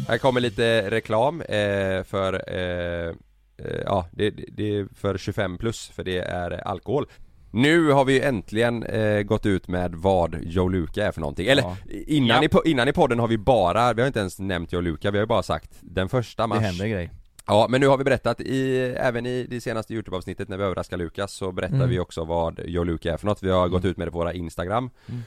Här 0.08 0.18
kommer 0.18 0.40
lite 0.40 0.90
reklam 0.90 1.40
eh, 1.40 2.02
för, 2.04 2.32
eh, 2.48 3.08
eh, 3.08 3.80
ja 3.84 4.06
det, 4.12 4.30
det- 4.30 4.76
är 4.78 4.86
för 4.94 5.18
25 5.18 5.58
plus 5.58 5.88
för 5.88 6.04
det 6.04 6.18
är 6.18 6.68
alkohol 6.68 7.06
nu 7.50 7.90
har 7.90 8.04
vi 8.04 8.12
ju 8.12 8.20
äntligen 8.20 8.82
eh, 8.82 9.22
gått 9.22 9.46
ut 9.46 9.68
med 9.68 9.94
vad 9.94 10.38
Joe 10.42 10.68
Luca 10.68 11.06
är 11.06 11.12
för 11.12 11.20
någonting, 11.20 11.46
eller 11.46 11.62
Ja. 11.62 11.76
innan, 12.06 12.42
Ja. 12.52 12.60
i, 12.64 12.70
innan 12.70 12.88
i 12.88 12.92
podden 12.92 13.18
har 13.18 13.28
vi 13.28 13.38
bara, 13.38 13.92
vi 13.92 14.02
har 14.02 14.06
inte 14.06 14.20
ens 14.20 14.38
nämnt 14.38 14.72
Joe 14.72 14.80
Luca, 14.80 15.10
vi 15.10 15.18
har 15.18 15.22
ju 15.22 15.26
bara 15.26 15.42
sagt 15.42 15.70
den 15.80 16.08
första 16.08 16.46
mars 16.46 16.58
Det 16.58 16.64
händer 16.66 16.86
grej 16.86 17.10
Ja 17.46 17.66
men 17.70 17.80
nu 17.80 17.86
har 17.86 17.96
vi 17.98 18.04
berättat 18.04 18.40
i, 18.40 18.76
även 18.96 19.26
i 19.26 19.46
det 19.50 19.60
senaste 19.60 19.94
Youtube-avsnittet 19.94 20.48
när 20.48 20.56
vi 20.56 20.64
överraskar 20.64 20.96
Lukas 20.96 21.32
så 21.32 21.52
berättar 21.52 21.74
Mm. 21.76 21.88
vi 21.88 21.98
också 21.98 22.24
vad 22.24 22.60
Joe 22.66 22.84
Luca 22.84 23.12
är 23.12 23.16
för 23.16 23.26
något, 23.26 23.42
vi 23.42 23.50
har 23.50 23.68
gått 23.68 23.84
ut 23.84 23.96
med 23.96 24.06
det 24.06 24.12
på 24.12 24.18
våra 24.18 24.32
Instagram 24.32 24.90
Mm. 25.08 25.22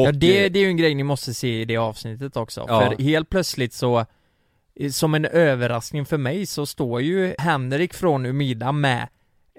Och 0.00 0.06
ja 0.06 0.12
det, 0.12 0.48
det 0.48 0.58
är 0.58 0.62
ju 0.62 0.68
en 0.68 0.76
grej 0.76 0.94
ni 0.94 1.02
måste 1.02 1.34
se 1.34 1.60
i 1.60 1.64
det 1.64 1.76
avsnittet 1.76 2.36
också, 2.36 2.64
Ja. 2.68 2.80
för 2.96 3.02
helt 3.02 3.28
plötsligt 3.30 3.72
så 3.72 4.06
eh, 4.80 4.90
som 4.90 5.14
en 5.14 5.24
överraskning 5.24 6.06
för 6.06 6.18
mig 6.18 6.46
så 6.46 6.66
står 6.66 7.00
ju 7.02 7.34
Henrik 7.38 7.94
från 7.94 8.26
Umida 8.26 8.72
med 8.72 9.08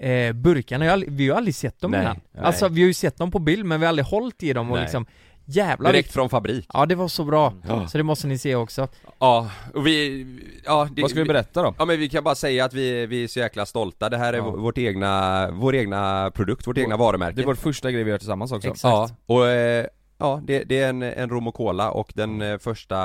eh, 0.00 0.32
burkarna, 0.32 0.84
jag, 0.84 0.96
vi 1.08 1.28
har 1.28 1.34
ju 1.34 1.38
aldrig 1.38 1.54
sett 1.54 1.80
dem 1.80 1.90
Nej, 1.90 2.00
innan 2.00 2.20
nej. 2.32 2.44
Alltså 2.44 2.68
vi 2.68 2.80
har 2.80 2.86
ju 2.88 2.94
sett 2.94 3.16
dem 3.16 3.30
på 3.30 3.38
bild 3.38 3.64
men 3.64 3.80
vi 3.80 3.86
har 3.86 3.88
aldrig 3.88 4.06
hållit 4.06 4.42
i 4.42 4.52
dem 4.52 4.70
och 4.70 4.76
Nej. 4.76 4.82
liksom 4.84 5.06
Jävlar 5.50 5.92
Direkt 5.92 6.12
från 6.12 6.28
fabrik 6.28 6.66
Ja 6.72 6.86
det 6.86 6.94
var 6.94 7.08
så 7.08 7.24
bra, 7.24 7.52
Ja. 7.68 7.88
så 7.88 7.98
det 7.98 8.04
måste 8.04 8.26
ni 8.26 8.38
se 8.38 8.54
också 8.54 8.88
Ja, 9.18 9.50
och 9.74 9.86
vi, 9.86 10.26
ja 10.64 10.88
det, 10.92 11.02
Vad 11.02 11.10
ska 11.10 11.20
vi 11.20 11.26
berätta 11.26 11.62
då? 11.62 11.74
Ja 11.78 11.84
men 11.84 11.98
vi 12.00 12.08
kan 12.08 12.24
bara 12.24 12.34
säga 12.34 12.64
att 12.64 12.74
vi, 12.74 13.06
vi 13.06 13.24
är 13.24 13.28
så 13.28 13.38
jäkla 13.38 13.66
stolta, 13.66 14.08
det 14.08 14.16
här 14.18 14.32
är 14.32 14.36
Ja. 14.36 14.50
vårt 14.50 14.78
egna, 14.78 15.48
vår 15.50 15.74
egna 15.74 16.30
produkt, 16.34 16.66
vårt 16.66 16.78
egna 16.78 16.96
varumärke 16.96 17.36
Det 17.36 17.42
är 17.42 17.46
vår 17.46 17.54
första 17.54 17.90
grej 17.90 18.04
vi 18.04 18.10
gör 18.10 18.18
tillsammans 18.18 18.52
också 18.52 18.74
Ja, 18.82 19.08
och 19.26 19.46
eh, 19.48 19.86
ja 20.18 20.40
det, 20.44 20.64
det 20.64 20.80
är 20.80 20.88
en, 20.88 21.02
en 21.02 21.30
rom 21.30 21.46
och 21.48 21.54
cola 21.54 21.90
och 21.90 22.12
den 22.14 22.42
eh, 22.42 22.58
första 22.58 22.96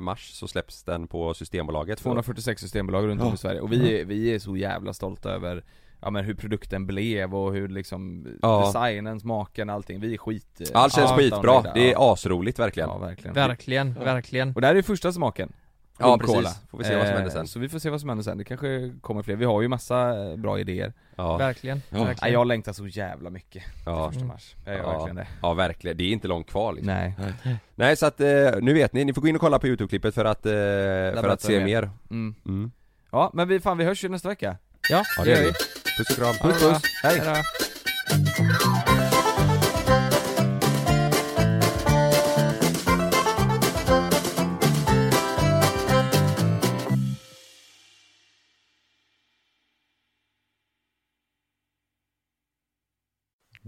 mars 0.00 0.30
så 0.30 0.48
släpps 0.48 0.82
den 0.82 1.06
på 1.08 1.34
Systembolaget. 1.34 1.98
246 1.98 2.60
systembolag 2.62 3.06
runt 3.06 3.20
om 3.22 3.28
Ja. 3.28 3.34
i 3.34 3.36
Sverige. 3.36 3.60
Och 3.60 3.72
vi, 3.72 4.00
är- 4.00 4.04
vi 4.04 4.34
är 4.34 4.38
så 4.38 4.56
jävla 4.56 4.92
stolta 4.92 5.30
över 5.30 5.64
Ja 6.02 6.10
men 6.10 6.24
hur 6.24 6.34
produkten 6.34 6.86
blev 6.86 7.34
och 7.34 7.52
hur 7.52 7.68
liksom 7.68 8.26
Ja. 8.42 8.66
designen, 8.66 9.20
smaken, 9.20 9.70
allting, 9.70 10.00
vi 10.00 10.14
är 10.14 10.18
skit 10.18 10.70
Allt 10.74 10.94
känns 10.94 11.10
ja, 11.10 11.16
skitbra, 11.16 11.62
det 11.74 11.92
är 11.92 12.12
asroligt 12.12 12.58
verkligen. 12.58 12.88
Ja 12.88 12.98
verkligen. 12.98 13.34
Verkligen, 13.34 13.94
verkligen. 13.94 14.52
Och 14.54 14.60
det 14.60 14.66
här 14.66 14.74
är 14.74 14.82
första 14.82 15.12
smaken 15.12 15.52
Ja, 16.00 16.18
precis. 16.18 16.34
Cola. 16.36 16.50
Får 16.70 16.78
vi 16.78 16.84
se 16.84 16.96
vad 16.96 17.06
som 17.06 17.14
händer 17.14 17.30
sen. 17.30 17.40
Eh, 17.40 17.46
Så 17.46 17.58
vi 17.58 17.68
får 17.68 17.78
se 17.78 17.90
vad 17.90 18.00
som 18.00 18.08
händer 18.08 18.22
sen, 18.24 18.38
det 18.38 18.44
kanske 18.44 18.92
kommer 19.00 19.22
fler, 19.22 19.36
vi 19.36 19.44
har 19.44 19.62
ju 19.62 19.68
massa 19.68 20.24
eh, 20.30 20.36
bra 20.36 20.58
idéer 20.60 20.92
Ja. 21.16 21.36
Verkligen, 21.36 21.82
Ja. 21.90 22.04
verkligen. 22.04 22.32
Jag 22.34 22.46
längtar 22.46 22.72
så 22.72 22.86
jävla 22.86 23.30
mycket 23.30 23.62
Ja. 23.86 24.04
till 24.10 24.12
första 24.14 24.26
mars, 24.32 24.56
jag 24.64 24.74
gör 24.74 24.82
ja. 24.82 24.90
verkligen 24.92 25.16
det 25.16 25.26
Ja 25.42 25.54
verkligen, 25.54 25.96
det 25.96 26.04
är 26.04 26.08
inte 26.12 26.28
långt 26.28 26.50
kvar 26.50 26.72
liksom. 26.72 26.86
Nej 26.94 27.14
Nej 27.74 27.96
så 27.96 28.06
att, 28.06 28.20
eh, 28.20 28.26
nu 28.60 28.72
vet 28.72 28.92
ni, 28.92 29.04
ni 29.04 29.14
får 29.14 29.22
gå 29.22 29.28
in 29.28 29.34
och 29.34 29.40
kolla 29.40 29.58
på 29.58 29.66
youtube-klippet 29.66 30.14
för 30.14 30.24
att, 30.24 30.42
för 30.42 31.28
att 31.28 31.40
se 31.42 31.64
mer. 31.64 31.90
Mm. 32.10 32.34
Mm. 32.46 32.70
Ja 33.12 33.30
men 33.34 33.48
vi, 33.48 33.60
fan 33.60 33.78
vi 33.78 33.84
hörs 33.84 34.04
ju 34.04 34.08
nästa 34.08 34.28
vecka 34.28 34.56
Ja, 34.90 35.02
Ja 35.16 35.24
det 35.24 35.30
gör 35.30 35.38
vi 35.38 35.52
Puss 35.98 36.10
och 36.10 36.16
kram 36.16 36.34
Puss 36.50 36.62
puss, 36.62 36.82
hej! 37.02 37.18
Hejdå. 37.18 38.89